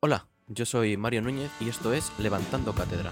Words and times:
Hola, 0.00 0.28
yo 0.46 0.64
soy 0.64 0.96
Mario 0.96 1.22
Núñez 1.22 1.50
y 1.58 1.68
esto 1.68 1.92
es 1.92 2.12
Levantando 2.20 2.72
Cátedra. 2.72 3.10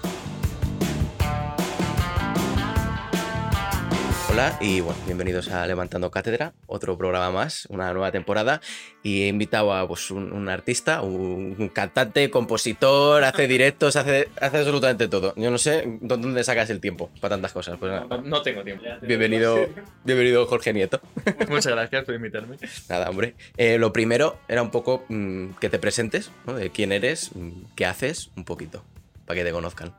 Hola 4.36 4.58
y 4.60 4.80
bueno, 4.83 5.00
bienvenidos 5.06 5.49
a 5.49 5.67
Levantando 5.67 6.10
Cátedra, 6.10 6.52
otro 6.67 6.99
programa 6.99 7.31
más, 7.31 7.65
una 7.70 7.90
nueva 7.94 8.12
temporada. 8.12 8.61
Y 9.02 9.22
he 9.22 9.29
invitado 9.29 9.72
a 9.72 9.88
pues, 9.88 10.11
un, 10.11 10.30
un 10.30 10.50
artista, 10.50 11.00
un, 11.00 11.56
un 11.59 11.68
cantante, 11.70 12.29
compositor, 12.30 13.25
hace 13.25 13.48
directos, 13.48 13.96
hace, 13.96 14.29
hace 14.38 14.58
absolutamente 14.58 15.08
todo. 15.08 15.32
Yo 15.36 15.50
no 15.50 15.57
sé 15.57 15.84
dó- 16.02 16.18
dónde 16.18 16.44
sacas 16.44 16.68
el 16.68 16.80
tiempo 16.82 17.08
para 17.18 17.36
tantas 17.36 17.54
cosas. 17.54 17.79
Pues 17.79 17.90
No, 17.90 18.18
no 18.20 18.43
tengo 18.43 18.62
tiempo. 18.62 18.84
bienvenido, 19.00 19.68
bienvenido 20.04 20.44
Jorge 20.44 20.75
Nieto. 20.75 21.00
Muchas 21.48 21.72
gracias 21.72 22.04
por 22.04 22.14
invitarme. 22.14 22.58
Nada, 22.90 23.08
hombre. 23.08 23.36
Eh, 23.57 23.79
lo 23.79 23.90
primero 23.94 24.36
era 24.48 24.61
un 24.61 24.71
poco 24.71 25.07
mm, 25.08 25.53
que 25.61 25.71
te 25.71 25.79
presentes, 25.79 26.30
¿no? 26.46 26.53
De 26.53 26.68
quién 26.68 26.93
eres, 26.93 27.30
mm, 27.34 27.53
qué 27.75 27.86
haces, 27.86 28.30
un 28.36 28.44
poquito, 28.44 28.84
para 29.25 29.39
que 29.40 29.44
te 29.46 29.53
conozcan. 29.53 29.94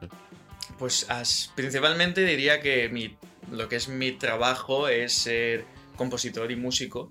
Pues 0.77 1.07
principalmente 1.55 2.25
diría 2.25 2.61
que 2.61 2.89
mi, 2.89 3.17
lo 3.51 3.67
que 3.67 3.77
es 3.77 3.87
mi 3.87 4.11
trabajo 4.11 4.87
es 4.87 5.13
ser 5.13 5.65
compositor 5.95 6.51
y 6.51 6.55
músico. 6.55 7.09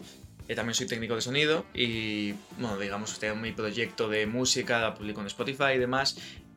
Eh, 0.48 0.54
también 0.54 0.74
soy 0.74 0.86
técnico 0.86 1.16
de 1.16 1.20
sonido 1.20 1.66
y, 1.74 2.34
bueno, 2.58 2.78
digamos, 2.78 3.18
tengo 3.18 3.34
mi 3.34 3.50
proyecto 3.50 4.08
de 4.08 4.26
música, 4.26 4.80
la 4.80 4.94
publico 4.94 5.20
en 5.20 5.26
Spotify 5.26 5.72
y 5.74 5.78
demás. 5.78 6.16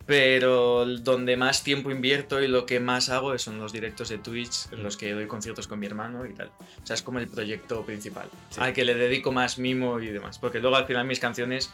Pero 0.10 0.88
donde 0.88 1.38
más 1.38 1.62
tiempo 1.62 1.92
invierto 1.92 2.42
y 2.42 2.48
lo 2.48 2.66
que 2.66 2.80
más 2.80 3.10
hago 3.10 3.38
son 3.38 3.60
los 3.60 3.72
directos 3.72 4.10
de 4.10 4.18
Twitch, 4.18 4.66
en 4.72 4.82
los 4.82 4.98
que 4.98 5.14
doy 5.14 5.28
conciertos 5.28 5.68
con 5.68 5.78
mi 5.78 5.86
hermano 5.86 6.26
y 6.26 6.34
tal. 6.34 6.50
O 6.82 6.86
sea, 6.88 6.96
es 6.96 7.04
como 7.04 7.20
el 7.20 7.28
proyecto 7.28 7.86
principal, 7.86 8.28
Sí. 8.50 8.60
al 8.60 8.74
que 8.74 8.84
le 8.86 8.96
dedico 8.96 9.32
más 9.32 9.60
mimo 9.60 10.00
y 10.00 10.08
demás. 10.08 10.40
Porque 10.40 10.58
luego 10.60 10.78
al 10.78 10.88
final 10.88 11.06
mis 11.06 11.20
canciones 11.20 11.72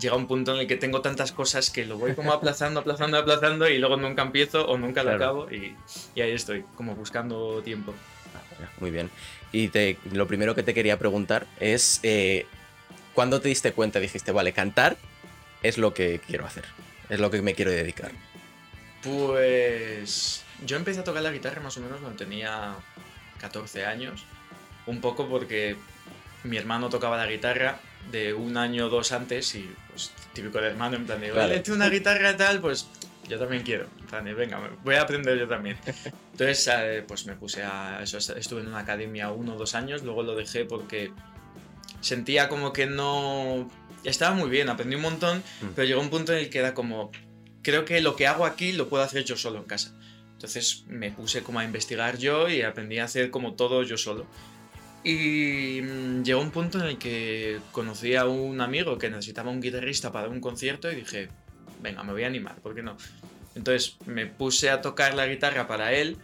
llega 0.00 0.16
un 0.16 0.26
punto 0.26 0.54
en 0.54 0.60
el 0.60 0.66
que 0.66 0.76
tengo 0.76 1.02
tantas 1.02 1.30
cosas 1.32 1.68
que 1.68 1.84
lo 1.84 1.98
voy 1.98 2.14
como 2.14 2.32
aplazando, 2.32 2.80
aplazando, 2.80 3.18
aplazando 3.18 3.68
y 3.68 3.76
luego 3.76 3.98
nunca 3.98 4.22
empiezo 4.22 4.66
o 4.66 4.78
nunca 4.78 5.02
lo 5.02 5.10
Claro. 5.10 5.24
acabo 5.42 5.50
y, 5.50 5.76
y 6.14 6.20
ahí 6.22 6.32
estoy, 6.32 6.64
como 6.76 6.94
buscando 6.94 7.60
tiempo. 7.62 7.92
Muy 8.80 8.92
bien. 8.92 9.10
Y 9.52 9.68
te- 9.68 9.98
lo 10.10 10.26
primero 10.26 10.54
que 10.54 10.62
te 10.62 10.72
quería 10.72 10.98
preguntar 10.98 11.46
es, 11.60 12.00
eh, 12.02 12.46
¿cuándo 13.12 13.42
te 13.42 13.48
diste 13.50 13.72
cuenta? 13.72 14.00
Dijiste, 14.00 14.32
vale, 14.32 14.54
cantar 14.54 14.96
es 15.62 15.76
lo 15.76 15.92
que 15.92 16.18
quiero 16.26 16.46
hacer, 16.46 16.64
es 17.08 17.20
lo 17.20 17.30
que 17.30 17.42
me 17.42 17.54
quiero 17.54 17.70
dedicar. 17.70 18.12
Pues 19.02 20.44
yo 20.64 20.76
empecé 20.76 21.00
a 21.00 21.04
tocar 21.04 21.22
la 21.22 21.30
guitarra 21.30 21.60
más 21.60 21.76
o 21.76 21.80
menos 21.80 22.00
cuando 22.00 22.16
tenía 22.16 22.74
14 23.40 23.84
años, 23.84 24.24
un 24.86 25.00
poco 25.00 25.28
porque 25.28 25.76
mi 26.44 26.56
hermano 26.56 26.88
tocaba 26.88 27.16
la 27.16 27.26
guitarra 27.26 27.78
de 28.10 28.34
un 28.34 28.56
año 28.56 28.86
o 28.86 28.88
dos 28.88 29.12
antes 29.12 29.54
y 29.54 29.70
pues 29.88 30.12
típico 30.32 30.60
de 30.60 30.68
hermano 30.68 30.96
en 30.96 31.06
plan 31.06 31.20
de, 31.20 31.30
vale, 31.30 31.62
una 31.70 31.88
guitarra 31.88 32.32
y 32.32 32.36
tal, 32.36 32.60
pues 32.60 32.88
yo 33.28 33.38
también 33.38 33.62
quiero. 33.62 33.86
En 34.00 34.06
plan 34.06 34.24
de, 34.24 34.34
venga, 34.34 34.60
voy 34.82 34.94
a 34.96 35.02
aprender 35.02 35.38
yo 35.38 35.48
también. 35.48 35.76
Entonces, 36.32 36.68
eh, 36.72 37.04
pues 37.06 37.26
me 37.26 37.34
puse 37.34 37.62
a 37.62 38.00
eso, 38.02 38.18
estuve 38.18 38.60
en 38.60 38.68
una 38.68 38.80
academia 38.80 39.30
uno 39.30 39.54
o 39.54 39.58
dos 39.58 39.74
años, 39.74 40.02
luego 40.02 40.22
lo 40.22 40.34
dejé 40.34 40.64
porque 40.64 41.12
sentía 42.00 42.48
como 42.48 42.72
que 42.72 42.86
no... 42.86 43.70
Estaba 44.04 44.34
muy 44.34 44.50
bien, 44.50 44.68
aprendí 44.68 44.96
un 44.96 45.02
montón, 45.02 45.38
Mm. 45.62 45.66
pero 45.74 45.86
llegó 45.88 46.00
un 46.00 46.10
punto 46.10 46.32
en 46.32 46.38
el 46.40 46.50
que 46.50 46.58
era 46.58 46.74
como, 46.74 47.10
creo 47.62 47.84
que 47.84 48.00
lo 48.00 48.16
que 48.16 48.26
hago 48.26 48.44
aquí 48.46 48.72
lo 48.72 48.88
puedo 48.88 49.02
hacer 49.02 49.24
yo 49.24 49.36
solo 49.36 49.58
en 49.58 49.64
casa. 49.64 49.94
Entonces 50.32 50.84
me 50.88 51.10
puse 51.10 51.42
como 51.42 51.58
a 51.60 51.64
investigar 51.64 52.18
yo 52.18 52.48
y 52.50 52.62
aprendí 52.62 52.98
a 52.98 53.04
hacer 53.04 53.30
como 53.30 53.54
todo 53.54 53.82
yo 53.82 53.96
solo. 53.96 54.26
Y 55.02 55.80
mm, 55.82 56.22
llegó 56.22 56.40
un 56.40 56.50
punto 56.50 56.78
en 56.80 56.86
el 56.86 56.98
que 56.98 57.60
conocí 57.72 58.14
a 58.16 58.26
un 58.26 58.60
amigo 58.60 58.98
que 58.98 59.08
necesitaba 59.10 59.50
un 59.50 59.60
guitarrista 59.60 60.12
para 60.12 60.28
un 60.28 60.40
concierto 60.40 60.90
y 60.90 60.96
dije, 60.96 61.28
venga, 61.82 62.02
me 62.02 62.12
voy 62.12 62.24
a 62.24 62.26
animar, 62.26 62.56
¿por 62.56 62.74
qué 62.74 62.82
no? 62.82 62.96
Entonces 63.54 63.96
me 64.06 64.26
puse 64.26 64.68
a 64.70 64.80
tocar 64.82 65.14
la 65.14 65.26
guitarra 65.26 65.66
para 65.66 65.92
él 65.92 66.16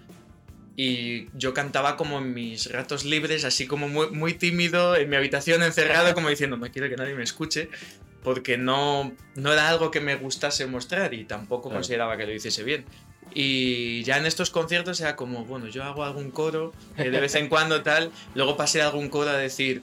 y 0.77 1.29
yo 1.37 1.53
cantaba 1.55 1.97
como 1.97 2.19
en 2.19 2.33
mis 2.33 2.71
ratos 2.73 3.05
libres, 3.05 3.45
así 3.45 3.67
como 3.67 3.89
muy, 3.89 4.11
muy 4.11 4.35
tímido, 4.35 4.97
en 4.97 5.09
mi 5.11 5.17
habitación 5.17 5.63
encerrado, 5.63 6.15
como 6.15 6.29
diciendo, 6.31 6.57
no 6.57 6.71
quiero 6.71 6.89
que 6.89 6.97
nadie 6.97 7.15
me 7.15 7.23
escuche, 7.25 7.69
porque 8.23 8.57
no, 8.59 9.13
no 9.35 9.53
era 9.53 9.69
algo 9.69 9.91
que 9.91 10.01
me 10.01 10.15
gustase 10.17 10.67
mostrar 10.67 11.13
y 11.15 11.25
tampoco 11.25 11.65
Claro. 11.69 11.77
consideraba 11.81 12.17
que 12.17 12.27
lo 12.27 12.33
hiciese 12.35 12.63
bien. 12.65 12.85
Y 13.33 14.03
ya 14.03 14.17
en 14.19 14.27
estos 14.27 14.51
conciertos 14.51 15.01
era 15.01 15.17
como, 15.17 15.45
bueno, 15.45 15.69
yo 15.69 15.85
hago 15.85 16.05
algún 16.05 16.31
coro 16.31 16.73
eh, 16.97 17.11
de 17.11 17.21
vez 17.21 17.35
en 17.37 17.49
cuando 17.51 17.83
tal, 17.83 18.11
luego 18.35 18.57
pasé 18.57 18.83
a 18.83 18.87
algún 18.87 19.09
coro 19.09 19.31
a 19.31 19.37
decir, 19.37 19.83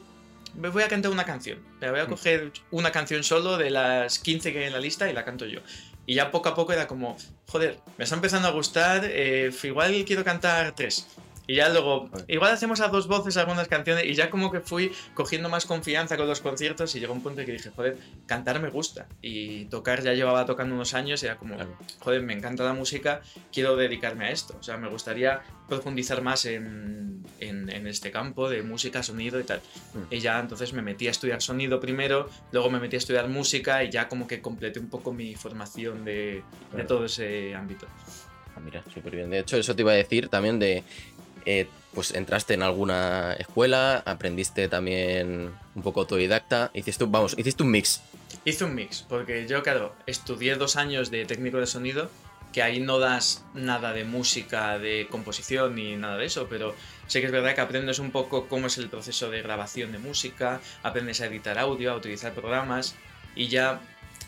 me 0.56 0.70
voy 0.70 0.84
a 0.84 0.88
cantar 0.88 1.12
una 1.12 1.24
canción, 1.26 1.60
me 1.80 1.92
voy 1.92 2.00
a 2.00 2.08
coger 2.08 2.52
una 2.72 2.92
canción 2.92 3.24
solo 3.24 3.58
de 3.58 3.70
las 3.70 4.20
15 4.20 4.52
que 4.52 4.60
hay 4.60 4.66
en 4.66 4.74
la 4.74 4.80
lista 4.80 5.10
y 5.10 5.14
la 5.14 5.24
canto 5.24 5.46
yo. 5.46 5.60
Y 6.08 6.16
ya 6.16 6.32
poco 6.32 6.50
a 6.50 6.56
poco 6.56 6.74
era 6.74 6.88
como, 6.88 7.16
joder, 7.48 7.78
me 7.98 8.06
está 8.06 8.16
empezando 8.16 8.48
a 8.48 8.52
gustar, 8.52 9.02
eh, 9.04 9.52
igual 9.64 10.04
quiero 10.06 10.24
cantar 10.24 10.74
tres. 10.74 11.06
Y 11.48 11.56
ya 11.56 11.70
luego, 11.70 12.10
igual 12.28 12.52
hacemos 12.52 12.82
a 12.82 12.90
dos 12.90 13.08
voces 13.08 13.38
algunas 13.38 13.70
canciones 13.70 14.04
y 14.06 14.14
ya 14.16 14.30
como 14.30 14.52
que 14.52 14.60
fui 14.60 14.92
cogiendo 15.14 15.48
más 15.48 15.66
confianza 15.66 16.18
con 16.18 16.28
los 16.28 16.42
conciertos 16.42 16.94
y 16.96 17.00
llegó 17.00 17.14
un 17.14 17.22
punto 17.22 17.40
en 17.40 17.46
que 17.46 17.54
dije, 17.54 17.72
joder, 17.74 17.98
cantar 18.26 18.60
me 18.62 18.70
gusta. 18.70 19.08
Y 19.22 19.66
tocar 19.66 20.02
ya 20.02 20.14
llevaba 20.14 20.46
tocando 20.46 20.76
unos 20.76 20.94
años 20.94 21.24
y 21.24 21.26
era 21.26 21.38
como, 21.38 21.56
joder, 22.00 22.22
me 22.22 22.34
encanta 22.34 22.64
la 22.64 22.74
música, 22.74 23.22
quiero 23.54 23.78
dedicarme 23.78 24.26
a 24.26 24.32
esto. 24.32 24.58
O 24.60 24.64
sea, 24.64 24.76
me 24.78 24.90
gustaría 24.90 25.42
profundizar 25.68 26.22
más 26.22 26.46
en, 26.46 27.24
en- 27.40 27.70
en 27.70 27.88
este 27.88 28.12
campo 28.12 28.50
de 28.50 28.62
música, 28.64 29.04
sonido 29.04 29.40
y 29.40 29.44
tal. 29.44 29.62
Mm. 29.94 30.14
Y 30.14 30.20
ya 30.20 30.40
entonces 30.40 30.74
me 30.74 30.82
metí 30.82 31.08
a 31.08 31.12
estudiar 31.12 31.42
sonido 31.42 31.80
primero, 31.80 32.30
luego 32.52 32.70
me 32.70 32.80
metí 32.80 32.96
a 32.96 33.00
estudiar 33.00 33.28
música 33.28 33.84
y 33.84 33.90
ya 33.92 34.08
como 34.08 34.28
que 34.28 34.42
completé 34.42 34.80
un 34.80 34.88
poco 34.90 35.14
mi 35.14 35.36
formación 35.36 36.06
de, 36.06 36.44
de 36.76 36.84
todo 36.84 37.06
ese 37.06 37.54
ámbito. 37.56 37.86
Ah, 38.56 38.60
mira, 38.64 38.84
súper 38.94 39.16
bien. 39.16 39.30
De 39.30 39.40
hecho, 39.40 39.58
eso 39.58 39.76
te 39.76 39.82
iba 39.82 39.92
a 39.92 39.96
decir 39.96 40.30
también 40.30 40.58
de, 40.60 40.84
eh, 41.46 41.68
pues 41.94 42.14
entraste 42.14 42.54
en 42.54 42.64
alguna 42.64 43.34
escuela, 43.34 44.04
aprendiste 44.06 44.68
también 44.68 45.52
un 45.76 45.82
poco 45.84 46.02
autodidacta, 46.02 46.72
hiciste, 46.74 47.06
vamos, 47.08 47.36
hiciste 47.38 47.64
un 47.64 47.72
mix. 47.72 48.02
Hice 48.46 48.64
un 48.66 48.76
mix, 48.76 49.04
porque 49.08 49.46
yo, 49.48 49.62
claro, 49.64 49.96
estudié 50.06 50.56
dos 50.56 50.76
años 50.76 51.12
de 51.12 51.26
técnico 51.26 51.58
de 51.60 51.66
sonido, 51.68 52.10
que 52.58 52.64
ahí 52.64 52.80
no 52.80 52.98
das 52.98 53.46
nada 53.54 53.94
de 53.94 54.04
música, 54.04 54.80
de 54.80 55.06
composición 55.12 55.76
ni 55.76 55.96
nada 55.96 56.18
de 56.18 56.26
eso, 56.26 56.48
pero 56.50 56.74
sí 57.06 57.20
que 57.20 57.28
es 57.28 57.32
verdad 57.32 57.54
que 57.54 57.62
aprendes 57.62 58.00
un 58.00 58.10
poco 58.10 58.48
cómo 58.48 58.66
es 58.66 58.80
el 58.80 58.90
proceso 58.90 59.30
de 59.30 59.44
grabación 59.44 59.92
de 59.92 60.00
música, 60.00 60.60
aprendes 60.82 61.22
a 61.22 61.28
editar 61.28 61.60
audio, 61.60 61.92
a 61.92 61.96
utilizar 61.96 62.34
programas 62.34 62.96
y 63.36 63.48
ya 63.48 63.80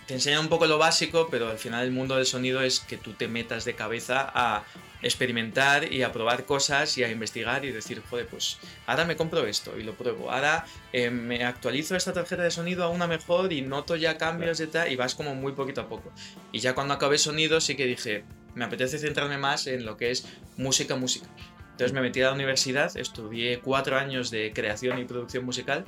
te 0.06 0.14
enseñan 0.14 0.42
un 0.42 0.48
poco 0.48 0.68
lo 0.68 0.78
básico, 0.78 1.28
pero 1.32 1.50
al 1.50 1.58
final 1.58 1.84
el 1.84 1.92
mundo 1.92 2.18
del 2.18 2.28
sonido 2.28 2.62
es 2.62 2.82
que 2.82 2.98
tú 2.98 3.14
te 3.14 3.28
metas 3.28 3.66
de 3.66 3.74
cabeza 3.74 4.32
a 4.32 4.64
experimentar 5.02 5.92
y 5.92 6.04
a 6.04 6.12
probar 6.12 6.46
cosas 6.46 6.98
y 6.98 7.04
a 7.04 7.10
investigar 7.10 7.66
y 7.66 7.72
decir, 7.72 8.02
joder, 8.10 8.28
pues 8.28 8.58
ahora 8.86 9.06
me 9.06 9.16
compro 9.16 9.46
esto 9.46 9.78
y 9.78 9.84
lo 9.84 9.94
pruebo, 9.94 10.32
ahora 10.32 10.66
eh, 10.94 11.10
me 11.10 11.44
actualizo 11.44 11.96
esta 11.96 12.14
tarjeta 12.14 12.44
de 12.44 12.52
sonido 12.52 12.84
a 12.84 12.90
una 12.90 13.08
mejor 13.08 13.54
y 13.54 13.62
noto 13.62 13.96
ya 13.96 14.18
cambios 14.18 14.58
de 14.58 14.68
tal 14.68 14.92
y 14.92 14.96
vas 14.96 15.16
como 15.16 15.36
muy 15.36 15.54
poquito 15.54 15.82
a 15.82 15.90
poco. 15.90 16.12
Y 16.52 16.60
ya 16.60 16.76
cuando 16.76 16.94
acabé 16.94 17.18
sonido 17.18 17.62
sí 17.62 17.76
que 17.76 17.86
dije, 17.86 18.24
me 18.56 18.66
apetece 18.66 19.00
centrarme 19.00 19.38
más 19.38 19.68
en 19.68 19.86
lo 19.86 19.98
que 19.98 20.12
es 20.12 20.28
música, 20.58 20.96
música. 20.96 21.28
Entonces 21.72 21.94
me 21.94 22.02
metí 22.02 22.22
a 22.22 22.26
la 22.26 22.34
universidad, 22.34 22.96
estudié 22.98 23.60
cuatro 23.60 23.98
años 23.98 24.32
de 24.32 24.52
creación 24.54 25.00
y 25.00 25.06
producción 25.06 25.46
musical. 25.46 25.86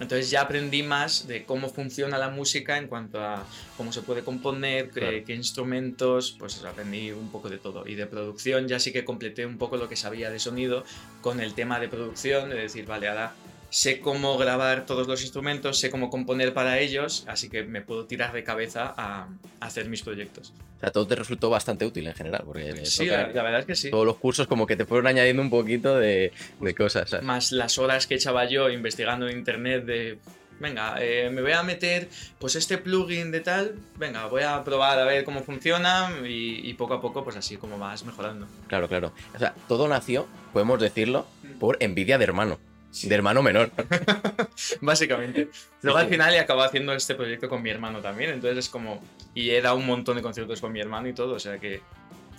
Entonces 0.00 0.28
ya 0.30 0.40
aprendí 0.42 0.82
más 0.82 1.28
de 1.28 1.44
cómo 1.44 1.68
funciona 1.68 2.18
la 2.18 2.28
música 2.28 2.78
en 2.78 2.88
cuanto 2.88 3.20
a 3.22 3.46
cómo 3.76 3.92
se 3.92 4.02
puede 4.02 4.22
componer, 4.24 4.90
qué- 4.90 5.00
Claro. 5.00 5.16
qué 5.24 5.34
instrumentos, 5.34 6.34
pues 6.38 6.62
aprendí 6.64 7.12
un 7.12 7.30
poco 7.30 7.48
de 7.48 7.58
todo. 7.58 7.86
Y 7.86 7.94
de 7.94 8.06
producción 8.06 8.66
ya 8.66 8.78
sí 8.80 8.92
que 8.92 9.04
completé 9.04 9.46
un 9.46 9.56
poco 9.56 9.76
lo 9.76 9.88
que 9.88 9.96
sabía 9.96 10.30
de 10.30 10.38
sonido 10.40 10.84
con 11.20 11.40
el 11.40 11.54
tema 11.54 11.78
de 11.78 11.88
producción, 11.88 12.50
de 12.50 12.56
decir, 12.56 12.86
vale, 12.86 13.08
ahora 13.08 13.34
sé 13.74 13.98
cómo 13.98 14.38
grabar 14.38 14.86
todos 14.86 15.08
los 15.08 15.22
instrumentos, 15.22 15.80
sé 15.80 15.90
cómo 15.90 16.08
componer 16.08 16.54
para 16.54 16.78
ellos, 16.78 17.24
así 17.26 17.48
que 17.50 17.64
me 17.64 17.80
puedo 17.80 18.06
tirar 18.06 18.32
de 18.32 18.44
cabeza 18.44 18.94
a, 18.96 19.22
a 19.24 19.66
hacer 19.66 19.88
mis 19.88 20.00
proyectos. 20.02 20.52
O 20.76 20.80
sea, 20.80 20.92
todo 20.92 21.08
te 21.08 21.16
resultó 21.16 21.50
bastante 21.50 21.84
útil 21.84 22.06
en 22.06 22.14
general, 22.14 22.42
porque 22.46 22.86
Sí, 22.86 23.06
la, 23.06 23.26
la 23.26 23.42
verdad 23.42 23.60
es 23.60 23.66
que 23.66 23.74
sí. 23.74 23.90
todos 23.90 24.06
los 24.06 24.16
cursos 24.18 24.46
como 24.46 24.64
que 24.68 24.76
te 24.76 24.84
fueron 24.86 25.08
añadiendo 25.08 25.42
un 25.42 25.50
poquito 25.50 25.96
de, 25.98 26.32
de 26.60 26.74
cosas. 26.76 27.10
¿sabes? 27.10 27.24
Más 27.26 27.50
las 27.50 27.76
horas 27.78 28.06
que 28.06 28.14
echaba 28.14 28.44
yo 28.44 28.70
investigando 28.70 29.26
en 29.28 29.38
internet 29.38 29.84
de... 29.84 30.18
Venga, 30.60 30.94
eh, 31.00 31.30
me 31.32 31.42
voy 31.42 31.50
a 31.50 31.64
meter 31.64 32.08
pues 32.38 32.54
este 32.54 32.78
plugin 32.78 33.32
de 33.32 33.40
tal, 33.40 33.74
venga, 33.96 34.26
voy 34.26 34.44
a 34.44 34.62
probar 34.62 35.00
a 35.00 35.04
ver 35.04 35.24
cómo 35.24 35.42
funciona 35.42 36.12
y, 36.24 36.60
y 36.62 36.74
poco 36.74 36.94
a 36.94 37.00
poco 37.00 37.24
pues 37.24 37.34
así 37.36 37.56
como 37.56 37.76
vas 37.76 38.04
mejorando. 38.04 38.46
Claro, 38.68 38.86
claro. 38.86 39.12
O 39.34 39.38
sea, 39.40 39.52
todo 39.66 39.88
nació, 39.88 40.28
podemos 40.52 40.80
decirlo, 40.80 41.26
por 41.58 41.76
envidia 41.80 42.18
de 42.18 42.24
hermano, 42.24 42.60
de 43.02 43.14
hermano 43.14 43.42
menor. 43.42 43.70
Básicamente. 44.80 45.48
Luego 45.82 45.98
al 45.98 46.06
sí. 46.06 46.12
final 46.12 46.34
he 46.34 46.38
acabado 46.38 46.66
haciendo 46.68 46.92
este 46.92 47.14
proyecto 47.14 47.48
con 47.48 47.62
mi 47.62 47.70
hermano 47.70 48.00
también, 48.00 48.30
entonces 48.30 48.58
es 48.58 48.68
como... 48.68 49.02
Y 49.34 49.50
he 49.50 49.60
dado 49.60 49.76
un 49.76 49.86
montón 49.86 50.16
de 50.16 50.22
conciertos 50.22 50.60
con 50.60 50.72
mi 50.72 50.80
hermano 50.80 51.08
y 51.08 51.12
todo, 51.12 51.34
o 51.34 51.40
sea 51.40 51.58
que 51.58 51.80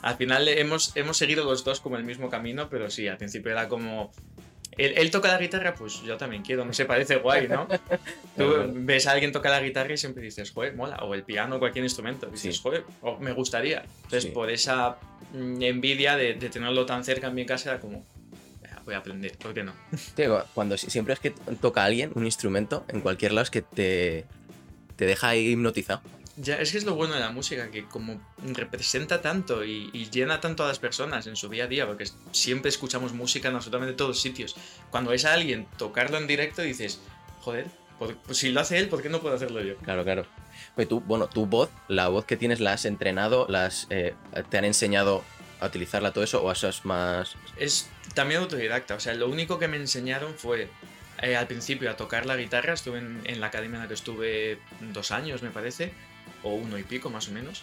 al 0.02 0.16
final 0.18 0.48
hemos, 0.48 0.96
hemos 0.96 1.18
seguido 1.18 1.44
los 1.46 1.63
dos 1.63 1.80
como 1.80 1.98
el 1.98 2.04
mismo 2.04 2.30
camino, 2.30 2.69
pero 2.69 2.90
sí, 2.90 3.07
al 3.07 3.18
principio 3.18 3.52
era 3.52 3.68
como 3.68 4.12
Él, 4.78 4.94
él 4.98 5.10
toca 5.10 5.30
la 5.30 5.38
guitarra, 5.40 5.74
pues 5.74 6.02
yo 6.04 6.16
también 6.18 6.44
quiero, 6.44 6.63
no 6.66 6.74
se 6.74 6.86
parece 6.86 7.16
guay, 7.18 7.48
¿no? 7.48 7.68
Tú 8.38 8.72
ves 8.74 9.08
a 9.08 9.12
alguien 9.12 9.31
tocar 9.31 9.51
la 9.51 9.62
guitarra 9.62 9.94
y 9.94 9.98
siempre 9.98 10.22
dices, 10.24 10.51
joder, 10.51 10.75
mola, 10.75 10.98
o 10.98 11.13
el 11.16 11.24
piano, 11.24 11.60
cualquier 11.60 11.84
instrumento, 11.86 12.28
dices, 12.28 12.56
Sí. 12.58 12.62
joder, 12.62 12.84
me 13.19 13.31
gustaría. 13.34 13.84
Entonces, 14.04 14.24
Sí. 14.24 14.30
por 14.30 14.50
esa 14.50 14.98
mm, 15.34 15.62
envidia 15.63 16.16
de, 16.18 16.34
de 16.36 16.50
tenerlo 16.50 16.86
tan 16.86 17.04
cerca 17.04 17.28
en 17.28 17.36
mi 17.36 17.46
casa, 17.46 17.72
era 17.72 17.80
como, 17.80 18.06
"Ah, 18.06 18.25
voy 18.86 18.94
a 18.96 19.00
aprender, 19.00 19.34
¿por 19.38 19.54
qué 19.54 19.64
no? 19.64 19.74
Cuando 20.54 20.78
si- 20.78 20.90
siempre 20.90 21.14
es 21.14 21.20
que 21.20 21.32
toca 21.62 21.84
alguien 21.84 22.12
un 22.16 22.26
instrumento 22.26 22.86
en 22.88 23.02
cualquier 23.02 23.32
lado 23.34 23.44
es 23.44 23.50
que 23.52 23.62
te, 23.62 24.26
te 24.96 25.06
deja 25.06 25.36
hipnotizado. 25.36 26.02
Ya, 26.38 26.58
es 26.58 26.74
que 26.74 26.78
es 26.80 26.84
lo 26.84 26.96
bueno 26.96 27.14
de 27.14 27.22
la 27.22 27.32
música, 27.32 27.72
que 27.72 27.86
como 27.86 28.20
representa 28.54 29.22
tanto 29.22 29.64
y, 29.64 29.90
y 29.94 30.10
llena 30.10 30.42
tanto 30.42 30.66
a 30.66 30.68
las 30.68 30.80
personas 30.80 31.28
en 31.28 31.38
su 31.38 31.48
día 31.48 31.64
a 31.64 31.68
día, 31.68 31.88
porque 31.88 32.06
siempre 32.34 32.68
escuchamos 32.70 33.14
música 33.14 33.48
en 33.48 33.56
absolutamente 33.56 33.96
todos 33.96 34.20
sitios. 34.22 34.54
Cuando 34.92 35.12
ves 35.12 35.24
a 35.24 35.34
alguien 35.34 35.66
tocarlo 35.78 36.18
en 36.18 36.28
directo, 36.28 36.62
dices, 36.62 37.00
joder, 37.40 37.68
por- 37.98 38.18
pues 38.18 38.38
si 38.38 38.52
lo 38.52 38.60
hace 38.60 38.78
él, 38.80 38.90
¿por 38.90 39.02
qué 39.02 39.08
no 39.08 39.22
puedo 39.22 39.34
hacerlo 39.34 39.62
yo? 39.62 39.78
Claro, 39.78 40.04
claro. 40.04 40.26
Oye, 40.76 40.86
tú, 40.88 41.00
bueno, 41.00 41.28
tu 41.28 41.46
voz, 41.46 41.70
la 41.88 42.10
voz 42.10 42.26
que 42.26 42.36
tienes, 42.36 42.60
¿la 42.60 42.74
has 42.74 42.84
entrenado? 42.84 43.46
¿La 43.48 43.68
has, 43.68 43.88
eh, 43.90 44.14
¿Te 44.50 44.58
han 44.58 44.66
enseñado 44.66 45.24
a 45.65 45.69
utilizarla 45.69 46.12
todo 46.13 46.23
eso? 46.23 46.44
¿O 46.44 46.51
eso 46.51 46.69
es 46.69 46.85
más...? 46.85 47.35
Es 47.57 47.89
también 48.13 48.41
autodidacta, 48.41 48.95
o 48.95 49.00
sea, 49.00 49.13
lo 49.13 49.27
único 49.27 49.59
que 49.59 49.67
me 49.67 49.77
enseñaron 49.77 50.35
fue 50.35 50.69
eh, 51.21 51.35
al 51.35 51.47
principio 51.47 51.89
a 51.91 51.97
tocar 51.97 52.25
la 52.25 52.35
guitarra, 52.35 52.73
estuve 52.73 53.00
en, 53.00 53.21
en 53.25 53.39
la 53.39 53.47
academia 53.47 53.77
en 53.77 53.83
la 53.83 53.88
que 53.88 53.94
estuve 53.94 54.59
dos 54.94 55.12
años, 55.12 55.41
me 55.41 55.50
parece, 55.50 55.91
o 56.44 56.53
uno 56.53 56.77
y 56.77 56.83
pico 56.83 57.09
más 57.09 57.27
o 57.27 57.31
menos. 57.31 57.62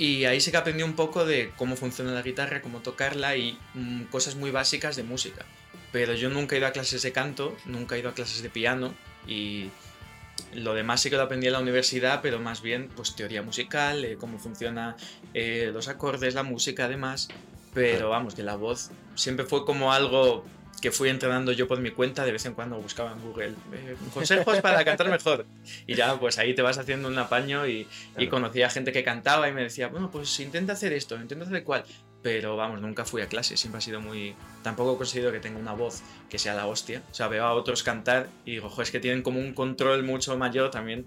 Y 0.00 0.24
ahí 0.24 0.40
sí 0.40 0.50
que 0.50 0.56
aprendí 0.56 0.82
un 0.82 0.94
poco 0.94 1.26
de 1.26 1.52
cómo 1.56 1.76
funciona 1.76 2.12
la 2.12 2.22
guitarra, 2.22 2.62
cómo 2.62 2.80
tocarla 2.80 3.36
y 3.36 3.58
mm, 3.74 4.04
cosas 4.04 4.34
muy 4.34 4.50
básicas 4.50 4.96
de 4.96 5.02
música. 5.02 5.44
Pero 5.92 6.14
yo 6.14 6.30
nunca 6.30 6.54
he 6.54 6.58
ido 6.58 6.68
a 6.68 6.72
clases 6.72 7.02
de 7.02 7.12
canto, 7.12 7.54
nunca 7.66 7.96
he 7.96 7.98
ido 7.98 8.08
a 8.08 8.14
clases 8.14 8.42
de 8.42 8.48
piano 8.48 8.94
y 9.26 9.68
lo 10.54 10.74
demás 10.74 11.00
sí 11.00 11.10
que 11.10 11.16
lo 11.16 11.22
aprendí 11.22 11.46
en 11.46 11.54
la 11.54 11.60
universidad, 11.60 12.20
pero 12.22 12.38
más 12.38 12.62
bien 12.62 12.88
pues 12.94 13.14
teoría 13.14 13.42
musical, 13.42 14.04
eh, 14.04 14.16
cómo 14.18 14.38
funciona 14.38 14.96
eh, 15.34 15.70
los 15.72 15.88
acordes, 15.88 16.34
la 16.34 16.42
música 16.42 16.84
además. 16.84 17.28
Pero 17.72 18.10
vamos, 18.10 18.34
que 18.34 18.42
la 18.42 18.56
voz 18.56 18.90
siempre 19.14 19.46
fue 19.46 19.64
como 19.64 19.92
algo 19.92 20.44
que 20.80 20.90
fui 20.90 21.08
entrenando 21.08 21.52
yo 21.52 21.68
por 21.68 21.78
mi 21.80 21.90
cuenta, 21.90 22.24
de 22.24 22.32
vez 22.32 22.46
en 22.46 22.54
cuando 22.54 22.76
buscaba 22.80 23.12
en 23.12 23.20
Google 23.20 23.54
eh, 23.72 23.96
consejos 24.12 24.60
para 24.60 24.84
cantar 24.84 25.08
mejor. 25.08 25.46
Y 25.86 25.94
ya 25.94 26.18
pues 26.18 26.38
ahí 26.38 26.54
te 26.54 26.62
vas 26.62 26.78
haciendo 26.78 27.08
un 27.08 27.18
apaño 27.18 27.66
y, 27.66 27.86
y 28.16 28.28
conocía 28.28 28.70
gente 28.70 28.92
que 28.92 29.04
cantaba 29.04 29.48
y 29.48 29.52
me 29.52 29.62
decía, 29.62 29.88
bueno, 29.88 30.10
pues 30.10 30.40
intenta 30.40 30.72
hacer 30.72 30.92
esto, 30.92 31.16
intenta 31.16 31.44
hacer 31.44 31.62
cual. 31.64 31.84
Pero 32.22 32.54
vamos, 32.56 32.80
nunca 32.82 33.04
fui 33.06 33.22
a 33.22 33.26
clase, 33.28 33.56
siempre 33.56 33.78
ha 33.78 33.80
sido 33.80 34.00
muy... 34.00 34.34
Tampoco 34.62 34.94
he 34.94 34.96
conseguido 34.98 35.32
que 35.32 35.40
tenga 35.40 35.58
una 35.58 35.72
voz 35.72 36.02
que 36.28 36.38
sea 36.38 36.54
la 36.54 36.66
hostia. 36.66 37.02
O 37.10 37.14
sea, 37.14 37.28
veo 37.28 37.44
a 37.44 37.54
otros 37.54 37.82
cantar 37.82 38.28
y 38.44 38.52
digo, 38.52 38.68
"Jo, 38.68 38.82
es 38.82 38.90
que 38.90 39.00
tienen 39.00 39.22
como 39.22 39.40
un 39.40 39.54
control 39.54 40.02
mucho 40.02 40.36
mayor 40.36 40.70
también. 40.70 41.06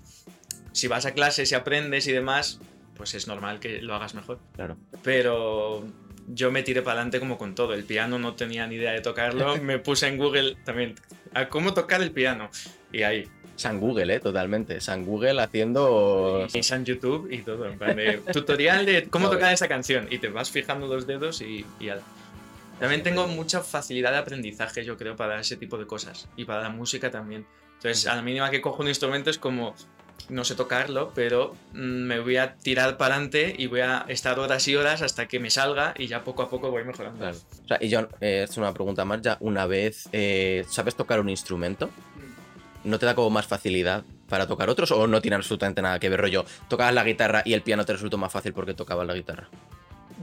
Si 0.72 0.88
vas 0.88 1.06
a 1.06 1.14
clases 1.14 1.52
y 1.52 1.56
aprendes 1.56 2.08
y 2.08 2.12
demás, 2.14 2.60
pues 2.96 3.14
es 3.14 3.28
normal 3.28 3.60
que 3.60 3.80
lo 3.82 3.94
hagas 3.94 4.16
mejor. 4.16 4.40
Claro. 4.56 4.76
Pero 5.04 5.86
yo 6.28 6.52
me 6.52 6.64
tiré 6.64 6.82
para 6.82 6.94
adelante 6.96 7.20
como 7.20 7.38
con 7.38 7.54
todo. 7.54 7.74
El 7.76 7.84
piano 7.84 8.18
no 8.18 8.34
tenía 8.34 8.66
ni 8.66 8.76
idea 8.76 8.92
de 8.92 9.02
tocarlo. 9.02 9.58
Me 9.62 9.78
puse 9.78 10.08
en 10.08 10.18
Google 10.18 10.58
también 10.64 10.96
a 11.36 11.50
cómo 11.50 11.74
tocar 11.76 12.02
el 12.02 12.12
piano. 12.12 12.50
Y 12.94 13.04
ahí. 13.04 13.28
San 13.56 13.80
Google, 13.80 14.16
¿eh? 14.16 14.20
Totalmente. 14.20 14.80
San 14.80 15.06
Google 15.06 15.42
haciendo... 15.42 16.48
Y 16.54 16.74
en 16.74 16.86
YouTube 16.86 17.32
y 17.32 17.40
todo. 17.40 17.68
En 17.68 17.78
plan 17.78 17.96
de 17.96 18.18
tutorial 18.32 18.86
de 18.86 19.08
cómo 19.10 19.30
tocar 19.30 19.54
esta 19.54 19.68
canción. 19.68 20.08
Y 20.10 20.20
te 20.20 20.30
vas 20.30 20.50
fijando 20.50 20.88
los 20.88 21.06
dedos 21.06 21.42
y, 21.42 21.66
y 21.80 21.90
ala. 21.90 22.02
También 22.80 23.04
tengo 23.04 23.28
mucha 23.28 23.62
facilidad 23.62 24.12
de 24.12 24.18
aprendizaje, 24.18 24.84
yo 24.84 24.98
creo, 24.98 25.16
para 25.16 25.40
ese 25.40 25.58
tipo 25.58 25.78
de 25.78 25.86
cosas. 25.86 26.28
Y 26.36 26.46
para 26.46 26.62
la 26.62 26.70
música 26.70 27.12
también. 27.12 27.46
Entonces, 27.76 28.08
a 28.08 28.16
la 28.16 28.22
mínima 28.22 28.50
que 28.50 28.62
cojo 28.62 28.82
un 28.82 28.88
instrumento 28.88 29.30
es 29.30 29.38
como. 29.38 29.76
No 30.30 30.46
sé 30.46 30.56
tocarlo, 30.56 31.12
pero 31.14 31.54
mm, 31.74 31.78
me 31.80 32.20
voy 32.20 32.38
a 32.38 32.56
tirar 32.56 32.98
para 32.98 33.16
adelante 33.16 33.54
y 33.58 33.68
voy 33.68 33.82
a 33.82 34.06
estar 34.08 34.40
horas 34.40 34.66
y 34.70 34.76
horas 34.76 35.02
hasta 35.02 35.28
que 35.28 35.40
me 35.40 35.50
salga 35.50 35.94
y 35.98 36.08
ya 36.08 36.24
poco 36.24 36.44
a 36.44 36.50
poco 36.50 36.72
voy 36.72 36.86
mejorando. 36.86 37.20
Claro. 37.20 37.38
O 37.38 37.68
sea, 37.68 37.78
y 37.82 37.94
John, 37.94 38.08
eh, 38.22 38.46
es 38.48 38.56
una 38.56 38.74
pregunta 38.74 39.04
más 39.04 39.22
ya. 39.22 39.38
Una 39.42 39.66
vez 39.66 40.08
eh, 40.14 40.64
sabes 40.70 40.96
tocar 40.96 41.20
un 41.20 41.28
instrumento, 41.28 41.90
¿no 42.84 43.00
te 43.00 43.06
da 43.06 43.16
como 43.16 43.30
más 43.30 43.48
facilidad 43.48 44.04
para 44.28 44.48
tocar 44.48 44.70
otros 44.70 44.92
o 44.92 45.08
no 45.08 45.22
tiene 45.22 45.36
absolutamente 45.36 45.82
nada 45.82 46.00
que 46.00 46.10
ver 46.10 46.22
rollo? 46.22 46.46
Tocabas 46.68 46.94
la 46.94 47.04
guitarra 47.04 47.44
y 47.46 47.54
el 47.54 47.62
piano 47.62 47.86
te 47.86 47.94
resultó 47.94 48.18
más 48.18 48.32
fácil 48.32 48.54
porque 48.54 48.74
tocabas 48.74 49.08
la 49.08 49.14
guitarra. 49.14 49.50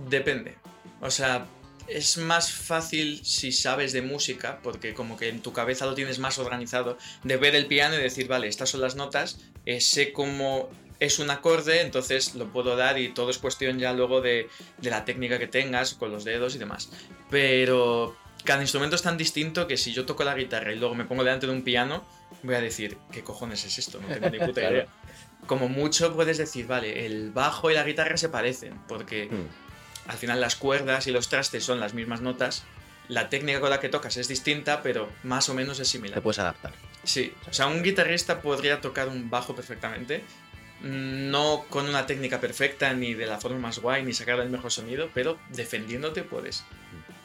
Depende. 0.09 0.57
O 1.01 1.11
sea, 1.11 1.47
es 1.87 2.19
más 2.19 2.53
fácil 2.53 3.25
si 3.25 3.53
sabes 3.53 3.93
de 3.93 4.03
música, 4.03 4.61
porque 4.63 4.95
como 4.95 5.17
que 5.17 5.29
en 5.29 5.43
tu 5.43 5.53
cabeza 5.53 5.87
lo 5.87 5.95
tienes 5.95 6.19
más 6.19 6.39
organizado, 6.39 6.97
de 7.25 7.37
ver 7.37 7.55
el 7.55 7.67
piano 7.67 7.97
y 7.97 7.99
decir, 7.99 8.29
vale, 8.29 8.49
estas 8.49 8.71
son 8.71 8.81
las 8.81 8.97
notas, 8.97 9.41
eh, 9.67 9.81
sé 9.81 10.13
cómo 10.13 10.71
es 11.01 11.19
un 11.19 11.31
acorde, 11.31 11.81
entonces 11.81 12.35
lo 12.35 12.53
puedo 12.53 12.77
dar 12.77 12.99
y 12.99 13.09
todo 13.09 13.31
es 13.31 13.39
cuestión 13.39 13.79
ya 13.79 13.93
luego 13.93 14.21
de, 14.21 14.49
de 14.79 14.91
la 14.91 15.05
técnica 15.05 15.39
que 15.39 15.47
tengas 15.47 15.95
con 15.95 16.13
los 16.13 16.25
dedos 16.25 16.55
y 16.55 16.59
demás. 16.59 16.91
Pero 17.31 18.17
cada 18.45 18.63
instrumento 18.63 18.97
es 18.97 19.03
tan 19.03 19.17
distinto 19.17 19.67
que 19.67 19.77
si 19.77 19.93
yo 19.93 20.05
toco 20.05 20.25
la 20.25 20.35
guitarra 20.35 20.73
y 20.73 20.79
luego 20.79 20.95
me 20.95 21.07
pongo 21.07 21.25
delante 21.25 21.47
de 21.47 21.53
un 21.53 21.63
piano, 21.63 22.05
voy 22.43 22.55
a 22.55 22.61
decir, 22.61 22.97
¿qué 23.13 23.23
cojones 23.23 23.65
es 23.65 23.79
esto? 23.79 24.01
No 24.01 24.09
tengo 24.09 24.31
ni 24.31 24.39
puta 24.47 24.71
idea. 24.71 24.87
Como 25.47 25.69
mucho 25.69 26.15
puedes 26.15 26.39
decir, 26.39 26.67
vale, 26.67 27.07
el 27.07 27.31
bajo 27.33 27.71
y 27.71 27.75
la 27.75 27.85
guitarra 27.85 28.17
se 28.17 28.29
parecen, 28.29 28.75
porque 28.89 29.27
Hmm. 29.31 29.47
al 30.11 30.17
final 30.17 30.41
las 30.41 30.57
cuerdas 30.57 31.07
y 31.07 31.11
los 31.13 31.29
trastes 31.29 31.65
son 31.65 31.81
las 31.81 31.95
mismas 31.95 32.21
notas. 32.21 32.65
La 33.09 33.29
técnica 33.29 33.59
con 33.61 33.71
la 33.71 33.81
que 33.81 33.89
tocas 33.89 34.17
es 34.17 34.29
distinta, 34.29 34.83
pero 34.83 35.11
más 35.25 35.49
o 35.49 35.55
menos 35.55 35.81
es 35.81 35.89
Te 35.89 35.93
similar. 35.99 36.23
puedes 36.23 36.39
adaptar. 36.39 36.73
Sí, 37.03 37.33
o 37.49 37.53
sea, 37.53 37.67
un 37.67 37.83
guitarrista 37.83 38.41
podría 38.43 38.81
tocar 38.81 39.09
un 39.09 39.31
bajo 39.31 39.55
perfectamente, 39.57 40.23
mm, 40.83 41.31
no 41.31 41.65
con 41.69 41.89
una 41.89 42.07
técnica 42.07 42.41
perfecta, 42.41 42.93
ni 42.95 43.15
de 43.15 43.27
la 43.27 43.39
forma 43.41 43.59
más 43.59 43.79
guay, 43.81 44.05
ni 44.05 44.13
sacar 44.13 44.39
el 44.41 44.51
mejor 44.51 44.71
sonido, 44.71 45.11
pero 45.13 45.39
defendiéndote 45.49 46.23
puedes. 46.23 46.63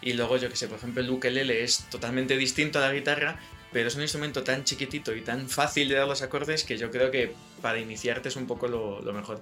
Y 0.01 0.13
luego, 0.13 0.37
yo 0.37 0.49
que 0.49 0.55
sé, 0.55 0.67
por 0.67 0.77
ejemplo, 0.79 1.01
el 1.03 1.09
ukelele 1.09 1.63
es 1.63 1.85
totalmente 1.91 2.35
distinto 2.37 2.79
a 2.79 2.81
la 2.83 2.93
guitarra, 2.93 3.37
pero 3.75 3.89
es 3.89 3.95
un 3.97 4.03
instrumento 4.03 4.41
tan 4.41 4.63
chiquitito 4.63 5.13
y 5.13 5.19
tan 5.19 5.49
fácil 5.49 5.89
de 5.89 5.95
dar 5.95 6.07
los 6.07 6.21
acordes 6.21 6.63
que 6.63 6.77
yo 6.77 6.89
creo 6.91 7.11
que 7.11 7.33
para 7.61 7.77
iniciarte 7.77 8.29
es 8.29 8.37
un 8.37 8.47
poco 8.47 8.69
lo, 8.69 9.01
lo 9.01 9.11
mejor. 9.11 9.41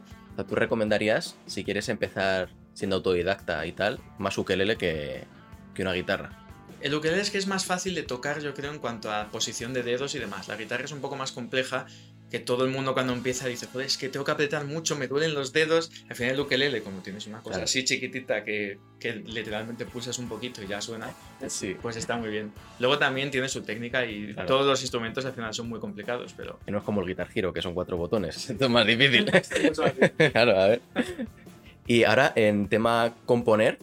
Tú 0.50 0.56
recomendarías, 0.56 1.36
si 1.46 1.64
quieres 1.64 1.88
empezar 1.88 2.50
siendo 2.74 2.96
autodidacta 2.96 3.64
y 3.68 3.74
tal, 3.74 4.00
más 4.18 4.36
ukelele 4.40 4.76
que, 4.76 5.26
que 5.76 5.84
una 5.84 5.94
guitarra. 5.94 6.32
El 6.82 6.96
ukelele 6.96 7.22
es 7.22 7.30
que 7.30 7.38
es 7.38 7.46
más 7.46 7.66
fácil 7.66 7.94
de 7.94 8.02
tocar, 8.02 8.42
yo 8.42 8.56
creo, 8.56 8.74
en 8.74 8.80
cuanto 8.80 9.12
a 9.12 9.30
posición 9.30 9.72
de 9.72 9.84
dedos 9.84 10.16
y 10.16 10.20
demás. 10.20 10.48
La 10.48 10.56
guitarra 10.56 10.86
es 10.86 10.92
un 10.92 11.00
poco 11.00 11.16
más 11.16 11.32
compleja, 11.32 11.86
que 12.34 12.40
todo 12.40 12.66
el 12.66 12.72
mundo 12.72 12.96
cuando 12.96 13.14
empieza 13.14 13.48
dice, 13.48 13.68
joder, 13.68 13.86
es 13.86 13.96
que 13.96 14.10
tengo 14.10 14.26
que 14.26 14.32
apretar 14.32 14.66
mucho, 14.66 14.96
me 14.96 15.08
duelen 15.08 15.36
los 15.36 15.54
dedos. 15.54 15.92
Al 16.10 16.16
final 16.16 16.34
el 16.34 16.40
ukelele, 16.40 16.82
como 16.82 17.02
tienes 17.04 17.28
una 17.28 17.38
cosa 17.38 17.52
Claro. 17.52 17.66
así 17.66 17.84
chiquitita 17.86 18.44
que, 18.44 18.80
que 19.00 19.14
literalmente 19.14 19.86
pulsas 19.86 20.18
un 20.18 20.28
poquito 20.28 20.64
y 20.64 20.66
ya 20.66 20.82
suena, 20.82 21.12
Sí. 21.48 21.76
pues 21.80 21.96
está 21.96 22.18
muy 22.18 22.30
bien. 22.32 22.52
Luego 22.80 22.98
también 22.98 23.30
tiene 23.30 23.48
su 23.50 23.62
técnica 23.62 24.04
y 24.08 24.34
Claro. 24.34 24.48
todos 24.48 24.66
los 24.66 24.82
instrumentos 24.82 25.24
al 25.26 25.34
final 25.34 25.54
son 25.54 25.70
muy 25.70 25.80
complicados, 25.80 26.34
pero... 26.36 26.58
Que 26.66 26.72
no 26.72 26.80
es 26.80 26.84
como 26.84 27.02
el 27.02 27.08
Guitar 27.08 27.30
Hero, 27.36 27.54
que 27.54 27.62
son 27.62 27.76
cuatro 27.76 27.98
botones. 27.98 28.36
Esto 28.50 28.66
es 28.66 28.72
más 28.72 28.88
difícil. 28.88 29.26
claro, 30.32 30.60
a 30.60 30.68
ver. 30.70 30.82
Y 31.86 32.04
ahora, 32.04 32.34
en 32.36 32.68
tema 32.68 33.14
componer, 33.28 33.78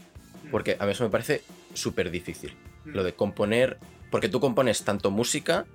porque 0.51 0.77
a 0.81 0.87
mí 0.87 0.91
eso 0.91 1.05
me 1.05 1.11
parece 1.11 1.43
súper 1.73 2.11
difícil. 2.11 2.53
Lo 2.85 3.05
de 3.05 3.13
componer, 3.13 3.79
porque 4.11 4.29
tú 4.29 4.41
compones 4.41 4.83
tanto 4.83 5.13
música 5.13 5.67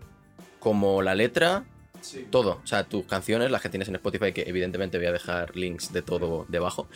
como 0.59 1.01
la 1.01 1.15
letra, 1.15 1.63
Sí. 2.05 2.27
todo. 2.29 2.61
O 2.63 2.67
sea, 2.67 2.83
tus 2.83 3.05
canciones, 3.05 3.49
las 3.51 3.61
que 3.61 3.69
tienes 3.69 3.87
en 3.89 3.95
Spotify, 3.95 4.31
que 4.33 4.43
evidentemente 4.47 4.97
voy 4.97 5.07
a 5.07 5.11
dejar 5.11 5.55
links 5.55 5.91
de 5.93 6.01
todo 6.01 6.45
debajo. 6.49 6.87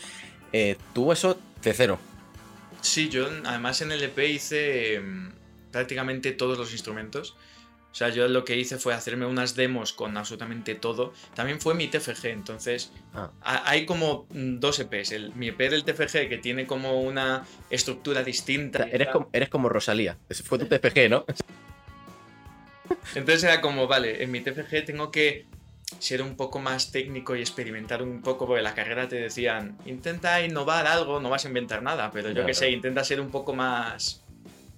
Eh, 0.54 0.78
tú 0.94 1.12
eso 1.12 1.38
de 1.63 1.74
cero. 1.74 2.00
Sí, 2.82 3.10
yo 3.10 3.28
además 3.46 3.82
en 3.82 3.92
el 3.92 4.01
EP 4.04 4.18
hice 4.20 4.96
em, 4.96 5.32
prácticamente 5.72 6.32
todos 6.32 6.58
los 6.58 6.72
instrumentos. 6.72 7.36
O 7.92 7.96
sea, 7.96 8.10
yo 8.10 8.28
lo 8.28 8.46
que 8.46 8.56
hice 8.56 8.78
fue 8.78 8.94
hacerme 8.94 9.25
unas 9.25 9.56
demos 9.56 9.94
con 9.94 10.16
absolutamente 10.16 10.75
todo. 10.75 11.12
También 11.34 11.60
fue 11.60 11.74
mi 11.74 11.88
TFG, 11.88 12.25
entonces 12.28 12.92
Ah. 13.16 13.32
ha- 13.42 13.68
hay 13.70 13.86
como 13.88 14.28
mm, 14.30 14.60
dos 14.60 14.80
EPs. 14.80 15.12
El, 15.12 15.34
mi 15.34 15.48
EP 15.50 15.58
del 15.70 15.84
TFG 15.84 16.30
que 16.30 16.38
tiene 16.38 16.68
como 16.68 17.01
una 17.01 17.46
estructura 17.72 18.22
O 18.22 18.24
distinta. 18.24 18.84
sea, 18.84 18.88
eres, 18.94 19.08
como, 19.10 19.30
eres 19.34 19.50
como 19.50 19.70
Rosalía. 19.70 20.18
Ese 20.30 20.44
fue 20.44 20.60
tu 20.60 20.68
TFG, 20.68 21.10
¿no? 21.10 21.25
Entonces 23.15 23.43
era 23.43 23.62
como, 23.62 23.88
vale, 23.88 24.24
en 24.24 24.31
mi 24.31 24.41
TFG 24.41 24.86
tengo 24.86 25.12
que 25.12 25.46
ser 26.00 26.22
un 26.22 26.36
poco 26.36 26.60
más 26.60 26.91
técnico 26.91 27.36
y 27.36 27.39
experimentar 27.41 28.03
un 28.03 28.22
poco, 28.22 28.46
porque 28.46 28.60
en 28.60 28.63
la 28.63 28.75
carrera 28.75 29.08
te 29.10 29.15
decían, 29.15 29.75
intenta 29.86 30.41
innovar 30.43 30.86
algo, 30.86 31.19
no 31.19 31.29
vas 31.29 31.46
a 31.46 31.48
inventar 31.48 31.81
nada, 31.81 32.12
pero 32.12 32.27
yo 32.29 32.34
Claro. 32.36 32.48
que 32.48 32.53
sé, 32.53 32.69
intenta 32.72 33.03
ser 33.03 33.19
un 33.19 33.31
poco 33.31 33.53
más... 33.55 34.22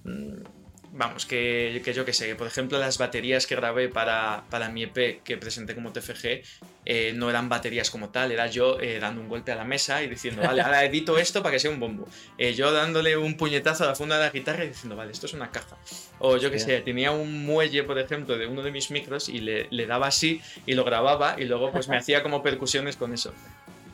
mm, 0.06 0.61
vamos, 0.94 1.26
que, 1.26 1.82
que 1.84 1.94
yo 1.94 2.04
que 2.06 2.14
sé, 2.14 2.36
por 2.36 2.48
ejemplo, 2.48 2.78
las 2.78 2.98
baterías 2.98 3.48
que 3.48 3.56
grabé 3.56 3.90
para, 3.90 4.44
para 4.50 4.70
mi 4.70 4.84
EP 4.84 5.22
que 5.24 5.38
presenté 5.38 5.74
como 5.74 5.92
TFG 5.94 6.44
eh, 6.86 7.14
no 7.16 7.30
eran 7.30 7.48
baterías 7.48 7.90
como 7.90 8.10
tal, 8.10 8.32
era 8.32 8.48
yo 8.48 8.80
eh, 8.80 9.00
dando 9.00 9.22
un 9.22 9.30
golpe 9.30 9.52
a 9.52 9.56
la 9.56 9.64
mesa 9.64 10.04
y 10.04 10.08
diciendo, 10.08 10.42
vale, 10.42 10.62
ahora 10.62 10.84
edito 10.84 11.18
esto 11.18 11.42
para 11.42 11.54
que 11.54 11.60
sea 11.60 11.72
un 11.72 11.80
bombo. 11.80 12.08
Eh, 12.38 12.54
yo 12.54 12.72
dándole 12.72 13.16
un 13.16 13.38
puñetazo 13.38 13.86
a 13.86 13.88
la 13.88 13.96
funda 13.96 14.18
de 14.18 14.26
la 14.26 14.32
guitarra 14.32 14.66
y 14.66 14.70
diciendo, 14.70 14.96
vale, 14.96 15.12
esto 15.12 15.28
es 15.28 15.34
una 15.34 15.50
caja. 15.50 15.78
O 16.20 16.38
yo 16.38 16.52
que 16.52 16.60
sé, 16.60 16.82
tenía 16.82 17.12
un 17.12 17.46
muelle, 17.46 17.84
por 17.84 17.98
ejemplo, 17.98 18.38
de 18.38 18.48
uno 18.48 18.62
de 18.62 18.72
mis 18.72 18.92
micros 18.92 19.30
y 19.30 19.40
le, 19.40 19.68
le 19.72 19.86
daba 19.86 20.08
así 20.08 20.42
y 20.66 20.74
lo 20.74 20.84
grababa 20.84 21.36
y 21.40 21.46
luego 21.46 21.72
pues 21.72 21.88
me 21.88 21.98
hacía 21.98 22.22
como 22.22 22.44
percusiones 22.44 22.98
con 22.98 23.14
eso. 23.14 23.34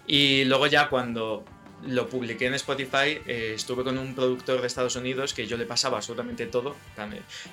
Y 0.07 0.45
luego 0.45 0.67
ya 0.67 0.87
cuando 0.87 1.43
lo 1.83 2.09
publiqué 2.09 2.47
en 2.47 2.55
Spotify, 2.55 3.21
eh, 3.25 3.53
estuve 3.55 3.83
con 3.83 3.97
un 3.97 4.15
productor 4.15 4.61
de 4.61 4.67
Estados 4.67 4.95
Unidos 4.95 5.33
que 5.33 5.47
yo 5.47 5.57
le 5.57 5.65
pasaba 5.65 5.97
absolutamente 5.97 6.45
todo, 6.47 6.75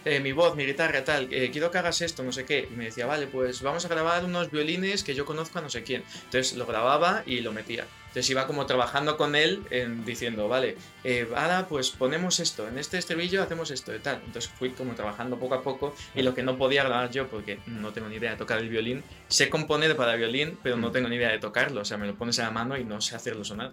eh, 0.04 0.20
mi 0.20 0.32
voz, 0.32 0.56
mi 0.56 0.64
guitarra, 0.64 1.04
tal, 1.04 1.28
eh, 1.32 1.50
quiero 1.50 1.70
que 1.70 1.78
hagas 1.78 2.00
esto, 2.00 2.22
no 2.22 2.32
sé 2.32 2.44
qué, 2.44 2.68
y 2.70 2.74
me 2.74 2.84
decía, 2.84 3.06
vale, 3.06 3.26
pues 3.26 3.62
vamos 3.62 3.84
a 3.84 3.88
grabar 3.88 4.24
unos 4.24 4.50
violines 4.50 5.04
que 5.04 5.14
yo 5.14 5.24
conozco 5.24 5.58
a 5.58 5.62
no 5.62 5.70
sé 5.70 5.82
quién. 5.82 6.04
Entonces 6.24 6.56
lo 6.56 6.66
grababa 6.66 7.22
y 7.26 7.40
lo 7.40 7.52
metía. 7.52 7.86
Entonces 8.14 8.30
iba 8.30 8.46
como 8.46 8.64
trabajando 8.64 9.16
con 9.16 9.34
él 9.34 9.64
en, 9.70 10.04
diciendo, 10.04 10.46
vale, 10.46 10.76
ahora 11.34 11.66
pues 11.68 11.90
ponemos 11.90 12.38
esto, 12.38 12.68
en 12.68 12.78
este 12.78 12.96
estribillo 12.96 13.42
hacemos 13.42 13.72
esto 13.72 13.92
y 13.92 13.98
tal. 13.98 14.22
Entonces 14.24 14.48
fui 14.56 14.70
como 14.70 14.94
trabajando 14.94 15.36
poco 15.36 15.56
a 15.56 15.62
poco 15.62 15.96
y 16.14 16.22
lo 16.22 16.32
que 16.32 16.44
no 16.44 16.56
podía 16.56 16.84
grabar 16.84 17.10
yo, 17.10 17.26
porque 17.26 17.58
no 17.66 17.92
tengo 17.92 18.08
ni 18.08 18.14
idea 18.14 18.30
de 18.30 18.36
tocar 18.36 18.60
el 18.60 18.68
violín, 18.68 19.02
sé 19.26 19.50
componer 19.50 19.96
para 19.96 20.14
violín, 20.14 20.56
pero 20.62 20.76
no 20.76 20.90
mm. 20.90 20.92
tengo 20.92 21.08
ni 21.08 21.16
idea 21.16 21.30
de 21.30 21.40
tocarlo, 21.40 21.80
o 21.80 21.84
sea, 21.84 21.96
me 21.96 22.06
lo 22.06 22.14
pones 22.14 22.38
en 22.38 22.44
la 22.44 22.52
mano 22.52 22.78
y 22.78 22.84
no 22.84 23.00
sé 23.00 23.16
hacerlo 23.16 23.42
sonar 23.42 23.72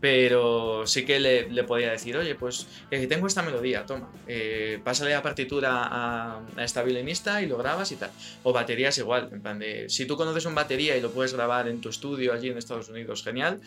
pero 0.00 0.86
sí 0.86 1.04
que 1.04 1.20
le, 1.20 1.64
podía 1.64 1.90
decir, 1.90 2.16
oye, 2.16 2.34
pues 2.34 2.66
eh, 2.90 3.06
tengo 3.06 3.26
esta 3.26 3.42
melodía, 3.42 3.84
toma, 3.84 4.10
eh, 4.26 4.80
pásale 4.82 5.10
la 5.10 5.22
partitura 5.22 5.88
a, 5.90 6.40
esta 6.58 6.82
violinista 6.82 7.42
y 7.42 7.46
lo 7.46 7.58
grabas 7.58 7.92
y 7.92 7.96
tal. 7.96 8.10
O 8.42 8.52
baterías 8.52 8.96
igual, 8.98 9.28
en 9.30 9.42
plan 9.42 9.58
de, 9.58 9.88
si 9.90 10.06
tú 10.06 10.16
conoces 10.16 10.46
un 10.46 10.54
batería 10.54 10.96
y 10.96 11.00
lo 11.02 11.10
puedes 11.10 11.34
grabar 11.34 11.68
en 11.68 11.80
tu 11.80 11.90
estudio 11.90 12.32
allí 12.32 12.48
en 12.48 12.56
Estados 12.56 12.88
Unidos, 12.88 13.22
genial, 13.22 13.60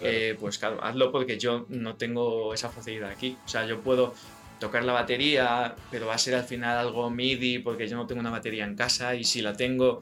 eh, 0.00 0.36
pues 0.40 0.58
claro, 0.58 0.82
hazlo 0.82 1.12
porque 1.12 1.38
yo 1.38 1.66
no 1.68 1.96
tengo 1.96 2.54
esa 2.54 2.70
facilidad 2.70 3.10
aquí. 3.10 3.36
O 3.44 3.48
sea, 3.48 3.66
yo 3.66 3.80
puedo 3.80 4.14
tocar 4.58 4.84
la 4.84 4.94
batería, 4.94 5.74
pero 5.90 6.06
va 6.06 6.14
a 6.14 6.18
ser 6.18 6.34
al 6.34 6.44
final 6.44 6.78
algo 6.78 7.10
MIDI 7.10 7.58
porque 7.58 7.86
yo 7.86 7.96
no 7.96 8.06
tengo 8.06 8.20
una 8.20 8.30
batería 8.30 8.64
en 8.64 8.74
casa 8.74 9.14
y 9.14 9.24
si 9.24 9.42
la 9.42 9.54
tengo 9.54 10.00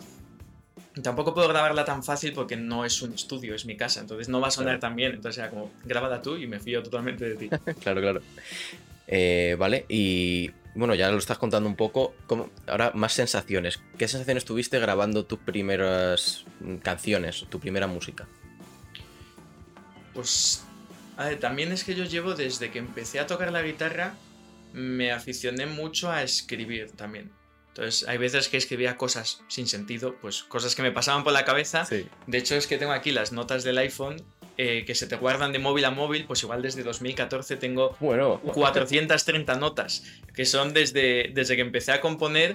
Tampoco 1.03 1.35
puedo 1.35 1.49
grabarla 1.49 1.85
tan 1.85 2.05
fácil 2.05 2.33
porque 2.33 2.57
no 2.57 2.85
es 2.85 3.03
un 3.03 3.15
estudio, 3.15 3.55
es 3.55 3.67
mi 3.67 3.77
casa, 3.77 4.01
entonces 4.01 4.29
no 4.29 4.41
va 4.41 4.49
a 4.49 4.51
sonar 4.53 4.79
tan 4.79 4.95
bien. 4.95 5.13
Entonces 5.13 5.39
era 5.39 5.51
como, 5.51 5.73
grábala 5.85 6.23
tú 6.23 6.37
y 6.37 6.47
me 6.47 6.61
fío 6.61 6.83
totalmente 6.83 7.29
de 7.29 7.35
ti. 7.35 7.49
claro, 7.83 8.01
claro. 8.01 8.23
Eh, 9.07 9.57
vale, 9.59 9.87
y 9.89 10.51
bueno, 10.75 10.95
ya 10.95 11.11
lo 11.11 11.19
estás 11.19 11.39
contando 11.39 11.69
un 11.69 11.77
poco. 11.77 12.15
ahora, 12.67 12.93
más 12.95 13.13
sensaciones. 13.13 13.81
¿Qué 13.99 14.09
sensaciones 14.09 14.45
tuviste 14.45 14.79
grabando 14.79 15.25
tus 15.25 15.39
primeras 15.41 16.45
canciones, 16.83 17.45
tu 17.49 17.59
primera 17.59 17.87
música? 17.87 18.27
Pues, 20.13 20.65
a 21.17 21.27
ver, 21.27 21.41
también 21.41 21.73
es 21.73 21.83
que 21.83 21.95
yo 21.95 22.05
llevo 22.05 22.35
desde 22.35 22.71
que 22.71 22.79
empecé 22.79 23.19
a 23.19 23.27
tocar 23.27 23.53
la 23.53 23.63
guitarra, 23.63 24.15
me 24.73 25.13
aficioné 25.13 25.67
mucho 25.67 26.11
a 26.11 26.23
escribir 26.23 26.93
también. 26.93 27.33
Entonces, 27.75 28.07
hay 28.07 28.19
veces 28.19 28.49
que 28.49 28.57
escribía 28.57 28.97
cosas 28.97 29.43
sin 29.49 29.67
sentido, 29.67 30.15
pues 30.21 30.45
cosas 30.45 30.77
que 30.77 30.83
me 30.83 30.93
pasaban 30.93 31.25
por 31.25 31.33
la 31.33 31.45
cabeza. 31.45 31.85
De 32.29 32.39
hecho, 32.39 32.55
es 32.55 32.69
que 32.69 32.79
tengo 32.79 32.93
aquí 32.93 33.11
las 33.11 33.33
notas 33.33 33.65
del 33.65 33.79
iPhone 33.79 34.23
eh, 34.57 34.85
que 34.87 34.95
se 34.95 35.09
te 35.09 35.17
guardan 35.17 35.51
de 35.51 35.59
móvil 35.59 35.85
a 35.85 35.91
móvil, 35.91 36.25
pues 36.25 36.41
igual 36.45 36.63
desde 36.63 36.85
2014 36.85 37.57
tengo 37.57 37.97
bueno. 37.99 38.41
430 38.41 39.57
notas, 39.57 40.05
que 40.33 40.45
son 40.45 40.73
desde, 40.73 41.33
desde 41.35 41.57
que 41.57 41.63
empecé 41.63 41.91
a 41.91 42.01
componer 42.01 42.55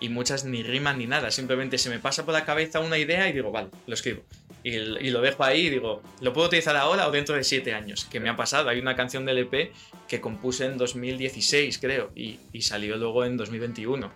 y 0.00 0.08
muchas 0.08 0.44
ni 0.44 0.62
riman 0.62 0.98
ni 0.98 1.06
nada, 1.06 1.30
simplemente 1.30 1.78
se 1.78 1.90
me 1.90 1.98
pasa 1.98 2.24
por 2.24 2.34
la 2.34 2.44
cabeza 2.44 2.80
una 2.80 2.98
idea 2.98 3.28
y 3.28 3.32
digo, 3.32 3.50
vale, 3.50 3.68
lo 3.86 3.94
escribo. 3.94 4.22
Y, 4.62 4.70
y, 4.70 5.10
lo 5.10 5.20
dejo 5.20 5.44
ahí 5.44 5.66
y 5.66 5.70
digo, 5.70 6.02
¿lo 6.20 6.32
puedo 6.32 6.48
utilizar 6.48 6.76
ahora 6.76 7.06
o 7.06 7.12
dentro 7.12 7.36
de 7.36 7.44
7 7.44 7.72
años? 7.72 8.04
Que 8.04 8.18
me 8.18 8.28
ha 8.28 8.34
pasado. 8.34 8.68
Hay 8.68 8.80
una 8.80 8.96
canción 8.96 9.24
del 9.24 9.38
EP 9.38 9.72
que 10.08 10.20
compuse 10.20 10.66
en 10.66 10.76
2016, 10.76 11.78
creo, 11.78 12.10
y, 12.16 12.40
y 12.52 12.62
salió 12.62 12.96
luego 12.96 13.24
en 13.24 13.36
2021. 13.36 14.10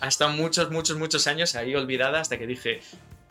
Ha 0.00 0.08
estado 0.08 0.32
muchos, 0.32 0.70
muchos, 0.70 0.98
muchos 0.98 1.26
años 1.26 1.54
ahí 1.56 1.74
olvidada 1.74 2.20
hasta 2.20 2.38
que 2.38 2.46
dije, 2.46 2.80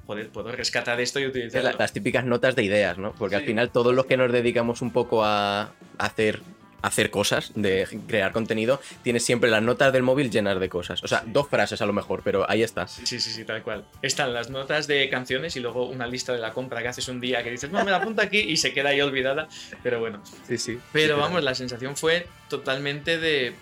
joder, 0.05 0.29
puedo 0.29 0.51
rescatar 0.51 0.99
esto 0.99 1.19
y 1.19 1.25
utilizarlo. 1.25 1.71
Las 1.77 1.93
típicas 1.93 2.25
notas 2.25 2.55
de 2.55 2.63
ideas, 2.63 2.97
¿no? 2.97 3.13
Porque 3.13 3.35
al 3.35 3.43
final 3.43 3.71
todos 3.71 3.93
los 3.95 4.05
que 4.05 4.17
nos 4.17 4.31
dedicamos 4.31 4.81
un 4.81 4.91
poco 4.91 5.23
a 5.23 5.73
hacer 5.97 6.41
hacer 6.81 7.11
cosas, 7.11 7.51
de 7.55 7.87
crear 8.07 8.31
contenido, 8.31 8.81
tienes 9.03 9.23
siempre 9.23 9.49
las 9.49 9.61
notas 9.61 9.93
del 9.93 10.03
móvil 10.03 10.31
llenas 10.31 10.59
de 10.59 10.69
cosas. 10.69 11.03
O 11.03 11.07
sea, 11.07 11.23
dos 11.25 11.47
frases 11.47 11.81
a 11.81 11.85
lo 11.85 11.93
mejor, 11.93 12.21
pero 12.23 12.49
ahí 12.49 12.63
está. 12.63 12.87
Sí, 12.87 13.05
sí, 13.05 13.19
sí, 13.19 13.43
tal 13.45 13.63
cual. 13.63 13.85
Están 14.01 14.33
las 14.33 14.49
notas 14.49 14.87
de 14.87 15.09
canciones 15.09 15.55
y 15.55 15.59
luego 15.59 15.85
una 15.85 16.07
lista 16.07 16.33
de 16.33 16.39
la 16.39 16.53
compra 16.53 16.81
que 16.81 16.87
haces 16.87 17.07
un 17.07 17.21
día 17.21 17.43
que 17.43 17.51
dices, 17.51 17.71
no, 17.71 17.83
me 17.83 17.91
la 17.91 17.97
apunto 17.97 18.21
aquí 18.21 18.39
y 18.39 18.57
se 18.57 18.73
queda 18.73 18.89
ahí 18.89 19.01
olvidada. 19.01 19.47
Pero 19.83 19.99
bueno. 19.99 20.21
Sí, 20.47 20.57
sí. 20.57 20.79
Pero 20.91 21.17
vamos, 21.17 21.43
la 21.43 21.55
sensación 21.55 21.95
fue 21.95 22.27
totalmente 22.49 23.17
de 23.17 23.53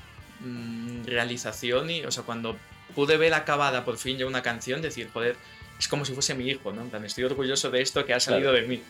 Mm, 0.41 1.03
realización 1.05 1.89
y, 1.89 2.03
o 2.03 2.11
sea, 2.11 2.23
cuando 2.23 2.57
pude 2.95 3.17
ver 3.17 3.33
acabada 3.33 3.83
por 3.83 3.97
fin 3.97 4.17
ya 4.17 4.25
una 4.25 4.41
canción, 4.41 4.81
decir, 4.81 5.09
joder, 5.11 5.35
es 5.77 5.87
como 5.87 6.05
si 6.05 6.13
fuese 6.13 6.33
mi 6.33 6.47
hijo, 6.47 6.71
¿no? 6.71 6.85
En 6.95 7.05
estoy 7.05 7.25
orgulloso 7.25 7.69
de 7.69 7.81
esto 7.81 8.05
que 8.05 8.13
ha 8.13 8.19
salido 8.19 8.53
de 8.53 8.61
mí. 8.63 8.81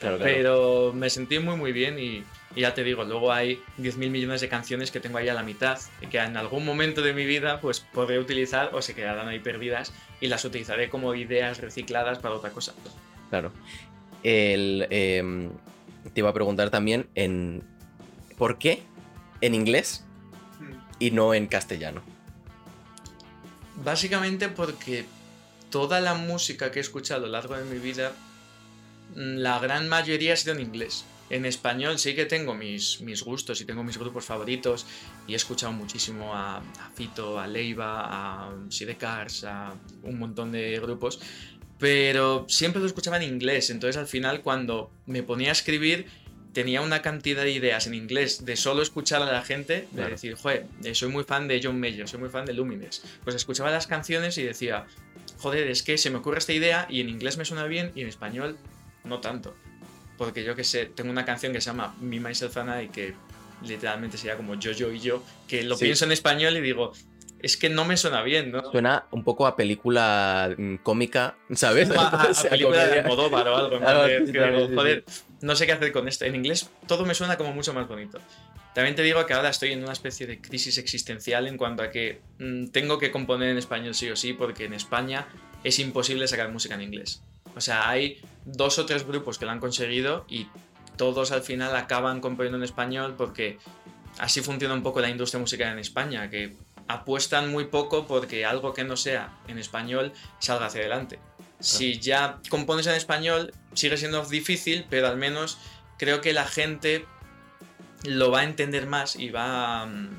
Pero 0.00 0.92
me 0.94 1.10
sentí 1.10 1.38
muy, 1.38 1.56
muy 1.56 1.72
bien 1.72 1.98
y, 1.98 2.24
ya 2.60 2.74
te 2.74 2.84
digo, 2.84 3.04
luego 3.04 3.32
hay 3.32 3.62
10.000 3.78 4.10
millones 4.10 4.40
de 4.40 4.48
canciones 4.48 4.90
que 4.90 5.00
tengo 5.00 5.18
ahí 5.18 5.28
a 5.28 5.34
la 5.34 5.42
mitad 5.42 5.78
y 6.00 6.06
que 6.06 6.18
en 6.18 6.36
algún 6.36 6.64
momento 6.64 7.02
de 7.02 7.14
mi 7.14 7.24
vida 7.24 7.60
pues 7.60 7.80
podré 7.80 8.18
utilizar 8.18 8.70
o 8.74 8.82
se 8.82 8.94
quedarán 8.94 9.28
ahí 9.28 9.38
perdidas 9.38 9.92
y 10.20 10.26
las 10.26 10.44
utilizaré 10.44 10.90
como 10.90 11.14
ideas 11.14 11.58
recicladas 11.58 12.18
para 12.18 12.34
otra 12.34 12.50
cosa. 12.50 12.74
Claro. 13.30 13.52
El, 14.22 14.86
em, 14.90 15.50
te 16.12 16.20
iba 16.20 16.28
a 16.30 16.34
preguntar 16.34 16.70
también 16.70 17.08
en 17.14 17.62
¿por 18.36 18.58
qué 18.58 18.82
en 19.40 19.54
inglés 19.54 20.04
y 20.98 21.10
no 21.10 21.34
en 21.34 21.46
castellano? 21.46 22.02
Básicamente 23.84 24.48
porque 24.48 25.06
toda 25.70 26.00
la 26.00 26.14
música 26.14 26.70
que 26.70 26.78
he 26.78 26.82
escuchado 26.82 27.24
a 27.24 27.26
lo 27.26 27.32
largo 27.32 27.56
de 27.56 27.64
mi 27.64 27.78
vida, 27.78 28.12
mm, 29.16 29.38
la 29.38 29.58
gran 29.58 29.88
mayoría 29.88 30.34
ha 30.34 30.36
sido 30.36 30.54
en 30.54 30.60
inglés. 30.60 31.04
En 31.32 31.46
español 31.46 31.98
sí 31.98 32.14
que 32.14 32.26
tengo 32.26 32.54
mis, 32.54 33.00
mis 33.00 33.22
gustos 33.22 33.58
y 33.62 33.64
tengo 33.64 33.82
mis 33.82 33.96
grupos 33.96 34.26
favoritos 34.26 34.84
y 35.26 35.32
he 35.32 35.36
escuchado 35.36 35.72
muchísimo 35.72 36.34
a, 36.34 36.62
Fito, 36.94 37.40
a 37.40 37.46
Leiva, 37.46 38.02
a 38.04 38.54
Sidecars, 38.68 39.44
a 39.44 39.72
un 40.02 40.18
montón 40.18 40.52
de 40.52 40.78
grupos, 40.78 41.20
pero 41.78 42.44
siempre 42.50 42.82
lo 42.82 42.86
escuchaba 42.86 43.16
en 43.16 43.22
inglés, 43.22 43.70
entonces 43.70 43.96
al 43.96 44.06
final 44.06 44.42
cuando 44.42 44.90
me 45.06 45.22
ponía 45.22 45.48
a 45.48 45.52
escribir 45.52 46.04
tenía 46.52 46.82
una 46.82 47.00
cantidad 47.00 47.44
de 47.44 47.52
ideas 47.52 47.86
en 47.86 47.94
inglés 47.94 48.44
de 48.44 48.54
solo 48.56 48.82
escuchar 48.82 49.22
a 49.22 49.32
la 49.32 49.40
gente, 49.40 49.88
de 49.92 50.10
decir, 50.10 50.34
joder, 50.34 50.66
eh, 50.84 50.94
soy 50.94 51.08
muy 51.08 51.24
fan 51.24 51.48
de 51.48 51.62
John 51.64 51.80
Mayer, 51.80 52.06
soy 52.06 52.20
muy 52.20 52.28
fan 52.28 52.44
de 52.44 52.52
Lumines. 52.52 53.02
Pues 53.24 53.34
escuchaba 53.34 53.70
las 53.70 53.86
canciones 53.86 54.36
y 54.36 54.42
decía, 54.42 54.84
joder, 55.38 55.68
es 55.68 55.82
que 55.82 55.96
se 55.96 56.10
me 56.10 56.18
ocurre 56.18 56.36
esta 56.36 56.52
idea 56.52 56.86
y 56.90 57.00
en 57.00 57.08
inglés 57.08 57.38
me 57.38 57.46
suena 57.46 57.64
bien 57.64 57.90
y 57.94 58.02
en 58.02 58.08
español 58.08 58.58
no 59.04 59.20
tanto. 59.20 59.54
Porque 60.22 60.44
yo 60.44 60.54
que 60.54 60.62
sé, 60.62 60.86
tengo 60.86 61.10
una 61.10 61.24
canción 61.24 61.52
que 61.52 61.60
se 61.60 61.66
llama 61.66 61.96
Me, 62.00 62.20
Myself 62.20 62.56
and 62.58 62.80
I, 62.80 62.88
que 62.90 63.12
literalmente 63.60 64.16
sería 64.16 64.36
como 64.36 64.54
yo, 64.54 64.70
yo 64.70 64.92
y 64.92 65.00
yo, 65.00 65.20
que 65.48 65.64
lo 65.64 65.76
pienso 65.76 66.04
en 66.04 66.12
español 66.12 66.56
y 66.56 66.60
digo, 66.60 66.92
es 67.40 67.56
que 67.56 67.68
no 67.68 67.84
me 67.84 67.96
suena 67.96 68.22
bien, 68.22 68.52
¿no? 68.52 68.70
Suena 68.70 69.06
un 69.10 69.24
poco 69.24 69.48
a 69.48 69.56
película 69.56 70.54
mm, 70.56 70.76
cómica, 70.76 71.34
¿sabes? 71.56 71.90
A, 71.90 72.30
película 72.50 72.86
de 72.86 73.00
Almodóvar 73.00 73.48
o 73.48 73.56
algo. 73.56 73.80
joder, 73.80 75.04
no 75.40 75.56
sé 75.56 75.66
qué 75.66 75.72
hacer 75.72 75.90
con 75.90 76.06
esto. 76.06 76.24
En 76.24 76.36
inglés 76.36 76.70
todo 76.86 77.04
me 77.04 77.14
suena 77.14 77.36
como 77.36 77.52
mucho 77.52 77.74
más 77.74 77.88
bonito. 77.88 78.20
También 78.76 78.94
te 78.94 79.02
digo 79.02 79.26
que 79.26 79.34
ahora 79.34 79.48
estoy 79.48 79.72
en 79.72 79.82
una 79.82 79.92
especie 79.92 80.28
de 80.28 80.40
crisis 80.40 80.78
existencial 80.78 81.48
en 81.48 81.56
cuanto 81.56 81.82
a 81.82 81.90
que 81.90 82.20
mm, 82.38 82.68
tengo 82.68 83.00
que 83.00 83.10
componer 83.10 83.48
en 83.48 83.58
español 83.58 83.96
sí 83.96 84.08
o 84.08 84.14
sí, 84.14 84.34
porque 84.34 84.66
en 84.66 84.74
España 84.74 85.26
es 85.64 85.80
imposible 85.80 86.28
sacar 86.28 86.48
música 86.52 86.76
en 86.76 86.82
inglés. 86.82 87.24
O 87.56 87.60
sea, 87.60 87.88
hay 87.88 88.20
dos 88.44 88.78
o 88.78 88.86
tres 88.86 89.06
grupos 89.06 89.38
que 89.38 89.44
lo 89.44 89.50
han 89.50 89.60
conseguido 89.60 90.24
y 90.28 90.48
todos 90.96 91.32
al 91.32 91.42
final 91.42 91.74
acaban 91.76 92.20
componiendo 92.20 92.58
en 92.58 92.64
español 92.64 93.14
porque 93.16 93.58
así 94.18 94.40
funciona 94.40 94.74
un 94.74 94.82
poco 94.82 95.00
la 95.00 95.10
industria 95.10 95.40
musical 95.40 95.72
en 95.72 95.78
España, 95.78 96.28
que 96.30 96.56
apuestan 96.88 97.50
muy 97.50 97.66
poco 97.66 98.06
porque 98.06 98.44
algo 98.44 98.74
que 98.74 98.84
no 98.84 98.96
sea 98.96 99.38
en 99.48 99.58
español 99.58 100.12
salga 100.38 100.66
hacia 100.66 100.80
adelante. 100.80 101.18
Si 101.60 101.98
ya 101.98 102.40
compones 102.48 102.86
en 102.86 102.94
español, 102.94 103.54
sigue 103.72 103.96
siendo 103.96 104.24
difícil, 104.24 104.86
pero 104.90 105.06
al 105.06 105.16
menos 105.16 105.58
creo 105.96 106.20
que 106.20 106.32
la 106.32 106.44
gente 106.44 107.06
lo 108.04 108.30
va 108.30 108.40
a 108.40 108.44
entender 108.44 108.86
más 108.86 109.14
y 109.14 109.30
va 109.30 109.86
mm, 109.86 110.18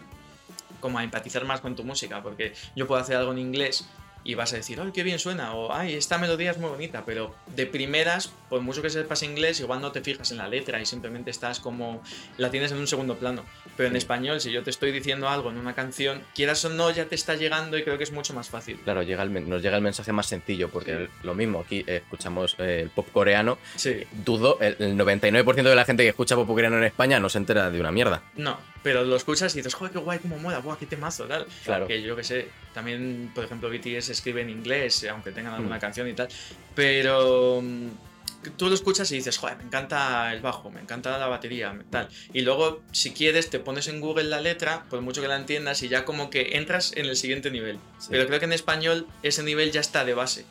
como 0.79 0.99
a 0.99 1.03
empatizar 1.03 1.43
más 1.45 1.59
con 1.59 1.75
tu 1.75 1.83
música, 1.83 2.23
porque 2.23 2.53
yo 2.75 2.87
puedo 2.87 3.01
hacer 3.01 3.17
algo 3.17 3.33
en 3.33 3.39
inglés 3.39 3.85
y 4.23 4.35
vas 4.35 4.53
a 4.53 4.57
decir, 4.57 4.79
¡ay, 4.79 4.91
qué 4.93 5.03
bien 5.03 5.19
suena! 5.19 5.53
O 5.53 5.73
¡ay, 5.73 5.93
esta 5.95 6.17
melodía 6.17 6.51
es 6.51 6.57
muy 6.57 6.69
bonita! 6.69 7.03
Pero 7.05 7.33
de 7.55 7.65
primeras, 7.65 8.31
por 8.49 8.61
mucho 8.61 8.81
que 8.81 8.89
sepas 8.89 9.23
inglés, 9.23 9.59
igual 9.59 9.81
no 9.81 9.91
te 9.91 10.01
fijas 10.01 10.31
en 10.31 10.37
la 10.37 10.47
letra 10.47 10.81
y 10.81 10.85
simplemente 10.85 11.31
estás 11.31 11.59
como. 11.59 12.01
la 12.37 12.49
tienes 12.49 12.71
en 12.71 12.77
un 12.77 12.87
segundo 12.87 13.15
plano. 13.15 13.43
Pero 13.75 13.89
en 13.89 13.95
español, 13.95 14.41
si 14.41 14.51
yo 14.51 14.63
te 14.63 14.69
estoy 14.69 14.91
diciendo 14.91 15.27
algo 15.29 15.49
en 15.49 15.57
una 15.57 15.73
canción, 15.73 16.21
quieras 16.35 16.63
o 16.65 16.69
no, 16.69 16.91
ya 16.91 17.05
te 17.05 17.15
está 17.15 17.35
llegando 17.35 17.77
y 17.77 17.83
creo 17.83 17.97
que 17.97 18.03
es 18.03 18.11
mucho 18.11 18.33
más 18.33 18.49
fácil. 18.49 18.79
Claro, 18.83 19.03
llega 19.03 19.23
el, 19.23 19.49
nos 19.49 19.61
llega 19.61 19.77
el 19.77 19.83
mensaje 19.83 20.11
más 20.11 20.27
sencillo, 20.27 20.69
porque 20.69 21.09
lo 21.23 21.33
mismo, 21.35 21.59
aquí 21.59 21.83
eh, 21.87 21.97
escuchamos 22.03 22.55
eh, 22.59 22.81
el 22.83 22.89
pop 22.89 23.07
coreano. 23.11 23.57
Sí. 23.75 24.03
Dudo, 24.11 24.57
el, 24.61 24.75
el 24.79 24.97
99% 24.97 25.63
de 25.63 25.75
la 25.75 25.85
gente 25.85 26.03
que 26.03 26.09
escucha 26.09 26.35
pop 26.35 26.47
coreano 26.47 26.77
en 26.77 26.83
España 26.83 27.19
no 27.19 27.29
se 27.29 27.37
entera 27.37 27.69
de 27.69 27.79
una 27.79 27.91
mierda. 27.91 28.23
No, 28.35 28.57
pero 28.83 29.03
lo 29.03 29.15
escuchas 29.15 29.53
y 29.55 29.59
dices, 29.59 29.73
joder, 29.73 29.93
qué 29.93 29.99
guay, 29.99 30.19
cómo 30.19 30.37
mola, 30.37 30.59
buah, 30.59 30.77
qué 30.77 30.85
temazo, 30.85 31.23
tal. 31.25 31.47
Claro. 31.63 31.87
Que 31.87 32.01
yo 32.01 32.15
que 32.15 32.23
sé, 32.23 32.49
también, 32.73 33.31
por 33.33 33.45
ejemplo, 33.45 33.69
BTS 33.69 34.09
escribe 34.09 34.41
en 34.41 34.49
inglés, 34.49 35.05
aunque 35.09 35.31
tengan 35.31 35.53
alguna 35.53 35.77
Mm. 35.77 35.81
canción 35.81 36.07
y 36.09 36.13
tal. 36.13 36.27
Pero 36.75 37.61
mm, 37.61 37.87
tú 38.57 38.67
lo 38.67 38.75
escuchas 38.75 39.11
y 39.11 39.15
dices, 39.15 39.37
joder, 39.37 39.57
me 39.57 39.63
encanta 39.63 40.33
el 40.33 40.41
bajo, 40.41 40.69
me 40.69 40.81
encanta 40.81 41.17
la 41.17 41.27
batería, 41.27 41.73
tal. 41.89 42.09
Y 42.33 42.41
luego, 42.41 42.81
si 42.91 43.11
quieres, 43.11 43.49
te 43.49 43.59
pones 43.59 43.87
en 43.87 44.01
Google 44.01 44.25
la 44.25 44.41
letra, 44.41 44.83
por 44.89 45.01
mucho 45.01 45.21
que 45.21 45.27
la 45.27 45.37
entiendas, 45.37 45.81
y 45.83 45.87
ya 45.89 46.03
como 46.05 46.29
que 46.29 46.57
entras 46.57 46.91
en 46.95 47.05
el 47.05 47.15
siguiente 47.15 47.51
nivel. 47.51 47.77
Sí. 47.99 48.07
Pero 48.11 48.27
creo 48.27 48.39
que 48.39 48.45
en 48.45 48.53
español 48.53 49.07
ese 49.21 49.43
nivel 49.43 49.71
ya 49.71 49.79
está 49.81 50.03
de 50.03 50.13
base. 50.13 50.45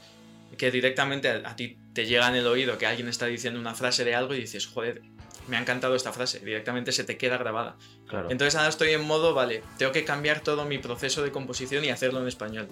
Que 0.57 0.71
directamente 0.71 1.29
a, 1.31 1.43
a 1.49 1.57
ti 1.57 1.77
te 1.95 2.07
llega 2.07 2.29
en 2.29 2.35
el 2.37 2.47
oído 2.47 2.77
que 2.79 2.87
alguien 2.87 3.09
está 3.09 3.27
diciendo 3.27 3.59
una 3.59 3.75
frase 3.75 4.05
de 4.05 4.15
algo 4.15 4.35
y 4.35 4.41
dices, 4.41 4.67
joder, 4.67 5.03
me 5.49 5.57
ha 5.57 5.61
encantado 5.61 5.95
esta 5.95 6.13
frase. 6.13 6.41
Directamente 6.41 6.93
se 6.93 7.05
te 7.05 7.17
queda 7.17 7.39
grabada. 7.39 7.77
Claro. 8.07 8.31
Entonces 8.31 8.55
ahora 8.55 8.69
estoy 8.69 8.91
en 8.91 9.05
modo, 9.05 9.35
vale, 9.35 9.63
tengo 9.79 9.93
que 9.93 10.05
cambiar 10.05 10.41
todo 10.41 10.65
mi 10.65 10.79
proceso 10.79 11.23
de 11.23 11.31
composición 11.31 11.85
y 11.85 11.91
hacerlo 11.91 12.21
en 12.21 12.29
español. 12.29 12.69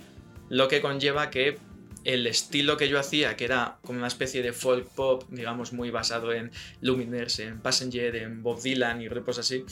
Lo 0.48 0.68
que 0.68 0.80
conlleva 0.80 1.30
que 1.30 1.58
el 2.04 2.26
estilo 2.26 2.76
que 2.76 2.88
yo 2.88 2.98
hacía, 2.98 3.36
que 3.36 3.44
era 3.44 3.78
como 3.82 3.98
una 3.98 4.08
especie 4.08 4.42
de 4.42 4.52
folk 4.52 4.88
pop, 4.88 5.24
digamos, 5.28 5.72
muy 5.72 5.90
basado 5.90 6.32
en 6.32 6.50
Luminers, 6.80 7.38
en 7.40 7.60
Passenger, 7.60 8.16
en 8.16 8.42
Bob 8.42 8.60
Dylan 8.62 9.02
y 9.02 9.08
grupos 9.08 9.38
así, 9.38 9.64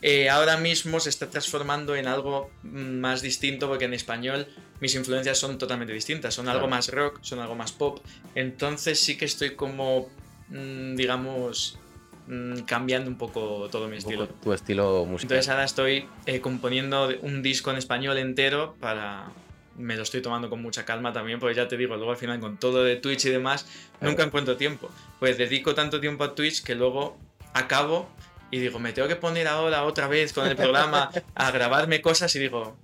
eh, 0.00 0.28
ahora 0.28 0.56
mismo 0.56 1.00
se 1.00 1.08
está 1.08 1.28
transformando 1.28 1.96
en 1.96 2.06
algo 2.06 2.50
más 2.62 3.20
distinto 3.20 3.68
porque 3.68 3.86
en 3.86 3.94
español 3.94 4.46
mis 4.80 4.94
influencias 4.94 5.38
son 5.38 5.58
totalmente 5.58 5.92
distintas, 5.92 6.34
son 6.34 6.48
algo 6.48 6.68
más 6.68 6.88
rock, 6.92 7.18
son 7.22 7.40
algo 7.40 7.56
más 7.56 7.72
pop, 7.72 7.98
entonces 8.34 9.00
sí 9.00 9.16
que 9.16 9.24
estoy 9.24 9.56
como, 9.56 10.08
mm, 10.50 10.94
digamos, 10.94 11.78
mm, 12.28 12.60
cambiando 12.60 13.10
un 13.10 13.18
poco 13.18 13.68
todo 13.70 13.88
mi 13.88 13.96
Un 13.96 14.02
poco 14.02 14.10
estilo. 14.12 14.28
tu 14.28 14.52
estilo 14.52 15.04
musical. 15.04 15.22
Entonces 15.36 15.48
ahora 15.48 15.64
estoy 15.64 16.06
eh, 16.26 16.40
componiendo 16.40 17.08
un 17.22 17.42
disco 17.42 17.70
en 17.70 17.76
español 17.78 18.18
entero 18.18 18.76
para... 18.80 19.26
Me 19.76 19.94
lo 19.96 20.02
estoy 20.02 20.20
tomando 20.22 20.50
con 20.50 20.60
mucha 20.60 20.84
calma 20.84 21.12
también, 21.12 21.38
porque 21.38 21.54
ya 21.54 21.68
te 21.68 21.76
digo, 21.76 21.94
luego 21.96 22.10
al 22.10 22.16
final 22.16 22.40
con 22.40 22.56
todo 22.56 22.82
de 22.82 22.96
Twitch 22.96 23.26
y 23.26 23.30
demás, 23.30 23.64
Claro. 23.98 24.10
nunca 24.10 24.24
encuentro 24.24 24.56
tiempo. 24.56 24.90
Pues 25.20 25.38
dedico 25.38 25.72
tanto 25.74 26.00
tiempo 26.00 26.24
a 26.24 26.34
Twitch 26.34 26.64
que 26.64 26.74
luego 26.74 27.16
acabo 27.54 28.08
y 28.50 28.58
digo, 28.58 28.78
me 28.80 28.92
tengo 28.92 29.06
que 29.06 29.14
poner 29.16 29.46
ahora 29.46 29.84
otra 29.84 30.08
vez 30.08 30.32
con 30.32 30.48
el 30.48 30.56
programa 30.56 31.10
a 31.34 31.50
grabarme 31.52 32.00
cosas 32.02 32.34
y 32.34 32.40
digo, 32.40 32.76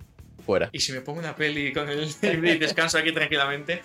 Fuera. 0.45 0.69
¿y 0.71 0.79
si 0.79 0.93
me 0.93 1.01
pongo 1.01 1.19
una 1.19 1.35
peli 1.35 1.73
con 1.73 1.89
el 1.89 2.07
y 2.21 2.57
descanso 2.59 2.97
aquí 2.97 3.11
tranquilamente? 3.11 3.81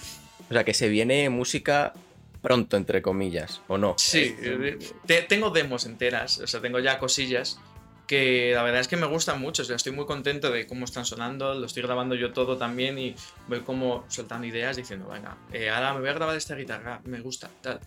O 0.48 0.52
sea, 0.52 0.62
que 0.64 0.74
se 0.74 0.88
viene 0.88 1.28
música 1.30 1.92
pronto, 2.40 2.76
entre 2.76 3.02
comillas, 3.02 3.60
¿o 3.68 3.78
no? 3.78 3.94
Sí, 3.98 4.34
eh, 4.40 4.78
te- 5.06 5.22
tengo 5.22 5.50
demos 5.50 5.86
enteras, 5.86 6.38
o 6.40 6.46
sea, 6.46 6.60
tengo 6.60 6.78
ya 6.78 6.98
cosillas 6.98 7.58
que 8.06 8.50
la 8.56 8.64
verdad 8.64 8.80
es 8.80 8.88
que 8.88 8.96
me 8.96 9.06
gustan 9.06 9.40
mucho, 9.40 9.62
o 9.62 9.64
sea, 9.64 9.76
estoy 9.76 9.92
muy 9.92 10.04
contento 10.04 10.50
de 10.50 10.66
cómo 10.66 10.84
están 10.84 11.04
sonando, 11.04 11.54
lo 11.54 11.64
estoy 11.66 11.84
grabando 11.84 12.16
yo 12.16 12.32
todo 12.32 12.56
también 12.56 12.98
y 12.98 13.14
voy 13.46 13.60
como 13.60 14.04
soltando 14.08 14.48
ideas 14.48 14.76
diciendo, 14.76 15.06
venga, 15.08 15.36
eh, 15.52 15.70
ahora 15.70 15.94
me 15.94 16.00
voy 16.00 16.08
a 16.08 16.14
grabar 16.14 16.36
esta 16.36 16.56
guitarra, 16.56 17.00
me 17.04 17.20
gusta, 17.20 17.48
tal. 17.60 17.78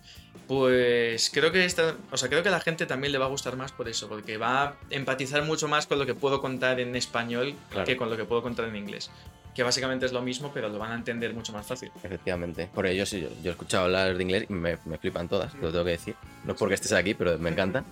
Pues 0.48 1.30
creo 1.32 1.52
que 1.52 1.64
esta, 1.66 1.96
o 2.10 2.16
sea, 2.16 2.28
creo 2.30 2.42
que 2.42 2.48
a 2.48 2.52
la 2.52 2.60
gente 2.60 2.86
también 2.86 3.12
le 3.12 3.18
va 3.18 3.26
a 3.26 3.28
gustar 3.28 3.56
más 3.56 3.72
por 3.72 3.86
eso, 3.88 4.08
porque 4.08 4.38
va 4.38 4.62
a 4.62 4.74
empatizar 4.88 5.42
mucho 5.42 5.68
más 5.68 5.86
con 5.86 5.98
lo 5.98 6.06
que 6.06 6.14
puedo 6.14 6.40
contar 6.40 6.80
en 6.80 6.96
español 6.96 7.54
Claro. 7.70 7.84
que 7.86 7.96
con 7.96 8.08
lo 8.08 8.16
que 8.16 8.24
puedo 8.24 8.42
contar 8.42 8.66
en 8.68 8.76
inglés. 8.76 9.10
Que 9.54 9.62
básicamente 9.62 10.04
es 10.06 10.12
lo 10.12 10.20
mismo, 10.20 10.50
pero 10.52 10.68
lo 10.68 10.78
van 10.78 10.92
a 10.92 10.94
entender 10.96 11.32
mucho 11.32 11.52
más 11.52 11.64
fácil. 11.66 11.90
Efectivamente. 12.02 12.68
Por 12.74 12.86
ello, 12.86 13.06
sí, 13.06 13.20
yo, 13.20 13.28
yo 13.42 13.50
he 13.50 13.52
escuchado 13.52 13.84
hablar 13.84 14.16
de 14.16 14.22
inglés 14.22 14.46
y 14.48 14.52
me, 14.52 14.78
me 14.84 14.98
flipan 14.98 15.28
todas, 15.28 15.54
lo 15.54 15.70
tengo 15.70 15.84
que 15.84 15.90
decir. 15.92 16.14
No 16.44 16.52
es 16.52 16.58
porque 16.58 16.74
estés 16.74 16.92
aquí, 16.92 17.14
pero 17.14 17.38
me 17.38 17.50
encantan. 17.50 17.84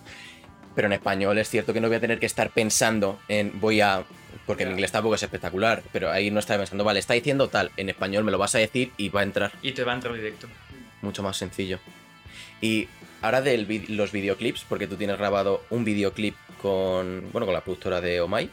Pero 0.75 0.87
en 0.87 0.93
español 0.95 1.39
es 1.39 1.49
cierto 1.49 1.73
que 1.73 1.81
no 1.81 1.87
voy 1.89 1.99
a 1.99 2.01
tener 2.01 2.19
que 2.19 2.27
estar 2.27 2.51
pensando 2.51 3.21
en 3.29 3.61
voy 3.61 3.81
a. 3.81 4.03
Porque 4.47 4.65
mi 4.65 4.71
Ya. 4.71 4.75
inglés 4.75 4.91
tampoco 4.91 5.15
es 5.15 5.23
espectacular, 5.23 5.83
pero 5.93 6.11
ahí 6.11 6.31
no 6.33 6.41
está 6.41 6.57
pensando, 6.57 6.83
vale, 6.83 6.99
está 6.99 7.15
diciendo 7.15 7.47
tal, 7.49 7.71
en 7.77 7.91
español 7.91 8.25
me 8.25 8.33
lo 8.33 8.39
vas 8.39 8.55
a 8.57 8.59
decir 8.59 8.91
y 8.97 9.09
va 9.11 9.21
a 9.21 9.23
entrar. 9.23 9.53
Y 9.63 9.71
te 9.73 9.85
va 9.85 9.93
a 9.93 9.95
entrar 9.95 10.15
directo. 10.15 10.49
Mucho 11.03 11.23
más 11.23 11.37
sencillo. 11.37 11.79
Y 12.61 12.89
ahora 13.21 13.41
de 13.41 13.59
los 13.89 14.11
videoclips, 14.11 14.65
porque 14.69 14.89
tú 14.89 14.97
tienes 14.97 15.17
grabado 15.19 15.63
un 15.71 15.85
videoclip 15.85 16.35
con, 16.61 17.29
bueno, 17.31 17.47
con 17.47 17.55
la 17.55 17.61
productora 17.61 18.01
de 18.01 18.21
Omai. 18.21 18.51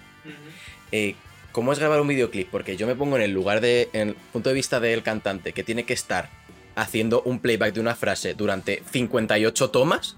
Eh, 0.91 1.15
¿Cómo 1.51 1.73
es 1.73 1.79
grabar 1.79 1.99
un 2.01 2.07
videoclip? 2.07 2.49
Porque 2.49 2.77
yo 2.77 2.85
me 2.87 2.95
pongo 2.95 3.15
en 3.17 3.23
el 3.23 3.31
lugar 3.31 3.59
de, 3.61 3.89
en 3.93 4.09
el 4.09 4.15
punto 4.15 4.49
de 4.49 4.55
vista 4.55 4.79
del 4.79 5.01
cantante 5.03 5.51
que 5.53 5.63
tiene 5.63 5.83
que 5.83 5.93
estar 5.93 6.29
haciendo 6.75 7.21
un 7.23 7.39
playback 7.39 7.73
de 7.73 7.79
una 7.81 7.95
frase 7.95 8.33
durante 8.35 8.83
58 8.91 9.69
tomas. 9.71 10.15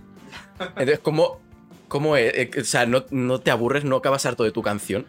Entonces, 0.59 0.99
¿cómo, 0.99 1.39
cómo 1.87 2.17
es? 2.17 2.33
Eh, 2.35 2.51
O 2.59 2.63
sea, 2.63 2.85
¿no, 2.85 3.05
no 3.09 3.39
te 3.39 3.49
aburres? 3.51 3.83
¿No 3.83 3.95
acabas 3.95 4.25
harto 4.25 4.43
de 4.43 4.51
tu 4.51 4.61
canción? 4.61 5.05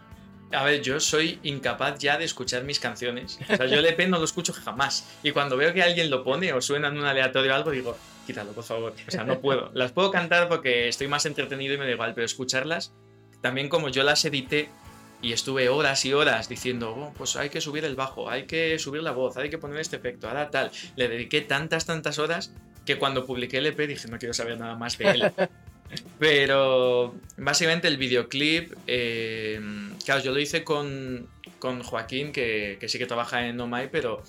A 0.52 0.64
ver, 0.64 0.82
yo 0.82 1.00
soy 1.00 1.38
incapaz 1.42 1.98
ya 1.98 2.18
de 2.18 2.24
escuchar 2.24 2.62
mis 2.64 2.78
canciones. 2.78 3.38
O 3.50 3.56
sea, 3.56 3.66
yo 3.66 3.78
el 3.78 3.86
EP 3.86 4.06
no 4.08 4.18
lo 4.18 4.24
escucho 4.24 4.52
jamás. 4.52 5.08
Y 5.22 5.32
cuando 5.32 5.56
veo 5.56 5.72
que 5.72 5.82
alguien 5.82 6.10
lo 6.10 6.22
pone 6.24 6.52
o 6.52 6.60
suena 6.60 6.88
en 6.88 6.98
un 6.98 7.04
aleatorio 7.06 7.52
o 7.52 7.54
algo, 7.54 7.70
digo, 7.70 7.96
quítalo, 8.26 8.52
por 8.52 8.62
favor. 8.64 8.94
O 9.08 9.10
sea, 9.10 9.24
no 9.24 9.40
puedo. 9.40 9.70
Las 9.74 9.92
puedo 9.92 10.10
cantar 10.10 10.48
porque 10.48 10.88
estoy 10.88 11.08
más 11.08 11.24
entretenido 11.24 11.74
y 11.74 11.78
me 11.78 11.86
da 11.86 11.90
igual, 11.92 12.12
pero 12.14 12.26
escucharlas, 12.26 12.92
también 13.40 13.70
como 13.70 13.88
yo 13.88 14.02
las 14.02 14.24
edité 14.26 14.68
y 15.22 15.32
estuve 15.32 15.68
horas 15.68 16.04
y 16.04 16.12
horas 16.12 16.48
diciendo, 16.48 16.90
oh, 16.90 17.12
pues 17.16 17.36
hay 17.36 17.48
que 17.48 17.60
subir 17.60 17.84
el 17.84 17.94
bajo, 17.94 18.28
hay 18.28 18.44
que 18.44 18.78
subir 18.78 19.02
la 19.02 19.12
voz, 19.12 19.36
hay 19.36 19.48
que 19.48 19.58
poner 19.58 19.78
este 19.78 19.96
efecto, 19.96 20.28
ahora 20.28 20.50
tal. 20.50 20.70
Le 20.96 21.08
dediqué 21.08 21.40
tantas, 21.40 21.86
tantas 21.86 22.18
horas 22.18 22.52
que 22.84 22.98
cuando 22.98 23.24
publiqué 23.24 23.58
el 23.58 23.66
EP 23.66 23.78
dije, 23.86 24.08
no 24.08 24.18
quiero 24.18 24.34
saber 24.34 24.58
nada 24.58 24.74
más 24.74 24.98
de 24.98 25.10
él. 25.10 25.32
Pero 26.18 27.14
básicamente 27.36 27.86
el 27.86 27.98
videoclip, 27.98 28.72
eh, 28.86 29.60
claro, 30.04 30.22
yo 30.22 30.32
lo 30.32 30.40
hice 30.40 30.64
con, 30.64 31.28
con 31.58 31.82
Joaquín, 31.82 32.32
que, 32.32 32.78
que 32.80 32.88
sí 32.88 32.98
que 32.98 33.06
trabaja 33.06 33.46
en 33.46 33.60
Omai, 33.60 33.90
pero 33.90 34.22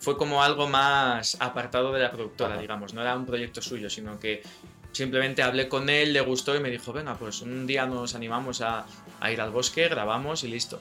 fue 0.00 0.16
como 0.16 0.42
algo 0.42 0.68
más 0.68 1.36
apartado 1.40 1.92
de 1.92 2.00
la 2.00 2.10
productora, 2.10 2.54
Ajá. 2.54 2.60
digamos, 2.60 2.94
no 2.94 3.00
era 3.00 3.16
un 3.16 3.26
proyecto 3.26 3.62
suyo, 3.62 3.88
sino 3.88 4.18
que 4.18 4.42
simplemente 4.90 5.42
hablé 5.42 5.68
con 5.68 5.88
él, 5.88 6.12
le 6.12 6.20
gustó 6.20 6.54
y 6.56 6.60
me 6.60 6.70
dijo, 6.70 6.92
venga, 6.92 7.14
pues 7.14 7.42
un 7.42 7.66
día 7.66 7.86
nos 7.86 8.14
animamos 8.14 8.60
a, 8.60 8.84
a 9.20 9.30
ir 9.32 9.40
al 9.40 9.50
bosque, 9.50 9.88
grabamos 9.88 10.44
y 10.44 10.48
listo. 10.48 10.80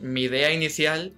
Mi 0.00 0.22
idea 0.22 0.52
inicial 0.52 1.12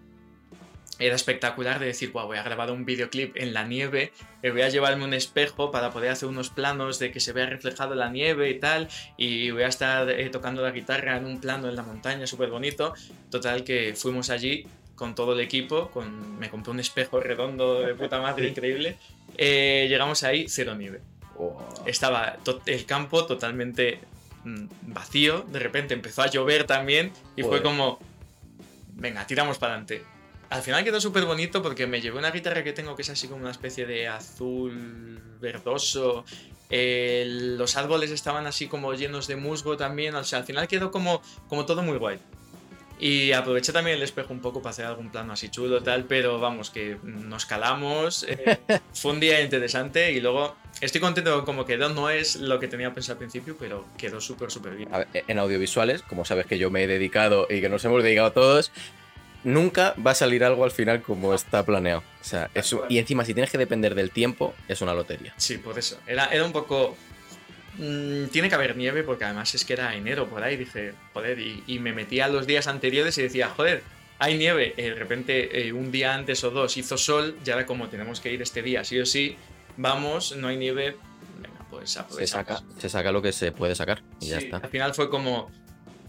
era 0.99 1.15
espectacular 1.17 1.81
de 1.81 1.87
decir, 1.87 2.13
"Buah, 2.13 2.25
voy 2.27 2.37
a 2.39 2.43
grabar 2.43 2.71
un 2.71 2.85
videoclip 2.85 3.37
en 3.37 3.53
la 3.55 3.65
nieve, 3.65 4.13
voy 4.43 4.63
a 4.63 4.69
llevarme 4.69 5.05
un 5.05 5.15
espejo 5.15 5.71
para 5.71 5.91
poder 5.91 6.11
hacer 6.11 6.29
unos 6.29 6.51
planos 6.51 6.99
de 6.99 7.11
que 7.11 7.19
se 7.19 7.33
vea 7.33 7.47
reflejado 7.47 7.95
la 7.95 8.09
nieve 8.11 8.51
y 8.51 8.61
tal, 8.61 8.89
y 9.17 9.51
voy 9.51 9.63
a 9.65 9.69
estar 9.69 10.09
eh, 10.11 10.29
tocando 10.31 10.63
la 10.63 10.71
guitarra 10.71 11.17
en 11.17 11.25
un 11.25 11.41
plano 11.41 11.69
en 11.69 11.75
la 11.77 11.83
montaña, 11.83 12.27
súper 12.27 12.51
bonito. 12.51 12.95
Total 13.31 13.65
que 13.65 13.95
fuimos 13.97 14.31
allí 14.31 14.67
con 14.95 15.15
todo 15.17 15.33
el 15.33 15.41
equipo, 15.41 15.91
con, 15.91 16.39
me 16.39 16.51
compré 16.51 16.71
un 16.71 16.79
espejo 16.81 17.19
redondo 17.19 17.81
de 17.81 17.95
puta 17.95 18.21
madre, 18.21 18.49
increíble. 18.49 18.97
Eh, 19.37 19.87
llegamos 19.89 20.23
ahí, 20.23 20.47
cero 20.49 20.75
nieve. 20.77 21.01
Estaba 21.87 22.37
to- 22.45 22.63
el 22.67 22.85
campo 22.85 23.27
totalmente 23.27 23.99
vacío, 24.45 25.43
de 25.43 25.59
repente 25.59 25.95
empezó 25.95 26.23
a 26.23 26.27
llover 26.29 26.65
también 26.65 27.13
y 27.37 27.43
fue 27.43 27.63
como, 27.63 27.99
venga, 28.95 29.27
tiramos 29.27 29.59
para 29.59 29.75
adelante. 29.75 30.05
Al 30.51 30.61
final 30.61 30.85
quedó 30.85 31.01
súper 31.01 31.25
bonito 31.25 31.63
porque 31.63 31.87
me 31.87 32.01
llevé 32.03 32.19
una 32.19 32.31
guitarra 32.31 32.63
que 32.63 32.75
tengo 32.75 32.95
que 32.95 33.03
es 33.03 33.09
así 33.09 33.27
como 33.27 33.41
una 33.41 33.53
especie 33.53 33.87
de 33.87 34.07
azul 34.09 35.19
verdoso. 35.41 36.25
eh, 36.69 37.25
los 37.27 37.77
árboles 37.77 38.11
estaban 38.11 38.47
así 38.47 38.67
como 38.67 38.93
llenos 38.93 39.27
de 39.27 39.37
musgo 39.37 39.79
también. 39.79 40.15
O 40.15 40.25
sea, 40.25 40.41
al 40.41 40.45
final 40.45 40.69
quedó 40.69 40.91
como, 40.91 41.23
como 41.49 41.65
todo 41.65 41.83
muy 41.83 41.97
guay. 41.97 42.19
Y 43.03 43.33
aproveché 43.33 43.73
también 43.73 43.97
el 43.97 44.03
espejo 44.05 44.33
un 44.33 44.39
poco 44.39 44.63
para 44.63 44.71
hacer 44.71 44.85
algún 44.85 45.11
plano 45.11 45.33
así 45.33 45.49
chulo 45.49 45.83
tal, 45.83 46.05
pero 46.05 46.39
vamos, 46.39 46.71
que 46.71 46.99
nos 47.03 47.47
calamos. 47.47 48.25
eh, 48.29 48.61
fue 48.95 49.11
un 49.11 49.19
día 49.19 49.41
interesante 49.41 50.13
y 50.13 50.21
luego 50.21 50.55
estoy 50.81 51.01
contento 51.01 51.35
con 51.35 51.45
cómo 51.45 51.65
quedó. 51.65 51.89
No 51.89 52.11
es 52.11 52.37
lo 52.37 52.61
que 52.61 52.69
tenía 52.69 52.95
pensado 52.95 53.15
al 53.15 53.19
principio, 53.19 53.57
pero 53.59 53.87
quedó 53.99 54.21
súper, 54.21 54.53
súper 54.53 54.77
bien. 54.77 54.89
Ver, 54.89 55.25
en 55.27 55.39
audiovisuales, 55.41 56.03
como 56.03 56.25
sabes 56.25 56.47
que 56.47 56.59
yo 56.59 56.71
me 56.71 56.85
he 56.85 56.87
dedicado 56.87 57.49
y 57.51 57.61
que 57.61 57.69
nos 57.69 57.85
hemos 57.85 58.05
dedicado 58.05 58.31
todos, 58.31 58.71
nunca 59.43 59.97
va 60.05 60.13
a 60.13 60.15
salir 60.15 60.45
algo 60.45 60.63
al 60.63 60.71
final 60.71 61.03
como 61.03 61.35
está 61.35 61.65
planeado. 61.65 62.05
O 62.21 62.25
sea, 62.25 62.51
eso, 62.55 62.85
y 62.89 62.99
encima 62.99 63.25
si 63.25 63.35
tienes 63.35 63.51
que 63.51 63.59
depender 63.59 63.97
del 63.97 64.13
tiempo, 64.13 64.55
es 64.69 64.81
una 64.81 64.95
lotería. 64.95 65.35
Sí, 65.39 65.59
por 65.59 65.77
eso. 65.77 65.99
Era, 66.07 66.27
era 66.27 66.45
un 66.45 66.53
poco. 66.53 66.97
Mm, 67.79 68.27
tiene 68.27 68.49
que 68.49 68.55
haber 68.55 68.77
nieve 68.77 69.03
porque 69.03 69.25
además 69.25 69.55
es 69.55 69.65
que 69.65 69.73
era 69.73 69.95
enero 69.95 70.29
por 70.29 70.43
ahí. 70.43 70.57
Dije, 70.57 70.95
joder, 71.13 71.39
y, 71.39 71.63
y 71.67 71.79
me 71.79 71.93
metía 71.93 72.29
los 72.29 72.47
días 72.47 72.67
anteriores 72.67 73.17
y 73.19 73.23
decía, 73.23 73.49
joder, 73.49 73.83
hay 74.23 74.39
nieve, 74.39 74.73
eh, 74.77 74.91
de 74.91 74.95
repente 74.95 75.67
eh, 75.67 75.73
un 75.73 75.91
día 75.91 76.15
antes 76.15 76.45
o 76.45 76.53
dos 76.53 76.77
hizo 76.77 76.97
sol, 76.97 77.37
ya 77.43 77.55
era 77.55 77.67
como 77.67 77.89
tenemos 77.89 78.21
que 78.21 78.33
ir 78.33 78.41
este 78.41 78.63
día, 78.63 78.85
sí 78.85 79.01
o 79.01 79.05
sí, 79.05 79.37
vamos, 79.77 80.37
no 80.37 80.47
hay 80.47 80.57
nieve, 80.57 80.97
venga, 81.41 81.67
pues 81.69 81.99
Se 82.09 82.27
saca, 82.29 82.63
se 82.79 82.89
saca 82.89 83.11
lo 83.11 83.21
que 83.21 83.33
se 83.33 83.51
puede 83.51 83.75
sacar 83.75 84.01
y 84.21 84.29
ya 84.29 84.39
está. 84.39 84.59
Al 84.59 84.69
final 84.69 84.95
fue 84.95 85.11
como, 85.11 85.51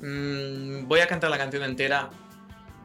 mm, 0.01 0.87
voy 0.87 0.99
a 0.99 1.07
cantar 1.07 1.31
la 1.31 1.39
canción 1.39 1.63
entera 1.63 2.11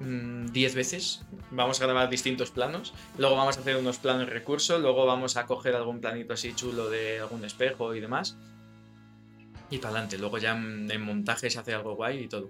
mm, 0.00 0.46
10 0.46 0.74
veces, 0.74 1.20
vamos 1.50 1.78
a 1.82 1.84
grabar 1.84 2.08
distintos 2.08 2.50
planos, 2.50 2.94
luego 3.18 3.36
vamos 3.36 3.58
a 3.58 3.60
hacer 3.60 3.76
unos 3.76 3.98
planos 3.98 4.30
recursos, 4.30 4.80
luego 4.80 5.04
vamos 5.04 5.36
a 5.36 5.44
coger 5.44 5.74
algún 5.74 6.00
planito 6.00 6.32
así 6.32 6.54
chulo 6.54 6.88
de 6.88 7.20
algún 7.20 7.44
espejo 7.44 7.94
y 7.94 8.00
demás. 8.00 8.38
Y 9.70 9.78
para 9.78 9.90
adelante, 9.90 10.18
luego 10.18 10.38
ya 10.38 10.52
en, 10.52 11.00
montaje 11.00 11.50
se 11.50 11.58
hace 11.58 11.74
algo 11.74 11.94
guay 11.94 12.24
y 12.24 12.28
todo. 12.28 12.48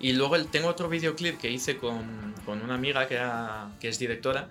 Y 0.00 0.12
luego 0.12 0.42
tengo 0.46 0.68
otro 0.68 0.88
videoclip 0.88 1.38
que 1.38 1.50
hice 1.50 1.76
con, 1.76 2.34
con 2.44 2.62
una 2.62 2.74
amiga 2.74 3.06
que, 3.08 3.14
era, 3.14 3.72
que 3.80 3.88
es 3.88 3.98
directora. 3.98 4.48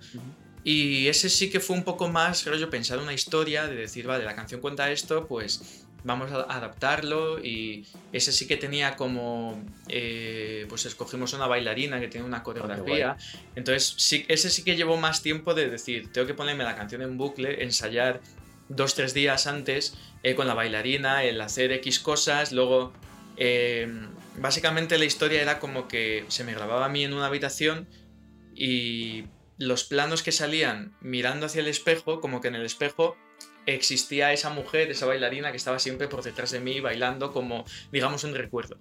Y 0.64 1.08
ese 1.08 1.30
sí 1.30 1.50
que 1.50 1.60
fue 1.60 1.76
un 1.76 1.84
poco 1.84 2.08
más, 2.08 2.44
creo 2.44 2.58
yo, 2.58 2.70
pensar 2.70 3.00
una 3.00 3.14
historia, 3.14 3.68
de 3.68 3.76
decir, 3.76 4.08
vale, 4.08 4.24
la 4.24 4.36
canción 4.36 4.62
cuenta 4.62 4.90
esto, 4.92 5.28
pues 5.28 5.86
vamos 6.04 6.32
a 6.32 6.42
adaptarlo. 6.44 7.44
Y 7.44 7.86
ese 8.14 8.32
sí 8.32 8.48
que 8.48 8.56
tenía 8.56 8.96
como, 8.96 9.62
eh, 9.90 10.66
pues 10.70 10.86
escogimos 10.86 11.34
una 11.34 11.48
bailarina 11.48 12.00
que 12.00 12.08
tiene 12.08 12.26
una 12.26 12.44
coreografía. 12.44 13.18
Entonces, 13.56 13.94
sí, 13.98 14.26
ese 14.30 14.50
sí 14.50 14.64
que 14.64 14.76
llevó 14.76 14.96
más 14.98 15.22
tiempo 15.22 15.54
de 15.54 15.70
decir, 15.70 16.12
tengo 16.12 16.28
que 16.28 16.34
ponerme 16.34 16.64
la 16.64 16.76
canción 16.76 17.02
en 17.02 17.18
bucle, 17.18 17.64
ensayar 17.64 18.22
dos, 18.70 18.96
tres 18.96 19.14
días 19.14 19.48
antes 19.48 19.98
eh, 20.24 20.36
con 20.36 20.48
la 20.48 20.54
bailarina, 20.54 21.24
el 21.24 21.40
hacer 21.42 21.72
X 21.72 22.00
cosas, 22.00 22.52
luego... 22.52 22.94
eh, 23.38 23.88
básicamente 24.38 24.98
la 24.98 25.06
historia 25.06 25.42
era 25.42 25.60
como 25.60 25.88
que 25.88 26.26
se 26.28 26.44
me 26.44 26.54
grababa 26.54 26.86
a 26.86 26.90
mí 26.90 27.04
en 27.04 27.14
una 27.14 27.28
habitación 27.28 27.88
y 28.56 29.26
los 29.58 29.84
planos 29.84 30.24
que 30.24 30.32
salían 30.32 30.96
mirando 31.02 31.46
hacia 31.46 31.62
el 31.62 31.68
espejo, 31.68 32.20
como 32.20 32.42
que 32.42 32.48
en 32.48 32.56
el 32.56 32.66
espejo 32.66 33.16
existía 33.66 34.34
esa 34.34 34.50
mujer, 34.50 34.92
esa 34.92 35.06
bailarina 35.06 35.52
que 35.52 35.58
estaba 35.58 35.80
siempre 35.80 36.08
por 36.08 36.24
detrás 36.24 36.52
de 36.52 36.60
mí 36.60 36.80
bailando 36.80 37.32
como, 37.32 37.64
digamos, 37.92 38.24
un 38.24 38.34
recuerdo. 38.34 38.78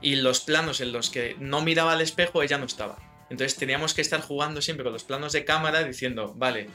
Y 0.00 0.16
los 0.16 0.40
planos 0.40 0.80
en 0.80 0.92
los 0.92 1.10
que 1.10 1.36
no 1.40 1.62
miraba 1.62 1.94
al 1.94 2.00
espejo, 2.00 2.42
ella 2.42 2.58
no 2.58 2.66
estaba. 2.66 2.98
Entonces 3.30 3.58
teníamos 3.58 3.94
que 3.94 4.02
estar 4.02 4.20
jugando 4.20 4.60
siempre 4.60 4.84
con 4.84 4.92
los 4.92 5.04
planos 5.04 5.32
de 5.32 5.44
cámara 5.44 5.82
diciendo, 5.82 6.34
vale, 6.36 6.68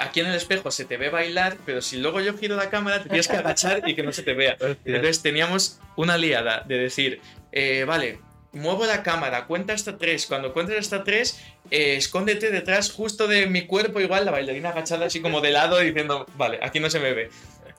aquí 0.00 0.20
en 0.20 0.26
el 0.26 0.34
espejo 0.34 0.70
se 0.70 0.84
te 0.84 0.96
ve 0.96 1.10
bailar, 1.10 1.56
pero 1.66 1.82
si 1.82 1.98
luego 1.98 2.20
yo 2.20 2.36
giro 2.36 2.56
la 2.56 2.70
cámara 2.70 3.02
te 3.02 3.08
tienes 3.08 3.28
que 3.28 3.36
agachar 3.36 3.88
y 3.88 3.94
que 3.94 4.02
no 4.02 4.12
se 4.12 4.22
te 4.22 4.34
vea. 4.34 4.56
Entonces 4.84 5.22
teníamos 5.22 5.80
una 5.96 6.16
liada 6.16 6.64
de 6.66 6.78
decir, 6.78 7.20
eh, 7.52 7.84
vale, 7.86 8.20
muevo 8.52 8.86
la 8.86 9.02
cámara, 9.02 9.46
cuenta 9.46 9.72
hasta 9.72 9.98
tres. 9.98 10.26
Cuando 10.26 10.52
cuentes 10.52 10.78
hasta 10.78 11.04
tres, 11.04 11.40
eh, 11.70 11.96
escóndete 11.96 12.50
detrás 12.50 12.90
justo 12.90 13.26
de 13.26 13.46
mi 13.46 13.66
cuerpo, 13.66 14.00
igual 14.00 14.24
la 14.24 14.30
bailarina 14.30 14.70
agachada 14.70 15.06
así 15.06 15.20
como 15.20 15.40
de 15.40 15.50
lado 15.50 15.78
diciendo, 15.78 16.26
vale, 16.36 16.58
aquí 16.62 16.80
no 16.80 16.90
se 16.90 17.00
me 17.00 17.12
ve. 17.12 17.30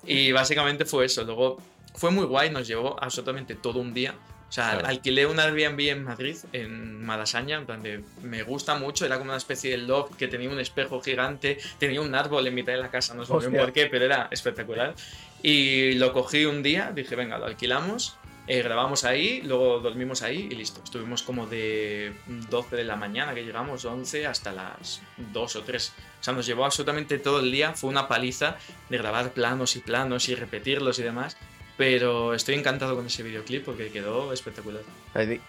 Y 0.06 0.32
básicamente 0.32 0.86
fue 0.86 1.06
eso. 1.06 1.24
Luego 1.24 1.58
fue 1.96 2.12
muy 2.12 2.26
guay, 2.26 2.50
nos 2.50 2.68
llevó 2.68 3.02
absolutamente 3.02 3.56
todo 3.56 3.80
un 3.80 3.94
día. 3.94 4.16
O 4.50 4.52
sea, 4.52 4.72
Claro. 4.72 4.88
alquilé 4.88 5.28
un 5.28 5.40
Airbnb 5.40 5.80
en 5.90 6.04
Madrid, 6.04 6.36
en 6.54 7.06
Malasaña, 7.06 7.58
en 7.58 7.66
plan 7.68 7.84
de, 7.84 8.04
me 8.24 8.42
gusta 8.42 8.74
mucho, 8.76 9.06
era 9.06 9.18
como 9.20 9.30
una 9.30 9.38
especie 9.38 9.70
de 9.72 9.78
loft 9.78 10.16
que 10.16 10.28
tenía 10.28 10.50
un 10.50 10.60
espejo 10.60 11.00
gigante, 11.02 11.60
tenía 11.78 12.02
un 12.02 12.16
árbol 12.16 12.48
en 12.48 12.56
mitad 12.56 12.74
de 12.74 12.80
la 12.80 12.90
casa, 12.90 13.14
no 13.14 13.26
sé 13.26 13.32
bien 13.48 13.62
por 13.62 13.72
qué, 13.74 13.86
pero 13.86 14.06
era 14.06 14.28
espectacular. 14.32 14.96
Y 15.44 15.94
lo 15.94 16.12
cogí 16.14 16.46
un 16.46 16.64
día, 16.64 16.92
dije, 16.94 17.16
venga, 17.16 17.38
lo 17.38 17.46
alquilamos, 17.46 18.18
eh, 18.48 18.64
grabamos 18.64 19.04
ahí, 19.04 19.44
luego 19.44 19.80
dormimos 19.80 20.24
ahí 20.24 20.48
y 20.50 20.56
listo. 20.56 20.82
Estuvimos 20.84 21.22
como 21.22 21.46
de 21.46 22.14
12 22.50 22.76
de 22.76 22.84
la 22.84 22.96
mañana 22.96 23.36
que 23.36 23.44
llegamos, 23.46 23.86
11 23.86 24.26
hasta 24.26 24.52
las 24.52 25.02
2 25.32 25.56
o 25.58 25.62
3. 25.62 25.94
O 26.20 26.24
sea, 26.24 26.34
nos 26.34 26.48
llevó 26.48 26.66
absolutamente 26.66 27.20
todo 27.20 27.40
el 27.42 27.52
día, 27.52 27.74
fue 27.74 27.92
una 27.92 28.08
paliza 28.08 28.58
de 28.90 28.98
grabar 28.98 29.32
planos 29.34 29.76
y 29.76 29.80
planos 29.82 30.28
y 30.30 30.34
repetirlos 30.34 30.98
y 30.98 31.04
demás. 31.04 31.38
Pero 31.80 32.34
estoy 32.34 32.56
encantado 32.56 32.94
con 32.94 33.06
ese 33.06 33.24
videoclip 33.24 33.64
porque 33.64 33.90
quedó 33.90 34.34
espectacular. 34.34 34.82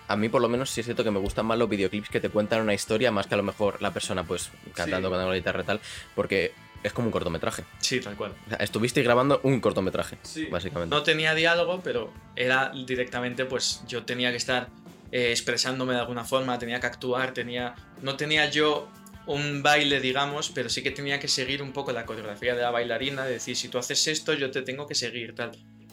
A 0.06 0.14
mí 0.16 0.28
por 0.28 0.40
lo 0.40 0.48
menos 0.48 0.70
sí 0.70 0.78
es 0.80 0.86
cierto 0.86 1.02
que 1.02 1.10
me 1.10 1.18
gustan 1.18 1.44
más 1.44 1.58
los 1.58 1.68
videoclips 1.68 2.08
que 2.08 2.20
te 2.20 2.28
cuentan 2.28 2.60
una 2.60 2.72
historia 2.72 3.10
más 3.10 3.26
que 3.26 3.34
a 3.34 3.36
lo 3.36 3.42
mejor 3.42 3.82
la 3.82 3.92
persona 3.92 4.22
pues 4.22 4.48
cantando 4.72 5.08
Sí. 5.08 5.14
con 5.16 5.28
la 5.28 5.34
guitarra 5.34 5.62
y 5.62 5.66
tal, 5.66 5.80
porque 6.14 6.52
es 6.84 6.92
como 6.92 7.08
un 7.08 7.10
cortometraje. 7.10 7.64
Sí, 7.80 7.98
tal 7.98 8.14
cual. 8.14 8.32
O 8.46 8.48
sea, 8.48 8.58
estuvisteis 8.58 9.04
grabando 9.04 9.40
un 9.42 9.58
cortometraje, 9.58 10.18
Sí. 10.22 10.44
básicamente. 10.46 10.94
No 10.94 11.02
tenía 11.02 11.34
diálogo, 11.34 11.80
pero 11.82 12.12
era 12.36 12.70
directamente, 12.86 13.44
pues 13.44 13.82
yo 13.88 14.04
tenía 14.04 14.30
que 14.30 14.36
estar 14.36 14.68
eh, 15.10 15.32
expresándome 15.32 15.94
de 15.94 15.98
alguna 15.98 16.24
forma, 16.24 16.56
tenía 16.60 16.78
que 16.78 16.86
actuar, 16.86 17.34
tenía. 17.34 17.74
No 18.02 18.16
tenía 18.16 18.48
yo 18.48 18.88
un 19.26 19.64
baile, 19.64 20.00
digamos, 20.00 20.50
pero 20.50 20.68
sí 20.68 20.84
que 20.84 20.92
tenía 20.92 21.18
que 21.18 21.26
seguir 21.26 21.60
un 21.60 21.72
poco 21.72 21.90
la 21.90 22.06
coreografía 22.06 22.54
de 22.54 22.62
la 22.62 22.70
bailarina, 22.70 23.24
de 23.24 23.32
decir, 23.32 23.56
si 23.56 23.68
tú 23.68 23.78
haces 23.78 24.06
esto, 24.06 24.32
yo 24.34 24.52
te 24.52 24.62
tengo 24.62 24.86
que 24.86 24.94
seguir, 24.94 25.34
tal. 25.34 25.50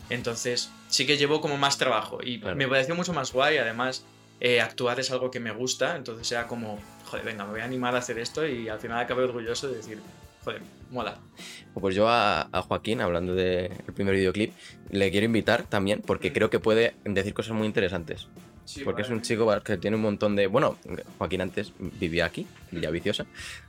Entonces, 0.10 0.72
sí 0.88 1.06
que 1.06 1.18
llevó 1.18 1.42
como 1.42 1.58
más 1.58 1.78
trabajo 1.78 2.20
y 2.24 2.40
Claro. 2.40 2.56
me 2.56 2.68
pareció 2.68 2.96
mucho 2.96 3.14
más 3.14 3.32
guay, 3.34 3.58
además. 3.58 4.06
eh, 4.40 4.62
actuar 4.62 5.00
es 5.00 5.10
algo 5.10 5.32
que 5.32 5.40
me 5.40 5.50
gusta, 5.52 5.96
entonces 5.96 6.32
era 6.32 6.46
como, 6.46 6.78
joder, 7.06 7.26
venga, 7.26 7.44
me 7.44 7.52
voy 7.54 7.62
a 7.62 7.64
animar 7.64 7.96
a 7.96 7.98
hacer 7.98 8.20
esto 8.20 8.46
y 8.48 8.70
al 8.70 8.80
final 8.80 9.00
acabé 9.00 9.24
orgulloso 9.24 9.68
de 9.68 9.78
decir, 9.78 10.00
joder, 10.46 10.62
mola. 10.92 11.18
Pues 11.74 11.96
yo 11.96 12.08
a, 12.08 12.42
a 12.52 12.62
Joaquín, 12.62 13.02
hablando 13.02 13.34
del 13.34 13.72
primer 13.96 14.14
videoclip, 14.14 14.54
le 14.92 15.10
quiero 15.10 15.26
invitar 15.26 15.64
también 15.64 16.04
porque 16.06 16.34
creo 16.34 16.52
que 16.52 16.60
puede 16.60 16.94
decir 17.04 17.34
cosas 17.34 17.54
muy 17.54 17.66
interesantes. 17.66 18.28
Porque 18.84 19.02
es 19.02 19.10
un 19.10 19.22
chico 19.22 19.50
que 19.64 19.78
tiene 19.78 19.96
un 19.96 20.02
montón 20.02 20.36
de... 20.36 20.48
Bueno, 20.48 20.78
Joaquín 21.18 21.42
antes 21.42 21.72
vivía 21.80 22.26
aquí, 22.26 22.46
Villa 22.72 22.90
Viciosa. 22.92 23.26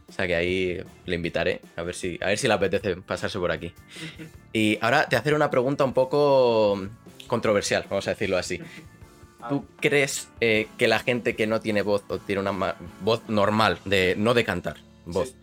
O 0.08 0.12
sea 0.12 0.26
que 0.26 0.34
ahí 0.34 0.80
le 1.06 1.14
invitaré 1.14 1.60
a 1.76 1.82
ver 1.82 1.94
si, 1.94 2.18
a 2.20 2.26
ver 2.28 2.38
si 2.38 2.48
le 2.48 2.54
apetece 2.54 2.96
pasarse 2.96 3.38
por 3.38 3.50
aquí. 3.52 3.72
Y 4.52 4.78
ahora 4.80 5.08
te 5.08 5.14
hacer 5.16 5.34
una 5.34 5.50
pregunta 5.50 5.84
un 5.84 5.92
poco 5.92 6.88
controversial, 7.26 7.84
vamos 7.88 8.06
a 8.08 8.10
decirlo 8.10 8.36
así. 8.38 8.60
¿Tú 9.48 9.64
crees 9.80 10.28
eh, 10.40 10.66
que 10.78 10.88
la 10.88 10.98
gente 10.98 11.36
que 11.36 11.46
no 11.46 11.60
tiene 11.60 11.82
voz 11.82 12.02
o 12.08 12.18
tiene 12.18 12.40
una 12.40 12.74
voz 13.02 13.22
normal, 13.28 13.78
de, 13.84 14.14
no 14.18 14.34
de 14.34 14.44
cantar, 14.44 14.78
voz, 15.06 15.28
Sí. 15.28 15.36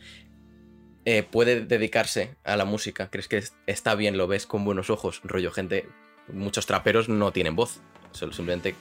eh, 1.06 1.24
puede 1.24 1.62
dedicarse 1.62 2.36
a 2.44 2.58
la 2.58 2.66
música? 2.66 3.10
¿Crees 3.10 3.28
que 3.30 3.38
es- 3.38 3.54
está 3.68 3.96
bien, 3.96 4.18
lo 4.18 4.28
ves 4.28 4.46
con 4.48 4.66
buenos 4.66 4.90
ojos? 4.90 5.22
Rollo, 5.24 5.52
gente, 5.52 5.88
muchos 6.34 6.66
traperos 6.66 7.08
no 7.08 7.32
tienen 7.32 7.56
voz, 7.56 7.80
solo 8.12 8.34
simplemente 8.34 8.76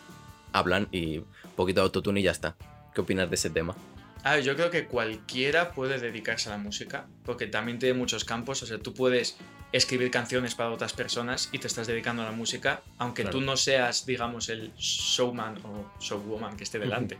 hablan 0.54 0.88
y 0.92 1.18
un 1.18 1.26
poquito 1.56 1.80
de 1.80 1.84
autotune 1.84 2.20
y 2.20 2.22
ya 2.22 2.30
está. 2.30 2.56
¿Qué 2.94 3.00
opinas 3.02 3.28
de 3.28 3.34
ese 3.34 3.50
tema? 3.50 3.74
A 4.22 4.36
ver, 4.36 4.44
yo 4.44 4.54
creo 4.56 4.70
que 4.70 4.86
cualquiera 4.86 5.72
puede 5.72 5.98
dedicarse 5.98 6.48
a 6.48 6.52
la 6.52 6.58
música, 6.58 7.06
porque 7.24 7.46
también 7.46 7.78
tiene 7.78 7.98
muchos 7.98 8.24
campos. 8.24 8.62
O 8.62 8.66
sea, 8.66 8.78
tú 8.78 8.94
puedes 8.94 9.36
escribir 9.72 10.10
canciones 10.10 10.54
para 10.54 10.70
otras 10.70 10.92
personas 10.94 11.50
y 11.52 11.58
te 11.58 11.66
estás 11.66 11.86
dedicando 11.88 12.22
a 12.22 12.26
la 12.26 12.30
música, 12.32 12.80
aunque 12.96 13.22
Claro. 13.22 13.38
tú 13.38 13.44
no 13.44 13.56
seas, 13.56 14.06
digamos, 14.06 14.48
el 14.48 14.72
showman 14.76 15.58
o 15.64 15.90
showwoman 16.00 16.56
que 16.56 16.64
esté 16.64 16.78
delante. 16.78 17.18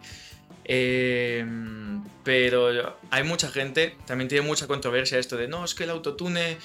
Eh, 0.65 1.45
pero 2.23 2.97
hay 3.11 3.23
mucha 3.25 3.49
gente, 3.51 3.97
también 4.07 4.29
tiene 4.29 4.47
mucha 4.47 4.67
controversia 4.67 5.19
esto 5.19 5.37
de 5.37 5.49
no, 5.49 5.65
es 5.65 5.75
que 5.75 5.85
el 5.85 5.91
autotune. 5.91 6.57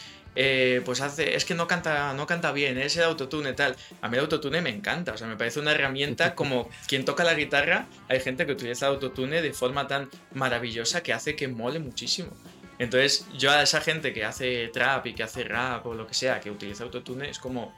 Eh, 0.42 0.82
pues 0.86 1.02
hace, 1.02 1.36
es 1.36 1.44
que 1.44 1.54
no 1.54 1.68
canta, 1.68 2.14
no 2.14 2.26
canta 2.26 2.54
bien, 2.54 2.78
es 2.78 2.96
el 2.96 3.04
autotune 3.04 3.52
tal. 3.52 3.76
A 4.02 4.08
mí 4.08 4.16
el 4.16 4.22
autotune 4.22 4.62
me 4.62 4.70
encanta, 4.70 5.12
o 5.12 5.18
sea, 5.18 5.28
me 5.28 5.36
parece 5.36 5.60
una 5.60 5.74
herramienta 5.74 6.34
como 6.40 6.70
quien 6.88 7.04
toca 7.04 7.26
la 7.26 7.34
guitarra, 7.34 7.88
hay 8.08 8.22
gente 8.22 8.46
que 8.46 8.54
utiliza 8.54 8.88
el 8.88 8.94
autotune 8.94 9.42
de 9.42 9.52
forma 9.52 9.86
tan 9.88 10.10
maravillosa 10.34 11.04
que 11.04 11.12
hace 11.12 11.36
que 11.36 11.50
mole 11.50 11.80
muchísimo. 11.80 12.32
Entonces, 12.78 13.28
yo 13.38 13.52
a 13.52 13.62
esa 13.62 13.82
gente 13.82 14.14
que 14.14 14.24
hace 14.24 14.70
trap 14.70 15.08
y 15.08 15.14
que 15.14 15.24
hace 15.24 15.44
rap 15.44 15.86
o 15.86 15.94
lo 15.94 16.08
que 16.08 16.14
sea, 16.14 16.40
que 16.40 16.50
utiliza 16.50 16.86
autotune, 16.86 17.30
es 17.30 17.38
como 17.38 17.74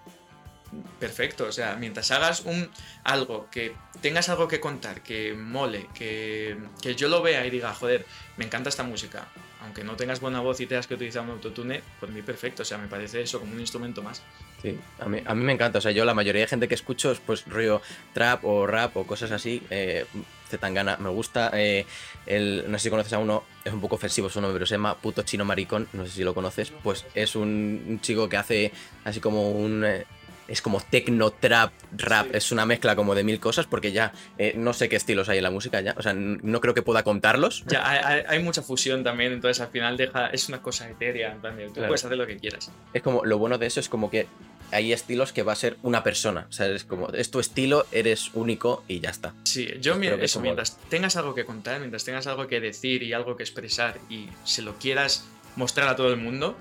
perfecto. 0.99 1.45
O 1.45 1.51
sea, 1.51 1.75
mientras 1.77 2.11
hagas 2.11 2.41
un 2.41 2.69
algo 3.03 3.49
que 3.49 3.73
tengas 4.01 4.29
algo 4.29 4.47
que 4.47 4.59
contar, 4.59 5.01
que 5.01 5.33
mole, 5.33 5.89
que, 5.95 6.59
que 6.79 6.93
yo 6.93 7.09
lo 7.09 7.23
vea 7.23 7.43
y 7.43 7.49
diga, 7.49 7.73
joder, 7.73 8.05
me 8.37 8.45
encanta 8.45 8.69
esta 8.69 8.83
música. 8.83 9.27
Aunque 9.61 9.83
no 9.83 9.95
tengas 9.95 10.19
buena 10.19 10.39
voz 10.39 10.59
y 10.59 10.65
tengas 10.65 10.87
que 10.87 10.95
utilizar 10.95 11.21
un 11.23 11.29
autotune, 11.29 11.81
por 11.99 12.09
mí 12.09 12.21
perfecto. 12.23 12.63
O 12.63 12.65
sea, 12.65 12.77
me 12.79 12.87
parece 12.87 13.21
eso 13.21 13.39
como 13.39 13.53
un 13.53 13.59
instrumento 13.59 14.01
más. 14.01 14.23
Sí, 14.61 14.77
a 14.99 15.05
mí, 15.07 15.21
a 15.23 15.35
mí 15.35 15.43
me 15.43 15.53
encanta. 15.53 15.77
O 15.77 15.81
sea, 15.81 15.91
yo 15.91 16.03
la 16.03 16.13
mayoría 16.15 16.41
de 16.41 16.47
gente 16.47 16.67
que 16.67 16.73
escucho 16.75 17.11
es 17.11 17.19
pues 17.19 17.45
rollo 17.45 17.81
trap 18.13 18.43
o 18.43 18.65
rap 18.65 18.97
o 18.97 19.05
cosas 19.05 19.31
así. 19.31 19.61
Eh, 19.69 20.05
Zetangana 20.49 20.97
me 20.97 21.09
gusta. 21.09 21.51
eh, 21.53 21.85
el, 22.25 22.65
no 22.67 22.77
sé 22.79 22.85
si 22.85 22.89
conoces 22.89 23.13
a 23.13 23.19
uno, 23.19 23.43
es 23.63 23.71
un 23.71 23.81
poco 23.81 23.95
ofensivo 23.95 24.29
su 24.29 24.41
nombre, 24.41 24.55
pero 24.55 24.65
se 24.65 24.75
llama 24.75 24.95
Puto 24.97 25.21
Chino 25.21 25.45
Maricón. 25.45 25.87
No 25.93 26.05
sé 26.05 26.11
si 26.11 26.23
lo 26.23 26.33
conoces. 26.33 26.71
Pues 26.83 27.05
es 27.13 27.35
un, 27.35 27.83
un 27.87 28.01
chico 28.01 28.27
que 28.29 28.37
hace 28.37 28.71
así 29.05 29.19
como 29.19 29.51
un. 29.51 29.83
eh, 29.85 30.05
es 30.51 30.61
como 30.61 30.79
techno, 30.81 31.31
trap, 31.31 31.71
rap. 31.97 32.25
Sí. 32.27 32.31
Es 32.37 32.51
una 32.51 32.65
mezcla 32.65 32.95
como 32.95 33.15
de 33.15 33.23
mil 33.23 33.39
cosas 33.39 33.65
porque 33.67 33.91
ya 33.91 34.11
eh, 34.37 34.53
no 34.57 34.73
sé 34.73 34.89
qué 34.89 34.95
estilos 34.95 35.29
hay 35.29 35.37
en 35.37 35.43
la 35.43 35.51
música 35.51 35.81
ya. 35.81 35.95
O 35.97 36.01
sea, 36.01 36.13
no 36.13 36.61
creo 36.61 36.73
que 36.73 36.81
pueda 36.81 37.03
contarlos. 37.03 37.63
Ya, 37.67 37.87
hay, 38.27 38.43
mucha 38.43 38.61
fusión 38.61 39.03
también, 39.03 39.31
entonces 39.33 39.61
al 39.61 39.69
final 39.69 39.97
deja, 39.97 40.27
es 40.27 40.47
una 40.49 40.61
cosa 40.61 40.89
etérea. 40.89 41.35
De, 41.37 41.65
tú 41.67 41.73
Claro. 41.73 41.87
puedes 41.87 42.03
hacer 42.05 42.17
lo 42.17 42.27
que 42.27 42.37
quieras. 42.37 42.71
Es 42.93 43.01
como 43.01 43.23
lo 43.25 43.37
bueno 43.37 43.57
de 43.57 43.65
eso 43.67 43.79
es 43.79 43.89
como 43.89 44.09
que 44.11 44.27
hay 44.71 44.93
estilos 44.93 45.33
que 45.33 45.43
va 45.43 45.53
a 45.53 45.55
ser 45.55 45.77
una 45.83 46.01
persona. 46.03 46.47
O 46.49 46.51
sea, 46.51 46.67
es 46.67 46.83
como, 46.85 47.09
es 47.09 47.29
tu 47.31 47.39
estilo, 47.39 47.85
eres 47.91 48.31
único 48.33 48.83
y 48.87 48.99
ya 49.01 49.09
está. 49.09 49.33
Sí, 49.43 49.67
yo 49.81 49.95
mi- 49.95 50.07
eso, 50.07 50.35
como- 50.39 50.43
mientras 50.43 50.77
tengas 50.89 51.15
algo 51.17 51.35
que 51.35 51.43
contar, 51.45 51.79
mientras 51.79 52.05
tengas 52.05 52.25
algo 52.27 52.47
que 52.47 52.59
decir 52.61 53.03
y 53.03 53.13
algo 53.13 53.35
que 53.35 53.43
expresar 53.43 53.97
y 54.09 54.27
se 54.45 54.61
lo 54.61 54.75
quieras 54.77 55.25
mostrar 55.55 55.89
a 55.89 55.95
todo 55.97 56.09
el 56.09 56.17
mundo, 56.17 56.55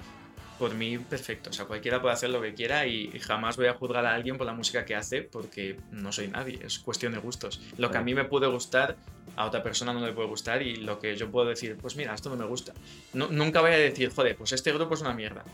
por 0.60 0.74
mí 0.74 0.98
perfecto. 0.98 1.48
O 1.48 1.52
sea, 1.54 1.64
cualquiera 1.64 2.02
puede 2.02 2.12
hacer 2.12 2.28
lo 2.28 2.42
que 2.42 2.52
quiera 2.52 2.86
y, 2.86 3.18
jamás 3.18 3.56
voy 3.56 3.66
a 3.66 3.72
juzgar 3.72 4.04
a 4.04 4.14
alguien 4.14 4.36
por 4.36 4.46
la 4.46 4.52
música 4.52 4.84
que 4.84 4.94
hace 4.94 5.22
porque 5.22 5.78
no 5.90 6.12
soy 6.12 6.28
nadie, 6.28 6.60
es 6.62 6.78
cuestión 6.78 7.14
de 7.14 7.18
gustos. 7.18 7.62
Lo 7.78 7.90
que 7.90 7.96
a 7.96 8.02
mí 8.02 8.14
me 8.14 8.24
puede 8.24 8.46
gustar, 8.46 8.96
a 9.36 9.46
otra 9.46 9.62
persona 9.62 9.94
no 9.94 10.04
le 10.04 10.12
puede 10.12 10.28
gustar 10.28 10.60
y 10.60 10.76
lo 10.76 10.98
que 10.98 11.16
yo 11.16 11.30
puedo 11.30 11.48
decir, 11.48 11.78
pues 11.80 11.96
mira, 11.96 12.14
esto 12.14 12.28
no 12.28 12.36
me 12.36 12.44
gusta. 12.44 12.74
No- 13.14 13.28
nunca 13.28 13.62
voy 13.62 13.70
a 13.70 13.78
decir, 13.78 14.12
joder, 14.14 14.36
pues 14.36 14.52
este 14.52 14.70
grupo 14.70 14.92
es 14.92 15.00
una 15.00 15.14
mierda. 15.14 15.44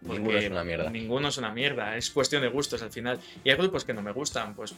Ninguno 0.00 0.36
es 0.36 0.50
una 0.50 0.64
mierda. 0.64 0.90
Ninguno 0.90 1.28
es 1.28 1.38
una 1.38 1.52
mierda, 1.52 1.96
es 1.96 2.10
cuestión 2.10 2.42
de 2.42 2.48
gustos 2.48 2.82
al 2.82 2.90
final. 2.90 3.20
Y 3.44 3.50
hay 3.50 3.56
grupos 3.56 3.84
que 3.84 3.94
no 3.94 4.02
me 4.02 4.10
gustan, 4.10 4.56
pues 4.56 4.74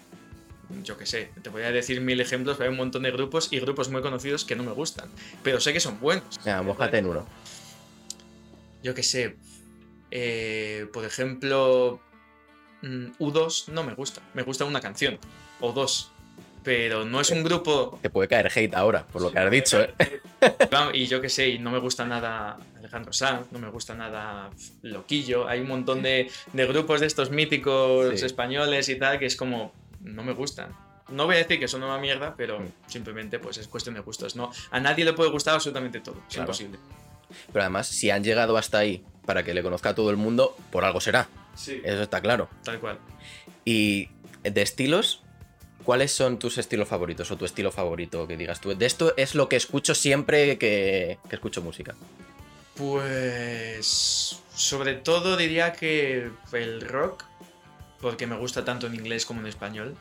yo 0.82 0.98
qué 0.98 1.06
sé, 1.06 1.30
te 1.42 1.48
voy 1.48 1.62
a 1.62 1.72
decir 1.72 2.02
mil 2.02 2.20
ejemplos, 2.20 2.58
pero 2.58 2.68
hay 2.68 2.72
un 2.72 2.78
montón 2.78 3.04
de 3.04 3.10
grupos 3.12 3.50
y 3.50 3.60
grupos 3.60 3.88
muy 3.88 4.02
conocidos 4.02 4.44
que 4.44 4.56
no 4.56 4.62
me 4.62 4.72
gustan, 4.72 5.08
pero 5.42 5.58
sé 5.58 5.72
que 5.72 5.80
son 5.80 5.98
buenos. 6.00 6.38
Ya, 6.44 6.60
mojate 6.60 6.98
en 6.98 7.06
uno. 7.06 7.26
Yo 8.82 8.94
qué 8.94 9.02
sé, 9.02 9.36
eh, 10.16 10.86
por 10.92 11.04
ejemplo, 11.04 12.00
mm, 12.82 13.06
U2 13.18 13.68
no 13.68 13.82
me 13.82 13.94
gusta, 13.94 14.22
me 14.32 14.42
gusta 14.42 14.64
una 14.64 14.80
canción 14.80 15.18
o 15.60 15.72
dos, 15.72 16.12
pero 16.62 17.04
no 17.04 17.20
es 17.20 17.30
un 17.30 17.42
grupo... 17.42 17.98
Te 18.00 18.08
puede 18.10 18.28
caer 18.28 18.46
hate 18.54 18.74
ahora, 18.74 19.06
por 19.08 19.20
lo 19.22 19.32
que 19.32 19.38
has 19.40 19.50
dicho, 19.50 19.82
¿eh? 19.82 19.92
Y 20.94 21.06
yo 21.06 21.20
qué 21.20 21.28
sé, 21.28 21.48
y 21.48 21.58
no 21.58 21.70
me 21.72 21.78
gusta 21.78 22.04
nada 22.04 22.56
Alejandro 22.78 23.12
Sanz, 23.12 23.50
no 23.50 23.58
me 23.58 23.68
gusta 23.70 23.94
nada 23.94 24.50
Loquillo. 24.82 25.48
Hay 25.48 25.60
un 25.60 25.68
montón 25.68 26.02
de, 26.02 26.30
de 26.52 26.66
grupos 26.66 27.00
de 27.00 27.06
estos 27.06 27.30
míticos 27.30 28.20
Sí. 28.20 28.24
españoles 28.26 28.88
y 28.88 28.96
tal 28.96 29.18
que 29.18 29.26
es 29.26 29.36
como, 29.36 29.72
no 30.00 30.22
me 30.22 30.32
gustan. 30.32 30.68
No 31.08 31.26
voy 31.26 31.34
a 31.34 31.38
decir 31.38 31.58
que 31.58 31.66
son 31.68 31.82
una 31.82 31.98
mierda, 31.98 32.34
pero 32.36 32.60
Mm. 32.60 32.66
simplemente 32.86 33.38
pues 33.40 33.58
es 33.58 33.66
cuestión 33.68 33.94
de 33.96 34.00
gustos. 34.02 34.36
No, 34.36 34.50
a 34.70 34.80
nadie 34.80 35.04
le 35.04 35.12
puede 35.12 35.30
gustar 35.30 35.54
absolutamente 35.54 36.00
todo. 36.00 36.16
Es 36.28 36.34
Claro. 36.34 36.42
imposible. 36.44 36.78
Pero 37.52 37.62
además, 37.62 37.88
si 37.88 38.10
han 38.10 38.22
llegado 38.22 38.56
hasta 38.56 38.78
ahí 38.78 39.02
para 39.26 39.42
que 39.42 39.54
le 39.54 39.62
conozca 39.62 39.90
a 39.90 39.94
todo 39.94 40.10
el 40.10 40.16
mundo, 40.16 40.56
por 40.70 40.84
algo 40.84 41.00
será. 41.00 41.28
Sí. 41.54 41.80
Eso 41.84 42.02
está 42.02 42.20
claro. 42.20 42.48
Tal 42.62 42.80
cual. 42.80 42.98
Y 43.64 44.08
de 44.42 44.62
estilos, 44.62 45.22
¿cuáles 45.84 46.12
son 46.12 46.38
tus 46.38 46.58
estilos 46.58 46.88
favoritos 46.88 47.30
o 47.30 47.36
tu 47.36 47.44
estilo 47.44 47.70
favorito 47.72 48.26
que 48.26 48.36
digas 48.36 48.60
tú? 48.60 48.76
De 48.76 48.86
esto 48.86 49.14
es 49.16 49.34
lo 49.34 49.48
que 49.48 49.56
escucho 49.56 49.94
siempre 49.94 50.58
que, 50.58 51.18
que 51.28 51.36
escucho 51.36 51.62
música. 51.62 51.94
Pues 52.76 54.42
sobre 54.54 54.94
todo 54.94 55.36
diría 55.36 55.72
que 55.72 56.30
el 56.52 56.80
rock, 56.80 57.24
porque 58.00 58.26
me 58.26 58.36
gusta 58.36 58.64
tanto 58.64 58.86
en 58.86 58.94
inglés 58.94 59.26
como 59.26 59.40
en 59.40 59.46
español. 59.46 59.96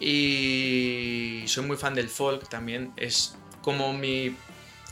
Y 0.00 1.44
soy 1.46 1.64
muy 1.66 1.76
fan 1.76 1.94
del 1.94 2.08
folk 2.08 2.48
también. 2.48 2.92
Es 2.96 3.36
como 3.62 3.92
mi... 3.92 4.36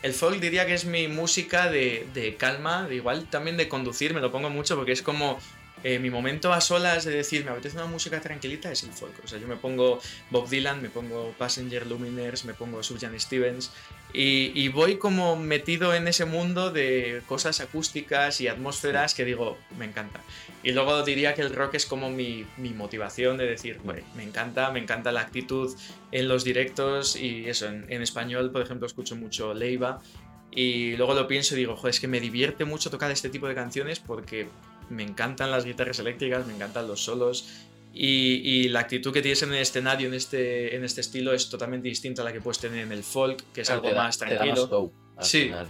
El 0.07 0.15
folk 0.15 0.39
diría 0.39 0.67
que 0.67 0.75
es 0.75 0.85
mi 0.85 1.09
música 1.09 1.69
de, 1.69 2.07
de 2.15 2.37
calma, 2.37 2.87
de 2.87 2.95
igual 2.95 3.27
también 3.29 3.57
de 3.57 3.69
conducir, 3.69 4.15
me 4.15 4.21
lo 4.21 4.31
pongo 4.31 4.51
mucho 4.51 4.77
porque 4.77 4.93
es 4.93 5.03
como 5.03 5.41
eh, 5.83 5.99
mi 5.99 6.11
momento 6.11 6.53
a 6.53 6.61
solas 6.61 7.05
de 7.05 7.11
decir, 7.11 7.45
me 7.45 7.51
apetece 7.51 7.77
una 7.77 7.87
música 7.87 8.21
tranquilita, 8.21 8.71
es 8.71 8.85
el 8.85 8.93
folk. 8.93 9.15
O 9.25 9.27
sea, 9.27 9.41
yo 9.41 9.49
me 9.49 9.57
pongo 9.57 10.01
Bob 10.31 10.49
Dylan, 10.49 10.81
me 10.81 10.91
pongo 10.91 11.35
Passenger 11.37 11.89
Luminaires, 11.89 12.45
me 12.45 12.55
pongo 12.55 12.85
Sufjan 12.85 13.19
Stevens 13.19 13.73
y, 14.13 14.53
y 14.55 14.69
voy 14.69 14.99
como 14.99 15.35
metido 15.35 15.93
en 15.93 16.07
ese 16.07 16.25
mundo 16.25 16.71
de 16.71 17.23
cosas 17.27 17.59
acústicas 17.59 18.41
y 18.41 18.47
atmósferas 18.47 19.13
que 19.13 19.25
digo, 19.25 19.59
me 19.77 19.87
encanta. 19.87 20.21
Y 20.67 20.73
luego 20.73 21.05
diría 21.05 21.33
que 21.33 21.43
el 21.43 21.55
rock 21.55 21.75
es 21.75 21.87
como 21.87 22.11
mi, 22.11 22.45
mi 22.57 22.71
motivación 22.71 23.37
de 23.37 23.47
decir, 23.47 23.79
"Joder, 23.85 24.03
me 24.17 24.25
encanta, 24.25 24.73
me 24.73 24.81
encanta 24.81 25.13
la 25.13 25.21
actitud 25.21 25.73
en 26.11 26.27
los 26.27 26.43
directos 26.43 27.15
y 27.15 27.49
eso, 27.49 27.69
en, 27.69 27.87
en 27.89 28.03
español, 28.03 28.51
por 28.51 28.63
ejemplo, 28.63 28.85
escucho 28.89 29.15
mucho 29.15 29.55
Leiva 29.55 30.01
y 30.51 30.97
luego 30.97 31.15
lo 31.15 31.29
pienso 31.29 31.55
y 31.55 31.59
digo, 31.59 31.77
joder, 31.77 31.91
es 31.95 32.01
que 32.01 32.09
me 32.09 32.19
divierte 32.19 32.65
mucho 32.65 32.91
tocar 32.91 33.13
este 33.13 33.29
tipo 33.31 33.47
de 33.47 33.55
canciones 33.55 34.01
porque 34.01 34.49
me 34.91 35.05
encantan 35.05 35.53
las 35.53 35.65
guitarras 35.65 36.01
eléctricas, 36.01 36.45
me 36.49 36.55
encantan 36.55 36.89
los 36.89 37.01
solos 37.05 37.49
y, 37.95 38.41
y 38.43 38.69
la 38.69 38.81
actitud 38.81 39.13
que 39.13 39.23
tienes 39.23 39.43
en 39.45 39.51
el 39.53 39.61
escenario 39.61 40.09
en 40.09 40.15
este, 40.15 40.75
en 40.75 40.83
este 40.85 41.01
estilo 41.01 41.33
es 41.33 41.49
totalmente 41.49 41.87
distinta 41.89 42.23
a 42.23 42.25
la 42.25 42.33
que 42.33 42.41
puedes 42.41 42.59
tener 42.59 42.81
en 42.81 42.91
el 42.91 43.05
folk, 43.05 43.41
que 43.53 43.61
es 43.61 43.71
algo 43.71 43.87
Te 43.89 43.95
da- 43.95 44.03
más 44.03 44.19
te 44.19 44.25
da 44.25 44.31
tranquilo. 44.37 44.67
show, 44.69 44.93
al 45.17 45.25
Sí. 45.25 45.43
final. 45.45 45.69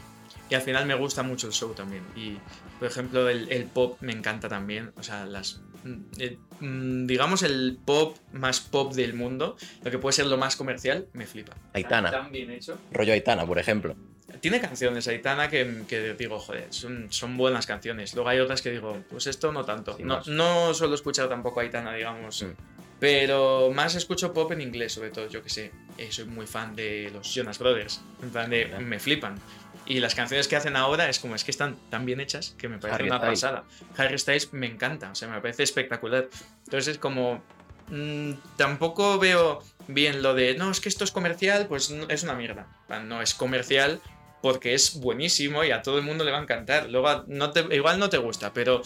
Y 0.49 0.55
al 0.55 0.63
final 0.63 0.87
me 0.87 0.95
gusta 0.95 1.23
mucho 1.23 1.49
el 1.49 1.53
show 1.53 1.75
también. 1.75 2.03
Y, 2.17 2.39
por 2.79 2.89
ejemplo, 2.89 3.29
el, 3.29 3.51
el 3.51 3.65
pop 3.65 3.99
me 4.01 4.13
encanta 4.13 4.49
también. 4.49 4.93
O 4.97 5.03
sea, 5.03 5.27
las. 5.27 5.61
mm, 5.85 5.95
eh, 6.19 6.39
mm, 6.61 7.07
digamos 7.07 7.43
el 7.43 7.79
pop 7.85 8.17
más 8.33 8.61
pop 8.61 8.93
del 8.95 9.15
mundo, 9.15 9.57
lo 9.83 9.91
que 9.91 9.99
puede 9.99 10.13
ser 10.13 10.27
lo 10.27 10.37
más 10.37 10.57
comercial, 10.57 11.07
me 11.13 11.27
flipa. 11.27 11.55
Aitana. 11.73 12.11
Tan 12.11 12.33
bien 12.33 12.51
hecho. 12.51 12.79
Rollo 12.93 13.13
Aitana, 13.13 13.47
por 13.47 13.59
ejemplo. 13.59 13.97
Tiene 14.41 14.61
canciones 14.61 15.07
Aitana 15.09 15.49
que, 15.49 15.85
que 15.89 16.15
digo, 16.15 16.39
joder, 16.39 16.67
son, 16.71 17.07
son 17.11 17.37
buenas 17.37 17.67
canciones. 17.67 18.15
Luego 18.15 18.29
hay 18.29 18.41
otras 18.41 18.61
que 18.61 18.71
digo, 18.71 19.03
pues 19.09 19.27
esto 19.27 19.53
no 19.53 19.65
tanto. 19.65 19.97
No, 20.01 20.21
no 20.27 20.75
suelo 20.75 20.95
escuchar 20.95 21.29
tampoco 21.29 21.61
Aitana, 21.61 21.95
digamos. 21.95 22.43
Mm. 22.43 22.51
Pero 22.99 23.71
más 23.75 23.95
escucho 23.95 24.33
pop 24.33 24.51
en 24.53 24.63
inglés, 24.63 24.93
sobre 24.95 25.11
todo, 25.11 25.29
yo 25.29 25.43
que 25.43 25.51
sé. 25.51 25.71
Eh, 25.99 26.09
soy 26.11 26.25
muy 26.25 26.47
fan 26.47 26.75
de 26.75 27.11
los 27.13 27.33
Jonas 27.33 27.59
Brothers. 27.59 28.01
En 28.23 28.31
plan 28.31 28.49
de, 28.49 28.67
me 28.81 28.99
flipan. 28.99 29.39
Y 29.87 30.01
las 30.01 30.15
canciones 30.17 30.49
que 30.49 30.57
hacen 30.57 30.75
ahora 30.77 31.09
es 31.09 31.19
como, 31.21 31.35
es 31.37 31.45
que 31.45 31.51
están 31.53 31.77
tan 31.91 32.05
bien 32.07 32.19
hechas 32.21 32.55
que 32.59 32.69
me 32.69 32.79
parece 32.79 32.97
Harry 32.97 33.09
una 33.09 33.19
Styles. 33.19 33.41
pasada. 33.41 33.65
Harry 33.97 34.19
Styles 34.19 34.53
me 34.53 34.67
encanta, 34.67 35.11
o 35.11 35.15
sea, 35.15 35.29
me 35.29 35.41
parece 35.41 35.63
espectacular. 35.63 36.29
Entonces 36.65 36.89
es 36.95 36.99
como, 36.99 37.43
mm, 37.89 38.33
tampoco 38.57 39.19
veo 39.19 39.63
bien 39.87 40.23
lo 40.23 40.35
de, 40.35 40.55
no, 40.57 40.71
es 40.73 40.81
que 40.81 40.89
esto 40.89 41.05
es 41.05 41.13
comercial, 41.13 41.67
pues 41.69 41.91
no- 41.91 42.09
es 42.09 42.25
una 42.25 42.35
mierda. 42.35 42.67
No 43.05 43.23
es 43.23 43.35
comercial 43.35 44.01
porque 44.43 44.75
es 44.75 44.99
buenísimo 44.99 45.63
y 45.65 45.71
a 45.71 45.83
todo 45.83 45.99
el 45.99 46.05
mundo 46.05 46.25
le 46.25 46.33
va 46.33 46.39
a 46.39 46.43
encantar. 46.43 46.91
Luego, 46.91 47.25
no 47.29 47.53
te, 47.53 47.61
igual 47.75 47.99
no 48.01 48.09
te 48.11 48.19
gusta, 48.19 48.53
pero 48.53 48.83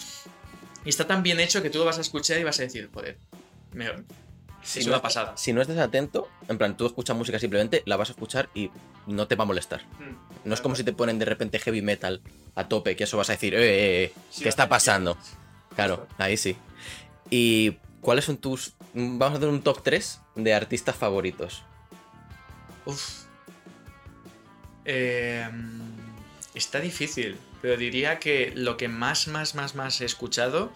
está 0.84 1.06
tan 1.06 1.22
bien 1.22 1.40
hecho 1.40 1.62
que 1.62 1.70
tú 1.70 1.78
lo 1.78 1.86
vas 1.86 1.96
a 1.98 2.02
escuchar 2.02 2.38
y 2.38 2.44
vas 2.44 2.58
a 2.60 2.64
decir, 2.64 2.90
joder, 2.92 3.16
me- 3.72 3.90
Si 4.62 4.80
es 4.80 4.86
no 4.86 4.92
una 4.92 5.02
pasada. 5.02 5.36
Si 5.36 5.52
no 5.52 5.62
estás 5.62 5.78
atento, 5.78 6.28
en 6.48 6.58
plan, 6.58 6.76
tú 6.76 6.86
escuchas 6.86 7.16
música 7.16 7.38
simplemente, 7.38 7.82
la 7.86 7.96
vas 7.96 8.10
a 8.10 8.12
escuchar 8.12 8.50
y 8.54 8.70
no 9.06 9.26
te 9.26 9.34
va 9.36 9.44
a 9.44 9.46
molestar. 9.46 9.82
No 10.44 10.54
es 10.54 10.60
como 10.60 10.74
si 10.74 10.84
te 10.84 10.92
ponen 10.92 11.18
de 11.18 11.24
repente 11.24 11.58
heavy 11.58 11.82
metal 11.82 12.20
a 12.54 12.68
tope, 12.68 12.96
que 12.96 13.04
eso 13.04 13.16
vas 13.16 13.30
a 13.30 13.32
decir, 13.32 13.54
eh, 13.54 13.58
eh, 13.58 14.04
eh, 14.04 14.12
Sí, 14.30 14.42
¿qué 14.42 14.48
está 14.48 14.68
pasando? 14.68 15.16
Claro, 15.74 16.06
ahí 16.18 16.36
sí. 16.36 16.56
¿Y 17.30 17.78
cuáles 18.00 18.24
son 18.24 18.36
tus... 18.36 18.74
Vamos 18.92 19.34
a 19.34 19.36
hacer 19.36 19.48
un 19.48 19.62
top 19.62 19.82
3 19.82 20.20
de 20.36 20.54
artistas 20.54 20.96
favoritos. 20.96 21.62
Uf. 22.84 23.24
Eh, 24.84 25.48
está 26.54 26.80
difícil, 26.80 27.38
pero 27.62 27.76
diría 27.76 28.18
que 28.18 28.52
lo 28.54 28.76
que 28.76 28.88
más, 28.88 29.28
más, 29.28 29.54
más, 29.54 29.74
más 29.74 30.00
he 30.00 30.04
escuchado 30.04 30.72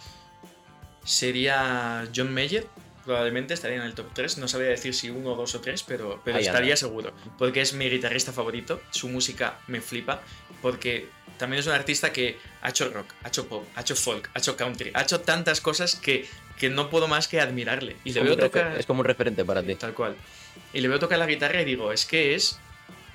sería 1.05 2.09
John 2.14 2.33
Mayer. 2.33 2.66
Probablemente 3.05 3.55
estaría 3.55 3.77
en 3.77 3.83
el 3.83 3.95
top 3.95 4.07
3. 4.14 4.38
No 4.38 4.49
sabría 4.49 4.71
decir 4.71 4.95
si 4.95 5.11
uno, 5.11 5.35
dos 5.35 5.55
o 5.55 5.61
tres, 5.61 5.83
pero, 5.83 6.21
pero 6.25 6.37
Ahí 6.37 6.45
anda. 6.45 6.53
estaría 6.53 6.77
seguro. 6.77 7.12
Porque 7.38 7.61
es 7.61 7.75
mi 7.75 7.88
guitarrista 7.90 8.33
favorito. 8.33 8.81
Su 8.90 9.09
música 9.09 9.59
me 9.67 9.81
flipa. 9.81 10.23
Porque 10.62 11.09
también 11.38 11.61
es 11.61 11.67
un 11.67 11.73
artista 11.73 12.12
que 12.12 12.38
ha 12.62 12.71
hecho 12.71 12.88
rock, 12.88 13.07
ha 13.23 13.29
hecho 13.29 13.47
pop, 13.47 13.67
ha 13.75 13.81
hecho 13.83 13.97
folk, 13.97 14.31
ha 14.35 14.38
hecho 14.38 14.57
country, 14.57 14.93
ha 14.95 15.03
hecho 15.03 15.21
tantas 15.21 15.61
cosas 15.61 15.97
que, 15.97 16.27
que 16.59 16.71
no 16.71 16.88
puedo 16.88 17.09
más 17.09 17.29
que 17.29 17.40
admirarle. 17.40 17.97
Y 18.05 18.12
le 18.12 18.23
veo 18.23 18.37
tocar. 18.37 18.77
es 18.79 18.87
como 18.87 19.01
un 19.01 19.07
referente 19.07 19.45
para 19.45 19.62
ti. 19.62 19.75
Tal 19.75 19.93
cual. 19.95 20.17
Y 20.73 20.81
le 20.81 20.88
veo 20.88 20.99
tocar 20.99 21.19
la 21.19 21.27
guitarra 21.27 21.61
y 21.61 21.64
digo, 21.64 21.93
es 21.93 22.07
que 22.07 22.35
es. 22.35 22.59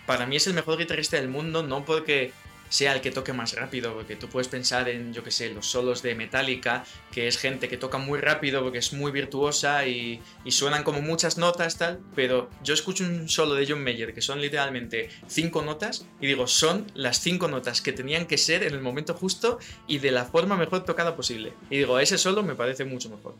Para 0.05 0.25
mí 0.25 0.35
es 0.35 0.47
el 0.47 0.53
mejor 0.53 0.77
guitarrista 0.77 1.17
del 1.17 1.27
mundo, 1.29 1.63
no 1.63 1.85
porque 1.85 2.31
sea 2.69 2.93
el 2.93 3.01
que 3.01 3.11
toque 3.11 3.33
más 3.33 3.53
rápido, 3.53 3.93
porque 3.93 4.15
tú 4.15 4.29
puedes 4.29 4.47
pensar 4.47 4.87
en, 4.89 5.13
yo 5.13 5.23
que 5.23 5.31
sé, 5.31 5.49
los 5.49 5.65
solos 5.67 6.01
de 6.01 6.15
Metallica, 6.15 6.85
que 7.11 7.27
es 7.27 7.37
gente 7.37 7.67
que 7.67 7.77
toca 7.77 7.97
muy 7.97 8.19
rápido 8.19 8.61
porque 8.61 8.77
es 8.77 8.93
muy 8.93 9.11
virtuosa 9.11 9.85
y, 9.85 10.21
y 10.45 10.51
suenan 10.51 10.83
como 10.83 11.01
muchas 11.01 11.37
notas, 11.37 11.77
tal, 11.77 11.99
pero 12.15 12.49
yo 12.63 12.73
escucho 12.73 13.03
un 13.03 13.27
solo 13.27 13.55
de 13.55 13.65
John 13.67 13.83
Mayer 13.83 14.13
que 14.13 14.21
son 14.21 14.41
literalmente 14.41 15.09
cinco 15.27 15.61
notas 15.61 16.05
y 16.21 16.27
digo, 16.27 16.47
son 16.47 16.85
las 16.93 17.19
cinco 17.19 17.47
notas 17.47 17.81
que 17.81 17.91
tenían 17.91 18.25
que 18.25 18.37
ser 18.37 18.63
en 18.63 18.73
el 18.73 18.81
momento 18.81 19.13
justo 19.13 19.59
y 19.87 19.97
de 19.97 20.11
la 20.11 20.25
forma 20.25 20.55
mejor 20.55 20.85
tocada 20.85 21.15
posible. 21.15 21.53
Y 21.69 21.79
digo, 21.79 21.99
ese 21.99 22.17
solo 22.17 22.43
me 22.43 22.55
parece 22.55 22.85
mucho 22.85 23.09
mejor. 23.09 23.35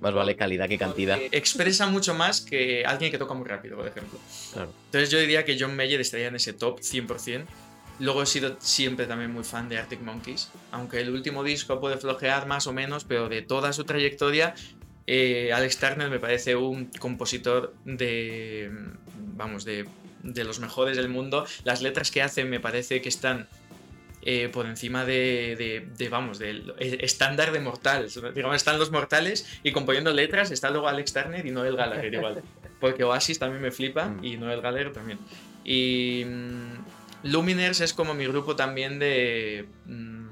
Más 0.00 0.12
vale 0.12 0.36
calidad 0.36 0.68
que 0.68 0.78
cantidad. 0.78 1.18
Porque 1.18 1.36
Expresa 1.36 1.86
mucho 1.86 2.14
más 2.14 2.40
que 2.40 2.84
alguien 2.84 3.10
que 3.10 3.18
toca 3.18 3.34
muy 3.34 3.46
rápido, 3.46 3.76
por 3.76 3.88
ejemplo. 3.88 4.18
Claro. 4.52 4.72
Entonces 4.86 5.10
yo 5.10 5.18
diría 5.18 5.44
que 5.44 5.56
John 5.58 5.74
Mayer 5.74 6.00
estaría 6.00 6.28
en 6.28 6.36
ese 6.36 6.52
top 6.52 6.80
100%. 6.80 7.46
Luego 7.98 8.22
he 8.22 8.26
sido 8.26 8.56
siempre 8.60 9.06
también 9.06 9.32
muy 9.32 9.44
fan 9.44 9.68
de 9.68 9.78
Arctic 9.78 10.00
Monkeys, 10.00 10.50
aunque 10.70 11.00
el 11.00 11.10
último 11.10 11.42
disco 11.42 11.80
puede 11.80 11.96
flojear 11.96 12.46
más 12.46 12.66
o 12.66 12.72
menos, 12.72 13.04
pero 13.04 13.28
de 13.28 13.42
toda 13.42 13.72
su 13.72 13.84
trayectoria, 13.84 14.54
eh, 15.06 15.52
Alex 15.52 15.78
Turner 15.78 16.10
me 16.10 16.18
parece 16.18 16.56
un 16.56 16.86
compositor 16.98 17.74
de, 17.84 18.70
vamos, 19.34 19.64
de, 19.64 19.88
de 20.22 20.44
los 20.44 20.58
mejores 20.60 20.96
del 20.96 21.08
mundo. 21.08 21.46
Las 21.64 21.80
letras 21.80 22.10
que 22.10 22.22
hace 22.22 22.44
me 22.44 22.60
parece 22.60 23.00
que 23.00 23.08
están 23.08 23.48
eh, 24.28 24.48
por 24.48 24.66
encima 24.66 25.04
de, 25.04 25.86
de, 25.96 26.08
vamos, 26.08 26.40
del 26.40 26.74
estándar 26.80 27.52
de 27.52 27.60
mortales. 27.60 28.20
Digamos, 28.34 28.56
están 28.56 28.76
los 28.76 28.90
mortales 28.90 29.46
y 29.62 29.70
componiendo 29.70 30.12
letras 30.12 30.50
está 30.50 30.70
luego 30.70 30.88
Alex 30.88 31.12
Turner 31.12 31.46
y 31.46 31.52
Noel 31.52 31.76
Gallagher 31.76 32.12
igual. 32.12 32.42
Porque 32.80 33.04
Oasis 33.04 33.38
también 33.38 33.62
me 33.62 33.70
flipa 33.70 34.06
mm. 34.06 34.24
y 34.24 34.36
Noel 34.36 34.60
Gallagher 34.60 34.92
también. 34.92 35.20
Y 35.64 36.24
mm, 36.26 36.95
Luminers 37.26 37.80
es 37.80 37.92
como 37.92 38.14
mi 38.14 38.26
grupo 38.26 38.56
también 38.56 38.98
de... 38.98 39.66
Mm, 39.86 40.26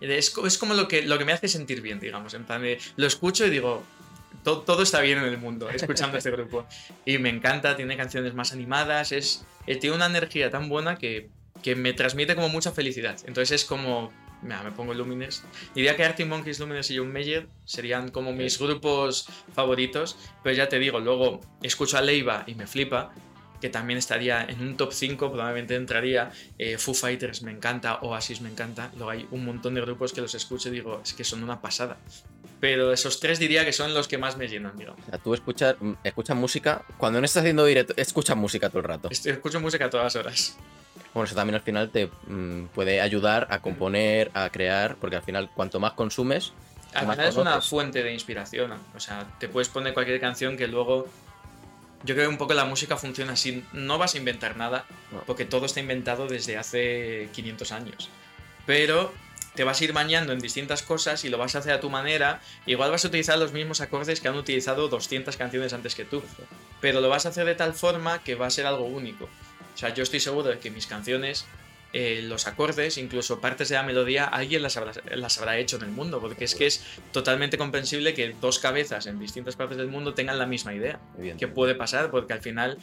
es, 0.00 0.34
es, 0.44 0.58
como 0.58 0.74
lo 0.74 0.88
que, 0.88 1.02
lo 1.02 1.18
que 1.18 1.24
me 1.24 1.32
hace 1.32 1.48
sentir 1.48 1.80
bien, 1.80 2.00
digamos. 2.00 2.34
En 2.34 2.44
plan 2.44 2.62
lo 2.96 3.06
escucho 3.06 3.46
y 3.46 3.50
digo, 3.50 3.82
todo, 4.44 4.60
todo, 4.60 4.82
está 4.82 5.00
bien 5.00 5.18
en 5.18 5.24
el 5.24 5.38
mundo 5.38 5.68
escuchando 5.70 6.18
este 6.18 6.30
grupo. 6.30 6.66
Y 7.04 7.18
me 7.18 7.30
encanta, 7.30 7.76
tiene 7.76 7.96
canciones 7.96 8.34
más 8.34 8.52
animadas, 8.52 9.12
es, 9.12 9.44
eh, 9.66 9.76
tiene 9.76 9.96
una 9.96 10.06
energía 10.06 10.50
tan 10.50 10.68
buena 10.68 10.96
que, 10.96 11.30
que 11.62 11.74
me 11.74 11.92
transmite 11.92 12.34
como 12.34 12.48
mucha 12.48 12.72
felicidad. 12.72 13.18
Entonces 13.26 13.62
es 13.62 13.64
como, 13.64 14.12
mira, 14.42 14.62
me 14.62 14.72
pongo 14.72 14.94
Lumines. 14.94 15.42
Diría 15.74 15.96
que 15.96 16.04
Arctic 16.04 16.26
Monkeys, 16.26 16.60
Lumines 16.60 16.90
y 16.90 16.98
John 16.98 17.12
Mayer 17.12 17.48
serían 17.64 18.10
como 18.10 18.32
mis 18.32 18.58
grupos 18.58 19.28
favoritos, 19.54 20.16
pero 20.42 20.54
ya 20.54 20.68
te 20.68 20.78
digo, 20.78 21.00
luego 21.00 21.40
escucho 21.62 21.98
a 21.98 22.02
Leiva 22.02 22.44
y 22.46 22.54
me 22.54 22.66
flipa, 22.66 23.12
que 23.60 23.68
también 23.68 23.98
estaría 23.98 24.44
en 24.44 24.60
un 24.60 24.76
top 24.76 24.92
5, 24.92 25.30
probablemente 25.30 25.74
entraría. 25.74 26.30
Eh, 26.58 26.78
Foo 26.78 26.94
Fighters 26.94 27.42
me 27.42 27.50
encanta, 27.50 27.96
Oasis 28.02 28.40
me 28.40 28.50
encanta. 28.50 28.90
Luego 28.96 29.10
hay 29.10 29.28
un 29.30 29.44
montón 29.44 29.74
de 29.74 29.80
grupos 29.80 30.12
que 30.12 30.20
los 30.20 30.34
escucho 30.34 30.68
y 30.68 30.72
digo, 30.72 31.00
es 31.04 31.14
que 31.14 31.24
son 31.24 31.42
una 31.42 31.60
pasada. 31.60 31.96
Pero 32.60 32.92
esos 32.92 33.20
tres 33.20 33.38
diría 33.38 33.64
que 33.64 33.72
son 33.72 33.92
los 33.92 34.08
que 34.08 34.18
más 34.18 34.36
me 34.36 34.48
llenan, 34.48 34.76
digamos. 34.76 35.00
O 35.06 35.10
sea, 35.10 35.18
tú 35.18 35.34
escuchas, 35.34 35.76
escuchas 36.04 36.36
música, 36.36 36.82
cuando 36.96 37.20
no 37.20 37.26
estás 37.26 37.42
haciendo 37.42 37.64
directo, 37.64 37.94
escuchas 37.96 38.36
música 38.36 38.68
todo 38.68 38.78
el 38.80 38.84
rato. 38.84 39.08
Escucho 39.10 39.60
música 39.60 39.90
todas 39.90 40.16
horas. 40.16 40.56
Bueno, 41.12 41.26
eso 41.26 41.34
también 41.34 41.54
al 41.54 41.62
final 41.62 41.90
te 41.90 42.10
mm, 42.26 42.66
puede 42.74 43.00
ayudar 43.00 43.46
a 43.50 43.60
componer, 43.60 44.30
a 44.34 44.50
crear, 44.50 44.96
porque 44.96 45.16
al 45.16 45.22
final 45.22 45.50
cuanto 45.54 45.80
más 45.80 45.92
consumes... 45.92 46.52
Al 46.94 47.10
final 47.10 47.28
es 47.28 47.36
una 47.36 47.60
fuente 47.60 48.02
de 48.02 48.12
inspiración. 48.12 48.72
O 48.94 49.00
sea, 49.00 49.26
te 49.38 49.48
puedes 49.48 49.68
poner 49.68 49.92
cualquier 49.92 50.18
canción 50.18 50.56
que 50.56 50.66
luego 50.66 51.06
yo 52.04 52.14
creo 52.14 52.26
que 52.26 52.32
un 52.32 52.38
poco 52.38 52.54
la 52.54 52.64
música 52.64 52.96
funciona 52.96 53.32
así. 53.32 53.64
No 53.72 53.98
vas 53.98 54.14
a 54.14 54.18
inventar 54.18 54.56
nada, 54.56 54.84
porque 55.26 55.44
todo 55.44 55.66
está 55.66 55.80
inventado 55.80 56.26
desde 56.28 56.56
hace 56.56 57.28
500 57.32 57.72
años. 57.72 58.10
Pero 58.66 59.12
te 59.54 59.64
vas 59.64 59.80
a 59.80 59.84
ir 59.84 59.92
bañando 59.92 60.32
en 60.32 60.38
distintas 60.38 60.82
cosas 60.82 61.24
y 61.24 61.30
lo 61.30 61.38
vas 61.38 61.56
a 61.56 61.60
hacer 61.60 61.72
a 61.72 61.80
tu 61.80 61.90
manera. 61.90 62.40
Igual 62.66 62.90
vas 62.90 63.04
a 63.04 63.08
utilizar 63.08 63.38
los 63.38 63.52
mismos 63.52 63.80
acordes 63.80 64.20
que 64.20 64.28
han 64.28 64.36
utilizado 64.36 64.88
200 64.88 65.36
canciones 65.36 65.72
antes 65.72 65.94
que 65.94 66.04
tú. 66.04 66.22
Pero 66.80 67.00
lo 67.00 67.08
vas 67.08 67.26
a 67.26 67.30
hacer 67.30 67.46
de 67.46 67.54
tal 67.54 67.72
forma 67.72 68.22
que 68.22 68.34
va 68.34 68.46
a 68.46 68.50
ser 68.50 68.66
algo 68.66 68.84
único. 68.84 69.24
O 69.24 69.78
sea, 69.78 69.92
yo 69.92 70.02
estoy 70.02 70.20
seguro 70.20 70.50
de 70.50 70.58
que 70.58 70.70
mis 70.70 70.86
canciones 70.86 71.46
eh, 71.98 72.20
los 72.20 72.46
acordes, 72.46 72.98
incluso 72.98 73.40
partes 73.40 73.70
de 73.70 73.76
la 73.76 73.82
melodía, 73.82 74.26
alguien 74.26 74.60
las 74.60 74.76
habrá, 74.76 74.92
las 75.14 75.38
habrá 75.38 75.56
hecho 75.56 75.76
en 75.76 75.84
el 75.84 75.90
mundo, 75.92 76.20
porque 76.20 76.44
es 76.44 76.54
que 76.54 76.66
es 76.66 76.84
totalmente 77.10 77.56
comprensible 77.56 78.12
que 78.12 78.36
dos 78.38 78.58
cabezas 78.58 79.06
en 79.06 79.18
distintas 79.18 79.56
partes 79.56 79.78
del 79.78 79.88
mundo 79.88 80.12
tengan 80.12 80.38
la 80.38 80.44
misma 80.44 80.74
idea. 80.74 81.00
¿Qué 81.38 81.48
puede 81.48 81.74
pasar? 81.74 82.10
Porque 82.10 82.34
al 82.34 82.42
final 82.42 82.76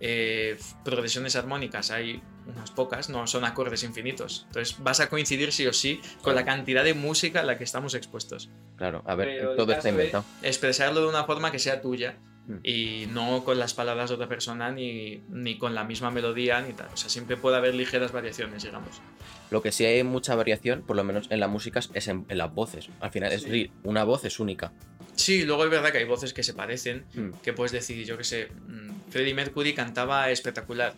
eh, 0.00 0.58
progresiones 0.84 1.36
armónicas 1.36 1.90
hay 1.90 2.22
unas 2.46 2.70
pocas, 2.70 3.08
no 3.08 3.26
son 3.26 3.44
acordes 3.44 3.82
infinitos. 3.84 4.44
Entonces 4.48 4.76
vas 4.80 5.00
a 5.00 5.08
coincidir 5.08 5.52
sí 5.52 5.66
o 5.66 5.72
sí 5.72 6.00
con 6.22 6.34
la 6.34 6.44
cantidad 6.44 6.84
de 6.84 6.94
música 6.94 7.40
a 7.40 7.42
la 7.44 7.56
que 7.56 7.64
estamos 7.64 7.94
expuestos. 7.94 8.50
Claro, 8.76 9.02
a 9.06 9.14
ver, 9.14 9.56
todo 9.56 9.72
está 9.72 9.88
inventado. 9.88 10.24
Expresarlo 10.42 11.00
de 11.00 11.08
una 11.08 11.24
forma 11.24 11.50
que 11.50 11.58
sea 11.58 11.80
tuya 11.80 12.18
Mm. 12.46 12.56
y 12.62 13.06
no 13.10 13.42
con 13.42 13.58
las 13.58 13.72
palabras 13.72 14.10
de 14.10 14.16
otra 14.16 14.28
persona 14.28 14.70
ni, 14.70 15.22
ni, 15.30 15.56
con 15.56 15.74
la 15.74 15.84
misma 15.84 16.10
melodía 16.10 16.60
ni 16.60 16.74
tal. 16.74 16.88
O 16.92 16.96
sea, 16.96 17.08
siempre 17.08 17.36
puede 17.36 17.56
haber 17.56 17.74
ligeras 17.74 18.12
variaciones, 18.12 18.62
digamos. 18.62 19.00
Lo 19.50 19.62
que 19.62 19.72
sí 19.72 19.84
hay 19.86 20.02
mucha 20.04 20.34
variación, 20.34 20.82
por 20.82 20.96
lo 20.96 21.04
menos 21.04 21.26
en 21.30 21.40
la 21.40 21.48
música, 21.48 21.80
es 21.94 22.08
en, 22.08 22.26
las 22.28 22.54
voces. 22.54 22.88
Al 23.00 23.10
final, 23.10 23.32
es 23.32 23.46
una 23.82 24.04
voz 24.04 24.24
es 24.24 24.40
única. 24.40 24.72
Sí, 25.16 25.44
luego 25.44 25.64
es 25.64 25.70
verdad 25.70 25.92
que 25.92 25.98
hay 25.98 26.04
voces 26.04 26.32
que 26.32 26.42
se 26.42 26.54
parecen, 26.54 27.04
mm. 27.14 27.40
que 27.42 27.52
puedes 27.52 27.72
decir, 27.72 28.04
yo 28.04 28.18
qué 28.18 28.24
sé, 28.24 28.48
mm, 28.48 29.10
Freddie 29.10 29.34
Mercury 29.34 29.74
cantaba 29.74 30.30
espectacular, 30.30 30.94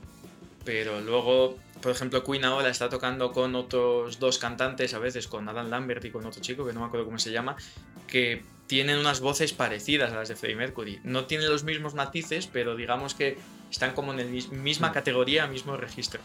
pero 0.65 1.01
luego, 1.01 1.59
por 1.83 1.93
ejemplo, 1.93 2.25
Queen 2.25 2.45
ahora 2.45 2.71
está 2.71 2.89
tocando 2.89 3.33
con 3.33 3.55
otros 3.55 4.19
dos 4.19 4.39
cantantes, 4.39 4.95
a 4.95 4.99
veces 4.99 5.29
con 5.29 5.49
Adam 5.49 5.69
Lambert 5.69 6.05
y 6.05 6.11
con 6.11 6.25
otro 6.25 6.41
chico, 6.41 6.67
que 6.67 6.73
no 6.73 6.81
me 6.81 6.87
acuerdo 6.87 7.07
cómo 7.07 7.19
se 7.19 7.31
llama, 7.31 7.57
que 8.07 8.43
tienen 8.67 8.99
unas 8.99 9.21
voces 9.21 9.53
parecidas 9.53 10.13
a 10.13 10.17
las 10.17 10.29
de 10.29 10.37
Freddie 10.37 10.57
Mercury. 10.57 11.01
No 11.05 11.27
tienen 11.27 11.49
los 11.49 11.63
mismos 11.63 11.95
matices, 11.95 12.49
pero 12.53 12.75
digamos 12.75 13.15
que 13.15 13.37
están 13.71 13.95
como 13.95 14.13
en 14.13 14.19
la 14.19 14.49
misma 14.57 14.93
categoría, 14.93 15.47
mismo 15.47 15.77
registro. 15.77 16.21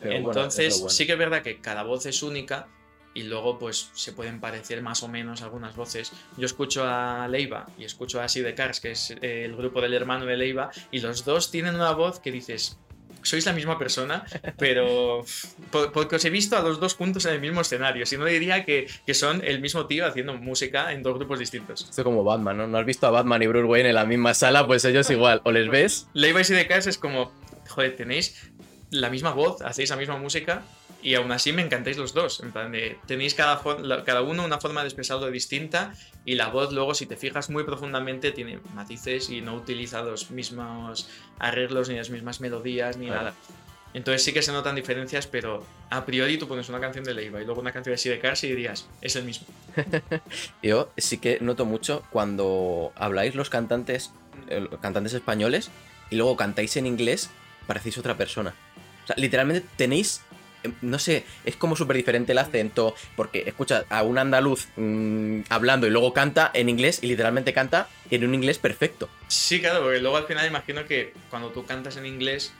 Entonces, 0.00 0.84
sí 0.88 1.06
que 1.06 1.12
es 1.12 1.18
verdad 1.18 1.42
que 1.42 1.58
cada 1.58 1.82
voz 1.82 2.06
es 2.06 2.22
única 2.22 2.68
y 3.14 3.24
luego 3.24 3.58
pues 3.58 3.90
se 3.94 4.12
pueden 4.12 4.40
parecer 4.40 4.82
más 4.82 5.02
o 5.02 5.08
menos 5.08 5.42
algunas 5.42 5.76
voces. 5.76 6.12
Yo 6.36 6.46
escucho 6.46 6.84
a 6.84 7.26
Leiva 7.28 7.66
y 7.78 7.84
escucho 7.84 8.20
a 8.20 8.24
Así 8.24 8.40
de 8.40 8.54
Cars, 8.54 8.80
que 8.80 8.92
es 8.92 9.14
el 9.20 9.56
grupo 9.56 9.80
del 9.80 9.94
hermano 9.94 10.26
de 10.26 10.36
Leiva, 10.36 10.70
y 10.90 11.00
los 11.00 11.24
dos 11.24 11.50
tienen 11.50 11.74
una 11.74 11.92
voz 11.92 12.20
que 12.20 12.30
dices, 12.30 12.78
sois 13.22 13.46
la 13.46 13.52
misma 13.52 13.78
persona, 13.78 14.24
pero 14.58 15.24
porque 15.70 16.16
os 16.16 16.24
he 16.24 16.30
visto 16.30 16.56
a 16.56 16.62
los 16.62 16.80
dos 16.80 16.94
juntos 16.94 17.24
en 17.26 17.34
el 17.34 17.40
mismo 17.40 17.60
escenario. 17.60 18.06
Si 18.06 18.16
no 18.16 18.24
diría 18.24 18.64
que, 18.64 18.86
que, 19.06 19.14
son 19.14 19.42
el 19.44 19.60
mismo 19.60 19.86
tío 19.86 20.06
haciendo 20.06 20.34
música 20.34 20.92
en 20.92 21.02
dos 21.02 21.14
grupos 21.14 21.38
distintos. 21.38 21.82
Esto 21.82 22.02
es 22.02 22.04
como 22.04 22.24
Batman, 22.24 22.56
¿no? 22.56 22.66
¿No 22.66 22.78
has 22.78 22.86
visto 22.86 23.06
a 23.06 23.10
Batman 23.10 23.42
y 23.42 23.46
Bruce 23.46 23.66
Wayne 23.66 23.90
en 23.90 23.94
la 23.94 24.04
misma 24.04 24.34
sala? 24.34 24.66
Pues 24.66 24.84
ellos 24.84 25.08
igual. 25.10 25.40
¿O 25.44 25.52
les 25.52 25.68
ves? 25.68 26.08
Levi's 26.14 26.50
y 26.50 26.54
The 26.54 26.66
Cars 26.66 26.86
es 26.86 26.98
como, 26.98 27.32
joder, 27.68 27.96
tenéis 27.96 28.50
la 28.90 29.08
misma 29.08 29.32
voz, 29.32 29.62
hacéis 29.62 29.90
la 29.90 29.96
misma 29.96 30.18
música 30.18 30.62
y 31.02 31.14
aún 31.16 31.32
así 31.32 31.52
me 31.52 31.62
encantáis 31.62 31.98
los 31.98 32.14
dos. 32.14 32.40
En 32.40 32.52
plan 32.52 32.70
de, 32.72 32.98
tenéis 33.06 33.34
cada, 33.34 33.60
cada 34.04 34.22
uno 34.22 34.44
una 34.44 34.58
forma 34.58 34.82
de 34.82 34.88
expresarlo 34.88 35.30
distinta 35.30 35.92
y 36.24 36.36
la 36.36 36.48
voz 36.48 36.72
luego, 36.72 36.94
si 36.94 37.06
te 37.06 37.16
fijas 37.16 37.50
muy 37.50 37.64
profundamente, 37.64 38.30
tiene 38.30 38.60
matices 38.74 39.28
y 39.30 39.40
no 39.40 39.54
utiliza 39.54 40.02
los 40.02 40.30
mismos 40.30 41.08
arreglos 41.38 41.88
ni 41.88 41.96
las 41.96 42.10
mismas 42.10 42.40
melodías 42.40 42.96
ni 42.96 43.06
nada. 43.06 43.34
Entonces 43.94 44.24
sí 44.24 44.32
que 44.32 44.40
se 44.40 44.52
notan 44.52 44.74
diferencias, 44.74 45.26
pero 45.26 45.66
a 45.90 46.06
priori 46.06 46.38
tú 46.38 46.48
pones 46.48 46.68
una 46.68 46.80
canción 46.80 47.04
de 47.04 47.12
Leiva 47.12 47.42
y 47.42 47.44
luego 47.44 47.60
una 47.60 47.72
canción 47.72 47.92
de 47.92 47.98
Sidecars 47.98 48.42
y 48.44 48.48
dirías, 48.48 48.88
es 49.02 49.16
el 49.16 49.24
mismo. 49.24 49.46
Yo 50.62 50.90
sí 50.96 51.18
que 51.18 51.38
noto 51.40 51.66
mucho 51.66 52.02
cuando 52.10 52.92
habláis 52.94 53.34
los 53.34 53.50
cantantes, 53.50 54.12
eh, 54.48 54.60
los 54.60 54.80
cantantes 54.80 55.12
españoles 55.12 55.70
y 56.10 56.16
luego 56.16 56.36
cantáis 56.36 56.76
en 56.76 56.86
inglés, 56.86 57.28
parecéis 57.66 57.98
otra 57.98 58.16
persona. 58.16 58.54
O 59.04 59.06
sea, 59.08 59.16
literalmente 59.18 59.66
tenéis 59.76 60.22
no 60.80 60.98
sé, 60.98 61.24
es 61.44 61.56
como 61.56 61.76
súper 61.76 61.96
diferente 61.96 62.32
el 62.32 62.38
acento, 62.38 62.94
porque 63.16 63.44
escucha 63.46 63.84
a 63.88 64.02
un 64.02 64.18
andaluz 64.18 64.68
mm, 64.76 65.40
hablando 65.48 65.86
y 65.86 65.90
luego 65.90 66.12
canta 66.12 66.50
en 66.54 66.68
inglés 66.68 67.00
y 67.02 67.06
literalmente 67.06 67.52
canta 67.52 67.88
en 68.10 68.24
un 68.24 68.34
inglés 68.34 68.58
perfecto. 68.58 69.08
Sí, 69.28 69.60
claro, 69.60 69.82
porque 69.82 70.00
luego 70.00 70.16
al 70.16 70.26
final 70.26 70.46
imagino 70.46 70.84
que 70.86 71.12
cuando 71.30 71.50
tú 71.50 71.64
cantas 71.64 71.96
en 71.96 72.06
inglés 72.06 72.52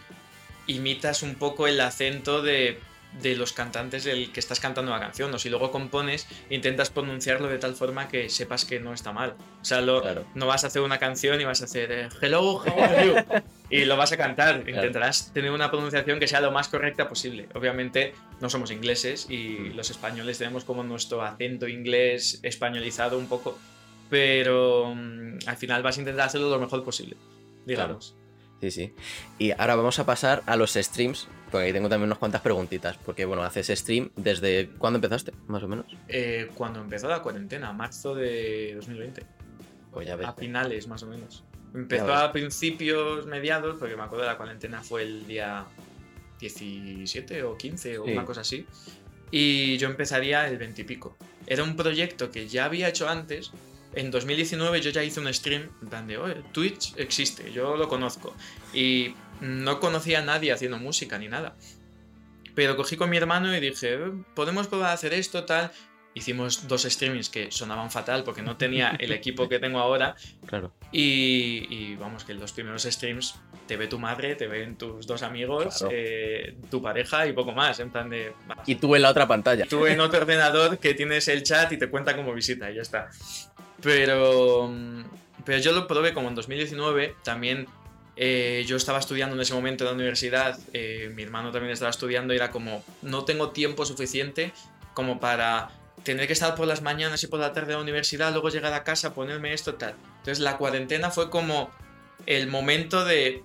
imitas 0.66 1.22
un 1.22 1.34
poco 1.34 1.66
el 1.66 1.80
acento 1.80 2.42
de 2.42 2.78
de 3.20 3.37
los 3.37 3.53
cantantes 3.53 4.05
del 4.05 4.33
que 4.33 4.40
estás 4.40 4.61
cantando 4.61 4.90
la 4.90 5.01
canción, 5.01 5.33
o 5.35 5.38
si 5.38 5.51
luego 5.51 5.70
compones, 5.70 6.27
intentas 6.51 6.90
pronunciarlo 6.90 7.48
de 7.48 7.59
tal 7.59 7.75
forma 7.75 8.09
que 8.09 8.29
sepas 8.29 8.64
que 8.64 8.81
no 8.81 8.94
está 8.94 9.12
mal. 9.12 9.37
O 9.61 9.64
sea, 9.64 9.81
no 9.81 10.46
vas 10.46 10.64
a 10.64 10.68
hacer 10.68 10.83
una 10.83 10.98
canción 10.98 11.40
y 11.40 11.44
vas 11.44 11.61
a 11.62 11.64
hacer 11.64 11.92
eh, 11.92 12.09
Hello, 12.20 12.57
how 12.57 12.83
are 12.83 13.07
you? 13.07 13.14
y 13.70 13.85
lo 13.85 13.96
vas 13.96 14.12
a 14.12 14.16
cantar. 14.16 14.68
Intentarás 14.68 15.33
tener 15.33 15.51
una 15.51 15.70
pronunciación 15.70 16.18
que 16.18 16.29
sea 16.29 16.40
lo 16.40 16.51
más 16.51 16.68
correcta 16.68 17.09
posible. 17.09 17.48
Obviamente 17.55 18.14
no 18.40 18.48
somos 18.48 18.70
ingleses 18.70 19.27
y 19.29 19.57
mm. 19.59 19.77
los 19.77 19.90
españoles 19.90 20.38
tenemos 20.38 20.64
como 20.64 20.83
nuestro 20.83 21.22
acento 21.22 21.68
inglés 21.68 22.40
españolizado 22.42 23.18
un 23.18 23.27
poco, 23.27 23.59
pero 24.09 24.94
mm, 24.94 25.38
al 25.46 25.57
final 25.57 25.83
vas 25.83 25.98
a 25.98 26.01
intentar 26.01 26.27
hacerlo 26.27 26.51
lo 26.51 26.59
mejor 26.59 26.85
posible, 26.85 27.16
digamos. 27.66 28.16
Sí, 28.61 28.70
sí. 28.70 28.94
Y 29.38 29.51
ahora 29.51 29.75
vamos 29.75 29.98
a 29.98 30.07
pasar 30.07 30.44
a 30.46 30.55
los 30.55 30.75
streams, 30.75 31.27
porque 31.52 31.66
ahí 31.66 31.72
tengo 31.72 31.88
también 31.88 32.08
unas 32.08 32.18
cuantas 32.18 32.40
preguntitas. 32.40 32.96
Porque, 33.04 33.26
bueno, 33.26 33.42
haces 33.44 33.68
stream 33.78 34.10
desde. 34.16 34.70
¿Cuándo 34.78 34.96
empezaste, 34.96 35.32
más 35.46 35.62
o 35.62 35.68
menos? 35.68 35.86
Eh, 36.08 36.50
cuando 36.54 36.80
empezó 36.80 37.08
la 37.08 37.22
cuarentena, 37.22 37.72
marzo 37.72 38.14
de 38.14 38.72
2020. 38.76 39.22
Pues 39.92 40.06
ya 40.06 40.16
ves. 40.16 40.26
A 40.26 40.32
finales, 40.32 40.88
más 40.88 41.02
o 41.02 41.06
menos. 41.06 41.44
Empezó 41.74 42.14
a 42.14 42.32
principios, 42.32 43.26
mediados, 43.26 43.76
porque 43.78 43.96
me 43.96 44.02
acuerdo 44.02 44.24
de 44.24 44.30
la 44.30 44.36
cuarentena 44.36 44.82
fue 44.82 45.02
el 45.02 45.26
día 45.26 45.64
17 46.40 47.42
o 47.44 47.56
15 47.56 47.98
o 47.98 48.04
una 48.04 48.24
cosa 48.24 48.40
así. 48.40 48.66
Y 49.30 49.78
yo 49.78 49.88
empezaría 49.88 50.48
el 50.48 50.58
20 50.58 50.82
y 50.82 50.84
pico. 50.84 51.16
Era 51.46 51.62
un 51.62 51.76
proyecto 51.76 52.30
que 52.30 52.46
ya 52.46 52.66
había 52.66 52.88
hecho 52.88 53.08
antes, 53.08 53.52
en 53.94 54.10
2019 54.10 54.80
yo 54.80 54.90
ya 54.90 55.02
hice 55.02 55.20
un 55.20 55.32
stream 55.32 55.68
en 55.82 55.88
plan 55.88 56.06
de, 56.06 56.16
oye, 56.16 56.36
Twitch 56.52 56.94
existe, 56.96 57.52
yo 57.52 57.76
lo 57.76 57.88
conozco. 57.88 58.34
Y 58.72 59.14
no 59.42 59.81
conocía 59.81 60.20
a 60.20 60.22
nadie 60.22 60.52
haciendo 60.52 60.78
música 60.78 61.18
ni 61.18 61.28
nada. 61.28 61.57
Pero 62.55 62.76
cogí 62.76 62.96
con 62.96 63.11
mi 63.11 63.16
hermano 63.16 63.55
y 63.57 63.61
dije, 63.61 63.98
podemos 64.35 64.68
probar 64.68 64.90
a 64.90 64.92
hacer 64.92 65.12
esto, 65.14 65.44
tal. 65.44 65.70
hicimos 66.14 66.68
dos 66.68 66.83
streamings 66.83 67.31
que 67.31 67.50
sonaban 67.50 67.90
fatal 67.90 68.22
porque 68.24 68.42
no 68.42 68.57
tenía 68.59 68.90
el 69.00 69.12
equipo 69.20 69.48
que 69.48 69.59
tengo 69.59 69.78
ahora. 69.78 70.14
Claro. 70.46 70.72
Y, 70.92 71.66
y 71.70 71.96
vamos, 71.96 72.24
que 72.24 72.35
los 72.35 72.52
primeros 72.52 72.83
streams 72.83 73.37
te 73.66 73.78
ve 73.78 73.87
tu 73.87 73.98
madre, 73.98 74.35
te 74.35 74.46
ven 74.46 74.76
tus 74.76 75.07
dos 75.07 75.22
amigos, 75.22 75.78
Claro. 75.78 75.92
eh, 75.96 76.55
tu 76.70 76.83
pareja 76.83 77.26
y 77.26 77.33
poco 77.33 77.53
más. 77.53 77.80
En 77.80 77.90
plan 77.90 78.11
de. 78.11 78.34
Y 78.66 78.74
tú 78.74 78.95
en 78.95 79.01
la 79.03 79.09
otra 79.11 79.26
pantalla. 79.26 79.64
Tú 79.66 79.86
en 79.86 79.99
otro 80.01 80.20
ordenador 80.20 80.78
que 80.78 80.93
tienes 80.93 81.26
el 81.28 81.43
chat 81.43 81.72
y 81.72 81.78
te 81.78 81.88
cuenta 81.88 82.14
como 82.14 82.34
visita 82.34 82.70
y 82.70 82.74
ya 82.74 82.82
está. 82.82 83.09
Pero, 83.80 84.68
mm, 84.68 85.05
pero 85.47 85.59
yo 85.59 85.72
lo 85.72 85.86
probé 85.86 86.12
como 86.12 86.28
en 86.28 86.34
2019. 86.34 87.16
También 87.24 87.66
eh, 88.16 88.64
yo 88.66 88.76
estaba 88.76 88.98
estudiando 88.98 89.34
en 89.34 89.42
ese 89.42 89.54
momento 89.54 89.84
en 89.84 89.90
la 89.90 89.94
universidad. 89.94 90.58
eh, 90.72 91.10
mi 91.14 91.22
hermano 91.22 91.50
también 91.50 91.72
estaba 91.72 91.90
estudiando 91.90 92.32
y 92.32 92.36
era 92.36 92.50
como, 92.50 92.84
no 93.02 93.24
tengo 93.24 93.50
tiempo 93.50 93.84
suficiente 93.84 94.52
como 94.94 95.20
para 95.20 95.70
tener 96.02 96.26
que 96.26 96.32
estar 96.32 96.54
por 96.54 96.66
las 96.66 96.82
mañanas 96.82 97.22
y 97.22 97.26
por 97.26 97.40
la 97.40 97.52
tarde 97.52 97.74
a 97.74 97.76
la 97.76 97.82
universidad, 97.82 98.32
luego 98.32 98.48
llegar 98.48 98.72
a 98.72 98.84
casa, 98.84 99.14
ponerme 99.14 99.52
esto, 99.52 99.74
tal. 99.74 99.94
Entonces 100.18 100.40
la 100.40 100.58
cuarentena 100.58 101.10
fue 101.10 101.30
como 101.30 101.70
el 102.26 102.48
momento 102.48 103.04
de... 103.04 103.42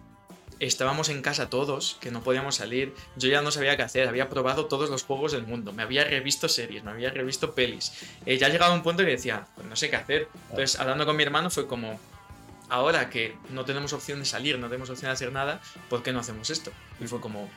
Estábamos 0.59 1.09
en 1.09 1.21
casa 1.21 1.51
todos, 1.51 1.97
que 2.01 2.09
no 2.09 2.23
podíamos 2.23 2.55
salir. 2.55 2.95
Yo 3.15 3.29
ya 3.29 3.43
no 3.43 3.51
sabía 3.51 3.77
qué 3.77 3.83
hacer, 3.83 4.07
había 4.07 4.27
probado 4.27 4.65
todos 4.65 4.89
los 4.89 5.03
juegos 5.03 5.31
del 5.31 5.43
mundo, 5.45 5.71
me 5.71 5.83
había 5.83 6.03
revisto 6.03 6.49
series, 6.49 6.83
me 6.83 6.89
había 6.89 7.11
revisto 7.11 7.53
pelis. 7.53 7.93
Eh, 8.25 8.39
ya 8.39 8.49
llegaba 8.49 8.73
un 8.73 8.81
punto 8.81 9.03
que 9.03 9.11
decía, 9.11 9.45
pues 9.53 9.67
no 9.67 9.75
sé 9.75 9.91
qué 9.91 9.97
hacer. 9.97 10.27
Entonces, 10.49 10.79
hablando 10.79 11.05
con 11.05 11.15
mi 11.15 11.21
hermano, 11.21 11.51
fue 11.51 11.67
como, 11.67 11.99
ahora 12.69 13.09
que 13.09 13.35
no 13.49 13.65
tenemos 13.65 13.93
opción 13.93 14.19
de 14.19 14.25
salir, 14.25 14.57
no 14.59 14.67
tenemos 14.67 14.89
opción 14.89 15.09
de 15.09 15.13
hacer 15.13 15.31
nada, 15.31 15.61
¿por 15.89 16.03
qué 16.03 16.11
no 16.11 16.19
hacemos 16.19 16.49
esto? 16.49 16.71
Y 16.99 17.07
fue 17.07 17.19
como, 17.19 17.49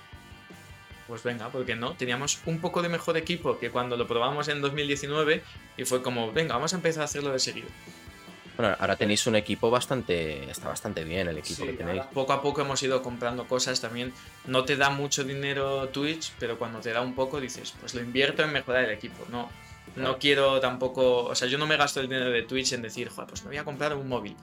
pues 1.09 1.23
venga, 1.23 1.49
¿por 1.49 1.65
qué 1.67 1.77
no? 1.77 1.95
Teníamos 1.95 2.41
un 2.47 2.61
poco 2.61 2.83
de 2.83 2.89
mejor 2.89 3.17
equipo 3.17 3.59
que 3.59 3.71
cuando 3.71 3.97
lo 3.97 4.07
probamos 4.07 4.49
en 4.49 4.61
2019 4.61 5.43
y 5.77 5.85
fue 5.85 6.03
como, 6.03 6.33
venga, 6.33 6.55
vamos 6.55 6.73
a 6.73 6.77
empezar 6.77 7.03
a 7.03 7.05
hacerlo 7.07 7.33
de 7.33 7.39
seguido. 7.39 7.69
Bueno, 8.57 8.77
ahora 8.79 8.95
tenéis 8.95 9.27
un 9.27 9.37
equipo 9.37 9.71
bastante. 9.71 10.51
Está 10.51 10.69
bastante 10.69 11.03
bien 11.03 11.27
el 11.29 11.39
equipo 11.39 11.65
que 11.65 11.73
tenéis. 11.73 12.03
Poco 12.13 12.35
a 12.35 12.43
poco 12.43 12.61
hemos 12.61 12.83
ido 12.83 13.01
comprando 13.03 13.49
cosas 13.49 13.81
también. 13.81 14.13
No 14.47 14.65
te 14.67 14.77
da 14.77 14.91
mucho 14.91 15.25
dinero 15.25 15.89
Twitch, 15.89 16.33
pero 16.39 16.59
cuando 16.59 16.79
te 16.81 16.93
da 16.93 17.01
un 17.01 17.15
poco 17.15 17.41
dices, 17.41 17.73
pues 17.81 17.95
lo 17.95 18.03
invierto 18.03 18.43
en 18.43 18.53
mejorar 18.53 18.85
el 18.85 18.91
equipo. 18.91 19.25
No. 19.31 19.49
No 19.97 20.19
quiero 20.19 20.61
tampoco, 20.61 21.25
o 21.25 21.35
sea, 21.35 21.49
yo 21.49 21.59
no 21.59 21.67
me 21.67 21.77
gasto 21.77 22.01
el 22.01 22.09
dinero 22.09 22.31
de 22.31 22.43
Twitch 22.43 22.73
en 22.73 22.83
decir, 22.83 23.09
joder, 23.09 23.29
pues 23.29 23.43
me 23.43 23.49
voy 23.49 23.59
a 23.59 23.65
comprar 23.65 23.95
un 23.95 24.09
móvil. 24.09 24.37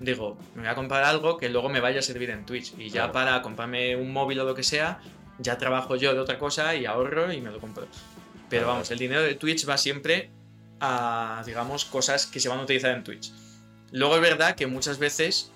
Digo, 0.00 0.36
me 0.54 0.62
voy 0.62 0.70
a 0.70 0.74
comprar 0.74 1.04
algo 1.04 1.36
que 1.36 1.48
luego 1.48 1.68
me 1.68 1.80
vaya 1.80 2.00
a 2.00 2.02
servir 2.02 2.30
en 2.30 2.44
Twitch. 2.46 2.74
Y 2.78 2.86
ya 2.88 3.02
Claro. 3.02 3.12
para 3.12 3.42
comprarme 3.42 3.94
un 3.96 4.12
móvil 4.12 4.40
o 4.40 4.44
lo 4.44 4.54
que 4.54 4.62
sea, 4.64 5.00
ya 5.38 5.58
trabajo 5.58 5.96
yo 5.96 6.12
de 6.12 6.20
otra 6.20 6.38
cosa 6.38 6.74
y 6.74 6.86
ahorro 6.86 7.32
y 7.32 7.40
me 7.40 7.50
lo 7.50 7.58
compro. 7.60 7.86
Pero 8.48 8.66
vamos, 8.66 8.90
el 8.90 8.98
dinero 8.98 9.22
de 9.22 9.34
Twitch 9.34 9.68
va 9.68 9.78
siempre 9.78 10.30
a, 10.80 11.42
digamos, 11.46 11.84
cosas 11.84 12.26
que 12.26 12.40
se 12.40 12.48
van 12.48 12.58
a 12.58 12.62
utilizar 12.62 12.90
en 12.96 13.04
Twitch. 13.04 13.32
Luego 13.92 14.16
es 14.16 14.20
verdad 14.22 14.56
que 14.56 14.66
muchas 14.66 14.98
veces 14.98 15.52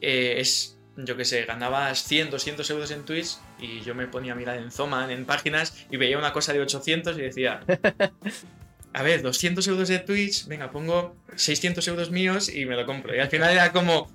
eh, 0.00 0.36
es, 0.38 0.78
yo 0.96 1.16
que 1.16 1.24
sé, 1.24 1.44
ganabas 1.44 2.02
100, 2.04 2.30
200 2.30 2.68
euros 2.70 2.90
en 2.90 3.04
Twitch 3.04 3.36
y 3.58 3.80
yo 3.82 3.94
me 3.94 4.06
ponía 4.06 4.32
a 4.32 4.36
mirar 4.36 4.56
en 4.58 4.70
Zoman, 4.70 5.10
en 5.10 5.26
páginas, 5.26 5.86
y 5.90 5.96
veía 5.96 6.16
una 6.18 6.32
cosa 6.32 6.52
de 6.52 6.60
800 6.60 7.18
y 7.18 7.20
decía, 7.20 7.60
a 8.94 9.02
ver, 9.02 9.22
200 9.22 9.66
euros 9.66 9.88
de 9.88 9.98
Twitch, 9.98 10.46
venga, 10.46 10.70
pongo 10.70 11.16
600 11.34 11.86
euros 11.88 12.10
míos 12.12 12.48
y 12.48 12.64
me 12.64 12.76
lo 12.76 12.86
compro. 12.86 13.14
Y 13.14 13.18
al 13.18 13.28
final 13.28 13.50
era 13.50 13.72
como, 13.72 14.08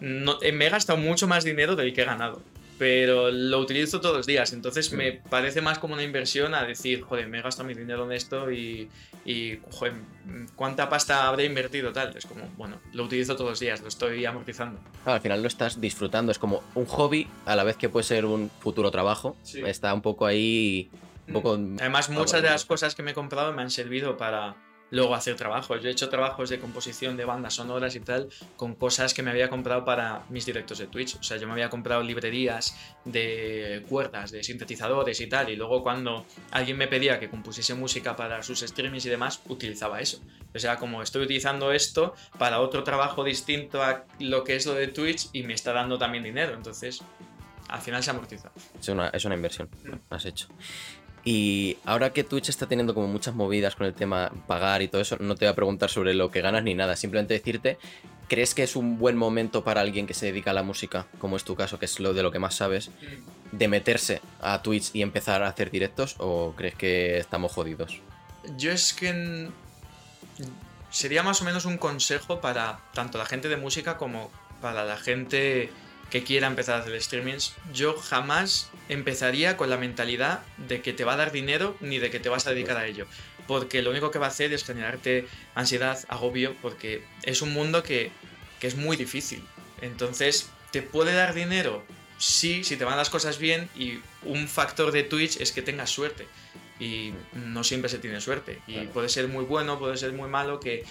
no, 0.00 0.38
eh, 0.42 0.52
me 0.52 0.66
he 0.66 0.68
gastado 0.70 0.98
mucho 0.98 1.26
más 1.26 1.42
dinero 1.42 1.74
del 1.74 1.94
que 1.94 2.02
he 2.02 2.04
ganado. 2.04 2.42
Pero 2.78 3.30
lo 3.30 3.58
utilizo 3.58 4.02
todos 4.02 4.14
los 4.14 4.26
días, 4.26 4.52
entonces 4.52 4.92
me 4.92 5.12
parece 5.12 5.62
más 5.62 5.78
como 5.78 5.94
una 5.94 6.02
inversión 6.02 6.54
a 6.54 6.64
decir, 6.64 7.00
joder, 7.00 7.26
me 7.26 7.38
he 7.38 7.42
gastado 7.42 7.66
mi 7.66 7.72
dinero 7.72 8.04
en 8.04 8.12
esto 8.12 8.52
y, 8.52 8.90
y 9.24 9.58
joder, 9.70 9.94
¿cuánta 10.54 10.90
pasta 10.90 11.26
habré 11.26 11.46
invertido 11.46 11.94
tal? 11.94 12.14
Es 12.14 12.26
como, 12.26 12.42
bueno, 12.58 12.78
lo 12.92 13.04
utilizo 13.04 13.34
todos 13.34 13.48
los 13.48 13.60
días, 13.60 13.80
lo 13.80 13.88
estoy 13.88 14.26
amortizando. 14.26 14.78
Claro, 15.02 15.14
al 15.14 15.22
final 15.22 15.40
lo 15.40 15.48
estás 15.48 15.80
disfrutando. 15.80 16.30
Es 16.30 16.38
como 16.38 16.62
un 16.74 16.84
hobby 16.84 17.26
a 17.46 17.56
la 17.56 17.64
vez 17.64 17.78
que 17.78 17.88
puede 17.88 18.04
ser 18.04 18.26
un 18.26 18.50
futuro 18.60 18.90
trabajo. 18.90 19.38
Sí. 19.42 19.62
Está 19.64 19.94
un 19.94 20.02
poco 20.02 20.26
ahí. 20.26 20.90
Un 21.28 21.32
poco. 21.32 21.52
Además, 21.52 22.08
Ah, 22.08 22.12
muchas 22.12 22.32
bueno, 22.32 22.46
de 22.46 22.50
las 22.52 22.64
cosas 22.64 22.94
que 22.94 23.02
me 23.02 23.10
he 23.12 23.14
comprado 23.14 23.52
me 23.52 23.62
han 23.62 23.70
servido 23.70 24.16
para 24.16 24.56
luego 24.92 25.16
hacer 25.16 25.34
trabajos. 25.34 25.82
Yo 25.82 25.88
he 25.88 25.90
hecho 25.92 26.08
trabajos 26.08 26.48
de 26.48 26.60
composición 26.60 27.16
de 27.16 27.24
bandas 27.24 27.54
sonoras 27.54 27.96
y 27.96 28.00
tal 28.00 28.28
con 28.56 28.76
cosas 28.76 29.14
que 29.14 29.22
me 29.24 29.32
había 29.32 29.50
comprado 29.50 29.84
para 29.84 30.22
mis 30.30 30.46
directos 30.46 30.78
de 30.78 30.86
Twitch. 30.86 31.16
O 31.16 31.22
sea, 31.24 31.38
yo 31.38 31.46
me 31.48 31.54
había 31.54 31.68
comprado 31.68 32.04
librerías 32.04 32.76
de 33.04 33.84
cuerdas, 33.88 34.30
de 34.30 34.44
sintetizadores 34.44 35.20
y 35.20 35.26
tal. 35.26 35.50
Y 35.50 35.56
luego 35.56 35.82
cuando 35.82 36.24
alguien 36.52 36.76
me 36.78 36.86
pedía 36.86 37.18
que 37.18 37.28
compusiese 37.28 37.74
música 37.74 38.14
para 38.14 38.44
sus 38.44 38.60
streamings 38.60 39.04
y 39.06 39.08
demás, 39.08 39.40
utilizaba 39.48 40.00
eso. 40.00 40.20
O 40.54 40.58
sea, 40.60 40.76
como 40.76 41.02
estoy 41.02 41.24
utilizando 41.24 41.72
esto 41.72 42.14
para 42.38 42.60
otro 42.60 42.84
trabajo 42.84 43.24
distinto 43.24 43.82
a 43.82 44.04
lo 44.20 44.44
que 44.44 44.54
es 44.54 44.66
lo 44.66 44.74
de 44.74 44.86
Twitch 44.86 45.30
y 45.32 45.42
me 45.42 45.54
está 45.54 45.72
dando 45.72 45.98
también 45.98 46.22
dinero. 46.22 46.54
Entonces, 46.54 47.02
al 47.68 47.80
final 47.80 48.04
se 48.04 48.10
amortiza. 48.10 48.52
Es 48.78 48.88
una, 48.88 49.08
es 49.08 49.24
una 49.24 49.34
inversión. 49.34 49.68
Has 50.10 50.24
hecho. 50.26 50.46
Y 51.28 51.76
ahora 51.84 52.12
que 52.12 52.22
Twitch 52.22 52.50
está 52.50 52.68
teniendo 52.68 52.94
como 52.94 53.08
muchas 53.08 53.34
movidas 53.34 53.74
con 53.74 53.84
el 53.84 53.94
tema 53.94 54.30
pagar 54.46 54.80
y 54.80 54.86
todo 54.86 55.02
eso, 55.02 55.16
no 55.18 55.34
te 55.34 55.44
voy 55.44 55.50
a 55.50 55.56
preguntar 55.56 55.90
sobre 55.90 56.14
lo 56.14 56.30
que 56.30 56.40
ganas 56.40 56.62
ni 56.62 56.74
nada. 56.74 56.94
Simplemente 56.94 57.34
decirte, 57.34 57.78
¿crees 58.28 58.54
que 58.54 58.62
es 58.62 58.76
un 58.76 58.96
buen 58.96 59.16
momento 59.16 59.64
para 59.64 59.80
alguien 59.80 60.06
que 60.06 60.14
se 60.14 60.26
dedica 60.26 60.52
a 60.52 60.54
la 60.54 60.62
música, 60.62 61.08
como 61.18 61.36
es 61.36 61.42
tu 61.42 61.56
caso, 61.56 61.80
que 61.80 61.86
es 61.86 61.98
lo 61.98 62.14
de 62.14 62.22
lo 62.22 62.30
que 62.30 62.38
más 62.38 62.54
sabes, 62.54 62.92
de 63.50 63.66
meterse 63.66 64.20
a 64.40 64.62
Twitch 64.62 64.94
y 64.94 65.02
empezar 65.02 65.42
a 65.42 65.48
hacer 65.48 65.72
directos? 65.72 66.14
¿O 66.18 66.54
crees 66.56 66.76
que 66.76 67.18
estamos 67.18 67.50
jodidos? 67.50 68.00
Yo 68.56 68.70
es 68.70 68.94
que 68.94 69.48
sería 70.90 71.24
más 71.24 71.42
o 71.42 71.44
menos 71.44 71.64
un 71.64 71.76
consejo 71.76 72.40
para 72.40 72.78
tanto 72.94 73.18
la 73.18 73.26
gente 73.26 73.48
de 73.48 73.56
música 73.56 73.96
como 73.96 74.30
para 74.62 74.84
la 74.84 74.96
gente 74.96 75.72
que 76.10 76.22
quiera 76.22 76.46
empezar 76.46 76.76
a 76.76 76.82
hacer 76.82 77.00
streamings. 77.02 77.54
Yo 77.72 77.96
jamás 77.98 78.70
empezaría 78.88 79.56
con 79.56 79.70
la 79.70 79.76
mentalidad 79.76 80.40
de 80.56 80.80
que 80.80 80.92
te 80.92 81.04
va 81.04 81.14
a 81.14 81.16
dar 81.16 81.32
dinero 81.32 81.76
ni 81.80 81.98
de 81.98 82.10
que 82.10 82.20
te 82.20 82.28
vas 82.28 82.46
a 82.46 82.50
dedicar 82.50 82.76
a 82.76 82.86
ello. 82.86 83.06
Porque 83.46 83.82
lo 83.82 83.90
único 83.90 84.10
que 84.10 84.18
va 84.18 84.26
a 84.26 84.30
hacer 84.30 84.52
es 84.52 84.64
generarte 84.64 85.26
ansiedad, 85.54 85.98
agobio, 86.08 86.54
porque 86.62 87.02
es 87.22 87.42
un 87.42 87.52
mundo 87.52 87.82
que, 87.82 88.10
que 88.60 88.66
es 88.66 88.76
muy 88.76 88.96
difícil. 88.96 89.42
Entonces, 89.80 90.48
¿te 90.70 90.82
puede 90.82 91.12
dar 91.12 91.34
dinero? 91.34 91.84
Sí, 92.18 92.64
si 92.64 92.76
te 92.76 92.84
van 92.84 92.96
las 92.96 93.10
cosas 93.10 93.38
bien 93.38 93.68
y 93.76 93.98
un 94.22 94.48
factor 94.48 94.90
de 94.90 95.02
Twitch 95.02 95.36
es 95.40 95.52
que 95.52 95.60
tengas 95.62 95.90
suerte 95.90 96.26
y 96.80 97.12
no 97.34 97.62
siempre 97.62 97.88
se 97.90 97.98
tiene 97.98 98.20
suerte. 98.20 98.58
Y 98.66 98.72
Claro. 98.74 98.90
puede 98.90 99.08
ser 99.08 99.28
muy 99.28 99.44
bueno, 99.44 99.78
puede 99.78 99.96
ser 99.96 100.12
muy 100.12 100.28
malo, 100.28 100.58
que, 100.60 100.84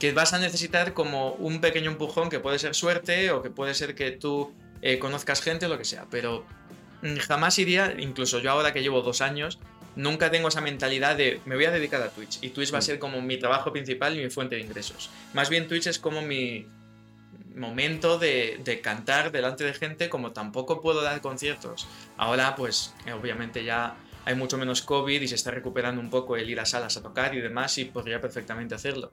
que 0.00 0.12
vas 0.12 0.32
a 0.32 0.38
necesitar 0.38 0.94
como 0.94 1.32
un 1.34 1.60
pequeño 1.60 1.90
empujón 1.90 2.30
que 2.30 2.40
puede 2.40 2.58
ser 2.58 2.74
suerte 2.74 3.30
o 3.30 3.42
que 3.42 3.50
puede 3.50 3.74
ser 3.74 3.94
que 3.94 4.10
tú 4.10 4.52
eh, 4.82 4.98
conozcas 4.98 5.42
gente 5.42 5.66
o 5.66 5.68
lo 5.68 5.78
que 5.78 5.84
sea. 5.84 6.06
Pero 6.10 6.44
mm, 7.02 7.16
jamás 7.18 7.58
iría, 7.58 7.94
incluso 7.98 8.40
yo 8.40 8.50
ahora 8.50 8.72
que 8.72 8.80
llevo 8.82 9.02
dos 9.02 9.20
años, 9.20 9.58
nunca 9.96 10.30
tengo 10.30 10.48
esa 10.48 10.60
mentalidad 10.62 11.16
de 11.16 11.40
me 11.44 11.54
voy 11.54 11.66
a 11.66 11.70
dedicar 11.70 12.00
a 12.00 12.08
Twitch 12.10 12.38
y 12.42 12.48
Twitch 12.50 12.72
va 12.72 12.78
a 12.78 12.80
Mm. 12.80 12.84
ser 12.84 12.98
como 12.98 13.20
mi 13.20 13.38
trabajo 13.38 13.72
principal 13.72 14.18
y 14.18 14.22
mi 14.24 14.30
fuente 14.30 14.56
de 14.56 14.62
ingresos. 14.62 15.10
Más 15.34 15.50
bien 15.50 15.68
Twitch 15.68 15.86
es 15.88 15.98
como 15.98 16.22
mi 16.22 16.66
momento 17.54 18.18
de, 18.18 18.60
de 18.64 18.80
cantar 18.80 19.32
delante 19.32 19.64
de 19.64 19.74
gente 19.74 20.08
como 20.08 20.32
tampoco 20.32 20.80
puedo 20.80 21.02
dar 21.02 21.20
conciertos. 21.20 21.86
Ahora 22.16 22.54
pues 22.56 22.94
obviamente 23.14 23.64
ya 23.64 23.96
hay 24.24 24.34
mucho 24.34 24.56
menos 24.56 24.80
COVID 24.82 25.20
y 25.20 25.28
se 25.28 25.34
está 25.34 25.50
recuperando 25.50 26.00
un 26.00 26.08
poco 26.08 26.36
el 26.36 26.48
ir 26.48 26.60
a 26.60 26.64
salas 26.64 26.96
a 26.96 27.02
tocar 27.02 27.34
y 27.34 27.40
demás 27.40 27.76
y 27.78 27.84
podría 27.86 28.20
perfectamente 28.20 28.74
hacerlo. 28.74 29.10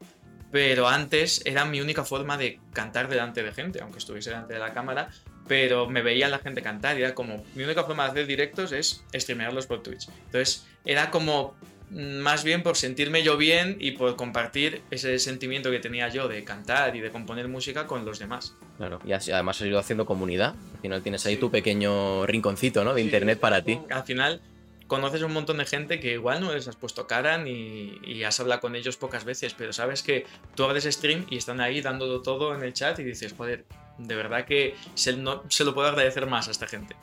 Pero 0.51 0.87
antes 0.87 1.41
era 1.45 1.65
mi 1.65 1.81
única 1.81 2.03
forma 2.05 2.37
de 2.37 2.59
cantar 2.73 3.09
delante 3.09 3.43
de 3.43 3.51
gente, 3.51 3.81
aunque 3.81 3.99
estuviese 3.99 4.29
delante 4.29 4.53
de 4.53 4.59
la 4.59 4.73
cámara, 4.73 5.09
pero 5.47 5.89
me 5.89 6.01
veía 6.01 6.27
la 6.29 6.39
gente 6.39 6.61
cantar 6.61 6.97
y 6.97 7.01
era 7.03 7.13
como, 7.13 7.43
mi 7.55 7.63
única 7.63 7.83
forma 7.83 8.03
de 8.05 8.11
hacer 8.11 8.27
directos 8.27 8.71
es 8.71 9.03
streamearlos 9.13 9.67
por 9.67 9.83
Twitch. 9.83 10.07
Entonces 10.25 10.65
era 10.85 11.11
como 11.11 11.55
mm, 11.89 12.17
más 12.17 12.43
bien 12.45 12.63
por 12.63 12.75
sentirme 12.77 13.23
yo 13.23 13.35
bien 13.37 13.75
y 13.79 13.91
por 13.91 14.15
compartir 14.15 14.81
ese 14.91 15.19
sentimiento 15.19 15.69
que 15.71 15.79
tenía 15.79 16.07
yo 16.09 16.27
de 16.29 16.43
cantar 16.43 16.95
y 16.95 17.01
de 17.01 17.11
componer 17.11 17.47
música 17.49 17.85
con 17.87 18.05
los 18.05 18.19
demás. 18.19 18.53
Claro. 18.77 18.99
Y 19.05 19.11
además 19.13 19.59
has 19.61 19.67
ido 19.67 19.79
haciendo 19.79 20.05
comunidad. 20.05 20.55
Al 20.75 20.81
final 20.81 21.01
tienes 21.01 21.25
ahí 21.25 21.35
Sí. 21.35 21.39
tu 21.41 21.51
pequeño 21.51 22.25
rinconcito, 22.25 22.83
¿no? 22.85 22.93
De 22.93 23.01
internet 23.01 23.39
para 23.39 23.63
ti. 23.63 23.79
Al 23.89 24.03
final 24.03 24.41
conoces 24.87 25.21
un 25.21 25.33
montón 25.33 25.57
de 25.57 25.65
gente 25.65 25.99
que 25.99 26.13
igual 26.13 26.41
no 26.41 26.53
les 26.53 26.67
has 26.67 26.75
puesto 26.75 27.07
cara 27.07 27.37
ni 27.37 27.99
y 28.03 28.23
has 28.23 28.39
hablado 28.39 28.61
con 28.61 28.75
ellos 28.75 28.97
pocas 28.97 29.25
veces, 29.25 29.53
pero 29.53 29.73
sabes 29.73 30.01
que 30.03 30.25
tú 30.55 30.63
abres 30.63 30.85
stream 30.85 31.25
y 31.29 31.37
están 31.37 31.59
ahí 31.61 31.81
dándolo 31.81 32.21
todo 32.21 32.55
en 32.55 32.63
el 32.63 32.73
chat 32.73 32.97
y 32.99 33.03
dices, 33.03 33.33
joder, 33.37 33.65
de 33.97 34.15
verdad 34.15 34.45
que 34.45 34.75
se, 34.95 35.13
no- 35.17 35.43
se 35.49 35.63
lo 35.65 35.73
puedo 35.73 35.87
agradecer 35.87 36.25
más 36.25 36.47
a 36.47 36.51
esta 36.51 36.67
gente. 36.67 36.95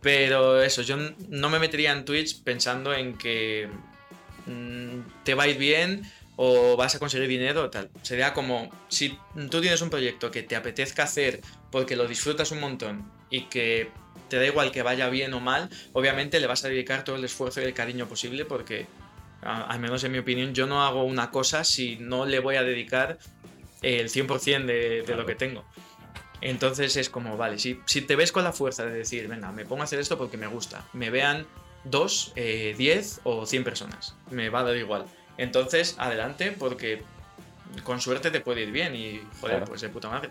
Pero 0.00 0.60
eso, 0.62 0.82
yo 0.82 0.96
no 1.28 1.48
me 1.48 1.58
metería 1.58 1.92
en 1.92 2.04
Twitch 2.04 2.42
pensando 2.42 2.92
en 2.92 3.16
que 3.16 3.68
mm, 4.46 5.00
te 5.24 5.34
va 5.34 5.44
a 5.44 5.48
ir 5.48 5.58
bien 5.58 6.02
o 6.36 6.76
vas 6.76 6.94
a 6.94 6.98
conseguir 6.98 7.28
dinero 7.28 7.64
o 7.64 7.70
tal. 7.70 7.90
Sería 8.02 8.32
como 8.32 8.70
si 8.88 9.16
tú 9.50 9.60
tienes 9.60 9.80
un 9.82 9.90
proyecto 9.90 10.30
que 10.30 10.42
te 10.42 10.56
apetezca 10.56 11.04
hacer 11.04 11.40
porque 11.70 11.94
lo 11.94 12.06
disfrutas 12.08 12.50
un 12.50 12.60
montón 12.60 13.10
y 13.30 13.42
que 13.42 13.90
te 14.32 14.38
da 14.38 14.46
igual 14.46 14.72
que 14.72 14.82
vaya 14.82 15.10
bien 15.10 15.34
o 15.34 15.40
mal, 15.40 15.68
obviamente 15.92 16.40
le 16.40 16.46
vas 16.46 16.64
a 16.64 16.68
dedicar 16.70 17.04
todo 17.04 17.16
el 17.16 17.24
esfuerzo 17.26 17.60
y 17.60 17.64
el 17.64 17.74
cariño 17.74 18.06
posible 18.08 18.46
porque 18.46 18.86
a- 19.42 19.64
al 19.64 19.78
menos 19.78 20.02
en 20.04 20.12
mi 20.12 20.16
opinión, 20.16 20.54
yo 20.54 20.66
no 20.66 20.82
hago 20.86 21.04
una 21.04 21.30
cosa 21.30 21.64
si 21.64 21.96
no 21.96 22.24
le 22.24 22.38
voy 22.38 22.56
a 22.56 22.62
dedicar 22.62 23.18
el 23.82 24.08
100% 24.08 24.64
de, 24.64 24.72
de 24.78 25.02
Claro. 25.04 25.20
lo 25.20 25.26
que 25.26 25.34
tengo. 25.34 25.66
Entonces 26.40 26.96
es 26.96 27.10
como, 27.10 27.36
vale, 27.36 27.58
si, 27.58 27.78
si 27.84 28.00
te 28.00 28.16
ves 28.16 28.32
con 28.32 28.42
la 28.42 28.54
fuerza 28.54 28.86
de 28.86 28.92
decir, 28.92 29.28
venga, 29.28 29.52
me 29.52 29.66
pongo 29.66 29.82
a 29.82 29.84
hacer 29.84 29.98
esto 30.00 30.16
porque 30.16 30.38
me 30.38 30.46
gusta, 30.46 30.82
me 30.94 31.10
vean 31.10 31.46
dos, 31.84 32.32
eh, 32.34 32.74
10 32.78 33.20
o 33.24 33.44
100 33.44 33.64
personas, 33.64 34.14
me 34.30 34.48
va 34.48 34.60
a 34.60 34.64
dar 34.64 34.76
igual. 34.78 35.04
Entonces, 35.36 35.94
adelante, 35.98 36.52
porque 36.58 37.02
con 37.84 38.00
suerte 38.00 38.30
te 38.30 38.40
puede 38.40 38.62
ir 38.62 38.72
bien 38.72 38.96
y, 38.96 39.20
joder, 39.42 39.56
Claro. 39.58 39.66
pues 39.66 39.82
de 39.82 39.90
puta 39.90 40.08
madre. 40.08 40.30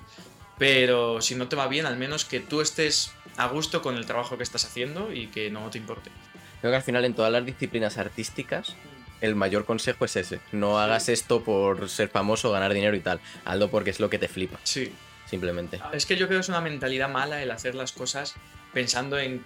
Pero 0.58 1.22
si 1.22 1.36
no 1.36 1.48
te 1.48 1.56
va 1.56 1.68
bien, 1.68 1.86
al 1.86 1.98
menos 1.98 2.26
que 2.26 2.40
tú 2.40 2.62
estés 2.62 3.12
a 3.38 3.48
gusto 3.48 3.82
con 3.82 3.98
el 3.98 4.06
trabajo 4.06 4.38
que 4.38 4.44
estás 4.44 4.66
haciendo 4.66 5.12
y 5.12 5.28
que 5.28 5.50
no 5.50 5.70
te 5.70 5.78
importe. 5.78 6.12
Creo 6.60 6.72
que 6.72 6.78
al 6.78 6.84
final 6.84 7.06
en 7.06 7.16
todas 7.16 7.32
las 7.32 7.46
disciplinas 7.46 7.98
artísticas 7.98 8.76
el 9.22 9.36
mayor 9.36 9.66
consejo 9.66 10.06
es 10.06 10.16
ese. 10.16 10.40
No 10.52 10.80
hagas 10.80 11.08
esto 11.10 11.44
por 11.44 11.90
ser 11.90 12.10
famoso, 12.10 12.52
ganar 12.52 12.74
dinero 12.74 12.96
y 12.96 13.00
tal. 13.02 13.20
Hazlo 13.46 13.70
porque 13.70 13.92
es 13.92 14.00
lo 14.00 14.10
que 14.10 14.18
te 14.20 14.28
flipa, 14.28 14.60
Sí. 14.64 14.92
simplemente. 15.30 15.80
Es 15.94 16.06
que 16.06 16.16
yo 16.18 16.28
creo 16.28 16.40
que 16.40 16.42
es 16.42 16.50
una 16.50 16.62
mentalidad 16.62 17.08
mala 17.10 17.42
el 17.42 17.52
hacer 17.52 17.76
las 17.76 17.92
cosas 17.92 18.34
pensando 18.74 19.18
en 19.20 19.44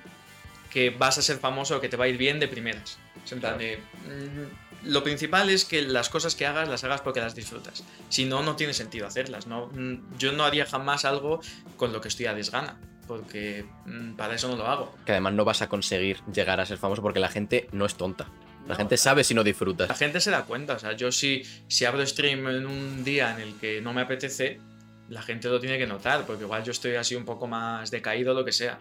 que 0.72 0.90
vas 0.92 1.18
a 1.18 1.22
ser 1.22 1.38
famoso 1.38 1.78
o 1.78 1.82
que 1.82 1.88
te 1.90 1.98
va 1.98 2.06
a 2.06 2.08
ir 2.08 2.18
bien 2.18 2.40
de 2.40 2.48
primeras. 2.48 2.98
Es 3.26 3.32
en 3.32 3.40
plan 3.40 3.58
de, 3.58 3.78
mm, 3.78 4.65
lo 4.86 5.04
principal 5.04 5.50
es 5.50 5.66
que 5.66 5.82
las 5.82 6.10
cosas 6.10 6.36
que 6.36 6.46
hagas 6.46 6.70
las 6.70 6.84
hagas 6.84 7.02
porque 7.02 7.20
las 7.20 7.36
disfrutas. 7.36 7.84
Si 8.10 8.26
no, 8.26 8.44
no 8.44 8.56
tiene 8.56 8.74
sentido 8.74 9.08
hacerlas. 9.08 9.48
¿no? 9.48 9.68
Mm, 9.68 10.18
Yo 10.18 10.32
no 10.32 10.44
haría 10.44 10.66
jamás 10.66 11.06
algo 11.06 11.42
con 11.78 11.92
lo 11.92 12.02
que 12.02 12.08
estoy 12.08 12.28
a 12.28 12.34
desgana, 12.34 12.80
porque 13.08 13.66
mm, 13.86 14.14
para 14.16 14.36
eso 14.36 14.48
no 14.48 14.56
lo 14.56 14.68
hago. 14.68 14.96
Que 15.06 15.14
además 15.14 15.34
no 15.34 15.46
vas 15.46 15.62
a 15.62 15.70
conseguir 15.70 16.22
llegar 16.32 16.60
a 16.60 16.66
ser 16.66 16.78
famoso 16.78 17.02
porque 17.02 17.20
la 17.20 17.30
gente 17.30 17.68
no 17.72 17.86
es 17.86 17.96
tonta. 17.96 18.28
La 18.68 18.76
gente 18.76 18.98
sabe 18.98 19.24
si 19.24 19.34
no 19.36 19.44
disfrutas. 19.44 19.88
La 19.90 19.96
gente 19.96 20.20
se 20.20 20.32
da 20.32 20.44
cuenta, 20.44 20.74
o 20.74 20.80
sea, 20.80 20.94
yo 20.94 21.12
si, 21.12 21.44
si 21.68 21.86
abro 21.86 22.06
stream 22.06 22.48
en 22.48 22.66
un 22.66 23.04
día 23.04 23.32
en 23.32 23.40
el 23.42 23.56
que 23.60 23.80
no 23.80 23.94
me 23.94 24.02
apetece, 24.02 24.60
la 25.08 25.22
gente 25.22 25.50
lo 25.50 25.60
tiene 25.60 25.78
que 25.78 25.86
notar, 25.86 26.26
porque 26.26 26.46
igual 26.46 26.64
yo 26.64 26.72
estoy 26.72 26.96
así 26.96 27.16
un 27.16 27.26
poco 27.26 27.46
más 27.46 27.92
decaído 27.92 28.32
o 28.32 28.36
lo 28.36 28.44
que 28.44 28.52
sea. 28.52 28.80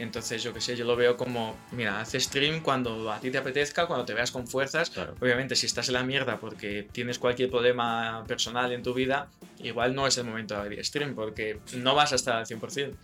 Entonces, 0.00 0.42
yo 0.42 0.54
qué 0.54 0.62
sé, 0.62 0.76
yo 0.76 0.86
lo 0.86 0.96
veo 0.96 1.18
como, 1.18 1.58
mira, 1.72 2.00
haz 2.00 2.12
stream 2.14 2.62
cuando 2.62 3.12
a 3.12 3.20
ti 3.20 3.30
te 3.30 3.36
apetezca, 3.36 3.86
cuando 3.86 4.06
te 4.06 4.14
veas 4.14 4.30
con 4.30 4.46
fuerzas. 4.46 4.88
Claro. 4.88 5.14
Obviamente, 5.20 5.54
si 5.54 5.66
estás 5.66 5.88
en 5.88 5.94
la 5.94 6.02
mierda 6.02 6.40
porque 6.40 6.88
tienes 6.90 7.18
cualquier 7.18 7.50
problema 7.50 8.24
personal 8.26 8.72
en 8.72 8.82
tu 8.82 8.94
vida, 8.94 9.28
igual 9.58 9.94
no 9.94 10.06
es 10.06 10.16
el 10.16 10.24
momento 10.24 10.54
de 10.54 10.60
abrir 10.60 10.82
stream, 10.82 11.14
porque 11.14 11.60
no 11.74 11.94
vas 11.94 12.12
a 12.12 12.16
estar 12.16 12.36
al 12.36 12.46
100%. 12.46 12.94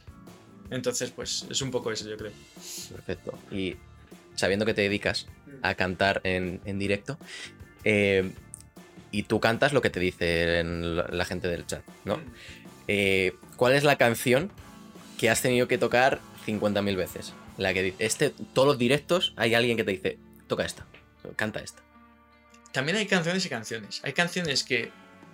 Entonces, 0.70 1.10
pues 1.10 1.46
es 1.50 1.60
un 1.60 1.70
poco 1.70 1.92
eso, 1.92 2.08
yo 2.08 2.16
creo. 2.16 2.32
Perfecto. 2.90 3.38
Y 3.50 3.76
sabiendo 4.34 4.64
que 4.64 4.72
te 4.72 4.80
dedicas 4.80 5.26
a 5.60 5.74
cantar 5.74 6.22
en, 6.24 6.62
en 6.64 6.78
directo, 6.78 7.18
eh, 7.84 8.30
y 9.10 9.24
tú 9.24 9.38
cantas 9.38 9.74
lo 9.74 9.82
que 9.82 9.90
te 9.90 10.00
dice 10.00 10.62
la, 10.64 11.24
gente 11.26 11.48
del 11.48 11.66
chat, 11.66 11.82
¿no? 12.06 12.18
Eh, 12.88 13.34
¿Cuál 13.56 13.74
es 13.74 13.84
la 13.84 13.96
canción 13.96 14.50
que 15.18 15.30
has 15.30 15.42
tenido 15.42 15.68
que 15.68 15.78
tocar 15.78 16.20
50.000 16.46 16.96
veces? 16.96 17.32
La 17.58 17.74
que 17.74 17.82
dice, 17.82 17.96
este, 18.04 18.30
todos 18.52 18.68
los 18.68 18.78
directos 18.78 19.32
hay 19.36 19.54
alguien 19.54 19.76
que 19.76 19.84
te 19.84 19.92
dice, 19.92 20.18
toca 20.46 20.64
esta, 20.64 20.86
canta 21.36 21.60
esta. 21.60 21.82
También 22.72 22.96
hay 22.98 23.06
canciones 23.06 23.44
y 23.46 23.48
canciones. 23.48 24.00
Hay 24.04 24.12
canciones 24.12 24.62
que 24.62 24.90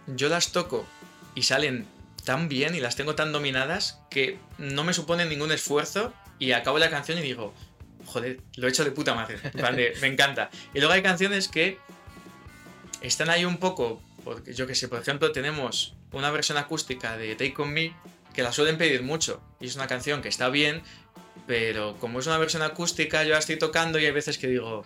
yo 0.07 0.29
las 0.29 0.53
toco 0.53 0.87
y 1.35 1.43
salen 1.43 1.87
tan 2.25 2.49
bien 2.49 2.75
y 2.75 2.81
las 2.81 2.97
tengo 2.97 3.15
tan 3.15 3.33
dominadas 3.33 3.99
que 4.11 4.39
no 4.59 4.85
me 4.85 4.93
suponen 4.93 5.29
ningún 5.29 5.51
esfuerzo 5.51 6.13
y 6.39 6.53
acabo 6.53 6.79
la 6.79 6.91
canción 6.91 7.19
y 7.19 7.23
digo, 7.23 7.53
joder, 8.07 8.41
lo 8.57 8.67
he 8.67 8.71
hecho 8.71 8.85
de 8.85 8.93
puta 8.93 9.15
madre. 9.15 9.39
De, 9.53 9.95
me 10.01 10.07
encanta. 10.07 10.51
Y 10.75 10.79
luego 10.79 10.93
hay 10.93 11.03
canciones 11.03 11.49
que 11.49 11.79
están 13.01 13.31
ahí 13.31 13.45
un 13.45 13.59
poco, 13.59 14.01
porque 14.25 14.55
yo 14.55 14.67
que 14.67 14.75
sé, 14.75 14.89
por 14.89 15.01
ejemplo, 15.01 15.33
tenemos 15.33 15.95
una 16.13 16.31
versión 16.31 16.59
acústica 16.59 17.17
de 17.17 17.35
Take 17.35 17.55
On 17.59 17.73
Me 17.73 17.95
que 18.35 18.43
la 18.43 18.53
suelen 18.53 18.79
pedir 18.79 19.03
mucho 19.03 19.43
y 19.61 19.67
es 19.67 19.77
una 19.77 19.87
canción 19.87 20.23
que 20.23 20.29
está 20.29 20.49
bien, 20.49 20.83
pero 21.47 21.97
como 21.99 22.21
es 22.21 22.27
una 22.27 22.39
versión 22.39 22.63
acústica, 22.63 23.25
yo 23.25 23.33
la 23.33 23.39
estoy 23.39 23.57
tocando 23.57 23.99
y 23.99 24.07
hay 24.07 24.13
veces 24.13 24.39
que 24.39 24.47
digo, 24.47 24.85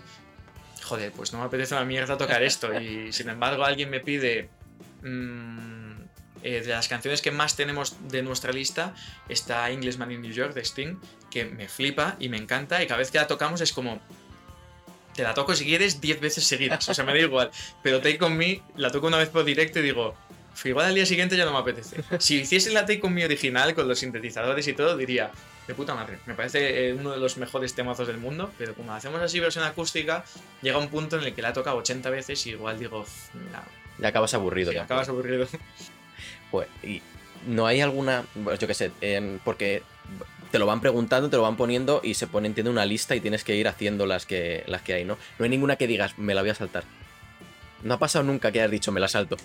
joder, 0.82 1.12
pues 1.12 1.32
no 1.32 1.40
me 1.40 1.44
apetece 1.44 1.74
una 1.74 1.84
mierda 1.84 2.16
tocar 2.16 2.42
esto. 2.42 2.78
Y 2.80 3.12
sin 3.12 3.28
embargo, 3.28 3.64
alguien 3.64 3.90
me 3.90 4.00
pide. 4.00 4.48
mm, 5.02 5.76
eh, 6.42 6.60
de 6.60 6.68
las 6.68 6.86
canciones 6.86 7.22
que 7.22 7.32
más 7.32 7.56
tenemos 7.56 7.96
de 8.08 8.22
nuestra 8.22 8.52
lista 8.52 8.94
está 9.28 9.68
Englishman 9.70 10.12
in 10.12 10.22
New 10.22 10.32
York 10.32 10.54
de 10.54 10.60
Sting, 10.60 10.96
que 11.28 11.44
me 11.44 11.68
flipa 11.68 12.16
y 12.20 12.28
me 12.28 12.36
encanta. 12.36 12.80
Y 12.82 12.86
cada 12.86 12.98
vez 12.98 13.10
que 13.10 13.18
la 13.18 13.26
tocamos 13.26 13.60
es 13.60 13.72
como. 13.72 14.00
Te 15.14 15.22
la 15.22 15.34
toco 15.34 15.54
si 15.54 15.64
quieres 15.64 16.00
10 16.00 16.20
veces 16.20 16.44
seguidas, 16.44 16.88
o 16.88 16.94
sea, 16.94 17.04
me 17.04 17.12
da 17.12 17.18
igual. 17.18 17.50
Pero 17.82 18.00
Take 18.00 18.22
On 18.22 18.36
Me 18.36 18.62
la 18.76 18.90
toco 18.90 19.06
una 19.06 19.16
vez 19.16 19.30
por 19.30 19.44
directo 19.44 19.78
y 19.80 19.82
digo, 19.82 20.14
"F, 20.54 20.68
igual 20.68 20.86
al 20.86 20.94
día 20.94 21.06
siguiente 21.06 21.36
ya 21.36 21.46
no 21.46 21.52
me 21.52 21.58
apetece. 21.58 21.96
Si 22.20 22.36
hiciese 22.36 22.70
la 22.70 22.84
Take 22.84 23.00
On 23.02 23.14
Me 23.14 23.24
original 23.24 23.74
con 23.74 23.88
los 23.88 23.98
sintetizadores 23.98 24.68
y 24.68 24.74
todo, 24.74 24.94
diría, 24.96 25.32
de 25.66 25.74
puta 25.74 25.94
madre. 25.94 26.18
Me 26.26 26.34
parece 26.34 26.88
eh, 26.88 26.94
uno 26.94 27.10
de 27.12 27.18
los 27.18 27.36
mejores 27.38 27.74
temazos 27.74 28.06
del 28.06 28.18
mundo, 28.18 28.52
pero 28.58 28.74
como 28.74 28.92
hacemos 28.94 29.20
así 29.20 29.40
versión 29.40 29.64
acústica, 29.64 30.24
llega 30.62 30.78
un 30.78 30.88
punto 30.88 31.16
en 31.18 31.24
el 31.24 31.34
que 31.34 31.42
la 31.42 31.50
he 31.50 31.52
tocado 31.52 31.76
80 31.78 32.08
veces 32.10 32.46
y 32.46 32.50
igual 32.50 32.78
digo, 32.78 33.02
"F, 33.02 33.36
mira, 33.38 33.64
Ya 33.98 34.08
acabas 34.08 34.32
aburrido. 34.34 34.70
sí, 34.70 34.76
ya. 34.76 34.84
acabas 34.84 35.08
aburrido. 35.08 35.46
Pues, 36.50 36.68
y 36.82 37.02
no 37.46 37.66
hay 37.66 37.80
alguna, 37.80 38.24
bueno, 38.34 38.58
yo 38.58 38.66
qué 38.68 38.74
sé, 38.74 38.92
en- 39.00 39.40
porque 39.44 39.82
te 40.52 40.58
lo 40.60 40.66
van 40.66 40.80
preguntando, 40.80 41.28
te 41.28 41.36
lo 41.36 41.42
van 41.42 41.56
poniendo 41.56 42.00
y 42.04 42.14
se 42.14 42.26
pone, 42.28 42.46
entiende, 42.46 42.70
una 42.70 42.86
lista 42.86 43.16
y 43.16 43.20
tienes 43.20 43.42
que 43.44 43.56
ir 43.56 43.66
haciendo 43.68 44.06
las 44.06 44.24
que, 44.26 44.62
las 44.66 44.80
que 44.82 44.94
hay, 44.94 45.04
¿no? 45.04 45.18
No 45.38 45.44
hay 45.44 45.50
ninguna 45.50 45.76
que 45.76 45.86
digas, 45.88 46.16
me 46.18 46.34
la 46.34 46.42
voy 46.42 46.50
a 46.50 46.54
saltar. 46.54 46.84
No 47.82 47.94
ha 47.94 47.98
pasado 47.98 48.24
nunca 48.24 48.52
que 48.52 48.60
hayas 48.60 48.70
dicho, 48.70 48.92
me 48.92 49.00
la 49.00 49.08
salto. 49.08 49.36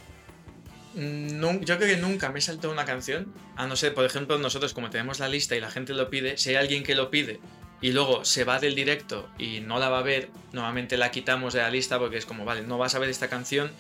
Nun- 0.96 1.64
yo 1.64 1.78
creo 1.78 1.96
que 1.96 2.02
nunca 2.02 2.30
me 2.32 2.40
he 2.40 2.42
saltado 2.42 2.74
una 2.74 2.86
canción, 2.86 3.34
a 3.56 3.66
no 3.68 3.76
ser, 3.76 3.94
por 3.94 4.06
ejemplo, 4.06 4.38
nosotros 4.38 4.74
como 4.74 4.90
tenemos 4.90 5.20
la 5.20 5.30
lista 5.30 5.56
y 5.56 5.62
la 5.62 5.72
gente 5.72 5.94
lo 5.94 6.10
pide, 6.10 6.38
si 6.38 6.50
hay 6.50 6.56
alguien 6.58 6.84
que 6.84 6.96
lo 6.96 7.10
pide 7.10 7.40
y 7.82 7.94
luego 7.94 8.26
se 8.26 8.44
va 8.44 8.60
del 8.60 8.76
directo 8.76 9.30
y 9.40 9.62
no 9.62 9.80
la 9.80 9.90
va 9.90 10.00
a 10.00 10.04
ver, 10.04 10.30
normalmente 10.52 10.98
la 10.98 11.10
quitamos 11.12 11.54
de 11.54 11.62
la 11.62 11.70
lista 11.70 11.98
porque 11.98 12.18
es 12.18 12.26
como, 12.26 12.44
vale, 12.46 12.62
no 12.64 12.78
vas 12.78 12.94
a 12.96 13.00
ver 13.00 13.10
esta 13.10 13.30
canción, 13.30 13.72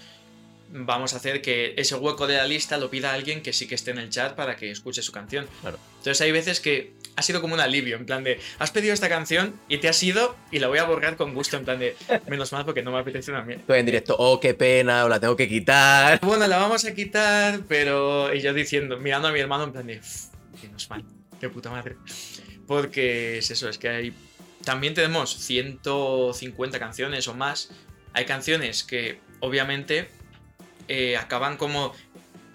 vamos 0.73 1.13
a 1.13 1.17
hacer 1.17 1.41
que 1.41 1.73
ese 1.77 1.95
hueco 1.95 2.27
de 2.27 2.37
la 2.37 2.45
lista 2.45 2.77
lo 2.77 2.89
pida 2.89 3.13
alguien 3.13 3.41
que 3.41 3.53
sí 3.53 3.67
que 3.67 3.75
esté 3.75 3.91
en 3.91 3.97
el 3.99 4.09
chat 4.09 4.35
para 4.35 4.55
que 4.55 4.71
escuche 4.71 5.01
su 5.01 5.11
canción. 5.11 5.47
Claro. 5.61 5.77
Entonces 5.97 6.21
hay 6.21 6.31
veces 6.31 6.59
que 6.59 6.93
ha 7.15 7.21
sido 7.21 7.41
como 7.41 7.53
un 7.53 7.59
alivio, 7.59 7.97
en 7.97 8.05
plan 8.05 8.23
de, 8.23 8.39
has 8.57 8.71
pedido 8.71 8.93
esta 8.93 9.09
canción 9.09 9.59
y 9.67 9.77
te 9.79 9.89
has 9.89 10.01
ido 10.01 10.35
y 10.51 10.59
la 10.59 10.67
voy 10.69 10.79
a 10.79 10.85
borrar 10.85 11.17
con 11.17 11.33
gusto, 11.33 11.57
en 11.57 11.65
plan 11.65 11.77
de, 11.77 11.95
menos 12.27 12.51
mal 12.53 12.63
porque 12.65 12.81
no 12.81 12.91
me 12.91 12.99
apetece 12.99 13.31
una 13.31 13.43
mierda. 13.43 13.77
En 13.77 13.85
directo, 13.85 14.15
oh, 14.17 14.39
qué 14.39 14.53
pena, 14.53 15.05
o 15.05 15.09
la 15.09 15.19
tengo 15.19 15.35
que 15.35 15.47
quitar. 15.47 16.19
Bueno, 16.31 16.47
la 16.47 16.57
vamos 16.57 16.85
a 16.85 16.93
quitar, 16.95 17.61
pero. 17.67 18.33
Y 18.33 18.39
yo 18.41 18.53
diciendo, 18.53 18.97
mirando 18.97 19.27
a 19.27 19.31
mi 19.31 19.39
hermano 19.39 19.65
en 19.65 19.71
plan 19.73 19.85
de. 19.87 19.97
"Uf, 19.99 20.25
Menos 20.63 20.89
mal, 20.89 21.03
de 21.39 21.49
puta 21.49 21.69
madre. 21.69 21.97
Porque 22.67 23.39
es 23.39 23.51
eso, 23.51 23.67
es 23.67 23.77
que 23.77 23.89
hay. 23.89 24.13
También 24.63 24.93
tenemos 24.93 25.35
150 25.37 26.79
canciones 26.79 27.27
o 27.27 27.33
más. 27.33 27.69
Hay 28.13 28.25
canciones 28.25 28.83
que, 28.83 29.19
obviamente, 29.39 30.07
eh, 30.93 31.17
acaban 31.17 31.57
como 31.57 31.93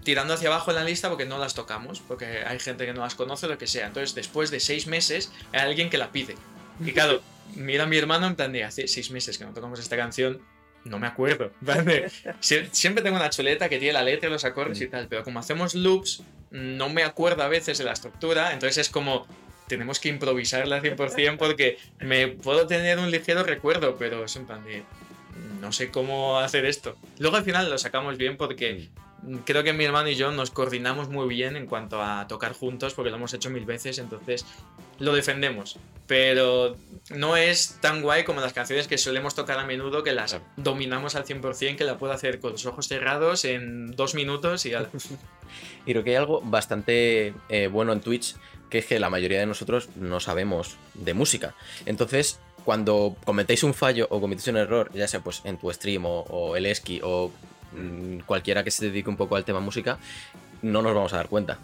tirando 0.05 0.35
hacia 0.35 0.49
abajo 0.49 0.71
en 0.71 0.77
la 0.77 0.85
lista 0.85 1.09
porque 1.09 1.25
no 1.27 1.39
las 1.39 1.55
tocamos, 1.55 2.01
porque 2.01 2.27
hay 2.47 2.59
gente 2.61 2.87
que 2.87 2.93
no 2.93 3.01
las 3.01 3.15
conoce, 3.15 3.49
lo 3.49 3.59
que 3.59 3.67
sea. 3.67 3.87
Entonces, 3.89 4.15
después 4.15 4.51
de 4.51 4.61
seis 4.61 4.87
meses, 4.87 5.33
hay 5.53 5.61
alguien 5.61 5.91
que 5.91 5.99
la 5.99 6.13
pide. 6.13 6.35
Y 6.85 6.93
claro, 6.93 7.23
mira 7.55 7.85
a 7.85 7.87
mi 7.87 7.97
hermano 7.97 8.27
en 8.27 8.37
plan 8.37 8.53
de 8.53 8.63
hace 8.65 8.87
seis 8.89 9.11
meses 9.11 9.39
que 9.39 9.45
no 9.45 9.53
tocamos 9.53 9.81
esta 9.81 9.97
canción, 9.97 10.41
no 10.85 10.99
me 11.01 11.07
acuerdo. 11.09 11.51
De, 11.61 12.11
Sie- 12.41 12.69
Siempre 12.73 13.03
tengo 13.03 13.17
una 13.17 13.31
chuleta 13.31 13.69
que 13.69 13.79
tiene 13.79 13.95
la 13.95 14.03
letra, 14.05 14.29
los 14.31 14.45
acordes 14.45 14.81
y 14.81 14.87
tal, 14.87 15.09
pero 15.09 15.25
como 15.25 15.41
hacemos 15.41 15.75
loops, 15.75 16.23
no 16.53 16.89
me 16.89 17.03
acuerdo 17.03 17.43
a 17.43 17.49
veces 17.49 17.79
de 17.79 17.85
la 17.85 17.93
estructura, 17.93 18.53
entonces 18.53 18.79
es 18.79 18.89
como 18.91 19.27
tenemos 19.67 19.99
que 19.99 20.09
improvisarla 20.09 20.77
al 20.77 20.83
100% 20.83 21.37
porque 21.39 21.77
me 21.99 22.29
puedo 22.29 22.69
tener 22.69 23.01
un 23.01 23.11
ligero 23.11 23.43
recuerdo, 23.43 23.97
pero 23.99 24.25
es 24.25 24.37
en 24.37 24.47
plan 24.47 24.65
de 24.65 24.85
no 25.61 25.73
sé 25.73 25.91
cómo 25.91 26.39
hacer 26.39 26.65
esto. 26.65 26.97
Luego 27.19 27.37
al 27.37 27.45
final 27.45 27.71
lo 27.71 27.79
sacamos 27.79 28.17
bien 28.17 28.37
porque 28.37 28.89
creo 29.45 29.65
que 29.65 29.73
mi 29.73 29.85
hermano 29.85 30.09
y 30.09 30.15
yo 30.15 30.31
nos 30.31 30.51
coordinamos 30.51 31.09
muy 31.09 31.29
bien 31.29 31.57
en 31.57 31.67
cuanto 31.67 32.03
a 32.03 32.27
tocar 32.29 32.53
juntos 32.53 32.95
porque 32.95 33.11
lo 33.11 33.17
hemos 33.17 33.35
hecho 33.35 33.51
mil 33.51 33.65
veces, 33.65 33.99
entonces 33.99 34.45
lo 34.99 35.15
defendemos. 35.15 35.79
Pero 36.07 36.77
no 37.11 37.37
es 37.37 37.79
tan 37.81 38.03
guay 38.03 38.25
como 38.25 38.41
las 38.41 38.53
canciones 38.53 38.87
que 38.87 38.99
solemos 38.99 39.35
tocar 39.35 39.59
a 39.59 39.67
menudo 39.67 40.03
que 40.03 40.13
las 40.13 40.39
dominamos 40.57 41.17
al 41.17 41.25
100%, 41.25 41.77
que 41.77 41.85
la 41.85 41.99
puedo 41.99 42.13
hacer 42.13 42.39
con 42.39 42.53
los 42.53 42.67
ojos 42.67 42.89
cerrados 42.89 43.45
en 43.45 43.91
dos 43.93 44.15
minutos 44.15 44.67
y 44.67 44.75
ala. 44.75 44.91
Y 45.87 45.93
creo 45.93 46.03
que 46.03 46.11
hay 46.11 46.17
algo 46.17 46.41
bastante 46.43 47.33
eh, 47.49 47.69
bueno 47.69 47.93
en 47.93 48.01
Twitch, 48.01 48.35
que 48.69 48.79
es 48.79 48.87
que 48.87 48.99
la 48.99 49.09
mayoría 49.09 49.39
de 49.39 49.47
nosotros 49.47 49.89
no 49.95 50.19
sabemos 50.19 50.77
de 50.95 51.15
música. 51.15 51.55
Entonces, 51.87 52.41
cuando 52.67 53.17
cometéis 53.25 53.63
un 53.63 53.75
fallo 53.75 54.09
o 54.11 54.21
cometéis 54.21 54.49
un 54.49 54.57
error, 54.57 54.91
ya 54.93 55.07
sea 55.07 55.21
pues 55.21 55.41
en 55.45 55.57
tu 55.57 55.73
stream 55.73 56.03
o, 56.05 56.57
el 56.57 56.67
esqui 56.67 57.01
o 57.01 57.31
mm, 57.73 58.27
cualquiera 58.27 58.65
que 58.65 58.73
se 58.73 58.87
dedique 58.87 59.09
un 59.09 59.17
poco 59.17 59.37
al 59.37 59.45
tema 59.45 59.61
música, 59.61 59.99
no 60.63 60.83
nos 60.83 60.93
vamos 60.93 61.13
a 61.13 61.19
dar 61.19 61.29
cuenta. 61.29 61.59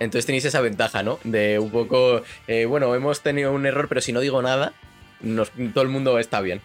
Entonces 0.00 0.26
tenéis 0.26 0.44
esa 0.44 0.60
ventaja, 0.60 1.04
¿no? 1.04 1.20
De 1.22 1.60
un 1.60 1.70
poco, 1.70 2.22
eh, 2.48 2.64
bueno, 2.64 2.92
hemos 2.96 3.20
tenido 3.20 3.52
un 3.52 3.66
error, 3.66 3.88
pero 3.88 4.00
si 4.00 4.12
no 4.12 4.18
digo 4.18 4.42
nada, 4.42 4.72
todo 5.74 5.82
el 5.82 5.90
mundo 5.90 6.18
está 6.18 6.40
bien. 6.40 6.60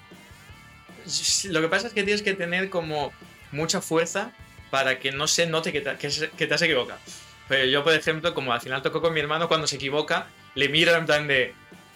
Lo 1.49 1.61
que 1.61 1.67
pasa 1.67 1.85
es 1.85 1.93
que 1.93 2.01
tienes 2.01 2.23
que 2.23 2.33
tener 2.33 2.71
como 2.71 3.13
mucha 3.51 3.79
fuerza 3.79 4.31
para 4.71 4.97
que 4.97 5.11
no 5.11 5.27
se 5.27 5.45
note 5.45 5.71
que 5.71 5.81
te, 5.81 5.95
que, 5.97 6.09
que 6.35 6.47
te 6.47 6.53
has 6.53 6.61
equivocado. 6.63 6.99
Pero 7.47 7.65
yo, 7.65 7.83
por 7.83 7.93
ejemplo, 7.93 8.33
como 8.33 8.53
al 8.53 8.61
final 8.61 8.81
toco 8.81 9.03
con 9.03 9.13
mi 9.13 9.19
hermano, 9.19 9.47
cuando 9.47 9.67
se 9.67 9.75
equivoca, 9.75 10.27
le 10.55 10.69
miro 10.69 10.95
en 10.95 11.05
plan 11.05 11.27
de. 11.27 11.53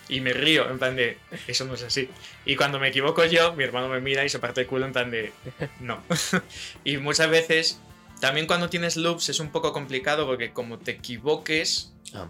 Y 0.10 0.22
me 0.22 0.32
río, 0.34 0.70
en 0.70 0.80
plan 0.80 0.96
de. 0.96 1.18
Eso 1.48 1.66
no 1.66 1.74
es 1.74 1.84
así. 1.84 2.10
Y 2.46 2.56
cuando 2.56 2.80
me 2.80 2.88
equivoco 2.90 3.26
yo, 3.26 3.54
mi 3.54 3.64
hermano 3.66 3.90
me 3.90 4.00
mira 4.00 4.24
y 4.24 4.30
se 4.30 4.40
parte 4.40 4.62
el 4.62 4.68
culo 4.68 4.86
en 4.86 4.94
plan 4.94 5.12
de. 5.12 5.34
No. 5.80 6.02
y 6.84 6.98
muchas 6.98 7.30
veces, 7.30 7.80
también 8.22 8.48
cuando 8.48 8.70
tienes 8.70 8.96
loops 8.98 9.30
es 9.30 9.40
un 9.40 9.50
poco 9.52 9.74
complicado 9.74 10.26
porque 10.26 10.52
como 10.54 10.80
te 10.80 10.92
equivoques. 10.92 11.94
Ah, 12.14 12.28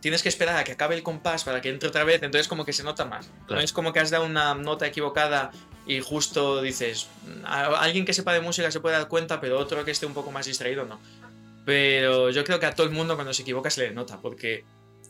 Tienes 0.00 0.22
que 0.22 0.28
esperar 0.28 0.58
a 0.58 0.64
que 0.64 0.72
acabe 0.72 0.94
el 0.96 1.02
compás 1.02 1.44
para 1.44 1.62
que 1.62 1.70
entre 1.70 1.88
otra 1.88 2.04
vez, 2.04 2.22
entonces 2.22 2.46
como 2.46 2.66
que 2.66 2.74
se 2.74 2.82
nota 2.82 3.06
más. 3.06 3.26
Claro. 3.46 3.54
No 3.54 3.60
es 3.60 3.72
como 3.72 3.90
que 3.94 4.00
has 4.00 4.10
dado 4.10 4.26
una 4.26 4.54
nota 4.54 4.86
equivocada 4.86 5.50
y 5.86 6.00
justo 6.00 6.60
dices, 6.60 7.08
"A- 7.44 7.80
alguien 7.80 8.04
que 8.04 8.12
sepa 8.12 8.34
de 8.34 8.40
música 8.42 8.70
se 8.70 8.80
puede 8.80 8.96
dar 8.96 9.08
cuenta, 9.08 9.40
pero 9.40 9.58
otro 9.58 9.82
que 9.82 9.92
esté 9.92 10.04
un 10.04 10.12
poco 10.12 10.30
más 10.30 10.44
distraído 10.44 10.84
no. 10.84 11.00
Pero 11.64 12.28
yo 12.28 12.44
creo 12.44 12.60
que 12.60 12.66
a 12.66 12.74
todo 12.74 12.86
el 12.86 12.92
mundo 12.92 13.14
cuando 13.14 13.32
se 13.32 13.40
equivoca 13.42 13.70
se 13.70 13.80
le 13.88 13.90
nota, 13.94 14.20
porque 14.20 14.64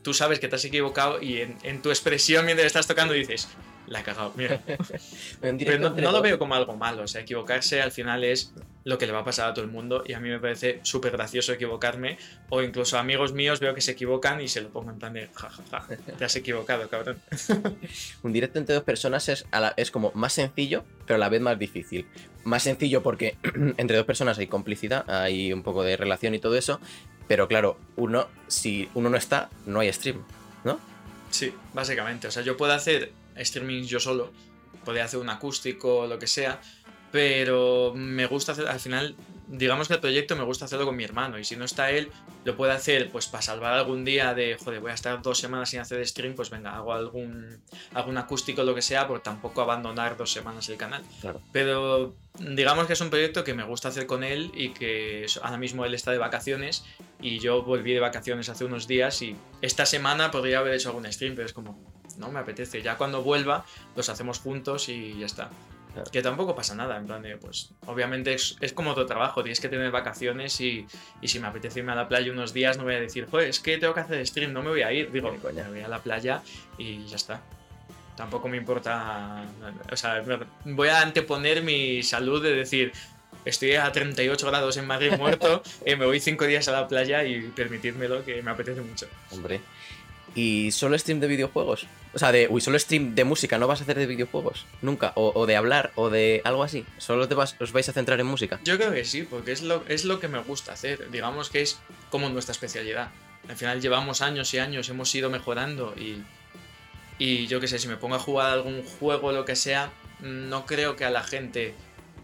tú 0.05 0.15
sabes 0.15 0.39
que 0.39 0.47
te 0.47 0.55
has 0.55 0.65
equivocado 0.65 1.21
y 1.21 1.41
en, 1.41 1.57
en 1.65 1.83
tu 1.83 1.89
expresión 1.91 2.45
mientras 2.45 2.67
estás 2.67 2.87
tocando 2.87 3.13
dices, 3.15 3.49
la 3.89 4.01
he 4.01 4.03
cagado, 4.05 4.33
mira. 4.37 4.61
Pero 5.41 5.79
no, 5.79 5.91
no 5.91 6.13
lo 6.13 6.23
veo 6.23 6.39
como 6.39 6.55
algo 6.55 6.77
malo, 6.77 7.03
o 7.03 7.09
sea, 7.09 7.23
equivocarse 7.23 7.83
al 7.83 7.91
final 7.91 8.23
es 8.25 8.53
lo 8.85 8.99
que 8.99 9.07
le 9.07 9.13
va 9.13 9.21
a 9.21 9.25
pasar 9.25 9.49
a 9.51 9.55
todo 9.55 9.65
el 9.65 9.71
mundo 9.71 10.05
y 10.07 10.13
a 10.13 10.21
mí 10.21 10.29
me 10.29 10.39
parece 10.39 10.81
súper 10.83 11.13
gracioso 11.13 11.53
equivocarme 11.55 12.19
o 12.51 12.63
incluso 12.63 12.99
amigos 12.99 13.33
míos 13.33 13.59
veo 13.61 13.75
que 13.75 13.81
se 13.81 13.93
equivocan 13.93 14.41
y 14.43 14.49
se 14.49 14.61
lo 14.61 14.69
pongo 14.71 14.91
en 14.91 14.99
plan 14.99 15.15
de 15.15 15.29
jajaja, 15.35 15.87
te 16.19 16.25
has 16.25 16.37
equivocado, 16.37 16.87
cabrón. 16.89 17.19
Un 18.23 18.33
directo 18.33 18.59
entre 18.59 18.75
dos 18.75 18.85
personas 18.85 19.29
es, 19.31 19.47
a 19.51 19.61
la- 19.61 19.75
es 19.79 19.91
como 19.91 20.13
más 20.15 20.35
sencillo, 20.35 20.85
pero 21.07 21.17
a 21.17 21.19
la 21.19 21.29
vez 21.31 21.41
más 21.41 21.59
difícil. 21.59 22.07
Más 22.45 22.63
sencillo 22.63 23.03
porque 23.03 23.37
entre 23.79 23.97
dos 23.97 24.05
personas 24.07 24.39
hay 24.39 24.49
complicidad, 24.49 25.09
hay 25.11 25.51
un 25.53 25.63
poco 25.63 25.83
de 25.83 25.97
relación 25.97 26.35
y 26.35 26.39
todo 26.39 26.57
eso, 26.57 26.79
pero 27.29 27.49
claro, 27.49 27.79
uno, 27.97 28.29
si 28.49 28.89
uno 28.95 29.11
no 29.11 29.17
está, 29.17 29.51
no 29.67 29.81
hay 29.81 29.93
stream, 29.93 30.23
¿no? 30.65 30.79
Sí, 31.31 31.53
básicamente. 31.73 32.29
O 32.29 32.31
sea, 32.31 32.43
yo 32.43 32.57
puedo 32.57 32.73
hacer 32.73 33.13
streaming 33.37 33.85
yo 33.85 34.01
solo, 34.01 34.33
puedo 34.85 35.03
hacer 35.03 35.21
un 35.21 35.31
acústico 35.31 36.01
o 36.01 36.07
lo 36.07 36.19
que 36.19 36.27
sea, 36.27 36.61
pero 37.11 37.93
me 37.95 38.27
gusta 38.27 38.53
hacer, 38.53 38.69
al 38.69 38.81
final, 38.81 39.15
digamos 39.47 39.89
que 39.89 39.95
el 39.95 40.01
proyecto 40.01 40.37
me 40.37 40.45
gusta 40.45 40.65
hacerlo 40.65 40.87
con 40.87 40.97
mi 40.97 41.05
hermano 41.05 41.39
y 41.39 41.45
si 41.45 41.57
no 41.57 41.65
está 41.65 41.91
él, 41.91 42.11
lo 42.45 42.57
puedo 42.57 42.73
hacer 42.73 43.11
pues 43.11 43.27
para 43.27 43.43
salvar 43.43 43.75
algún 43.75 44.05
día 44.05 44.35
de, 44.35 44.57
joder, 44.63 44.81
voy 44.81 44.91
a 44.91 44.95
estar 44.95 45.21
dos 45.23 45.39
semanas 45.39 45.71
sin 45.71 45.81
hacer 45.81 46.07
stream, 46.07 46.35
pues 46.35 46.51
venga, 46.51 46.75
hago 46.75 46.93
algún, 46.93 47.61
algún 47.93 48.17
acústico 48.19 48.63
o 48.63 48.65
lo 48.65 48.75
que 48.75 48.83
sea, 48.83 49.07
por 49.07 49.21
tampoco 49.21 49.63
abandonar 49.63 50.17
dos 50.17 50.33
semanas 50.33 50.69
el 50.69 50.77
canal. 50.77 51.03
Claro. 51.21 51.41
Pero 51.53 52.15
digamos 52.39 52.87
que 52.87 52.95
es 52.95 53.01
un 53.01 53.11
proyecto 53.11 53.45
que 53.45 53.55
me 53.55 53.65
gusta 53.65 53.89
hacer 53.89 54.07
con 54.07 54.25
él 54.25 54.51
y 54.55 54.71
que 54.71 55.27
ahora 55.43 55.59
mismo 55.59 55.85
él 55.85 55.95
está 55.95 56.11
de 56.11 56.19
vacaciones 56.19 56.85
y 57.21 57.39
yo 57.39 57.63
volví 57.63 57.93
de 57.93 58.01
vacaciones 58.01 58.49
hace 58.49 58.65
unos 58.65 58.87
días 58.87 59.21
y 59.23 59.37
esta 59.61 59.87
semana 59.87 60.31
podría 60.31 60.59
haber 60.59 60.75
hecho 60.75 60.89
algún 60.89 61.11
stream, 61.13 61.35
pero 61.35 61.47
es 61.47 61.53
como, 61.53 61.79
no 62.19 62.31
me 62.31 62.41
apetece. 62.41 62.83
Ya 62.83 62.97
cuando 62.97 63.23
vuelva 63.23 63.65
los 63.97 64.09
hacemos 64.09 64.39
juntos 64.39 64.89
y 64.89 65.19
ya 65.19 65.27
está. 65.27 65.51
Claro. 65.95 66.11
Que 66.11 66.23
tampoco 66.23 66.55
pasa 66.57 66.75
nada, 66.75 66.97
en 66.97 67.07
plan 67.07 67.23
de, 67.23 67.37
pues, 67.37 67.71
obviamente 67.87 68.35
es, 68.35 68.57
es 68.61 68.73
como 68.73 68.95
tu 68.95 69.07
trabajo, 69.07 69.43
tienes 69.43 69.61
que 69.61 69.69
tener 69.69 69.93
vacaciones 69.93 70.61
y, 70.61 70.87
y 71.23 71.29
si 71.29 71.39
me 71.39 71.47
apetece 71.47 71.79
irme 71.79 71.93
a 71.93 71.95
la 71.95 72.09
playa 72.09 72.33
unos 72.33 72.53
días 72.53 72.77
no 72.77 72.85
voy 72.85 72.95
a 72.95 73.01
decir, 73.01 73.29
joder, 73.31 73.49
es 73.49 73.61
que 73.61 73.79
tengo 73.79 73.95
que 73.95 74.01
hacer 74.01 74.27
stream, 74.27 74.53
no 74.53 74.63
me 74.63 74.71
voy 74.71 74.83
a 74.83 74.93
ir. 74.93 75.13
Digo, 75.13 75.31
me 75.33 75.63
voy 75.63 75.81
a 75.81 75.89
la 75.89 75.99
playa 76.01 76.43
y 76.79 77.05
ya 77.07 77.17
está. 77.17 77.41
Tampoco 78.17 78.49
me 78.49 78.57
importa, 78.57 79.45
o 79.91 79.97
sea, 79.97 80.23
voy 80.65 80.89
a 80.89 81.01
anteponer 81.01 81.63
mi 81.63 82.03
salud 82.03 82.43
de 82.43 82.55
decir, 82.55 82.93
estoy 83.45 83.75
a 83.75 83.91
38 83.91 84.47
grados 84.47 84.77
en 84.77 84.87
Madrid 84.87 85.13
muerto, 85.19 85.63
eh, 85.85 85.97
me 85.97 86.07
voy 86.07 86.21
5 86.21 86.45
días 86.47 86.69
a 86.69 86.73
la 86.73 86.87
playa 86.87 87.25
y 87.25 87.41
permitírmelo 87.49 88.25
que 88.25 88.43
me 88.43 88.51
apetece 88.53 88.81
mucho. 88.83 89.07
Hombre. 89.31 89.61
¿Y 90.35 90.73
solo 90.73 90.99
stream 90.99 91.21
de 91.21 91.29
videojuegos? 91.29 91.87
O 92.13 92.19
sea, 92.19 92.33
de. 92.33 92.49
Uy, 92.49 92.61
solo 92.61 92.79
stream 92.79 93.15
de 93.15 93.25
música, 93.25 93.59
¿no 93.59 93.67
vas 93.67 93.81
a 93.81 93.83
hacer 93.85 93.99
de 93.99 94.07
videojuegos? 94.07 94.67
Nunca. 94.83 95.13
O, 95.15 95.47
de 95.47 95.57
hablar, 95.57 95.93
o 95.95 96.11
de 96.11 96.43
algo 96.45 96.65
así. 96.65 96.85
¿Solo 96.99 97.29
te 97.29 97.35
vas, 97.35 97.57
os 97.61 97.73
vais 97.73 97.89
a 97.89 97.93
centrar 97.93 98.19
en 98.21 98.27
música? 98.27 98.61
Yo 98.65 98.77
creo 98.77 98.93
que 98.93 99.05
sí, 99.05 99.23
porque 99.23 99.53
es 99.53 99.63
lo, 99.63 99.85
es 99.89 100.05
lo 100.05 100.19
que 100.19 100.29
me 100.29 100.41
gusta 100.41 100.73
hacer. 100.73 101.11
Digamos 101.11 101.51
que 101.51 101.63
es 101.63 101.79
como 102.11 102.29
nuestra 102.29 102.53
especialidad. 102.53 103.11
Al 103.49 103.57
final 103.57 103.81
llevamos 103.81 104.23
años 104.23 104.53
y 104.55 104.59
años, 104.59 104.89
hemos 104.89 105.15
ido 105.15 105.31
mejorando 105.31 105.95
y, 105.97 106.23
y 107.19 107.47
yo 107.47 107.61
qué 107.61 107.69
sé, 107.69 107.79
si 107.79 107.89
me 107.89 107.97
pongo 107.97 108.15
a 108.15 108.19
jugar 108.19 108.51
algún 108.53 108.83
juego 108.83 109.29
o 109.29 109.33
lo 109.33 109.45
que 109.45 109.55
sea, 109.55 109.93
no 110.21 110.65
creo 110.67 110.97
que 110.97 111.05
a 111.05 111.11
la 111.11 111.23
gente 111.23 111.75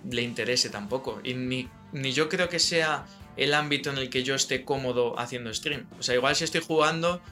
le 0.09 0.23
interese 0.23 0.71
tampoco. 0.71 1.21
Y 1.23 1.35
ni, 1.35 1.69
ni 1.93 2.13
yo 2.13 2.29
creo 2.29 2.49
que 2.49 2.59
sea 2.59 3.07
el 3.37 3.55
ámbito 3.55 3.91
en 3.91 3.99
el 3.99 4.11
que 4.11 4.23
yo 4.23 4.35
esté 4.35 4.65
cómodo 4.65 5.19
haciendo 5.19 5.53
stream. 5.53 5.87
O 5.99 6.03
sea, 6.03 6.15
igual 6.15 6.37
si 6.37 6.45
estoy 6.45 6.61
jugando, 6.61 7.23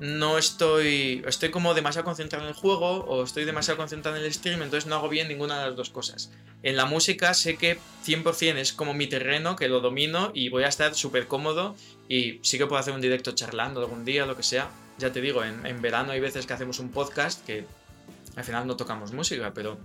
no 0.00 0.38
estoy. 0.38 1.22
Estoy 1.26 1.50
como 1.50 1.74
demasiado 1.74 2.04
concentrado 2.04 2.44
en 2.44 2.48
el 2.48 2.54
juego 2.54 3.04
o 3.04 3.22
estoy 3.22 3.44
demasiado 3.44 3.76
concentrado 3.78 4.16
en 4.16 4.24
el 4.24 4.32
stream, 4.32 4.62
entonces 4.62 4.88
no 4.88 4.96
hago 4.96 5.08
bien 5.08 5.28
ninguna 5.28 5.60
de 5.60 5.66
las 5.66 5.76
dos 5.76 5.90
cosas. 5.90 6.32
En 6.62 6.76
la 6.76 6.86
música 6.86 7.34
sé 7.34 7.56
que 7.56 7.78
100% 8.04 8.56
es 8.56 8.72
como 8.72 8.94
mi 8.94 9.06
terreno, 9.06 9.56
que 9.56 9.68
lo 9.68 9.80
domino 9.80 10.30
y 10.34 10.48
voy 10.48 10.64
a 10.64 10.68
estar 10.68 10.94
súper 10.94 11.26
cómodo 11.26 11.76
y 12.08 12.40
sí 12.42 12.58
que 12.58 12.66
puedo 12.66 12.80
hacer 12.80 12.94
un 12.94 13.00
directo 13.00 13.32
charlando 13.32 13.80
algún 13.80 14.04
día, 14.04 14.26
lo 14.26 14.36
que 14.36 14.42
sea. 14.42 14.70
Ya 14.98 15.12
te 15.12 15.20
digo, 15.20 15.44
en, 15.44 15.82
verano 15.82 16.12
hay 16.12 16.20
veces 16.20 16.46
que 16.46 16.52
hacemos 16.52 16.78
un 16.78 16.90
podcast 16.90 17.44
que 17.44 17.66
al 18.36 18.44
final 18.44 18.66
no 18.66 18.76
tocamos 18.76 19.12
música, 19.12 19.52
pero 19.54 19.78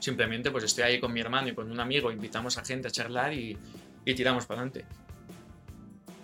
simplemente 0.00 0.50
pues 0.50 0.64
estoy 0.64 0.84
ahí 0.84 1.00
con 1.00 1.12
mi 1.12 1.20
hermano 1.20 1.48
y 1.48 1.54
con 1.54 1.70
un 1.70 1.80
amigo, 1.80 2.10
invitamos 2.10 2.58
a 2.58 2.64
gente 2.64 2.88
a 2.88 2.90
charlar 2.90 3.32
y, 3.32 3.56
y 4.04 4.14
tiramos 4.14 4.46
para 4.46 4.62
adelante. 4.62 4.86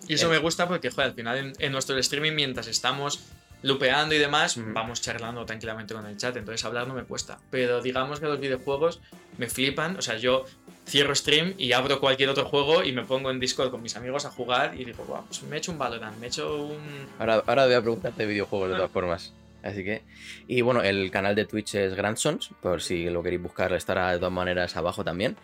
Y 0.07 0.13
eso 0.13 0.27
Eh. 0.27 0.29
me 0.31 0.37
gusta 0.39 0.67
porque, 0.67 0.89
joder, 0.89 1.09
al 1.09 1.13
final 1.15 1.37
en, 1.37 1.53
en 1.59 1.71
nuestro 1.71 1.97
streaming, 1.97 2.33
mientras 2.33 2.67
estamos 2.67 3.19
lupeando 3.63 4.13
y 4.13 4.19
demás, 4.19 4.55
Ujú. 4.55 4.71
vamos 4.73 5.01
charlando 5.01 5.43
tranquilamente 5.45 5.93
con 5.93 6.05
el 6.05 6.15
chat, 6.15 6.35
entonces 6.37 6.63
hablar 6.63 6.87
no 6.87 6.93
me 6.93 7.03
cuesta. 7.03 7.39
Pero 7.49 7.81
digamos 7.81 8.19
que 8.19 8.27
los 8.27 8.39
videojuegos 8.39 9.01
me 9.37 9.47
flipan, 9.49 9.97
o 9.97 10.01
sea, 10.01 10.15
yo 10.17 10.45
cierro 10.87 11.13
stream 11.15 11.53
y 11.57 11.71
abro 11.73 11.99
cualquier 11.99 12.29
otro 12.29 12.45
juego 12.45 12.83
y 12.83 12.91
me 12.93 13.03
pongo 13.03 13.31
en 13.31 13.39
Discord 13.39 13.71
con 13.71 13.81
mis 13.81 13.95
amigos 13.97 14.25
a 14.25 14.29
jugar 14.31 14.79
y 14.79 14.85
digo, 14.85 15.03
wow, 15.05 15.25
pues 15.25 15.41
me 15.43 15.55
he 15.55 15.59
hecho 15.59 15.71
un 15.71 15.79
Valorant, 15.79 16.17
me 16.19 16.27
he 16.27 16.29
hecho 16.29 16.55
un... 16.67 16.77
Ahora, 17.19 17.43
ahora 17.47 17.65
voy 17.65 17.73
a 17.73 17.81
preguntarte 17.81 18.23
de 18.23 18.29
videojuegos 18.29 18.69
de 18.69 18.75
todas 18.75 18.91
formas. 18.91 19.33
Así 19.63 19.83
que. 19.83 20.03
Y 20.47 20.61
bueno, 20.61 20.81
el 20.83 21.09
canal 21.11 21.33
de 21.35 21.43
Twitch 21.45 21.75
es 21.75 21.95
Grandsons, 21.95 22.51
por 22.61 22.81
si 22.81 23.09
lo 23.09 23.21
queréis 23.23 23.41
buscar, 23.41 23.73
estará 23.73 24.11
de 24.11 24.17
todas 24.19 24.31
maneras 24.31 24.77
abajo 24.77 25.03
también. 25.03 25.35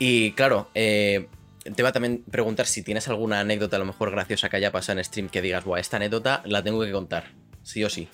Y 0.00 0.32
claro, 0.32 0.68
eh, 0.74 1.28
te 1.62 1.82
iba 1.82 1.88
a 1.88 1.92
también 1.92 2.24
preguntar 2.30 2.66
si 2.66 2.82
tienes 2.82 3.08
alguna 3.08 3.40
anécdota 3.40 3.76
a 3.76 3.78
lo 3.78 3.84
mejor 3.84 4.10
graciosa 4.10 4.48
que 4.48 4.56
haya 4.56 4.72
pasado 4.72 4.98
en 4.98 5.04
stream 5.04 5.28
que 5.28 5.42
digas, 5.42 5.64
Buah, 5.64 5.80
esta 5.80 5.96
anécdota 5.96 6.42
la 6.44 6.62
tengo 6.62 6.82
que 6.84 6.92
contar. 6.92 7.30
Sí 7.62 7.84
o 7.84 7.90
sí. 7.90 8.08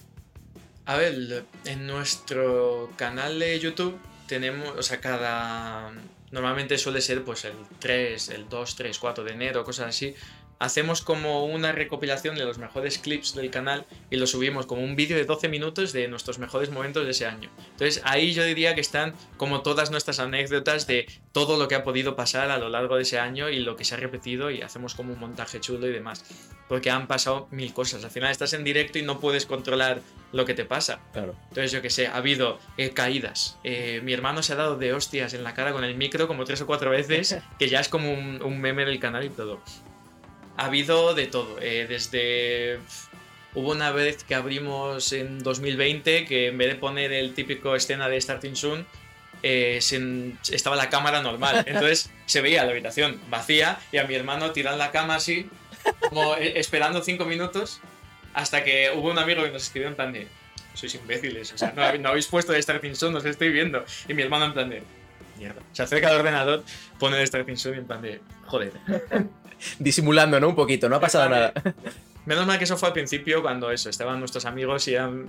A 0.85 0.97
ver, 0.97 1.45
en 1.65 1.87
nuestro 1.87 2.91
canal 2.97 3.39
de 3.39 3.59
YouTube 3.59 3.99
tenemos, 4.27 4.77
o 4.77 4.83
sea, 4.83 5.01
cada... 5.01 5.93
Normalmente 6.31 6.77
suele 6.77 7.01
ser 7.01 7.25
pues 7.25 7.47
el 7.47 7.55
3, 7.79 8.29
el 8.31 8.49
2, 8.49 8.77
3, 8.77 8.99
4 8.99 9.25
de 9.25 9.33
enero, 9.33 9.65
cosas 9.65 9.89
así. 9.89 10.15
Hacemos 10.59 11.03
como 11.03 11.47
una 11.47 11.73
recopilación 11.73 12.37
de 12.37 12.45
los 12.45 12.59
mejores 12.59 12.99
clips 12.99 13.35
del 13.35 13.51
canal 13.51 13.87
y 14.11 14.17
lo 14.17 14.27
subimos 14.27 14.67
como 14.67 14.83
un 14.83 14.97
vídeo 14.97 15.17
de 15.17 15.25
12 15.25 15.49
minutos 15.49 15.93
de 15.93 16.09
nuestros 16.09 16.39
mejores 16.39 16.71
momentos 16.71 17.05
de 17.05 17.13
ese 17.13 17.27
año. 17.27 17.49
Entonces 17.71 18.03
ahí 18.05 18.33
yo 18.33 18.45
diría 18.45 18.75
que 18.75 18.81
están 18.81 19.15
como 19.37 19.63
todas 19.63 19.91
nuestras 19.91 20.19
anécdotas 20.19 20.87
de 20.87 21.07
todo 21.33 21.57
lo 21.57 21.69
que 21.69 21.77
ha 21.77 21.85
podido 21.85 22.17
pasar 22.17 22.51
a 22.51 22.59
lo 22.59 22.69
largo 22.69 22.97
de 22.97 23.03
ese 23.03 23.19
año 23.19 23.49
y 23.49 23.61
lo 23.61 23.77
que 23.77 23.85
se 23.85 23.95
ha 23.95 23.99
repetido 23.99 24.51
y 24.51 24.63
hacemos 24.63 24.95
como 24.95 25.13
un 25.13 25.21
montaje 25.21 25.61
chulo 25.61 25.87
y 25.87 25.93
demás. 25.93 26.25
Porque 26.69 26.91
han 26.91 27.07
pasado 27.07 27.49
mil 27.51 27.73
cosas. 27.73 28.05
Al 28.05 28.11
final 28.11 28.31
estás 28.31 28.53
en 28.53 28.65
directo 28.65 28.99
y 28.99 29.03
no 29.03 29.21
puedes 29.21 29.47
controlar 29.47 30.01
lo 30.33 30.45
que 30.45 30.55
te 30.55 30.65
pasa. 30.65 31.01
Claro. 31.13 31.35
Entonces, 31.49 31.73
yo 31.73 31.81
que 31.81 31.91
sé, 31.91 32.09
ha 32.09 32.17
habido 32.17 32.59
eh, 32.77 32.91
caídas. 32.91 33.59
Eh, 33.65 34.01
mi 34.05 34.13
hermano 34.13 34.43
se 34.43 34.53
ha 34.53 34.57
dado 34.57 34.77
de 34.77 34.93
hostias 34.93 35.33
en 35.35 35.45
la 35.45 35.55
cara 35.55 35.73
con 35.73 35.85
el 35.85 35.95
micro 35.95 36.29
como 36.29 36.45
tres 36.45 36.61
o 36.61 36.67
cuatro 36.67 36.91
veces, 36.91 37.39
que 37.59 37.69
ya 37.69 37.81
es 37.81 37.89
como 37.89 38.13
un, 38.13 38.43
un 38.43 38.61
meme 38.61 38.85
del 38.85 39.01
canal 39.01 39.25
y 39.25 39.31
todo. 39.31 39.63
Ha 40.59 40.67
habido 40.67 41.15
de 41.15 41.27
todo. 41.27 41.59
eh, 41.63 41.87
desde. 41.89 42.79
Hubo 43.55 43.71
una 43.73 43.91
vez 43.93 44.25
que 44.25 44.35
abrimos 44.35 45.13
en 45.13 45.43
2020 45.43 46.27
que 46.27 46.49
en 46.49 46.59
vez 46.59 46.69
de 46.69 46.75
poner 46.75 47.13
el 47.13 47.33
típico 47.35 47.75
escena 47.75 48.09
de 48.09 48.21
Starting 48.21 48.55
Soon, 48.55 48.87
eh, 49.43 49.79
se- 49.81 50.33
estaba 50.53 50.77
la 50.77 50.91
cámara 50.91 51.23
normal. 51.23 51.65
Entonces 51.67 52.11
se 52.27 52.41
veía 52.43 52.65
la 52.65 52.73
habitación 52.73 53.19
vacía 53.31 53.79
y 53.91 53.97
a 53.97 54.05
mi 54.05 54.15
hermano 54.15 54.53
tirando 54.53 54.79
la 54.79 54.91
cama 54.91 55.15
así, 55.17 55.49
como 56.11 56.37
eh, 56.37 56.59
esperando 56.61 57.03
cinco 57.03 57.25
minutos, 57.25 57.81
hasta 58.35 58.63
que 58.65 58.91
hubo 58.95 59.11
un 59.11 59.19
amigo 59.19 59.43
que 59.43 59.51
nos 59.51 59.63
escribió 59.63 59.89
en 59.89 59.95
plan 59.95 60.13
de 60.13 60.29
sois 60.75 60.95
imbéciles, 60.95 61.51
o 61.53 61.59
sea, 61.59 61.73
no, 61.75 61.83
hab- 61.83 61.99
no 61.99 62.11
habéis 62.11 62.27
puesto 62.27 62.53
el 62.55 62.63
Starting 62.63 62.95
Soon, 62.95 63.17
os 63.17 63.25
estoy 63.25 63.49
viendo. 63.51 63.85
Y 64.09 64.15
mi 64.15 64.23
hermano 64.23 64.45
en 64.45 64.53
plan 64.53 64.69
de 64.69 64.83
mierda. 65.39 65.63
Se 65.73 65.83
acerca 65.83 66.09
al 66.09 66.17
ordenador, 66.17 66.63
pone 66.99 67.19
el 67.21 67.27
Starting 67.27 67.57
Soon 67.57 67.75
en 67.77 67.87
plan 67.87 68.03
de 68.03 68.21
joder. 68.47 68.73
Disimulando, 69.79 70.39
¿no? 70.41 70.49
Un 70.49 70.55
poquito, 70.57 70.89
no 70.89 70.97
ha 70.97 71.01
pasado 71.01 71.29
nada. 71.29 71.53
Menos 72.27 72.47
mal 72.47 72.59
que 72.59 72.65
eso 72.65 72.77
fue 72.77 72.89
al 72.89 72.93
principio 72.95 73.43
cuando 73.43 73.71
eso, 73.71 73.89
estaban 73.91 74.19
nuestros 74.21 74.45
amigos 74.45 74.87
y 74.89 74.95
eran... 74.95 75.29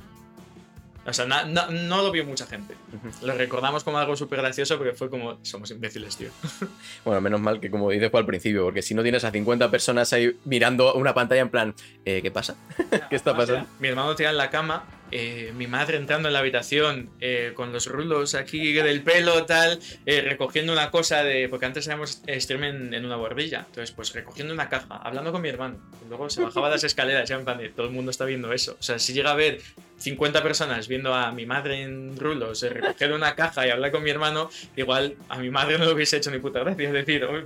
O 1.05 1.13
sea, 1.13 1.25
na- 1.25 1.45
na- 1.45 1.67
no 1.71 2.03
lo 2.03 2.11
vio 2.11 2.23
mucha 2.25 2.45
gente. 2.45 2.75
Lo 3.23 3.33
recordamos 3.33 3.83
como 3.83 3.97
algo 3.97 4.15
súper 4.15 4.39
gracioso 4.41 4.77
porque 4.77 4.93
fue 4.93 5.09
como, 5.09 5.39
somos 5.43 5.71
imbéciles, 5.71 6.15
tío. 6.17 6.29
Bueno, 7.05 7.21
menos 7.21 7.39
mal 7.39 7.59
que 7.59 7.71
como 7.71 7.89
dices 7.89 8.11
fue 8.11 8.19
al 8.19 8.25
principio, 8.27 8.65
porque 8.65 8.81
si 8.83 8.93
no 8.93 9.01
tienes 9.01 9.23
a 9.23 9.31
50 9.31 9.71
personas 9.71 10.11
ahí 10.13 10.37
mirando 10.45 10.93
una 10.93 11.13
pantalla 11.15 11.41
en 11.41 11.49
plan, 11.49 11.73
eh, 12.05 12.19
¿qué 12.21 12.29
pasa? 12.29 12.55
¿Qué 13.09 13.15
está 13.15 13.35
pasando? 13.35 13.65
Mi 13.79 13.87
hermano 13.87 14.13
tirado 14.15 14.33
en 14.33 14.37
la 14.37 14.49
cama, 14.51 14.83
eh, 15.11 15.53
mi 15.55 15.67
madre 15.67 15.97
entrando 15.97 16.27
en 16.29 16.33
la 16.33 16.39
habitación 16.39 17.09
eh, 17.19 17.53
con 17.55 17.73
los 17.73 17.87
rulos 17.87 18.35
aquí 18.35 18.73
del 18.73 19.01
pelo, 19.01 19.45
tal, 19.45 19.79
eh, 20.05 20.21
recogiendo 20.21 20.73
una 20.73 20.91
cosa 20.91 21.23
de. 21.23 21.47
Porque 21.49 21.65
antes 21.65 21.87
hacíamos 21.87 22.21
stream 22.27 22.63
en, 22.93 23.05
una 23.05 23.15
bordilla. 23.15 23.65
Entonces, 23.67 23.91
pues 23.91 24.13
recogiendo 24.13 24.53
una 24.53 24.69
caja, 24.69 24.97
hablando 24.97 25.31
con 25.31 25.41
mi 25.41 25.49
hermano. 25.49 25.77
Y 26.05 26.09
luego 26.09 26.29
se 26.29 26.41
bajaba 26.41 26.69
las 26.69 26.83
escaleras, 26.83 27.27
ya 27.27 27.35
en 27.35 27.45
plan 27.45 27.57
de 27.57 27.69
todo 27.69 27.87
el 27.87 27.93
mundo 27.93 28.11
está 28.11 28.25
viendo 28.25 28.51
eso. 28.53 28.77
O 28.79 28.83
sea, 28.83 28.99
si 28.99 29.13
llega 29.13 29.31
a 29.31 29.35
ver 29.35 29.59
50 29.97 30.43
personas 30.43 30.87
viendo 30.87 31.13
a 31.13 31.31
mi 31.31 31.45
madre 31.45 31.83
en 31.83 32.17
rulos, 32.17 32.61
recoger 32.61 33.11
una 33.11 33.35
caja 33.35 33.67
y 33.67 33.69
hablar 33.69 33.91
con 33.91 34.03
mi 34.03 34.09
hermano, 34.09 34.49
igual 34.75 35.15
a 35.29 35.37
mi 35.39 35.49
madre 35.49 35.77
no 35.77 35.85
lo 35.85 35.93
hubiese 35.93 36.17
hecho 36.17 36.31
ni 36.31 36.39
puta 36.39 36.59
gracia. 36.59 36.87
Es 36.87 36.93
decir, 36.93 37.25
"Uy, 37.25 37.45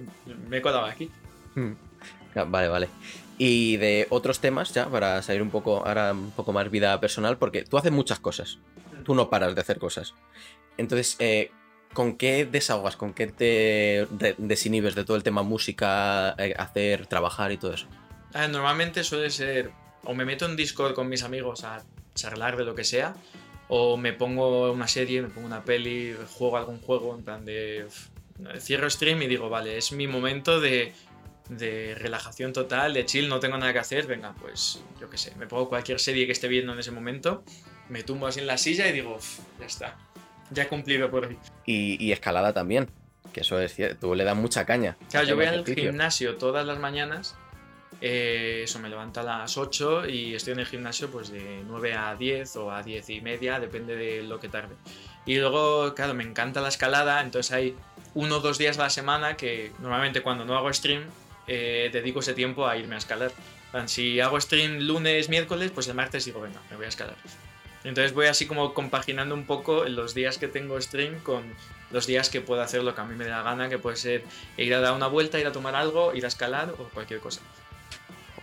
me 0.50 0.58
he 0.58 0.62
colado 0.62 0.86
aquí. 0.86 1.10
Hmm. 1.56 1.74
Ah, 2.36 2.46
Vale, 2.46 2.68
vale. 2.68 2.90
Y 3.38 3.78
de 3.78 4.08
otros 4.10 4.40
temas, 4.40 4.74
ya, 4.74 4.88
para 4.88 5.22
salir 5.22 5.42
un 5.42 5.50
poco, 5.50 5.86
ahora 5.86 6.12
un 6.12 6.32
poco 6.32 6.54
más 6.54 6.70
vida 6.70 7.00
personal, 7.00 7.38
porque 7.38 7.64
tú 7.64 7.78
haces 7.78 7.92
muchas 7.92 8.20
cosas. 8.20 8.60
Tú 9.04 9.16
no 9.16 9.30
paras 9.30 9.56
de 9.56 9.62
hacer 9.62 9.80
cosas. 9.80 10.14
Entonces, 10.78 11.16
eh, 11.20 11.52
¿con 11.94 12.16
qué 12.16 12.46
desahogas? 12.46 12.96
¿Con 12.96 13.14
qué 13.14 13.28
te 13.28 14.08
desinhibes 14.38 14.96
de 14.96 15.04
todo 15.04 15.18
el 15.18 15.24
tema 15.24 15.44
música, 15.44 16.36
eh, 16.38 16.54
hacer, 16.58 17.08
trabajar 17.08 17.52
y 17.52 17.58
todo 17.58 17.74
eso? 17.74 17.88
Normalmente 18.34 19.04
suele 19.04 19.30
ser 19.30 19.72
o 20.06 20.14
me 20.14 20.26
meto 20.26 20.46
en 20.46 20.56
Discord 20.56 20.94
con 20.94 21.10
mis 21.10 21.24
amigos 21.24 21.64
a 21.64 21.84
charlar 22.14 22.58
de 22.58 22.66
lo 22.66 22.76
que 22.76 22.84
sea, 22.84 23.16
o 23.70 23.98
me 23.98 24.14
pongo 24.14 24.72
una 24.72 24.88
serie, 24.88 25.22
me 25.22 25.30
pongo 25.30 25.48
una 25.48 25.64
peli, 25.64 26.16
juego 26.34 26.58
algún 26.58 26.80
juego, 26.80 27.16
en 27.16 27.24
plan 27.24 27.46
de... 27.46 27.88
Cierro 28.60 28.90
stream 28.90 29.22
y 29.22 29.28
digo, 29.28 29.50
vale, 29.50 29.78
es 29.78 29.92
mi 29.92 30.08
momento 30.08 30.60
de, 30.60 30.94
de 31.50 31.96
relajación 31.96 32.54
total, 32.54 32.94
de 32.94 33.06
chill, 33.06 33.28
no 33.30 33.40
tengo 33.40 33.58
nada 33.58 33.74
que 33.74 33.80
hacer, 33.80 34.08
venga, 34.08 34.34
pues 34.40 34.82
yo 35.00 35.10
qué 35.10 35.18
sé, 35.18 35.34
me 35.36 35.46
pongo 35.48 35.70
cualquier 35.70 36.00
serie 36.00 36.26
que 36.26 36.32
esté 36.32 36.48
viendo 36.48 36.74
en 36.74 36.80
ese 36.80 36.92
momento, 36.92 37.44
me 37.90 38.04
tumbo 38.04 38.28
así 38.28 38.40
en 38.40 38.48
la 38.48 38.58
silla 38.58 38.88
y 38.88 38.94
digo, 38.94 39.16
"Uf, 39.16 39.40
ya 39.60 39.66
está, 39.66 39.98
ya 40.52 40.64
he 40.64 40.68
cumplido 40.68 41.10
por 41.12 41.26
hoy. 41.26 41.38
Y, 41.66 42.04
y 42.04 42.12
escalada 42.14 42.54
también, 42.54 42.90
que 43.34 43.42
eso 43.42 43.60
es 43.60 43.74
cierto, 43.76 44.08
tú 44.08 44.16
le 44.16 44.24
das 44.24 44.36
mucha 44.38 44.66
caña. 44.66 44.96
Claro, 45.12 45.28
yo 45.28 45.36
voy 45.36 45.46
al 45.46 45.66
gimnasio 45.66 46.36
todas 46.38 46.66
las 46.66 46.80
mañanas. 46.80 47.36
eh, 48.02 48.62
eso 48.66 48.80
me 48.80 48.90
levanto 48.90 49.22
a 49.22 49.24
las 49.24 49.56
8 49.58 50.08
y 50.10 50.36
estoy 50.36 50.54
en 50.54 50.60
el 50.60 50.66
gimnasio 50.66 51.10
pues 51.10 51.30
de 51.30 51.64
9 51.68 51.94
a 51.94 52.16
10 52.16 52.56
o 52.58 52.72
a 52.72 52.84
10 52.84 53.10
y 53.12 53.22
media, 53.22 53.60
depende 53.62 53.96
de 53.96 54.24
lo 54.24 54.40
que 54.42 54.50
tarde. 54.50 54.76
Y 55.26 55.38
luego, 55.38 55.94
claro, 55.94 56.14
me 56.14 56.24
encanta 56.24 56.60
la 56.60 56.68
escalada, 56.68 57.22
entonces 57.22 57.52
hay 57.54 57.76
uno 58.14 58.38
o 58.38 58.40
dos 58.42 58.58
días 58.58 58.78
a 58.78 58.84
la 58.84 58.90
semana 58.90 59.38
que 59.38 59.72
normalmente 59.80 60.22
cuando 60.22 60.44
no 60.44 60.58
hago 60.58 60.74
stream 60.74 61.04
eh, 61.48 61.90
dedico 61.92 62.20
ese 62.20 62.34
tiempo 62.34 62.68
a 62.68 62.78
irme 62.78 62.96
a 62.96 62.98
escalar. 62.98 63.32
Si 63.88 64.20
hago 64.20 64.40
stream 64.40 64.82
lunes, 64.82 65.30
miércoles, 65.30 65.72
pues 65.72 65.88
el 65.88 65.96
martes 65.96 66.26
digo, 66.26 66.40
venga, 66.42 66.62
me 66.70 66.76
voy 66.76 66.86
a 66.86 66.90
escalar. 66.90 67.16
Entonces 67.84 68.14
voy 68.14 68.28
así 68.28 68.46
como 68.46 68.74
compaginando 68.74 69.36
un 69.36 69.46
poco 69.46 69.86
los 69.86 70.14
días 70.14 70.38
que 70.38 70.48
tengo 70.48 70.80
stream 70.80 71.20
con 71.20 71.44
los 71.92 72.08
días 72.08 72.30
que 72.30 72.40
puedo 72.40 72.62
hacer 72.62 72.84
lo 72.84 72.96
que 72.96 73.02
a 73.02 73.04
mí 73.04 73.16
me 73.16 73.26
dé 73.26 73.32
la 73.32 73.42
gana, 73.42 73.70
que 73.70 73.78
puede 73.78 73.98
ser 73.98 74.24
ir 74.58 74.74
a 74.74 74.80
dar 74.80 74.94
una 74.94 75.08
vuelta, 75.08 75.40
ir 75.40 75.48
a 75.48 75.52
tomar 75.52 75.76
algo, 75.76 76.14
ir 76.14 76.24
a 76.24 76.28
escalar 76.28 76.70
o 76.78 76.84
cualquier 76.94 77.20
cosa. 77.20 77.42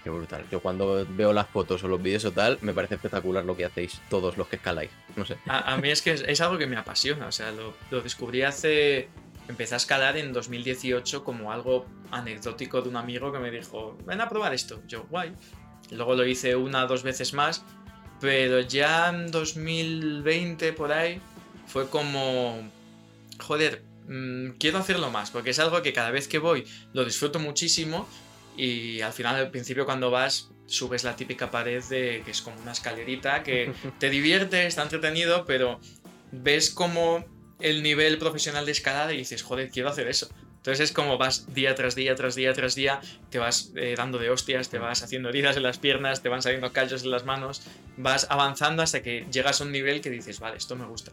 Qué 0.03 0.11
brutal. 0.11 0.45
Yo 0.51 0.61
cuando 0.61 1.07
veo 1.11 1.33
las 1.33 1.47
fotos 1.47 1.85
o 1.85 1.89
los 1.89 2.03
vídeos 2.03 2.25
o 2.25 2.33
tal, 2.33 2.59
me 2.63 2.73
parece 2.73 2.97
espectacular 2.97 3.45
lo 3.45 3.57
que 3.57 3.67
hacéis 3.67 4.01
todos 4.09 4.37
los 4.37 4.49
que 4.49 4.57
escaláis. 4.57 4.91
No 5.15 5.25
sé. 5.25 5.37
A, 5.47 5.75
a 5.75 5.77
mí 5.77 5.91
es 5.91 6.03
que 6.03 6.13
es, 6.13 6.25
es 6.27 6.41
algo 6.41 6.59
que 6.59 6.67
me 6.67 6.77
apasiona, 6.77 7.27
o 7.27 7.33
sea, 7.33 7.53
lo, 7.53 7.75
lo 7.91 8.01
descubrí 8.01 8.43
hace... 8.43 9.09
Empecé 9.51 9.75
a 9.75 9.79
escalar 9.79 10.17
en 10.17 10.33
2018 10.33 11.25
como 11.25 11.51
algo 11.51 11.85
anecdótico 12.13 12.81
de 12.83 12.89
un 12.89 12.95
amigo 12.95 13.33
que 13.33 13.41
me 13.41 13.51
dijo, 13.51 13.99
ven 14.07 14.21
a 14.21 14.29
probar 14.29 14.55
esto. 14.55 14.81
Yo, 14.87 15.07
guay. 15.11 15.33
Luego 15.91 16.15
lo 16.15 16.25
hice 16.25 16.55
una 16.55 16.85
o 16.85 16.87
dos 16.87 17.03
veces 17.03 17.35
más, 17.35 17.65
pero 18.21 18.61
ya 18.61 19.09
en 19.09 19.33
2020 19.33 20.73
por 20.75 20.93
ahí 20.93 21.21
fue 21.67 21.89
como, 21.89 22.71
joder, 23.41 23.83
mm, 24.07 24.51
quiero 24.51 24.79
hacerlo 24.79 25.11
más, 25.11 25.33
porque 25.33 25.51
es 25.51 25.59
algo 25.59 25.83
que 25.83 25.93
cada 25.93 26.13
vez 26.13 26.29
que 26.29 26.39
voy 26.39 26.65
lo 26.93 27.05
disfruto 27.05 27.41
muchísimo 27.41 28.09
y 28.57 29.01
al 29.01 29.13
final 29.13 29.35
al 29.35 29.51
principio 29.51 29.85
cuando 29.85 30.13
vas 30.13 30.51
subes 30.67 31.03
la 31.03 31.17
típica 31.17 31.51
pared 31.51 31.83
de 31.83 32.23
que 32.25 32.31
es 32.31 32.41
como 32.41 32.61
una 32.63 32.71
escalerita 32.71 33.43
que 33.43 33.73
te 33.99 34.11
divierte, 34.11 34.65
está 34.67 34.85
entretenido, 34.85 35.45
pero 35.45 35.81
ves 36.31 36.71
como 36.71 37.25
el 37.61 37.83
nivel 37.83 38.19
profesional 38.19 38.67
de 38.67 38.73
escalada 38.73 39.13
y 39.13 39.19
dices, 39.19 39.43
joder, 39.43 39.71
quiero 39.71 39.89
hacer 39.89 40.09
eso. 40.09 40.29
Entonces 40.59 40.91
es 40.91 40.93
como 40.93 41.17
vas 41.17 41.55
día 41.55 41.75
tras 41.75 41.95
día, 41.95 42.15
tras 42.15 42.35
día, 42.35 42.53
tras 42.53 42.75
día, 42.75 43.01
te 43.31 43.39
vas 43.39 43.71
eh, 43.77 43.95
dando 43.97 44.19
de 44.19 44.29
hostias, 44.29 44.69
te 44.69 44.79
vas 44.79 45.03
haciendo 45.03 45.31
heridas 45.31 45.57
en 45.57 45.63
las 45.63 45.79
piernas, 45.79 46.23
te 46.23 46.29
van 46.29 46.43
saliendo 46.43 46.71
callos 46.73 47.03
en 47.03 47.11
las 47.11 47.25
manos, 47.25 47.63
vas 47.97 48.27
avanzando 48.29 48.83
hasta 48.83 49.03
que 49.03 49.25
llegas 49.33 49.61
a 49.61 49.65
un 49.65 49.73
nivel 49.73 50.03
que 50.03 50.11
dices, 50.11 50.39
vale, 50.39 50.59
esto 50.59 50.77
me 50.77 50.85
gusta. 50.85 51.13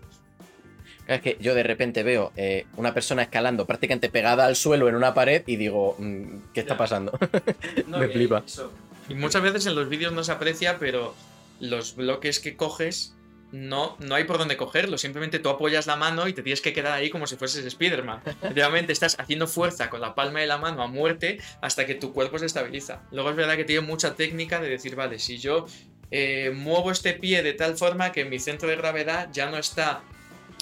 Es 1.08 1.22
que 1.22 1.38
yo 1.40 1.56
de 1.56 1.64
repente 1.64 2.04
veo 2.04 2.34
eh, 2.36 2.66
una 2.76 2.94
persona 2.94 3.22
escalando 3.22 3.66
prácticamente 3.66 4.10
pegada 4.10 4.46
al 4.46 4.58
suelo 4.58 4.90
en 4.90 4.96
una 4.96 5.14
pared 5.14 5.42
y 5.48 5.56
digo, 5.56 5.96
mm, 5.98 6.52
¿qué 6.54 6.60
está 6.60 6.76
pasando? 6.76 7.18
No, 7.88 8.00
Me 8.00 8.10
flipa. 8.10 8.44
eso. 8.46 8.74
Y 9.08 9.14
muchas 9.14 9.42
veces 9.42 9.66
en 9.68 9.76
los 9.76 9.88
vídeos 9.88 10.12
no 10.12 10.26
se 10.26 10.34
aprecia, 10.34 10.78
pero 10.78 11.16
los 11.62 11.96
bloques 11.96 12.42
que 12.42 12.58
coges 12.58 13.14
no, 13.52 13.96
no 14.00 14.16
hay 14.16 14.26
por 14.26 14.38
dónde 14.38 14.58
cogerlos. 14.58 15.02
Simplemente 15.02 15.40
tú 15.40 15.50
apoyas 15.50 15.88
la 15.88 15.96
mano 15.96 16.28
y 16.28 16.34
te 16.34 16.44
tienes 16.44 16.62
que 16.62 16.74
quedar 16.74 16.94
ahí 16.94 17.10
como 17.10 17.28
si 17.28 17.36
fueses 17.38 17.66
Spider-Man. 17.66 18.22
Realmente 18.56 18.92
estás 18.94 19.16
haciendo 19.20 19.48
fuerza 19.48 19.90
con 19.90 20.02
la 20.02 20.16
palma 20.16 20.40
de 20.42 20.48
la 20.48 20.58
mano 20.58 20.82
a 20.84 20.88
muerte 20.88 21.40
hasta 21.62 21.86
que 21.86 21.96
tu 21.96 22.14
cuerpo 22.14 22.40
se 22.40 22.46
estabiliza. 22.46 23.02
Luego 23.12 23.30
es 23.30 23.36
verdad 23.36 23.56
que 23.56 23.64
tiene 23.66 23.82
mucha 23.82 24.16
técnica 24.16 24.60
de 24.60 24.70
decir, 24.70 24.96
vale, 24.96 25.20
si 25.20 25.38
yo 25.38 25.66
eh, 26.12 26.52
muevo 26.54 26.92
este 26.92 27.14
pie 27.14 27.44
de 27.44 27.54
tal 27.54 27.78
forma 27.78 28.12
que 28.12 28.26
mi 28.26 28.40
centro 28.40 28.68
de 28.70 28.76
gravedad 28.76 29.30
ya 29.32 29.50
no 29.50 29.58
está 29.58 30.02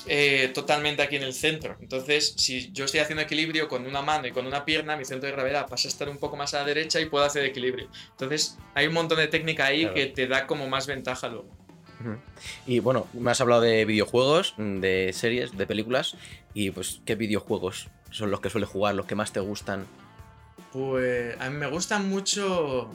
eh, 0.07 0.51
totalmente 0.53 1.01
aquí 1.01 1.15
en 1.15 1.23
el 1.23 1.33
centro. 1.33 1.77
Entonces, 1.81 2.35
si 2.37 2.71
yo 2.71 2.85
estoy 2.85 2.99
haciendo 2.99 3.23
equilibrio 3.23 3.67
con 3.67 3.87
una 3.87 4.03
mano 4.03 4.27
y 4.27 4.31
con 4.31 4.45
una 4.45 4.63
pierna, 4.63 4.95
mi 4.95 5.05
centro 5.05 5.25
de 5.27 5.33
gravedad 5.33 5.67
pasa 5.67 5.87
a 5.87 5.91
estar 5.91 6.07
un 6.09 6.17
poco 6.19 6.35
más 6.35 6.53
a 6.53 6.59
la 6.59 6.65
derecha 6.65 6.99
y 6.99 7.05
puedo 7.05 7.25
hacer 7.25 7.43
equilibrio. 7.45 7.89
Entonces, 8.11 8.57
hay 8.75 8.85
un 8.85 8.93
montón 8.93 9.17
de 9.17 9.27
técnica 9.27 9.65
ahí 9.65 9.81
Claro. 9.81 9.95
que 9.95 10.05
te 10.07 10.27
da 10.27 10.45
como 10.45 10.69
más 10.69 10.85
ventaja 10.85 11.27
luego. 11.27 11.54
Y 12.65 12.79
bueno, 12.79 13.07
me 13.13 13.31
has 13.31 13.41
hablado 13.41 13.61
de 13.61 13.85
videojuegos, 13.85 14.53
mm, 14.57 14.79
de 14.79 15.11
series, 15.13 15.57
de 15.57 15.67
películas. 15.67 16.15
Y 16.53 16.71
pues, 16.71 17.01
¿qué 17.05 17.15
videojuegos 17.15 17.87
son 18.11 18.31
los 18.31 18.39
que 18.41 18.49
sueles 18.49 18.69
jugar, 18.69 18.95
los 18.95 19.05
que 19.05 19.15
más 19.15 19.31
te 19.31 19.39
gustan? 19.39 19.85
Pues 20.71 21.39
a 21.39 21.49
mí 21.49 21.57
me 21.57 21.67
gustan 21.67 22.09
mucho 22.09 22.89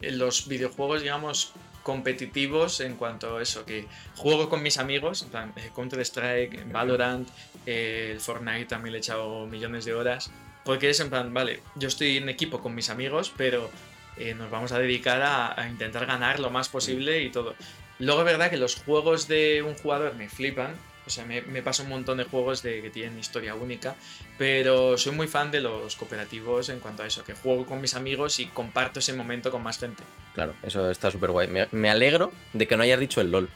eh, 0.00 0.12
los 0.12 0.48
videojuegos, 0.48 1.02
digamos, 1.02 1.52
competitivos 1.88 2.80
en 2.80 2.96
cuanto 2.96 3.38
a 3.38 3.42
eso, 3.42 3.64
que 3.64 3.86
juego 4.14 4.50
con 4.50 4.62
mis 4.62 4.76
amigos, 4.76 5.22
en 5.22 5.28
plan, 5.30 5.52
eh, 5.56 5.70
Counter-Strike, 5.74 6.70
Valorant, 6.70 7.26
eh, 7.64 8.10
el 8.12 8.20
Fortnite 8.20 8.66
también 8.66 8.92
le 8.92 8.98
he 8.98 9.00
echado 9.00 9.46
millones 9.46 9.86
de 9.86 9.94
horas, 9.94 10.30
porque 10.66 10.90
es 10.90 11.00
en 11.00 11.08
plan, 11.08 11.32
vale, 11.32 11.62
yo 11.76 11.88
estoy 11.88 12.18
en 12.18 12.28
equipo 12.28 12.60
con 12.60 12.74
mis 12.74 12.90
amigos, 12.90 13.32
pero 13.34 13.70
eh, 14.18 14.34
nos 14.34 14.50
vamos 14.50 14.72
a 14.72 14.78
dedicar 14.78 15.22
a, 15.22 15.58
a 15.58 15.66
intentar 15.66 16.04
ganar 16.04 16.40
lo 16.40 16.50
más 16.50 16.68
posible 16.68 17.22
y 17.22 17.30
todo. 17.30 17.54
Luego 17.98 18.20
es 18.20 18.26
verdad 18.26 18.50
que 18.50 18.56
los 18.56 18.76
juegos 18.76 19.28
de 19.28 19.62
un 19.62 19.74
jugador 19.74 20.14
me 20.14 20.28
flipan, 20.28 20.74
o 21.06 21.10
sea, 21.10 21.24
me, 21.24 21.42
me 21.42 21.62
paso 21.62 21.82
un 21.82 21.88
montón 21.88 22.18
de 22.18 22.24
juegos 22.24 22.62
de, 22.62 22.82
que 22.82 22.90
tienen 22.90 23.18
historia 23.18 23.54
única, 23.54 23.96
pero 24.36 24.96
soy 24.98 25.12
muy 25.12 25.26
fan 25.26 25.50
de 25.50 25.60
los 25.60 25.96
cooperativos 25.96 26.68
en 26.68 26.80
cuanto 26.80 27.02
a 27.02 27.06
eso, 27.06 27.24
que 27.24 27.34
juego 27.34 27.66
con 27.66 27.80
mis 27.80 27.94
amigos 27.94 28.38
y 28.40 28.46
comparto 28.46 29.00
ese 29.00 29.12
momento 29.14 29.50
con 29.50 29.62
más 29.62 29.78
gente. 29.78 30.02
Claro, 30.34 30.54
eso 30.62 30.90
está 30.90 31.10
súper 31.10 31.30
guay. 31.30 31.48
Me, 31.48 31.66
me 31.72 31.90
alegro 31.90 32.32
de 32.52 32.68
que 32.68 32.76
no 32.76 32.82
hayas 32.82 33.00
dicho 33.00 33.20
el 33.20 33.30
LOL, 33.32 33.48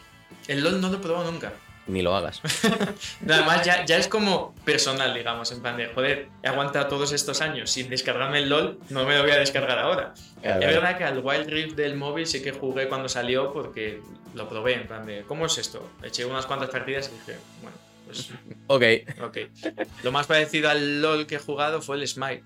El 0.48 0.62
LOL 0.64 0.80
no 0.80 0.88
lo 0.88 0.96
he 0.96 1.00
probado 1.00 1.30
nunca. 1.30 1.52
Ni 1.86 2.02
lo 2.02 2.14
hagas. 2.14 2.40
Además, 3.28 3.64
ya, 3.64 3.84
ya 3.84 3.96
es 3.96 4.08
como 4.08 4.54
personal, 4.64 5.12
digamos, 5.14 5.50
en 5.52 5.60
plan 5.62 5.76
de, 5.76 5.86
joder, 5.88 6.28
he 6.42 6.48
aguantado 6.48 6.86
todos 6.86 7.12
estos 7.12 7.40
años 7.40 7.70
sin 7.70 7.88
descargarme 7.88 8.38
el 8.38 8.48
LOL, 8.48 8.78
no 8.90 9.04
me 9.04 9.16
lo 9.16 9.22
voy 9.22 9.32
a 9.32 9.38
descargar 9.38 9.78
ahora. 9.78 10.14
A 10.44 10.48
Es 10.50 10.58
ver, 10.60 10.74
verdad 10.74 10.96
que 10.98 11.04
al 11.04 11.18
Wild 11.18 11.48
Rift 11.48 11.74
del 11.76 11.96
móvil 11.96 12.26
sí 12.26 12.42
que 12.42 12.52
jugué 12.52 12.88
cuando 12.88 13.08
salió 13.08 13.52
porque 13.52 14.00
lo 14.34 14.48
probé, 14.48 14.74
en 14.74 14.86
plan 14.86 15.04
de, 15.06 15.22
¿cómo 15.22 15.46
es 15.46 15.58
esto? 15.58 15.90
Eché 16.02 16.24
unas 16.24 16.46
cuantas 16.46 16.70
partidas 16.70 17.10
y 17.12 17.18
dije, 17.18 17.38
bueno, 17.62 17.76
pues 18.06 18.30
Ok. 18.68 18.84
ok. 19.22 19.38
Lo 20.04 20.12
más 20.12 20.26
parecido 20.26 20.70
al 20.70 21.02
LOL 21.02 21.26
que 21.26 21.36
he 21.36 21.38
jugado 21.40 21.82
fue 21.82 21.96
el 21.96 22.06
Smite. 22.08 22.42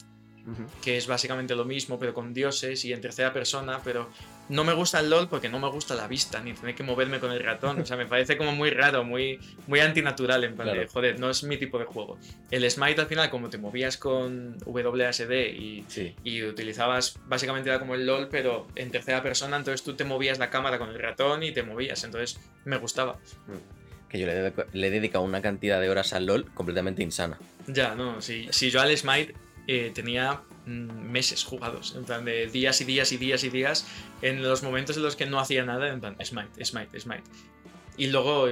Que 0.83 0.97
es 0.97 1.07
básicamente 1.07 1.55
lo 1.55 1.65
mismo, 1.65 1.99
pero 1.99 2.15
con 2.15 2.33
dioses 2.33 2.85
y 2.85 2.93
en 2.93 3.01
tercera 3.01 3.33
persona, 3.33 3.81
pero 3.83 4.09
no 4.49 4.63
me 4.63 4.73
gusta 4.75 5.01
el 5.01 5.11
LOL 5.11 5.29
porque 5.29 5.49
no 5.49 5.59
me 5.59 5.69
gusta 5.69 5.95
la 5.95 6.07
vista, 6.07 6.41
ni 6.41 6.53
tener 6.53 6.75
que 6.75 6.85
moverme 6.85 7.19
con 7.19 7.33
el 7.33 7.43
ratón. 7.43 7.81
O 7.81 7.87
sea, 7.87 7.97
me 7.97 8.07
parece 8.07 8.37
como 8.37 8.53
muy 8.53 8.71
raro, 8.71 9.03
muy, 9.05 9.41
muy 9.67 9.81
antinatural, 9.81 10.45
en 10.45 10.55
plan 10.55 10.73
de, 10.73 10.87
joder, 10.87 11.19
no 11.19 11.31
es 11.31 11.43
mi 11.43 11.57
tipo 11.57 11.79
de 11.79 11.85
juego. 11.85 12.19
El 12.51 12.69
Smite 12.71 13.01
al 13.01 13.07
final, 13.07 13.31
como 13.31 13.51
te 13.51 13.59
movías 13.59 13.97
con 13.97 14.57
WASD 14.65 15.33
y, 15.33 15.85
y 16.23 16.43
utilizabas, 16.45 17.19
básicamente 17.27 17.69
era 17.69 17.81
como 17.81 17.95
el 17.95 18.07
LOL, 18.07 18.29
pero 18.29 18.69
en 18.77 18.91
tercera 18.91 19.23
persona, 19.23 19.57
entonces 19.57 19.83
tú 19.83 19.95
te 19.95 20.05
movías 20.05 20.39
la 20.39 20.51
cámara 20.51 20.79
con 20.79 20.91
el 20.91 20.99
ratón 20.99 21.43
y 21.43 21.53
te 21.53 21.63
movías, 21.63 22.05
entonces 22.05 22.39
me 22.65 22.77
gustaba. 22.77 23.15
Mm. 23.49 24.09
Que 24.09 24.21
yo 24.21 24.27
le, 24.29 24.53
le 24.73 24.87
he 24.87 24.91
dedicado 24.91 25.25
una 25.25 25.43
cantidad 25.43 25.81
de 25.81 25.91
horas 25.91 26.13
al 26.13 26.27
LOL 26.27 26.45
completamente 26.55 27.03
insana. 27.03 27.39
Ya, 27.67 27.97
no, 27.97 28.21
si, 28.21 28.47
si 28.53 28.71
yo 28.71 28.81
al 28.81 28.97
Smite 28.97 29.35
eh, 29.67 29.91
tenía 29.95 30.43
mm, 30.67 31.11
meses 31.11 31.45
jugados, 31.45 31.95
en 31.97 32.05
plan 32.05 32.25
de 32.25 32.47
días 32.47 32.81
y 32.81 32.85
días 32.85 33.13
y 33.13 33.17
días 33.17 33.45
y 33.45 33.51
días, 33.51 33.87
en 34.23 34.43
los 34.43 34.63
momentos 34.63 34.97
en 34.97 35.03
los 35.03 35.17
que 35.17 35.27
no 35.27 35.41
hacía 35.41 35.65
nada, 35.65 35.89
en 35.89 36.01
plan, 36.01 36.17
Smite, 36.25 36.65
Smite, 36.65 37.01
Smite. 37.01 37.25
Y 37.99 38.09
luego, 38.09 38.49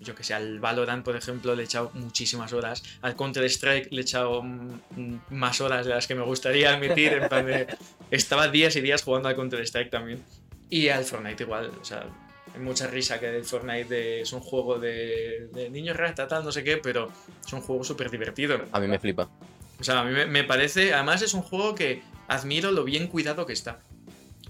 yo 0.00 0.14
que 0.14 0.22
sé, 0.22 0.34
al 0.34 0.60
Valorant, 0.60 1.04
por 1.04 1.16
ejemplo, 1.16 1.54
le 1.56 1.62
he 1.62 1.64
echado 1.64 1.90
muchísimas 1.94 2.52
horas. 2.52 2.84
Al 3.02 3.16
Counter-Strike 3.16 3.88
le 3.90 3.98
he 3.98 4.02
echado 4.02 4.40
mm, 4.42 5.18
más 5.30 5.60
horas 5.60 5.84
de 5.84 5.94
las 5.94 6.06
que 6.06 6.14
me 6.14 6.22
gustaría 6.22 6.74
admitir. 6.74 7.12
En 7.14 7.28
plan 7.28 7.44
de, 7.44 7.66
estaba 8.12 8.46
días 8.48 8.76
y 8.76 8.80
días 8.80 9.02
jugando 9.02 9.28
al 9.28 9.34
Counter-Strike 9.34 9.90
también. 9.90 10.22
Y 10.70 10.88
al 10.88 11.04
Fortnite 11.04 11.42
igual, 11.42 11.72
o 11.80 11.84
sea, 11.84 12.06
hay 12.54 12.60
mucha 12.60 12.86
risa 12.86 13.18
que 13.18 13.36
el 13.36 13.44
Fortnite 13.44 14.20
es 14.20 14.32
un 14.32 14.40
juego 14.40 14.78
de, 14.78 15.48
de 15.52 15.70
niños 15.70 15.96
rata, 15.96 16.28
tal, 16.28 16.44
no 16.44 16.52
sé 16.52 16.62
qué, 16.62 16.76
pero 16.76 17.10
es 17.44 17.52
un 17.52 17.62
juego 17.62 17.82
súper 17.82 18.10
divertido. 18.10 18.60
A 18.70 18.78
mí 18.78 18.86
me 18.86 18.98
flipa. 19.00 19.28
O 19.80 19.84
sea, 19.84 20.00
a 20.00 20.04
mí 20.04 20.12
me 20.28 20.44
parece, 20.44 20.92
además 20.92 21.22
es 21.22 21.34
un 21.34 21.42
juego 21.42 21.74
que 21.74 22.02
admiro 22.26 22.72
lo 22.72 22.84
bien 22.84 23.06
cuidado 23.06 23.46
que 23.46 23.52
está. 23.52 23.80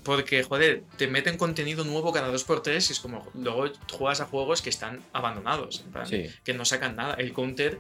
Porque, 0.03 0.43
joder, 0.43 0.85
te 0.97 1.07
meten 1.07 1.37
contenido 1.37 1.85
nuevo 1.85 2.13
cada 2.13 2.29
dos 2.29 2.45
por 2.45 2.63
tres 2.63 2.89
y 2.89 2.93
es 2.93 3.01
como, 3.01 3.29
luego 3.35 3.67
juegas 3.93 4.21
a 4.21 4.25
juegos 4.27 4.63
que 4.63 4.71
están 4.71 5.03
abandonados, 5.13 5.85
que 6.45 6.55
no 6.55 6.65
sacan 6.65 6.97
nada. 6.97 7.15
El 7.15 7.33
Counter 7.35 7.79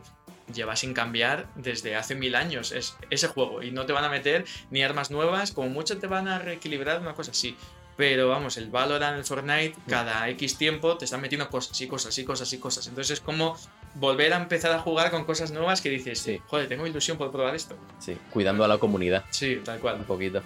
lleva 0.52 0.76
sin 0.76 0.94
cambiar 0.94 1.48
desde 1.56 1.96
hace 1.96 2.14
mil 2.14 2.34
años 2.34 2.72
es 2.72 2.96
ese 3.10 3.28
juego 3.28 3.62
y 3.62 3.70
no 3.70 3.86
te 3.86 3.92
van 3.92 4.04
a 4.04 4.08
meter 4.08 4.44
ni 4.70 4.82
armas 4.82 5.10
nuevas, 5.10 5.52
como 5.52 5.68
mucho 5.68 5.98
te 5.98 6.06
van 6.06 6.28
a 6.28 6.38
reequilibrar 6.38 7.00
una 7.00 7.14
cosa 7.14 7.30
así. 7.30 7.56
Pero 7.96 8.28
vamos, 8.28 8.56
el 8.56 8.70
Valorant, 8.70 9.18
el 9.18 9.24
Fortnite, 9.24 9.74
mm. 9.76 9.90
cada 9.90 10.28
X 10.30 10.56
tiempo 10.56 10.96
te 10.96 11.04
están 11.04 11.20
metiendo 11.20 11.48
cosas 11.50 11.80
y 11.80 11.88
cosas 11.88 12.16
y 12.16 12.24
cosas 12.24 12.52
y 12.52 12.58
cosas. 12.58 12.86
Entonces 12.86 13.18
es 13.18 13.20
como 13.20 13.56
volver 13.98 14.32
a 14.32 14.36
empezar 14.36 14.72
a 14.72 14.78
jugar 14.78 15.10
con 15.10 15.24
cosas 15.24 15.50
nuevas 15.50 15.80
que 15.80 15.90
dices, 15.90 16.18
sí. 16.20 16.40
joder, 16.46 16.68
tengo 16.68 16.86
ilusión 16.86 17.18
por 17.18 17.30
probar 17.30 17.54
esto. 17.54 17.76
Sí, 17.98 18.16
cuidando 18.30 18.64
a 18.64 18.68
la 18.68 18.78
comunidad. 18.78 19.24
Sí, 19.30 19.60
tal 19.64 19.78
cual. 19.80 19.96
Un 19.96 20.04
poquito. 20.04 20.42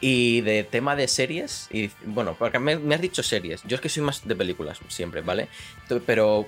Y 0.00 0.42
de 0.42 0.62
tema 0.62 0.94
de 0.94 1.08
series, 1.08 1.68
y 1.72 1.90
bueno, 2.04 2.36
porque 2.38 2.58
me, 2.58 2.76
me, 2.76 2.94
has 2.94 3.00
dicho 3.00 3.22
series. 3.22 3.62
Yo 3.64 3.76
es 3.76 3.80
que 3.80 3.88
soy 3.88 4.02
más 4.02 4.26
de 4.26 4.36
películas 4.36 4.78
siempre, 4.88 5.22
¿vale? 5.22 5.48
Pero, 6.06 6.46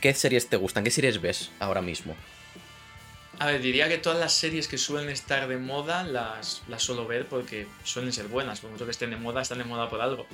¿qué 0.00 0.14
series 0.14 0.48
te 0.48 0.56
gustan? 0.56 0.84
¿Qué 0.84 0.90
series 0.90 1.20
ves 1.20 1.50
ahora 1.58 1.82
mismo? 1.82 2.14
A 3.40 3.46
ver, 3.46 3.62
diría 3.62 3.88
que 3.88 3.96
todas 3.96 4.18
las 4.18 4.34
series 4.34 4.68
que 4.68 4.76
suelen 4.76 5.08
estar 5.08 5.48
de 5.48 5.56
moda 5.56 6.04
las, 6.04 6.62
las 6.68 6.82
suelo 6.82 7.06
ver 7.06 7.26
porque 7.26 7.66
suelen 7.84 8.12
ser 8.12 8.28
buenas. 8.28 8.60
Por 8.60 8.70
mucho 8.70 8.84
que 8.84 8.90
estén 8.90 9.10
de 9.10 9.16
moda, 9.16 9.40
están 9.40 9.58
de 9.58 9.64
moda 9.64 9.88
por 9.88 10.02
algo. 10.02 10.26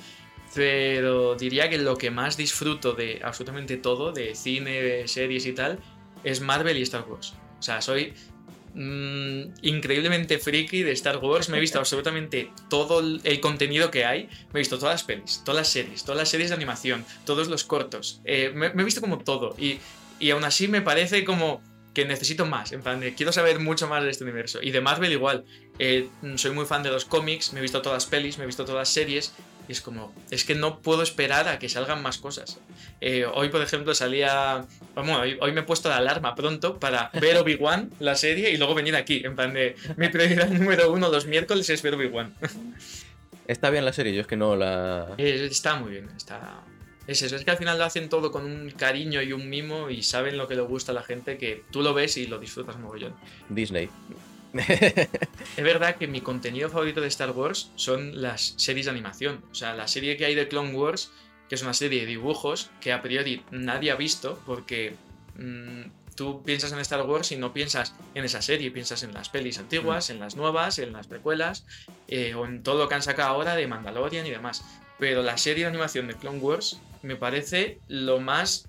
Pero 0.53 1.35
diría 1.35 1.69
que 1.69 1.77
lo 1.77 1.97
que 1.97 2.11
más 2.11 2.37
disfruto 2.37 2.93
de 2.93 3.19
absolutamente 3.23 3.77
todo, 3.77 4.11
de 4.11 4.35
cine, 4.35 5.07
series 5.07 5.45
y 5.45 5.53
tal, 5.53 5.79
es 6.23 6.41
Marvel 6.41 6.77
y 6.77 6.81
Star 6.83 7.05
Wars. 7.07 7.33
O 7.59 7.61
sea, 7.61 7.81
soy 7.81 8.13
mmm, 8.73 9.53
increíblemente 9.61 10.39
friki 10.39 10.83
de 10.83 10.91
Star 10.93 11.17
Wars. 11.17 11.49
Me 11.49 11.57
he 11.57 11.59
visto 11.59 11.79
absolutamente 11.79 12.51
todo 12.69 12.99
el 12.99 13.39
contenido 13.39 13.91
que 13.91 14.05
hay. 14.05 14.29
Me 14.53 14.59
he 14.59 14.59
visto 14.59 14.79
todas 14.79 14.95
las 14.95 15.03
pelis, 15.03 15.41
todas 15.43 15.57
las 15.57 15.67
series, 15.69 16.03
todas 16.03 16.17
las 16.17 16.29
series 16.29 16.49
de 16.49 16.55
animación, 16.55 17.05
todos 17.25 17.47
los 17.47 17.63
cortos. 17.63 18.21
Eh, 18.25 18.51
me, 18.53 18.69
me, 18.73 18.81
he 18.81 18.85
visto 18.85 19.01
como 19.01 19.19
todo. 19.19 19.55
Y, 19.57 19.79
y 20.19 20.31
aún 20.31 20.43
así 20.43 20.67
me 20.67 20.81
parece 20.81 21.23
como 21.23 21.61
que 21.97 22.05
necesito 22.05 22.45
más, 22.45 22.73
en 22.73 22.83
plan, 22.83 23.01
quiero 23.17 23.31
saber 23.31 23.59
mucho 23.59 23.87
más 23.87 24.03
de 24.03 24.11
este 24.11 24.23
universo. 24.23 24.59
Y 24.61 24.69
de 24.69 24.81
Marvel 24.81 25.11
igual, 25.11 25.45
eh, 25.79 26.07
soy 26.35 26.51
muy 26.51 26.65
fan 26.65 26.83
de 26.83 26.91
los 26.91 27.05
cómics, 27.05 27.53
me 27.53 27.59
he 27.59 27.61
visto 27.63 27.81
todas 27.81 28.03
las 28.03 28.05
pelis, 28.05 28.37
me 28.37 28.43
he 28.43 28.45
visto 28.45 28.65
todas 28.65 28.81
las 28.81 28.89
series, 28.89 29.33
y 29.67 29.71
es 29.71 29.81
como, 29.81 30.13
es 30.31 30.45
que 30.45 30.55
no 30.55 30.79
puedo 30.79 31.01
esperar 31.01 31.47
a 31.47 31.59
que 31.59 31.69
salgan 31.69 32.01
más 32.01 32.17
cosas. 32.17 32.59
Eh, 33.01 33.25
hoy, 33.25 33.49
por 33.49 33.61
ejemplo, 33.61 33.93
salía, 33.93 34.65
bueno, 34.95 35.19
hoy, 35.19 35.37
hoy, 35.41 35.51
me 35.51 35.61
he 35.61 35.63
puesto 35.63 35.89
la 35.89 35.97
alarma 35.97 36.35
pronto 36.35 36.79
para 36.79 37.09
ver 37.19 37.37
Obi-Wan, 37.37 37.91
la 37.99 38.15
serie, 38.15 38.51
y 38.51 38.57
luego 38.57 38.75
venir 38.75 38.95
aquí, 38.95 39.21
en 39.25 39.35
plan 39.35 39.53
de, 39.53 39.75
mi 39.97 40.09
prioridad 40.09 40.49
número 40.49 40.91
uno 40.91 41.09
los 41.09 41.25
miércoles 41.25 41.69
es 41.69 41.81
ver 41.81 41.95
Obi-Wan. 41.95 42.35
Está 43.47 43.69
bien 43.69 43.85
la 43.85 43.93
serie, 43.93 44.13
yo 44.13 44.21
es 44.21 44.27
que 44.27 44.37
no 44.37 44.55
la... 44.55 45.15
Eh, 45.17 45.47
está 45.49 45.75
muy 45.75 45.91
bien, 45.91 46.09
está 46.15 46.63
es 47.07 47.21
eso, 47.21 47.37
es 47.37 47.45
que 47.45 47.51
al 47.51 47.57
final 47.57 47.77
lo 47.77 47.85
hacen 47.85 48.09
todo 48.09 48.33
con 48.33 48.43
un 48.43 48.69
cariño 48.71 49.21
y 49.21 49.31
un 49.31 49.49
mimo 49.49 49.89
y 49.89 50.03
saben 50.03 50.37
lo 50.37 50.47
que 50.47 50.55
le 50.55 50.61
gusta 50.61 50.91
a 50.91 50.95
la 50.95 51.03
gente 51.03 51.37
que 51.37 51.63
tú 51.71 51.81
lo 51.81 51.93
ves 51.93 52.17
y 52.17 52.27
lo 52.27 52.37
disfrutas 52.37 52.77
mogollón. 52.77 53.15
Disney. 53.47 53.89
Es 54.53 55.63
verdad 55.63 55.97
que 55.97 56.07
mi 56.07 56.21
contenido 56.21 56.69
favorito 56.69 57.01
de 57.01 57.07
Star 57.07 57.31
Wars 57.31 57.71
son 57.75 58.21
las 58.21 58.53
series 58.57 58.85
de 58.85 58.91
animación. 58.91 59.43
O 59.51 59.55
sea, 59.55 59.75
la 59.75 59.87
serie 59.87 60.17
que 60.17 60.25
hay 60.25 60.35
de 60.35 60.47
Clone 60.47 60.73
Wars, 60.73 61.11
que 61.49 61.55
es 61.55 61.61
una 61.61 61.73
serie 61.73 62.01
de 62.01 62.05
dibujos 62.05 62.69
que 62.81 62.93
a 62.93 63.01
priori 63.01 63.43
nadie 63.51 63.91
ha 63.91 63.95
visto 63.95 64.41
porque 64.45 64.95
mmm, 65.37 65.83
tú 66.15 66.43
piensas 66.43 66.71
en 66.71 66.79
Star 66.79 67.03
Wars 67.03 67.31
y 67.31 67.37
no 67.37 67.53
piensas 67.53 67.93
en 68.15 68.25
esa 68.25 68.41
serie, 68.41 68.71
piensas 68.71 69.03
en 69.03 69.13
las 69.13 69.29
pelis 69.29 69.59
antiguas, 69.59 70.09
mm. 70.09 70.13
en 70.13 70.19
las 70.19 70.35
nuevas, 70.35 70.79
en 70.79 70.91
las 70.91 71.07
precuelas 71.07 71.65
eh, 72.07 72.33
o 72.33 72.45
en 72.45 72.63
todo 72.63 72.79
lo 72.79 72.89
que 72.89 72.95
han 72.95 73.03
sacado 73.03 73.29
ahora 73.29 73.55
de 73.55 73.67
Mandalorian 73.67 74.25
y 74.25 74.31
demás. 74.31 74.65
Pero 74.99 75.21
la 75.21 75.37
serie 75.37 75.63
de 75.63 75.69
animación 75.69 76.07
de 76.07 76.15
Clone 76.15 76.39
Wars 76.39 76.81
me 77.03 77.15
parece 77.15 77.79
lo 77.87 78.19
más 78.19 78.67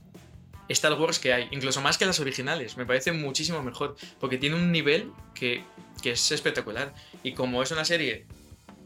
Star 0.69 0.95
Wars 0.95 1.19
que 1.19 1.33
hay, 1.33 1.49
incluso 1.51 1.81
más 1.81 1.99
que 1.99 2.07
las 2.07 2.21
originales. 2.21 2.77
Me 2.77 2.87
parece 2.87 3.13
muchísimo 3.13 3.63
mejor, 3.63 3.97
porque 4.21 4.39
tiene 4.39 4.57
un 4.57 4.71
nivel 4.71 5.13
que, 5.35 5.65
que 6.03 6.13
es 6.13 6.33
espectacular. 6.33 6.95
Y 7.23 7.33
como 7.33 7.63
es 7.63 7.71
una 7.71 7.85
serie 7.85 8.27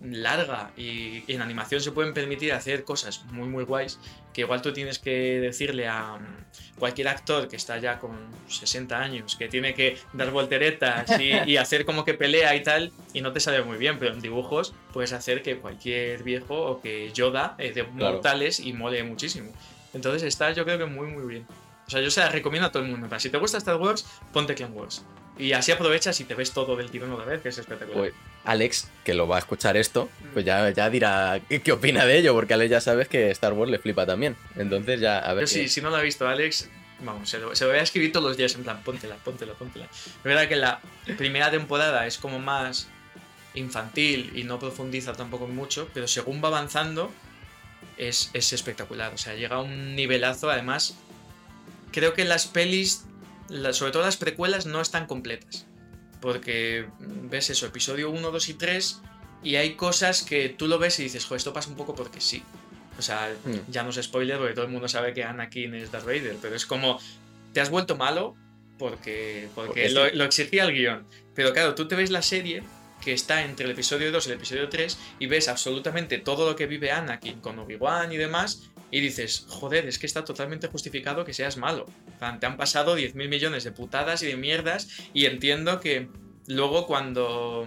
larga 0.03 0.72
y 0.76 1.22
en 1.33 1.43
animación 1.43 1.80
se 1.80 1.93
pueden 1.93 2.12
permitir 2.12 2.53
hacer 2.53 2.85
cosas 2.85 3.24
muy 3.26 3.49
muy 3.49 3.64
guays 3.64 3.99
que 4.33 4.41
igual 4.41 4.61
tú 4.62 4.72
tienes 4.72 4.99
que 4.99 5.39
decirle 5.41 5.87
a 5.87 6.16
mm, 6.16 6.78
cualquier 6.78 7.09
actor 7.09 7.49
que 7.49 7.57
está 7.57 7.78
ya 7.78 7.99
con 7.99 8.16
60 8.49 8.99
años 8.99 9.37
que 9.37 9.49
tiene 9.49 9.74
que 9.74 9.99
dar 10.12 10.30
volteretas 10.30 11.09
y, 11.20 11.57
hacer 11.57 11.85
como 11.85 12.05
que 12.05 12.14
pelea 12.14 12.57
y 12.57 12.62
tal 12.62 12.91
y 13.12 13.20
no 13.20 13.33
te 13.33 13.39
sale 13.39 13.62
muy 13.62 13.78
bien 13.78 13.99
pero 13.99 14.12
en 14.12 14.20
dibujos 14.20 14.74
puedes 14.93 15.12
hacer 15.12 15.43
que 15.43 15.59
cualquier 15.59 16.24
viejo 16.24 16.61
o 16.61 16.80
que 16.80 17.12
Yoda 17.12 17.55
eh, 17.59 17.72
de 17.72 17.85
mortales 17.85 18.59
y 18.59 18.72
mole 18.72 19.05
muchísimo. 19.05 19.53
Entonces 19.95 20.22
está 20.24 20.51
yo 20.53 20.64
creo 20.64 20.78
que 20.78 20.87
muy 20.87 21.07
muy 21.07 21.26
bien 21.26 21.47
o 21.87 21.91
sea 21.91 22.01
yo 22.01 22.11
se 22.11 22.20
la 22.20 22.28
recomiendo 22.28 22.68
a 22.68 22.72
todo 22.72 22.83
el 22.83 22.91
mundo 22.91 23.09
si 23.18 23.30
te 23.30 23.39
gusta 23.39 23.59
Star 23.59 23.76
Wars 23.76 24.07
ponte 24.33 24.55
Clan 24.55 24.72
Wars 24.72 25.05
y 25.39 25.53
así 25.53 25.72
aprovechas 25.72 26.20
y 26.20 26.24
te 26.24 26.35
ves 26.35 26.53
todo 26.53 26.76
del 26.76 26.91
tirón 26.91 27.11
otra 27.12 27.24
vez, 27.24 27.41
que 27.41 27.49
es 27.49 27.59
espectacular. 27.59 27.99
Pues, 27.99 28.14
Alex, 28.45 28.89
que 29.03 29.14
lo 29.14 29.26
va 29.26 29.37
a 29.37 29.39
escuchar 29.39 29.76
esto, 29.76 30.09
pues 30.33 30.45
ya, 30.45 30.68
ya 30.70 30.91
dirá 30.91 31.41
qué, 31.49 31.72
opina 31.72 32.05
de 32.05 32.18
ello, 32.18 32.35
porque 32.35 32.55
Alex 32.55 32.70
ya 32.70 32.80
sabes 32.80 33.09
que 33.09 33.30
Star 33.30 33.53
Wars 33.55 33.70
le 33.70 33.78
flipa 33.78 34.05
también. 34.05 34.37
Entonces 34.57 35.01
ya, 35.01 35.18
a 35.18 35.33
ver. 35.33 35.49
sí, 35.49 35.68
si 35.68 35.80
no 35.80 35.91
lo 35.91 35.97
ha 35.97 36.03
visto 36.03 36.28
Alex, 36.28 36.68
vamos, 37.01 37.30
se 37.30 37.39
lo, 37.39 37.57
se 37.57 37.64
voy 37.64 37.76
a 37.76 37.83
escribir 37.83 38.12
todos 38.12 38.26
los 38.26 38.37
días 38.37 38.55
en 38.55 38.62
plan, 38.62 38.83
póntela, 38.83 39.16
póntela, 39.16 39.55
póntela. 39.55 39.87
Es 39.87 40.22
verdad 40.22 40.49
que 40.49 40.57
la 40.57 40.80
primera 41.16 41.51
temporada 41.51 42.07
es 42.07 42.18
como 42.18 42.39
más 42.39 42.89
infantil 43.55 44.33
y 44.35 44.45
no 44.45 44.59
profundiza 44.59 45.12
tampoco 45.12 45.47
mucho, 45.47 45.89
pero 45.95 46.09
según 46.09 46.43
va 46.43 46.49
avanzando 46.49 47.11
es, 47.97 48.30
es 48.35 48.53
espectacular. 48.53 49.14
O 49.14 49.18
sea, 49.18 49.35
llega 49.35 49.57
a 49.57 49.61
un 49.61 49.97
nivelazo, 49.97 50.51
además. 50.51 50.97
Creo 51.93 52.14
que 52.14 52.24
las 52.24 52.47
pelis 52.47 53.05
sobre 53.72 53.93
todo 53.93 54.03
las 54.03 54.16
precuelas 54.16 54.66
no 54.66 54.80
están 54.80 55.07
completas. 55.07 55.66
Porque 56.20 56.86
ves 57.01 57.51
eso, 57.51 57.66
episodio 57.66 58.11
1, 58.11 58.30
2 58.30 58.49
y 58.49 58.55
3, 58.55 59.01
y 59.43 59.57
hay 59.57 59.74
cosas 59.74 60.22
que 60.22 60.49
tú 60.49 60.68
lo 60.68 60.78
ves 60.78 60.99
y 61.01 61.05
dices, 61.05 61.24
joder, 61.24 61.38
esto 61.38 61.53
pasa 61.53 61.68
un 61.68 61.76
poco 61.76 61.95
porque 61.95 62.20
sí. 62.20 62.43
O 62.99 63.03
sea, 63.03 63.34
hmm. 63.45 63.70
ya 63.70 63.82
no 63.82 63.90
es 63.90 63.97
spoiler 63.97 64.38
porque 64.38 64.55
todo 64.55 64.66
el 64.66 64.70
mundo 64.70 64.88
sabe 64.88 65.14
que 65.14 65.24
Anakin 65.24 65.74
es 65.74 65.90
Darth 65.90 66.05
Vader, 66.05 66.36
pero 66.40 66.55
es 66.55 66.66
como, 66.66 67.01
te 67.53 67.61
has 67.61 67.70
vuelto 67.70 67.97
malo 67.97 68.36
porque, 68.78 69.49
porque, 69.55 69.90
lo, 69.90 70.09
lo, 70.11 70.24
exigía 70.24 70.64
el 70.64 70.72
guion. 70.72 71.07
Pero 71.34 71.53
claro, 71.53 71.74
tú 71.74 71.88
te 71.88 71.97
ves 71.97 72.11
la 72.11 72.22
serie 72.22 72.62
que 73.03 73.12
está 73.12 73.43
entre 73.43 73.66
el 73.66 73.72
episodio 73.72 74.12
2 74.12 74.26
y 74.26 74.30
el 74.30 74.36
episodio 74.36 74.68
3 74.68 74.99
y 75.18 75.26
ves 75.26 75.49
absolutamente 75.49 76.18
todo 76.18 76.49
lo 76.49 76.55
que 76.55 76.66
vive 76.66 76.93
Anakin 76.93 77.40
con 77.40 77.59
Obi-Wan 77.59 78.12
y 78.12 78.16
demás 78.16 78.70
y 78.93 79.01
dices, 79.01 79.47
joder, 79.49 79.86
es 79.88 79.99
que 79.99 80.07
está 80.07 80.24
totalmente 80.24 80.68
justificado 80.68 81.24
que 81.24 81.32
seas 81.32 81.57
malo. 81.57 81.86
te 82.38 82.47
han 82.47 82.57
pasado 82.57 82.97
10.000 82.97 83.28
millones 83.28 83.64
de 83.64 83.72
putadas 83.72 84.22
y 84.22 84.26
de 84.26 84.36
mierdas 84.36 84.88
y 85.14 85.24
entiendo 85.24 85.80
que 85.80 86.09
luego 86.47 86.86
cuando, 86.86 87.66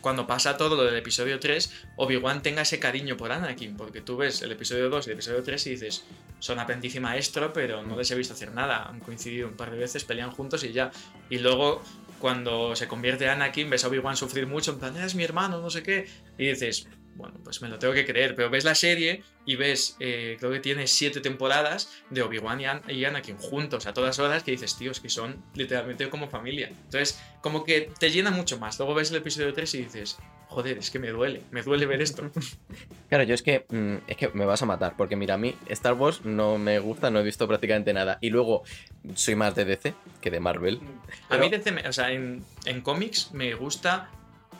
cuando 0.00 0.26
pasa 0.26 0.56
todo 0.56 0.74
lo 0.74 0.84
del 0.84 0.96
episodio 0.96 1.38
3, 1.38 1.70
Obi-Wan 1.96 2.42
tenga 2.42 2.62
ese 2.62 2.80
cariño 2.80 3.18
por 3.18 3.32
Anakin, 3.32 3.76
porque 3.76 4.00
tú 4.00 4.16
ves 4.16 4.40
el 4.40 4.50
episodio 4.50 4.88
2 4.88 5.06
y 5.06 5.10
el 5.10 5.14
episodio 5.14 5.42
3 5.42 5.66
y 5.66 5.70
dices, 5.70 6.04
son 6.38 6.58
aprendiz 6.58 6.94
y 6.94 7.00
maestro, 7.00 7.52
pero 7.52 7.82
no 7.82 7.94
les 7.94 8.10
he 8.10 8.14
visto 8.14 8.32
hacer 8.32 8.52
nada. 8.52 8.88
Han 8.88 9.00
coincidido 9.00 9.48
un 9.48 9.56
par 9.56 9.70
de 9.70 9.76
veces, 9.76 10.04
pelean 10.04 10.30
juntos 10.30 10.64
y 10.64 10.72
ya. 10.72 10.90
Y 11.28 11.38
luego 11.38 11.82
cuando 12.18 12.74
se 12.74 12.88
convierte 12.88 13.28
Anakin, 13.28 13.68
ves 13.68 13.84
a 13.84 13.88
Obi-Wan 13.88 14.16
sufrir 14.16 14.46
mucho, 14.46 14.72
en 14.72 14.78
plan, 14.78 14.96
es 14.96 15.14
mi 15.14 15.24
hermano, 15.24 15.60
no 15.60 15.68
sé 15.68 15.82
qué, 15.82 16.08
y 16.38 16.46
dices, 16.46 16.88
bueno, 17.16 17.38
pues 17.42 17.62
me 17.62 17.68
lo 17.68 17.78
tengo 17.78 17.94
que 17.94 18.04
creer, 18.04 18.34
pero 18.34 18.50
ves 18.50 18.64
la 18.64 18.74
serie 18.74 19.22
y 19.44 19.56
ves, 19.56 19.96
eh, 20.00 20.36
creo 20.38 20.52
que 20.52 20.60
tiene 20.60 20.86
siete 20.86 21.20
temporadas 21.20 21.90
de 22.10 22.22
Obi-Wan 22.22 22.60
y, 22.60 22.66
An 22.66 22.82
y, 22.88 23.04
Anakin 23.04 23.38
juntos 23.38 23.86
a 23.86 23.94
todas 23.94 24.18
horas 24.18 24.42
que 24.42 24.50
dices, 24.50 24.76
tíos, 24.76 25.00
que 25.00 25.08
son 25.08 25.42
literalmente 25.54 26.08
como 26.10 26.28
familia. 26.28 26.68
Entonces, 26.68 27.20
como 27.40 27.64
que 27.64 27.90
te 27.98 28.10
llena 28.10 28.30
mucho 28.30 28.58
más. 28.58 28.78
Luego 28.78 28.94
ves 28.94 29.10
el 29.10 29.16
episodio 29.16 29.52
3 29.52 29.74
y 29.74 29.78
dices, 29.84 30.18
joder, 30.48 30.78
es 30.78 30.90
que 30.90 30.98
me 30.98 31.08
duele, 31.08 31.42
me 31.50 31.62
duele 31.62 31.86
ver 31.86 32.02
esto. 32.02 32.30
Claro, 33.08 33.22
yo 33.22 33.34
es 33.34 33.42
que, 33.42 33.64
mm, 33.68 34.08
es 34.08 34.16
que 34.16 34.28
me 34.30 34.44
vas 34.44 34.62
a 34.62 34.66
matar, 34.66 34.94
porque 34.96 35.14
mira, 35.14 35.34
a 35.34 35.38
mí 35.38 35.54
Star 35.68 35.92
Wars 35.94 36.24
no 36.24 36.58
me 36.58 36.80
gusta, 36.80 37.08
no 37.08 37.20
he 37.20 37.22
visto 37.22 37.46
prácticamente 37.46 37.92
nada. 37.92 38.18
Y 38.20 38.30
luego 38.30 38.64
soy 39.14 39.36
más 39.36 39.54
de 39.54 39.64
DC 39.64 39.94
que 40.20 40.32
de 40.32 40.40
Marvel. 40.40 40.80
A 41.28 41.38
mí 41.38 41.48
DC, 41.48 41.72
o 41.88 41.92
sea, 41.92 42.10
en, 42.10 42.44
en 42.64 42.80
cómics 42.80 43.30
me 43.32 43.54
gusta 43.54 44.10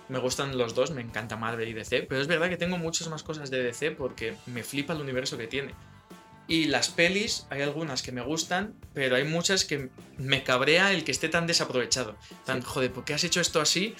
me 0.08 0.18
gustan 0.18 0.56
los 0.56 0.74
dos, 0.74 0.90
me 0.90 1.02
encanta 1.02 1.36
Marvel 1.36 1.68
y 1.68 1.72
DC, 1.72 2.02
pero 2.02 2.20
es 2.20 2.26
verdad 2.26 2.48
que 2.48 2.56
tengo 2.56 2.78
muchas 2.78 3.08
más 3.08 3.22
cosas 3.22 3.50
de 3.50 3.62
DC 3.62 3.92
porque 3.92 4.36
me 4.46 4.62
flipa 4.62 4.92
el 4.92 5.00
universo 5.00 5.36
que 5.36 5.46
tiene. 5.46 5.74
Y 6.48 6.66
las 6.66 6.88
pelis, 6.88 7.46
hay 7.50 7.62
algunas 7.62 8.02
que 8.02 8.12
me 8.12 8.20
gustan, 8.20 8.74
pero 8.94 9.16
hay 9.16 9.24
muchas 9.24 9.64
que 9.64 9.88
me 10.16 10.44
cabrea 10.44 10.92
el 10.92 11.02
que 11.02 11.10
esté 11.10 11.28
tan 11.28 11.46
desaprovechado. 11.46 12.16
Tan, 12.44 12.62
joder, 12.62 12.92
¿por 12.92 13.04
qué 13.04 13.14
has 13.14 13.24
hecho 13.24 13.40
esto 13.40 13.60
así? 13.60 13.96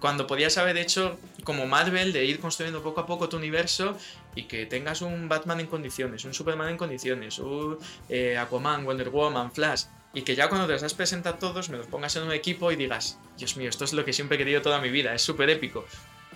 Cuando 0.00 0.26
podías 0.26 0.56
haber 0.56 0.76
hecho 0.78 1.18
como 1.42 1.66
Marvel 1.66 2.12
de 2.12 2.24
ir 2.24 2.38
construyendo 2.38 2.82
poco 2.82 3.00
a 3.00 3.06
poco 3.06 3.28
tu 3.28 3.36
universo 3.36 3.98
y 4.34 4.44
que 4.44 4.66
tengas 4.66 5.02
un 5.02 5.28
Batman 5.28 5.60
en 5.60 5.66
condiciones, 5.66 6.24
un 6.24 6.32
Superman 6.32 6.70
en 6.70 6.76
condiciones, 6.76 7.38
un 7.38 7.76
eh, 8.08 8.38
Aquaman, 8.38 8.84
Wonder 8.84 9.10
Woman, 9.10 9.52
Flash, 9.52 9.84
y 10.12 10.22
que 10.22 10.34
ya 10.34 10.48
cuando 10.48 10.66
te 10.66 10.72
los 10.72 10.82
has 10.82 10.94
presentado 10.94 11.36
todos 11.38 11.68
me 11.68 11.78
los 11.78 11.86
pongas 11.86 12.16
en 12.16 12.24
un 12.24 12.32
equipo 12.32 12.72
y 12.72 12.76
digas, 12.76 13.18
Dios 13.38 13.56
mío, 13.56 13.68
esto 13.68 13.84
es 13.84 13.92
lo 13.92 14.04
que 14.04 14.12
siempre 14.12 14.36
he 14.36 14.38
querido 14.38 14.62
toda 14.62 14.80
mi 14.80 14.90
vida, 14.90 15.14
es 15.14 15.22
súper 15.22 15.50
épico. 15.50 15.86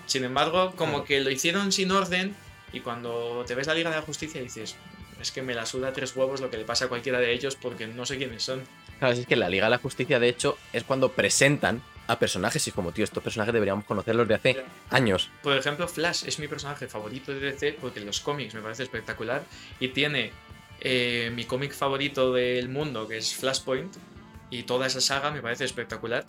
Sin 0.07 0.25
embargo, 0.25 0.73
como 0.77 1.05
que 1.05 1.21
lo 1.21 1.31
hicieron 1.31 1.73
sin 1.73 1.91
orden 1.91 2.35
y 2.73 2.81
cuando 2.81 3.45
te 3.47 3.55
ves 3.55 3.67
la 3.67 3.75
Liga 3.75 3.91
de 3.91 3.97
la 3.97 4.03
Justicia 4.03 4.41
dices, 4.41 4.77
es 5.21 5.31
que 5.31 5.43
me 5.43 5.55
la 5.55 5.67
suda 5.67 5.93
tres 5.93 6.15
huevos 6.15 6.41
lo 6.41 6.51
que 6.51 6.59
le 6.59 6.65
pasa 6.65 6.87
a 6.87 6.89
cualquiera 6.89 7.19
de 7.19 7.33
ellos 7.33 7.57
porque 7.57 7.87
no 7.87 8.05
sé 8.05 8.19
quiénes 8.19 8.43
son. 8.43 8.63
Claro, 8.99 9.15
es 9.15 9.27
que 9.27 9.37
la 9.37 9.49
Liga 9.49 9.67
de 9.67 9.71
la 9.71 9.79
Justicia, 9.79 10.19
de 10.19 10.29
hecho, 10.29 10.59
es 10.73 10.85
cuando 10.85 11.11
presentan 11.11 11.83
a 12.07 12.19
personajes 12.19 12.67
y 12.69 12.73
como, 12.73 12.93
tío, 12.93 13.05
estos 13.05 13.23
personajes 13.23 13.55
deberíamos 13.55 13.85
conocerlos 13.85 14.29
de 14.29 14.35
hace 14.35 14.65
años. 14.91 15.31
Por 15.43 15.57
ejemplo, 15.57 15.89
Flash 15.89 16.25
es 16.27 16.39
mi 16.39 16.49
personaje 16.49 16.87
favorito 16.87 17.33
de 17.33 17.41
DC 17.41 17.79
porque 17.81 18.01
en 18.01 18.07
los 18.07 18.21
cómics 18.21 18.55
me 18.55 18.61
parece 18.61 18.83
espectacular 18.83 19.43
y 19.81 19.89
tiene 19.89 20.33
eh, 20.81 21.31
mi 21.35 21.45
cómic 21.45 21.73
favorito 21.73 22.33
del 22.33 22.69
mundo, 22.69 23.09
que 23.09 23.17
es 23.19 23.35
Flashpoint, 23.35 23.95
y 24.51 24.65
toda 24.65 24.87
esa 24.87 25.01
saga 25.01 25.31
me 25.31 25.43
parece 25.43 25.65
espectacular. 25.65 26.25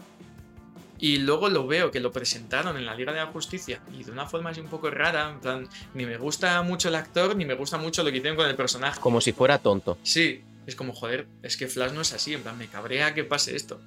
Y 0.98 1.18
luego 1.18 1.50
lo 1.50 1.68
veo 1.68 1.92
que 1.92 2.00
lo 2.00 2.12
presentaron 2.12 2.78
en 2.78 2.86
la 2.86 2.96
Liga 2.96 3.12
de 3.12 3.20
la 3.20 3.28
Justicia 3.28 3.82
y 3.98 4.04
de 4.04 4.12
una 4.12 4.28
forma 4.28 4.52
así 4.52 4.62
un 4.62 4.68
poco 4.68 4.90
rara, 4.90 5.30
en 5.30 5.40
plan, 5.40 5.70
ni 5.94 6.06
me 6.06 6.18
gusta 6.18 6.62
mucho 6.62 6.88
el 6.88 6.96
actor, 6.96 7.36
ni 7.36 7.46
me 7.46 7.54
gusta 7.54 7.78
mucho 7.78 8.02
lo 8.02 8.12
que 8.12 8.18
hicieron 8.18 8.38
con 8.38 8.48
el 8.48 8.56
personaje. 8.56 9.00
Como 9.02 9.20
si 9.20 9.34
fuera 9.34 9.58
tonto. 9.60 9.98
Sí, 10.04 10.42
es 10.66 10.76
como, 10.76 10.94
joder, 10.94 11.28
es 11.44 11.58
que 11.58 11.68
Flash 11.68 11.92
no 11.92 12.02
es 12.02 12.14
así, 12.14 12.34
en 12.34 12.42
plan, 12.42 12.58
me 12.58 12.68
cabrea 12.68 13.14
que 13.14 13.26
pase 13.26 13.56
esto. 13.56 13.82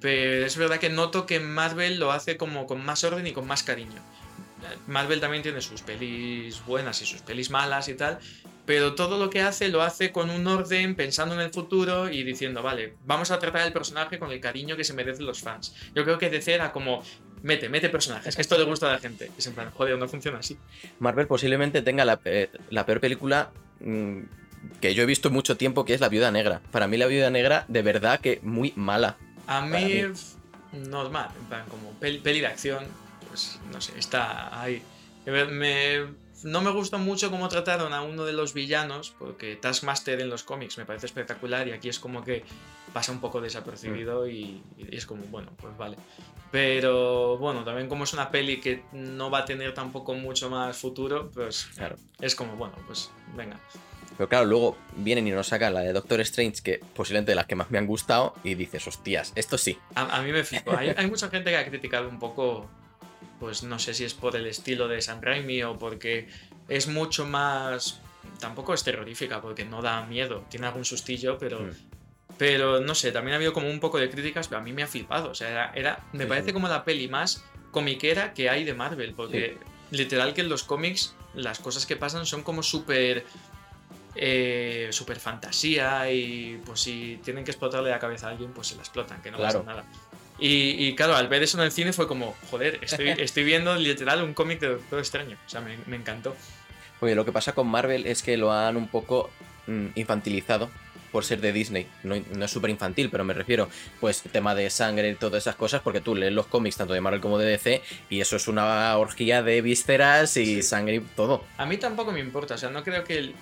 Pero 0.00 0.44
es 0.44 0.56
verdad 0.56 0.78
que 0.78 0.90
noto 0.90 1.24
que 1.24 1.40
Marvel 1.40 1.98
lo 1.98 2.12
hace 2.12 2.36
como 2.36 2.66
con 2.66 2.84
más 2.84 3.02
orden 3.04 3.26
y 3.26 3.32
con 3.32 3.46
más 3.46 3.62
cariño. 3.62 4.00
Marvel 4.86 5.20
también 5.20 5.42
tiene 5.42 5.60
sus 5.60 5.82
pelis 5.82 6.64
buenas 6.66 7.00
y 7.02 7.06
sus 7.06 7.22
pelis 7.22 7.50
malas 7.50 7.88
y 7.88 7.94
tal, 7.94 8.18
pero 8.68 8.94
todo 8.94 9.16
lo 9.16 9.30
que 9.30 9.40
hace 9.40 9.68
lo 9.68 9.80
hace 9.80 10.12
con 10.12 10.28
un 10.28 10.46
orden, 10.46 10.94
pensando 10.94 11.34
en 11.34 11.40
el 11.40 11.48
futuro 11.50 12.10
y 12.10 12.22
diciendo, 12.22 12.62
vale, 12.62 12.92
vamos 13.06 13.30
a 13.30 13.38
tratar 13.38 13.62
al 13.62 13.72
personaje 13.72 14.18
con 14.18 14.30
el 14.30 14.40
cariño 14.40 14.76
que 14.76 14.84
se 14.84 14.92
merecen 14.92 15.24
los 15.24 15.40
fans. 15.40 15.74
Yo 15.94 16.04
creo 16.04 16.18
que 16.18 16.28
DC 16.28 16.52
era 16.52 16.70
como, 16.70 17.02
mete, 17.42 17.70
mete 17.70 17.88
personajes, 17.88 18.38
esto 18.38 18.58
le 18.58 18.64
gusta 18.64 18.90
a 18.90 18.92
la 18.92 18.98
gente. 18.98 19.30
Es 19.38 19.46
en 19.46 19.54
plan, 19.54 19.70
joder, 19.70 19.96
no 19.96 20.06
funciona 20.06 20.40
así. 20.40 20.58
Marvel 20.98 21.26
posiblemente 21.26 21.80
tenga 21.80 22.04
la, 22.04 22.20
la 22.68 22.84
peor 22.84 23.00
película 23.00 23.52
mmm, 23.80 24.20
que 24.82 24.92
yo 24.92 25.02
he 25.02 25.06
visto 25.06 25.30
mucho 25.30 25.56
tiempo, 25.56 25.86
que 25.86 25.94
es 25.94 26.02
La 26.02 26.10
Viuda 26.10 26.30
Negra. 26.30 26.60
Para 26.70 26.86
mí 26.88 26.98
La 26.98 27.06
Viuda 27.06 27.30
Negra, 27.30 27.64
de 27.68 27.80
verdad 27.80 28.20
que 28.20 28.38
muy 28.42 28.74
mala. 28.76 29.16
A 29.46 29.62
mí, 29.62 30.04
mí. 30.04 30.80
normal, 30.90 31.30
en 31.40 31.46
plan, 31.46 31.64
como 31.70 31.92
peli, 31.92 32.18
peli 32.18 32.40
de 32.40 32.48
acción, 32.48 32.84
pues 33.30 33.58
no 33.72 33.80
sé, 33.80 33.98
está 33.98 34.60
ahí. 34.60 34.82
Me, 35.24 36.27
no 36.44 36.60
me 36.60 36.70
gusta 36.70 36.98
mucho 36.98 37.30
cómo 37.30 37.48
trataron 37.48 37.92
a 37.92 38.02
uno 38.02 38.24
de 38.24 38.32
los 38.32 38.54
villanos, 38.54 39.14
porque 39.18 39.56
Taskmaster 39.56 40.20
en 40.20 40.28
los 40.28 40.42
cómics 40.42 40.78
me 40.78 40.84
parece 40.84 41.06
espectacular 41.06 41.68
y 41.68 41.72
aquí 41.72 41.88
es 41.88 41.98
como 41.98 42.24
que 42.24 42.44
pasa 42.92 43.12
un 43.12 43.20
poco 43.20 43.40
desapercibido 43.40 44.24
mm. 44.24 44.30
y, 44.30 44.62
y, 44.76 44.96
es 44.96 45.06
como, 45.06 45.24
bueno, 45.24 45.52
pues 45.56 45.76
vale. 45.76 45.96
Pero 46.50 47.36
bueno, 47.38 47.64
también 47.64 47.88
como 47.88 48.04
es 48.04 48.12
una 48.12 48.30
peli 48.30 48.60
que 48.60 48.84
no 48.92 49.30
va 49.30 49.38
a 49.38 49.44
tener 49.44 49.74
tampoco 49.74 50.14
mucho 50.14 50.48
más 50.48 50.76
futuro, 50.76 51.30
pues 51.32 51.68
claro, 51.74 51.96
es 52.20 52.34
como, 52.34 52.56
bueno, 52.56 52.74
pues 52.86 53.10
venga. 53.36 53.58
Pero 54.16 54.28
claro, 54.28 54.46
luego 54.46 54.76
vienen 54.96 55.28
y 55.28 55.30
nos 55.30 55.46
sacan 55.46 55.74
la 55.74 55.80
de 55.80 55.92
Doctor 55.92 56.20
Strange, 56.22 56.62
que 56.62 56.80
posiblemente 56.94 57.32
de 57.32 57.36
las 57.36 57.46
que 57.46 57.54
más 57.54 57.70
me 57.70 57.78
han 57.78 57.86
gustado, 57.86 58.34
y 58.42 58.54
dices, 58.54 58.86
hostias, 58.86 59.32
esto 59.36 59.56
sí. 59.56 59.78
A, 59.94 60.16
a 60.16 60.22
mí 60.22 60.32
me 60.32 60.42
flipo. 60.42 60.76
Hay, 60.76 60.88
hay 60.96 61.06
mucha 61.06 61.28
gente 61.28 61.50
que 61.50 61.56
ha 61.56 61.68
criticado 61.68 62.08
un 62.08 62.18
poco 62.18 62.68
pues 63.38 63.62
no 63.62 63.78
sé 63.78 63.94
si 63.94 64.04
es 64.04 64.14
por 64.14 64.36
el 64.36 64.46
estilo 64.46 64.88
de 64.88 65.00
Sam 65.00 65.20
Raimi 65.22 65.62
o 65.62 65.78
porque 65.78 66.28
es 66.68 66.88
mucho 66.88 67.26
más... 67.26 68.00
Tampoco 68.40 68.74
es 68.74 68.84
terrorífica 68.84 69.40
porque 69.40 69.64
no 69.64 69.82
da 69.82 70.04
miedo, 70.04 70.44
tiene 70.48 70.66
algún 70.66 70.84
sustillo, 70.84 71.38
pero... 71.38 71.60
Mm. 71.60 71.70
Pero 72.36 72.80
no 72.80 72.94
sé, 72.94 73.10
también 73.10 73.32
ha 73.32 73.36
habido 73.36 73.52
como 73.52 73.68
un 73.68 73.80
poco 73.80 73.98
de 73.98 74.08
críticas, 74.10 74.46
pero 74.46 74.60
a 74.60 74.62
mí 74.62 74.72
me 74.72 74.84
ha 74.84 74.86
flipado. 74.86 75.30
O 75.30 75.34
sea, 75.34 75.50
era, 75.50 75.72
era 75.74 76.06
me 76.12 76.22
sí, 76.22 76.28
parece 76.28 76.48
sí. 76.48 76.52
como 76.52 76.68
la 76.68 76.84
peli 76.84 77.08
más 77.08 77.42
comiquera 77.72 78.32
que 78.32 78.48
hay 78.48 78.64
de 78.64 78.74
Marvel, 78.74 79.14
porque 79.14 79.56
sí. 79.90 79.96
literal 79.96 80.34
que 80.34 80.42
en 80.42 80.48
los 80.48 80.62
cómics 80.62 81.16
las 81.34 81.58
cosas 81.58 81.84
que 81.84 81.96
pasan 81.96 82.26
son 82.26 82.42
como 82.42 82.62
súper 82.62 83.24
eh, 84.14 84.88
super 84.90 85.20
fantasía 85.20 86.10
y 86.10 86.60
pues 86.66 86.80
si 86.80 87.20
tienen 87.22 87.44
que 87.44 87.52
explotarle 87.52 87.90
la 87.90 87.98
cabeza 87.98 88.26
a 88.26 88.30
alguien, 88.30 88.52
pues 88.52 88.68
se 88.68 88.74
la 88.74 88.82
explotan, 88.82 89.22
que 89.22 89.30
no 89.30 89.36
claro. 89.36 89.60
pasa 89.60 89.70
nada. 89.70 89.84
Y, 90.38 90.86
y, 90.86 90.94
claro, 90.94 91.16
al 91.16 91.28
ver 91.28 91.42
eso 91.42 91.58
en 91.58 91.64
el 91.64 91.72
cine 91.72 91.92
fue 91.92 92.06
como, 92.06 92.36
joder, 92.50 92.78
estoy, 92.82 93.08
estoy 93.18 93.44
viendo 93.44 93.74
literal 93.76 94.22
un 94.22 94.34
cómic 94.34 94.60
de 94.60 94.68
Doctor 94.68 94.98
Extraño. 94.98 95.36
O 95.46 95.48
sea, 95.48 95.60
me, 95.60 95.76
me, 95.86 95.96
encantó. 95.96 96.36
Oye, 97.00 97.14
lo 97.14 97.24
que 97.24 97.32
pasa 97.32 97.52
con 97.52 97.66
Marvel 97.68 98.06
es 98.06 98.22
que 98.22 98.36
lo 98.36 98.52
han 98.52 98.76
un 98.76 98.88
poco 98.88 99.30
mmm, 99.66 99.88
infantilizado 99.94 100.70
por 101.10 101.24
ser 101.24 101.40
de 101.40 101.52
Disney. 101.52 101.86
No, 102.02 102.16
no 102.34 102.44
es 102.44 102.50
súper 102.50 102.70
infantil, 102.70 103.10
pero 103.10 103.24
me 103.24 103.34
refiero, 103.34 103.68
pues, 104.00 104.22
tema 104.22 104.54
de 104.54 104.70
sangre 104.70 105.10
y 105.10 105.14
todas 105.14 105.42
esas 105.42 105.56
cosas, 105.56 105.80
porque 105.82 106.00
tú 106.00 106.14
lees 106.14 106.32
los 106.32 106.46
cómics 106.46 106.76
tanto 106.76 106.92
de 106.92 107.00
Marvel 107.00 107.20
como 107.20 107.38
de 107.38 107.46
DC 107.46 107.82
y 108.10 108.20
eso 108.20 108.36
es 108.36 108.48
una 108.48 108.96
orgía 108.96 109.42
de 109.42 109.62
vísceras 109.62 110.36
y 110.36 110.56
sí. 110.56 110.62
sangre 110.62 110.96
y 110.96 111.00
todo. 111.00 111.44
A 111.56 111.66
mí 111.66 111.76
tampoco 111.78 112.12
me 112.12 112.20
importa, 112.20 112.54
o 112.54 112.58
sea, 112.58 112.70
no 112.70 112.84
creo 112.84 113.04
que 113.04 113.18
el, 113.18 113.34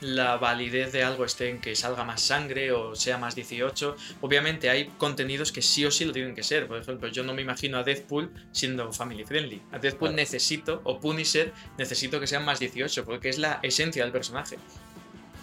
la 0.00 0.36
validez 0.36 0.92
de 0.92 1.04
algo 1.04 1.24
esté 1.24 1.50
en 1.50 1.60
que 1.60 1.74
salga 1.76 2.04
más 2.04 2.22
sangre 2.22 2.72
o 2.72 2.94
sea 2.94 3.18
más 3.18 3.34
18. 3.34 3.96
Obviamente 4.20 4.70
hay 4.70 4.86
contenidos 4.98 5.52
que 5.52 5.62
sí 5.62 5.84
o 5.84 5.90
sí 5.90 6.04
lo 6.04 6.12
tienen 6.12 6.34
que 6.34 6.42
ser. 6.42 6.66
Por 6.66 6.78
ejemplo, 6.78 7.08
yo 7.08 7.22
no 7.22 7.34
me 7.34 7.42
imagino 7.42 7.78
a 7.78 7.82
Deadpool 7.82 8.32
siendo 8.52 8.92
family 8.92 9.24
friendly. 9.24 9.62
A 9.72 9.78
Deadpool 9.78 10.08
claro. 10.08 10.16
necesito, 10.16 10.80
o 10.84 11.00
Punisher, 11.00 11.52
necesito 11.78 12.18
que 12.20 12.26
sean 12.26 12.44
más 12.44 12.58
18 12.58 13.04
porque 13.04 13.28
es 13.28 13.38
la 13.38 13.60
esencia 13.62 14.02
del 14.02 14.12
personaje. 14.12 14.58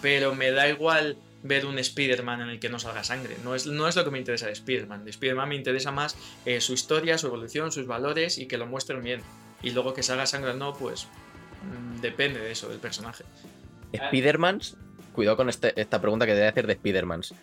Pero 0.01 0.35
me 0.35 0.51
da 0.51 0.67
igual 0.67 1.17
ver 1.43 1.65
un 1.65 1.77
Spider-Man 1.77 2.41
en 2.41 2.49
el 2.49 2.59
que 2.59 2.69
no 2.69 2.79
salga 2.79 3.03
sangre. 3.03 3.37
No 3.43 3.55
es, 3.55 3.67
no 3.67 3.87
es 3.87 3.95
lo 3.95 4.03
que 4.03 4.11
me 4.11 4.19
interesa 4.19 4.47
de 4.47 4.53
Spider-Man. 4.53 5.05
De 5.05 5.11
Spider-Man 5.11 5.49
me 5.49 5.55
interesa 5.55 5.91
más 5.91 6.15
eh, 6.45 6.61
su 6.61 6.73
historia, 6.73 7.17
su 7.17 7.27
evolución, 7.27 7.71
sus 7.71 7.87
valores 7.87 8.37
y 8.37 8.47
que 8.47 8.57
lo 8.57 8.65
muestren 8.65 9.01
bien. 9.03 9.21
Y 9.61 9.71
luego 9.71 9.93
que 9.93 10.03
salga 10.03 10.25
sangre 10.25 10.51
o 10.51 10.53
no, 10.55 10.73
pues 10.75 11.07
mmm, 11.63 12.01
depende 12.01 12.39
de 12.39 12.51
eso, 12.51 12.69
del 12.69 12.79
personaje. 12.79 13.23
Spider-Mans, 13.91 14.77
cuidado 15.13 15.37
con 15.37 15.49
este, 15.49 15.79
esta 15.79 16.01
pregunta 16.01 16.25
que 16.25 16.33
debe 16.33 16.47
hacer 16.47 16.67
de 16.67 16.73
Spider-Mans. 16.73 17.33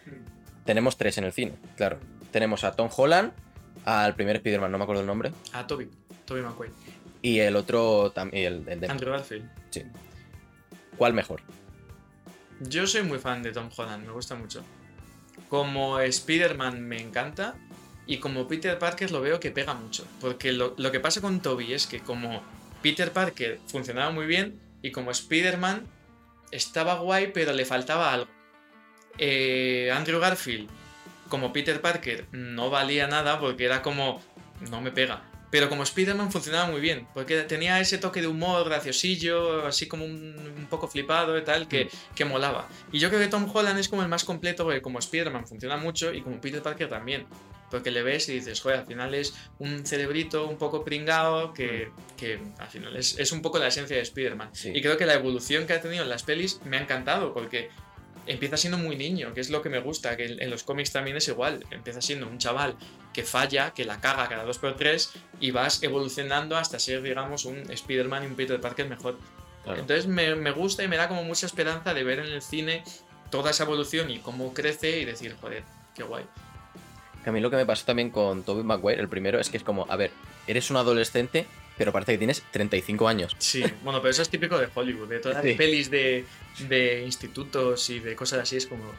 Tenemos 0.64 0.97
tres 0.97 1.18
en 1.18 1.24
el 1.24 1.32
cine, 1.32 1.55
claro. 1.76 1.99
Tenemos 2.30 2.64
a 2.64 2.72
Tom 2.72 2.88
Holland, 2.95 3.32
al 3.84 4.14
primer 4.14 4.36
Spider-Man, 4.36 4.72
no 4.72 4.78
me 4.78 4.84
acuerdo 4.84 5.03
el 5.03 5.07
nombre. 5.07 5.32
A 5.53 5.66
Toby, 5.66 5.90
Toby 6.24 6.40
McQuaid. 6.40 6.70
Y 7.22 7.38
el 7.38 7.57
otro 7.57 8.12
también, 8.12 8.47
el, 8.47 8.68
el 8.68 8.80
de... 8.80 8.88
Andrew 8.88 9.12
Garfield. 9.12 9.49
Sí. 9.70 9.82
¿Cuál 10.97 11.12
mejor? 11.12 11.40
Yo 12.61 12.86
soy 12.86 13.03
muy 13.03 13.18
fan 13.18 13.42
de 13.42 13.53
Tom 13.53 13.68
Holland, 13.74 14.07
me 14.07 14.12
gusta 14.12 14.34
mucho. 14.34 14.62
Como 15.49 15.99
Spider-Man 15.99 16.82
me 16.82 17.01
encanta 17.01 17.57
y 18.07 18.18
como 18.18 18.47
Peter 18.47 18.78
Parker 18.78 19.11
lo 19.11 19.20
veo 19.20 19.40
que 19.40 19.51
pega 19.51 19.74
mucho. 19.74 20.07
Porque 20.20 20.53
lo, 20.53 20.74
lo 20.76 20.92
que 20.92 21.01
pasa 21.01 21.20
con 21.20 21.40
Toby 21.40 21.72
es 21.72 21.86
que 21.86 22.01
como 22.01 22.42
Peter 22.82 23.11
Parker 23.11 23.59
funcionaba 23.66 24.11
muy 24.11 24.26
bien 24.26 24.61
y 24.82 24.92
como 24.92 25.11
Spider-Man 25.11 25.82
estaba 26.55 26.94
guay, 26.94 27.30
pero 27.32 27.52
le 27.52 27.64
faltaba 27.64 28.12
algo. 28.12 28.30
Eh, 29.18 29.90
Andrew 29.94 30.20
Garfield, 30.20 30.68
como 31.28 31.52
Peter 31.52 31.80
Parker, 31.80 32.26
no 32.32 32.70
valía 32.70 33.07
nada 33.07 33.38
porque 33.38 33.64
era 33.64 33.82
como. 33.82 34.22
No 34.70 34.80
me 34.80 34.90
pega. 34.90 35.22
Pero 35.50 35.68
como 35.68 35.84
Spider-Man 35.84 36.32
funcionaba 36.32 36.68
muy 36.68 36.80
bien, 36.80 37.07
porque 37.14 37.42
tenía 37.42 37.78
ese 37.78 37.98
toque 37.98 38.20
de 38.20 38.26
humor 38.26 38.64
graciosillo, 38.64 39.64
así 39.64 39.86
como 39.86 40.05
un, 40.05 40.36
un 40.59 40.66
poco 40.66 40.88
flipado 40.88 41.38
y 41.38 41.44
tal, 41.44 41.68
que, 41.68 41.84
mm. 41.84 42.14
que, 42.16 42.24
molaba. 42.24 42.68
Y 42.90 42.98
yo 42.98 43.09
creo 43.09 43.20
que 43.20 43.28
Tom 43.28 43.48
Holland 43.52 43.78
es 43.78 43.88
como 43.88 44.02
el 44.02 44.09
más 44.09 44.24
completo, 44.24 44.64
porque 44.64 44.82
como 44.82 44.98
Spider-Man 44.98 45.46
funciona 45.46 45.76
mucho 45.76 46.12
y 46.12 46.22
como 46.22 46.40
Peter 46.40 46.61
Parker 46.61 46.88
también. 46.88 47.26
Porque 47.74 47.90
le 47.90 48.04
ves 48.04 48.28
y 48.28 48.34
dices, 48.34 48.60
joder, 48.60 48.78
al 48.78 48.86
final 48.86 49.16
es 49.16 49.34
un 49.58 49.84
cerebrito 49.84 50.46
un 50.46 50.58
poco 50.58 50.84
pringado 50.84 51.52
que, 51.52 51.88
que 52.16 52.38
al 52.58 52.68
final 52.68 52.94
es, 52.96 53.18
es 53.18 53.32
un 53.32 53.42
poco 53.42 53.58
la 53.58 53.66
esencia 53.66 53.96
de 53.96 54.02
Spider-Man. 54.02 54.50
Sí. 54.52 54.70
Y 54.72 54.80
creo 54.80 54.96
que 54.96 55.06
la 55.06 55.14
evolución 55.14 55.66
que 55.66 55.72
ha 55.72 55.80
tenido 55.80 56.04
en 56.04 56.08
las 56.08 56.22
pelis 56.22 56.60
me 56.64 56.76
ha 56.76 56.82
encantado 56.82 57.34
porque 57.34 57.70
empieza 58.28 58.56
siendo 58.56 58.78
muy 58.78 58.94
niño, 58.94 59.34
que 59.34 59.40
es 59.40 59.50
lo 59.50 59.60
que 59.60 59.70
me 59.70 59.80
gusta, 59.80 60.16
que 60.16 60.26
en 60.26 60.40
en 60.40 60.50
los 60.50 60.62
cómics 60.62 60.92
también 60.92 61.16
es 61.16 61.26
igual. 61.26 61.66
Empieza 61.72 62.00
siendo 62.00 62.28
un 62.28 62.38
chaval 62.38 62.76
que 63.12 63.24
falla, 63.24 63.74
que 63.74 63.84
la 63.84 64.00
caga 64.00 64.28
cada 64.28 64.46
2x3 64.46 65.10
y 65.40 65.50
vas 65.50 65.82
evolucionando 65.82 66.56
hasta 66.56 66.78
ser, 66.78 67.02
digamos, 67.02 67.44
un 67.44 67.68
Spider-Man 67.68 68.22
y 68.22 68.26
un 68.26 68.36
Peter 68.36 68.60
Parker 68.60 68.88
mejor. 68.88 69.18
Claro. 69.64 69.80
Entonces 69.80 70.06
me, 70.06 70.36
me 70.36 70.52
gusta 70.52 70.84
y 70.84 70.88
me 70.88 70.96
da 70.96 71.08
como 71.08 71.24
mucha 71.24 71.46
esperanza 71.46 71.92
de 71.92 72.04
ver 72.04 72.20
en 72.20 72.26
el 72.26 72.40
cine 72.40 72.84
toda 73.32 73.50
esa 73.50 73.64
evolución 73.64 74.12
y 74.12 74.20
cómo 74.20 74.54
crece 74.54 75.00
y 75.00 75.04
decir, 75.04 75.34
joder, 75.40 75.64
qué 75.96 76.04
guay. 76.04 76.24
Que 77.24 77.30
a 77.30 77.32
mí 77.32 77.40
lo 77.40 77.50
que 77.50 77.56
me 77.56 77.64
pasó 77.66 77.84
también 77.86 78.10
con 78.10 78.42
Tobey 78.44 78.62
Maguire, 78.64 79.00
el 79.00 79.08
primero, 79.08 79.40
es 79.40 79.48
que 79.48 79.56
es 79.56 79.62
como, 79.64 79.86
a 79.90 79.96
ver, 79.96 80.10
eres 80.46 80.70
un 80.70 80.76
adolescente, 80.76 81.46
pero 81.78 81.90
parece 81.90 82.12
que 82.12 82.18
tienes 82.18 82.42
35 82.52 83.08
años. 83.08 83.34
Sí, 83.38 83.64
bueno, 83.82 84.00
pero 84.02 84.10
eso 84.10 84.20
es 84.22 84.28
típico 84.28 84.58
de 84.58 84.68
Hollywood, 84.72 85.08
de 85.08 85.18
todas 85.20 85.38
las 85.38 85.44
Sí. 85.44 85.54
pelis 85.54 85.90
de, 85.90 86.26
de 86.68 87.02
institutos 87.02 87.88
y 87.90 87.98
de 88.00 88.14
cosas 88.14 88.40
así, 88.40 88.56
es 88.58 88.66
como... 88.66 88.92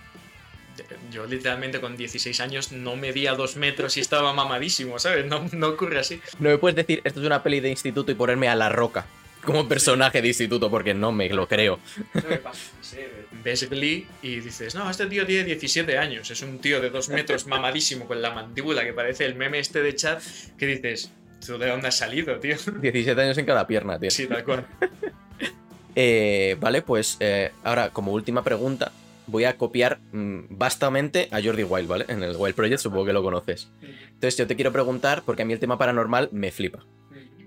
Yo 1.09 1.26
literalmente 1.26 1.80
con 1.80 1.95
16 1.95 2.38
años 2.41 2.71
no 2.73 2.97
medía 2.97 3.34
dos 3.36 3.55
metros 3.55 3.95
y 3.95 4.01
estaba 4.01 4.34
mamadísimo, 4.34 4.99
¿sabes? 4.99 5.26
No, 5.26 5.45
no 5.53 5.67
ocurre 5.69 5.99
así. 5.99 6.19
No 6.39 6.49
me 6.49 6.57
puedes 6.57 6.76
decir, 6.76 6.99
esto 7.05 7.21
es 7.21 7.26
una 7.26 7.41
peli 7.43 7.61
de 7.61 7.69
instituto 7.69 8.11
y 8.11 8.15
ponerme 8.15 8.49
a 8.49 8.55
la 8.55 8.67
roca 8.67 9.05
como 9.46 9.68
personaje 9.68 10.22
de 10.22 10.28
instituto, 10.28 10.70
porque 10.70 10.93
no 10.93 11.12
me 11.12 11.30
lo 11.30 11.48
creo. 11.48 11.80
Ves 13.43 13.70
Glee 13.70 14.08
y 14.22 14.39
dices, 14.39 14.76
no, 14.76 14.89
este 14.89 15.06
tío 15.06 15.26
tiene 15.26 15.43
17 15.43 15.98
años, 15.98 16.30
es 16.32 16.41
un 16.41 16.60
tío 16.60 16.82
de 16.82 16.89
dos 16.89 17.10
metros 17.10 17.46
mamadísimo 17.48 18.08
con 18.08 18.22
la 18.22 18.32
mandíbula 18.32 18.84
que 18.84 18.93
parece 18.93 19.26
el 19.26 19.36
meme 19.36 19.60
este 19.60 19.82
de 19.82 19.96
chat 19.96 20.22
que 20.58 20.66
dices, 20.66 21.12
¿tú 21.46 21.58
de 21.58 21.70
dónde 21.70 21.88
has 21.88 21.98
salido, 21.98 22.39
tío? 22.39 22.56
17 22.82 23.22
años 23.22 23.38
en 23.38 23.46
cada 23.46 23.68
pierna, 23.68 24.00
tío. 24.00 24.12
Sí, 24.12 24.28
tal 24.28 24.43
cual. 24.43 24.66
Eh, 25.98 26.58
vale, 26.60 26.82
pues 26.82 27.16
eh, 27.22 27.52
ahora, 27.64 27.91
como 27.91 28.12
última 28.12 28.43
pregunta, 28.43 28.91
voy 29.28 29.46
a 29.46 29.58
copiar 29.58 30.00
mm, 30.12 30.39
vastamente 30.50 31.30
a 31.32 31.41
Jordi 31.41 31.64
Wild, 31.64 31.88
¿vale? 31.88 32.06
En 32.10 32.22
el 32.22 32.36
Wild 32.36 32.54
Project, 32.54 32.82
supongo 32.82 33.06
que 33.06 33.14
lo 33.14 33.24
conoces. 33.24 33.70
Entonces, 33.82 34.38
yo 34.38 34.46
te 34.46 34.58
quiero 34.58 34.74
preguntar, 34.74 35.24
porque 35.26 35.43
a 35.43 35.46
mí 35.46 35.54
el 35.54 35.60
tema 35.60 35.78
paranormal 35.78 36.28
me 36.34 36.52
flipa. 36.52 36.86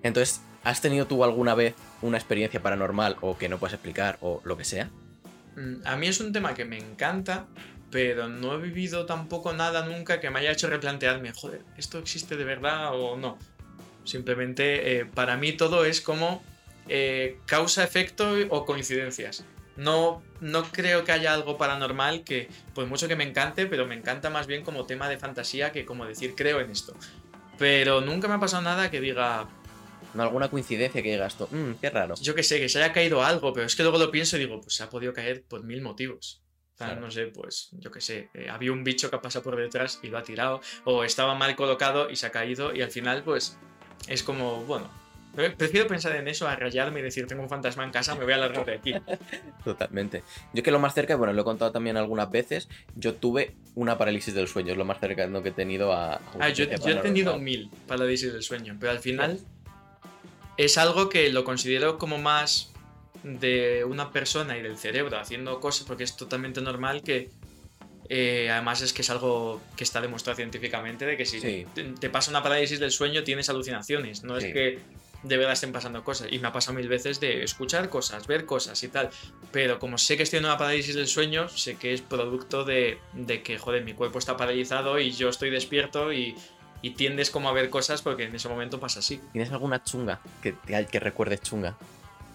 Entonces, 0.03 0.41
¿has 0.65 0.81
tenido 0.81 1.07
tú 1.07 1.25
alguna 1.25 1.55
vez 1.55 1.75
una 2.03 2.19
experiencia 2.19 2.63
paranormal 2.63 3.17
o 3.21 3.39
que 3.39 3.49
no 3.49 3.59
puedas 3.59 3.75
explicar 3.75 4.19
o 4.21 4.41
lo 4.45 4.57
que 4.57 4.65
sea? 4.65 4.91
Mm, 5.57 5.87
A 5.87 5.97
mí 5.97 6.07
es 6.07 6.21
un 6.21 6.33
tema 6.33 6.55
que 6.55 6.65
me 6.65 6.79
encanta, 6.79 7.47
pero 7.91 8.29
no 8.29 8.55
he 8.55 8.59
vivido 8.59 9.07
tampoco 9.07 9.53
nada 9.53 9.87
nunca 9.87 10.21
que 10.21 10.31
me 10.31 10.41
haya 10.41 10.53
hecho 10.53 10.69
replantearme, 10.69 11.33
joder, 11.33 11.63
¿esto 11.77 11.99
existe 11.99 12.37
de 12.37 12.45
verdad 12.45 12.91
o 12.93 13.17
no? 13.17 13.39
Simplemente, 14.05 15.01
eh, 15.01 15.05
para 15.05 15.37
mí 15.37 15.53
todo 15.53 15.85
es 15.85 16.01
como 16.01 16.43
eh, 16.89 17.39
causa-efecto 17.47 18.35
o 18.49 18.65
coincidencias. 18.65 19.45
No, 19.77 20.23
no 20.41 20.65
creo 20.65 21.05
que 21.05 21.13
haya 21.13 21.33
algo 21.33 21.57
paranormal 21.57 22.25
que, 22.25 22.49
por 22.75 22.87
mucho 22.87 23.07
que 23.07 23.17
me 23.17 23.25
encante, 23.25 23.67
pero 23.67 23.87
me 23.87 23.95
encanta 23.95 24.29
más 24.31 24.47
bien 24.47 24.65
como 24.65 24.87
tema 24.87 25.09
de 25.09 25.19
fantasía 25.19 25.71
que 25.73 25.85
como 25.85 26.05
decir 26.05 26.35
creo 26.35 26.61
en 26.61 26.71
esto. 26.71 26.95
Pero 27.59 28.01
nunca 28.01 28.29
me 28.29 28.35
ha 28.35 28.41
pasado 28.41 28.63
nada 28.63 28.91
que 28.91 29.01
diga, 29.01 29.47
¿No 30.15 30.23
alguna 30.23 30.49
coincidencia 30.49 31.03
que 31.03 31.11
digas 31.13 31.37
tú? 31.37 31.47
"Mm, 31.51 31.75
qué 31.81 31.91
raro. 31.91 32.15
yo 32.21 32.35
que 32.35 32.43
sé, 32.43 32.59
que 32.61 32.69
se 32.69 32.83
haya 32.83 32.93
caído 32.93 33.23
algo, 33.23 33.53
pero 33.53 33.67
es 33.67 33.77
que 33.77 33.83
luego 33.83 33.99
lo 33.99 34.11
pienso 34.11 34.37
y 34.37 34.41
digo, 34.41 34.61
pues 34.61 34.75
se 34.75 34.83
ha 34.83 34.89
podido 34.91 35.13
caer 35.13 35.45
por 35.45 35.63
mil 35.65 35.83
motivos. 35.83 36.43
Claro. 36.77 37.01
No 37.01 37.11
sé, 37.11 37.27
pues 37.27 37.71
yo 37.73 37.91
que 37.91 38.01
sé, 38.01 38.31
eh, 38.35 38.49
había 38.49 38.71
un 38.73 38.85
bicho 38.85 39.11
que 39.11 39.17
ha 39.17 39.21
pasado 39.21 39.43
por 39.43 39.57
detrás 39.57 39.99
y 40.03 40.07
lo 40.09 40.17
ha 40.19 40.23
tirado, 40.23 40.61
o 40.85 41.03
estaba 41.03 41.35
mal 41.35 41.57
colocado 41.57 42.09
y 42.09 42.15
se 42.17 42.27
ha 42.27 42.31
caído, 42.31 42.73
y 42.75 42.83
al 42.83 42.91
final, 42.93 43.25
pues 43.25 43.59
es 44.07 44.23
como, 44.23 44.63
bueno, 44.65 44.89
pre- 45.35 45.51
prefiero 45.51 45.89
pensar 45.89 46.15
en 46.15 46.29
eso 46.29 46.47
a 46.47 46.55
rayarme 46.55 47.01
y 47.01 47.03
decir, 47.03 47.27
tengo 47.27 47.43
un 47.43 47.49
fantasma 47.49 47.83
en 47.83 47.91
casa, 47.91 48.15
me 48.15 48.23
voy 48.23 48.33
a 48.33 48.37
largar 48.39 48.65
de 48.65 48.75
aquí. 48.75 48.95
Totalmente. 49.65 50.23
Yo 50.55 50.63
que 50.63 50.71
lo 50.71 50.79
más 50.79 50.95
cerca, 50.95 51.17
bueno, 51.17 51.33
lo 51.33 51.43
he 51.43 51.45
contado 51.45 51.73
también 51.73 51.97
algunas 51.97 52.31
veces, 52.31 52.69
yo 52.95 53.15
tuve 53.15 53.57
una 53.75 53.99
parálisis 53.99 54.35
del 54.35 54.47
sueño, 54.49 54.73
es 54.73 54.79
lo 54.79 54.85
más 54.85 55.01
cercano 55.01 55.43
que 55.43 55.49
he 55.51 55.53
tenido 55.53 55.93
a... 55.93 56.15
a 56.15 56.21
Ah, 56.39 56.49
yo, 56.51 56.65
yo 56.65 56.91
he 56.91 56.97
tenido 57.03 57.39
mil 57.39 57.71
parálisis 57.87 58.33
del 58.33 58.43
sueño, 58.43 58.77
pero 58.79 58.93
al 58.93 58.99
final 59.01 59.41
es 60.59 60.77
algo 60.77 61.09
que 61.09 61.31
lo 61.31 61.45
considero 61.45 61.97
como 61.99 62.19
más 62.19 62.71
de 63.23 63.85
una 63.85 64.13
persona 64.13 64.59
y 64.59 64.63
del 64.63 64.77
cerebro 64.77 65.19
haciendo 65.19 65.59
cosas, 65.61 65.87
porque 65.87 66.05
es 66.05 66.17
totalmente 66.17 66.61
normal 66.61 67.03
que 67.03 67.31
eh, 68.11 68.49
además 68.51 68.81
es 68.81 68.93
que 68.93 69.03
es 69.03 69.11
algo 69.11 69.61
que 69.77 69.85
está 69.85 70.01
demostrado 70.01 70.37
científicamente 70.37 71.05
de 71.05 71.17
que 71.17 71.27
si 71.27 71.41
Sí. 71.41 71.67
te, 71.75 71.83
te 71.85 72.09
pasa 72.11 72.31
una 72.31 72.43
parálisis 72.43 72.79
del 72.81 72.91
sueño 72.91 73.23
tienes 73.25 73.49
alucinaciones, 73.51 74.23
no 74.25 74.39
Sí. 74.41 74.47
es 74.47 74.53
que 74.53 74.79
de 75.25 75.37
verdad 75.37 75.53
estén 75.55 75.73
pasando 75.73 76.05
cosas. 76.05 76.29
Y 76.31 76.39
me 76.39 76.47
ha 76.49 76.53
pasado 76.53 76.77
mil 76.79 76.87
veces 76.89 77.19
de 77.19 77.43
escuchar 77.43 77.89
cosas, 77.91 78.27
ver 78.29 78.47
cosas 78.47 78.81
y 78.85 78.89
tal. 78.89 79.11
Pero 79.51 79.79
como 79.81 79.99
sé 79.99 80.17
que 80.17 80.23
estoy 80.23 80.39
en 80.39 80.45
una 80.45 80.57
parálisis 80.57 80.95
del 80.95 81.09
sueño, 81.09 81.49
sé 81.49 81.75
que 81.77 81.93
es 81.93 82.01
producto 82.03 82.65
de, 82.65 82.99
de 83.15 83.43
que, 83.43 83.59
joder, 83.59 83.83
mi 83.85 83.95
cuerpo 83.95 84.21
está 84.21 84.37
paralizado 84.37 84.99
y 85.01 85.11
yo 85.11 85.29
estoy 85.29 85.51
despierto 85.51 86.13
y, 86.13 86.37
y 86.83 86.91
tiendes 86.91 87.31
como 87.31 87.49
a 87.49 87.53
ver 87.53 87.71
cosas 87.71 88.03
porque 88.03 88.25
en 88.25 88.35
ese 88.35 88.49
momento 88.49 88.79
pasa 88.81 89.01
así. 89.01 89.21
¿Tienes 89.33 89.51
alguna 89.51 89.83
chunga 89.83 90.21
que, 90.43 90.55
que, 90.91 91.01
recuerdes 91.01 91.41
chunga? 91.43 91.77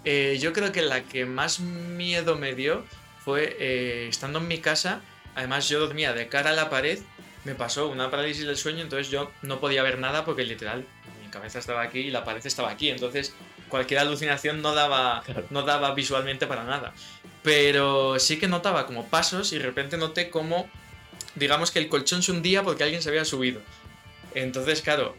Eh, 0.06 0.38
yo 0.42 0.52
creo 0.54 0.72
que 0.72 0.82
la 0.82 1.04
que 1.04 1.26
más 1.26 1.60
miedo 1.60 2.36
me 2.36 2.54
dio 2.56 2.86
fue 3.24 3.56
eh, 3.60 4.08
estando 4.10 4.40
en 4.40 4.48
mi 4.48 4.58
casa. 4.60 5.02
Además, 5.36 5.70
yo 5.70 5.80
dormía 5.80 6.14
de 6.14 6.28
cara 6.28 6.52
a 6.52 6.54
la 6.54 6.70
pared. 6.70 7.00
Me 7.46 7.56
pasó 7.56 7.88
una 7.88 8.10
parálisis 8.12 8.46
del 8.46 8.58
sueño, 8.58 8.82
entonces 8.82 9.10
yo 9.10 9.32
no 9.42 9.60
podía 9.60 9.84
ver 9.84 10.00
nada 10.00 10.24
porque 10.26 10.44
literal 10.44 10.86
mi 11.24 11.30
cabeza 11.30 11.60
estaba 11.60 11.82
aquí 11.82 12.00
y 12.00 12.12
la 12.12 12.24
pared 12.24 12.46
estaba 12.46 12.70
aquí. 12.70 12.90
Entonces, 12.90 13.34
cualquier 13.70 14.00
alucinación 14.02 14.62
no 14.62 14.74
daba, 14.74 15.24
Claro. 15.26 15.46
no 15.50 15.64
daba 15.64 15.94
visualmente 15.94 16.48
para 16.48 16.64
nada. 16.64 16.94
Pero 17.42 18.20
sí 18.20 18.38
que 18.40 18.48
notaba 18.48 18.86
como 18.86 19.08
pasos 19.08 19.52
y 19.52 19.58
de 19.58 19.64
repente 19.66 19.98
noté 19.98 20.30
como, 20.30 20.70
digamos 21.36 21.72
que 21.72 21.80
el 21.80 21.90
colchón 21.90 22.24
se 22.24 22.32
hundía 22.32 22.64
porque 22.64 22.84
alguien 22.84 23.02
se 23.02 23.10
había 23.10 23.26
subido. 23.26 23.62
Entonces, 24.36 24.82
claro, 24.82 25.16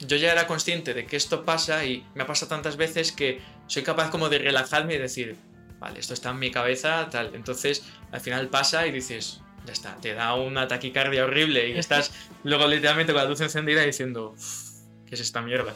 yo 0.00 0.16
ya 0.16 0.32
era 0.32 0.46
consciente 0.46 0.94
de 0.94 1.06
que 1.06 1.16
esto 1.16 1.44
pasa 1.44 1.84
y 1.84 2.04
me 2.14 2.22
ha 2.22 2.26
pasado 2.26 2.50
tantas 2.50 2.76
veces 2.76 3.12
que 3.12 3.40
soy 3.66 3.82
capaz 3.82 4.10
como 4.10 4.28
de 4.28 4.38
relajarme 4.38 4.94
y 4.94 4.98
decir, 4.98 5.36
vale, 5.78 6.00
esto 6.00 6.14
está 6.14 6.30
en 6.30 6.38
mi 6.38 6.50
cabeza, 6.50 7.08
tal. 7.10 7.34
Entonces, 7.34 7.84
al 8.12 8.20
final 8.20 8.48
pasa 8.48 8.86
y 8.86 8.92
dices, 8.92 9.40
ya 9.64 9.72
está, 9.72 9.96
te 9.96 10.14
da 10.14 10.34
una 10.34 10.68
taquicardia 10.68 11.24
horrible 11.24 11.68
y 11.70 11.72
estás 11.78 12.12
luego 12.44 12.66
literalmente 12.66 13.12
con 13.12 13.22
la 13.22 13.28
luz 13.28 13.40
encendida 13.40 13.82
diciendo, 13.82 14.34
"Uf, 14.36 14.70
¿qué 15.06 15.14
es 15.14 15.20
esta 15.20 15.40
mierda? 15.42 15.74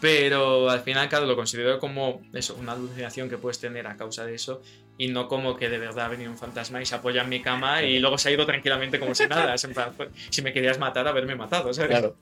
Pero 0.00 0.68
al 0.68 0.80
final, 0.80 1.08
claro, 1.08 1.24
lo 1.24 1.34
considero 1.34 1.78
como 1.78 2.20
eso, 2.34 2.54
una 2.56 2.72
alucinación 2.72 3.30
que 3.30 3.38
puedes 3.38 3.58
tener 3.58 3.86
a 3.86 3.96
causa 3.96 4.26
de 4.26 4.34
eso 4.34 4.60
y 4.98 5.08
no 5.08 5.26
como 5.28 5.56
que 5.56 5.68
de 5.68 5.78
verdad 5.78 6.06
ha 6.06 6.08
venido 6.08 6.30
un 6.30 6.38
fantasma 6.38 6.80
y 6.80 6.86
se 6.86 6.94
apoya 6.94 7.22
en 7.22 7.28
mi 7.28 7.40
cama 7.42 7.82
y 7.82 7.98
luego 7.98 8.16
se 8.18 8.28
ha 8.28 8.32
ido 8.32 8.46
tranquilamente 8.46 8.98
como 9.00 9.14
si 9.14 9.26
nada. 9.26 9.54
Es 9.54 9.64
en 9.64 9.72
plan, 9.74 9.92
"Pues, 9.96 10.10
si 10.30 10.42
me 10.42 10.52
querías 10.52 10.78
matar, 10.78 11.08
haberme 11.08 11.34
matado, 11.34 11.72
¿sabes? 11.74 11.90
Claro. 11.90 12.16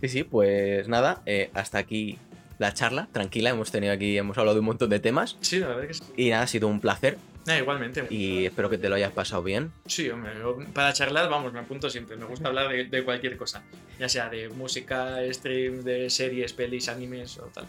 Sí, 0.00 0.08
sí, 0.08 0.22
pues 0.24 0.86
nada, 0.88 1.22
eh, 1.26 1.50
hasta 1.54 1.78
aquí 1.78 2.18
la 2.58 2.72
charla, 2.74 3.08
tranquila, 3.10 3.50
hemos 3.50 3.72
tenido 3.72 3.92
aquí, 3.92 4.16
hemos 4.16 4.38
hablado 4.38 4.54
de 4.54 4.60
un 4.60 4.66
montón 4.66 4.88
de 4.90 5.00
temas 5.00 5.36
Sí, 5.40 5.58
la 5.58 5.68
verdad 5.68 5.88
que 5.88 5.94
sí. 5.94 6.04
y 6.16 6.30
nada, 6.30 6.42
ha 6.42 6.46
sido 6.46 6.68
un 6.68 6.80
placer 6.80 7.18
Ah, 7.46 7.58
igualmente. 7.58 8.06
y 8.10 8.46
espero 8.46 8.70
que 8.70 8.78
te 8.78 8.88
lo 8.88 8.94
hayas 8.94 9.12
pasado 9.12 9.42
bien. 9.42 9.72
Sí, 9.86 10.08
hombre, 10.10 10.32
para 10.72 10.92
charlar, 10.92 11.28
vamos, 11.28 11.52
me 11.52 11.58
apunto 11.58 11.90
siempre. 11.90 12.16
Me 12.16 12.24
gusta 12.24 12.48
hablar 12.48 12.68
de, 12.70 12.84
de 12.84 13.04
cualquier 13.04 13.36
cosa. 13.36 13.62
Ya 13.98 14.08
sea 14.08 14.28
de 14.30 14.48
música, 14.48 15.16
stream, 15.30 15.82
de 15.82 16.08
series, 16.08 16.52
pelis, 16.54 16.88
animes 16.88 17.36
o 17.38 17.46
tal. 17.52 17.66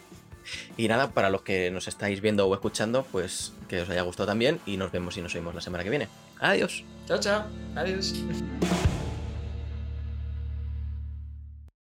Y 0.78 0.88
nada, 0.88 1.12
para 1.12 1.30
los 1.30 1.42
que 1.42 1.72
nos 1.72 1.88
estáis 1.88 2.22
viendo 2.22 2.48
o 2.48 2.54
escuchando, 2.54 3.06
pues 3.12 3.54
que 3.70 3.82
os 3.82 3.90
haya 3.90 4.02
gustado 4.02 4.28
también 4.28 4.60
y 4.66 4.78
nos 4.78 4.92
vemos 4.92 5.18
y 5.18 5.22
nos 5.22 5.34
oímos 5.36 5.56
la 5.56 5.62
semana 5.62 5.84
que 5.84 5.90
viene. 5.90 6.08
Adiós. 6.40 6.84
Chao, 7.08 7.20
chao. 7.20 7.46
Adiós. 7.76 8.14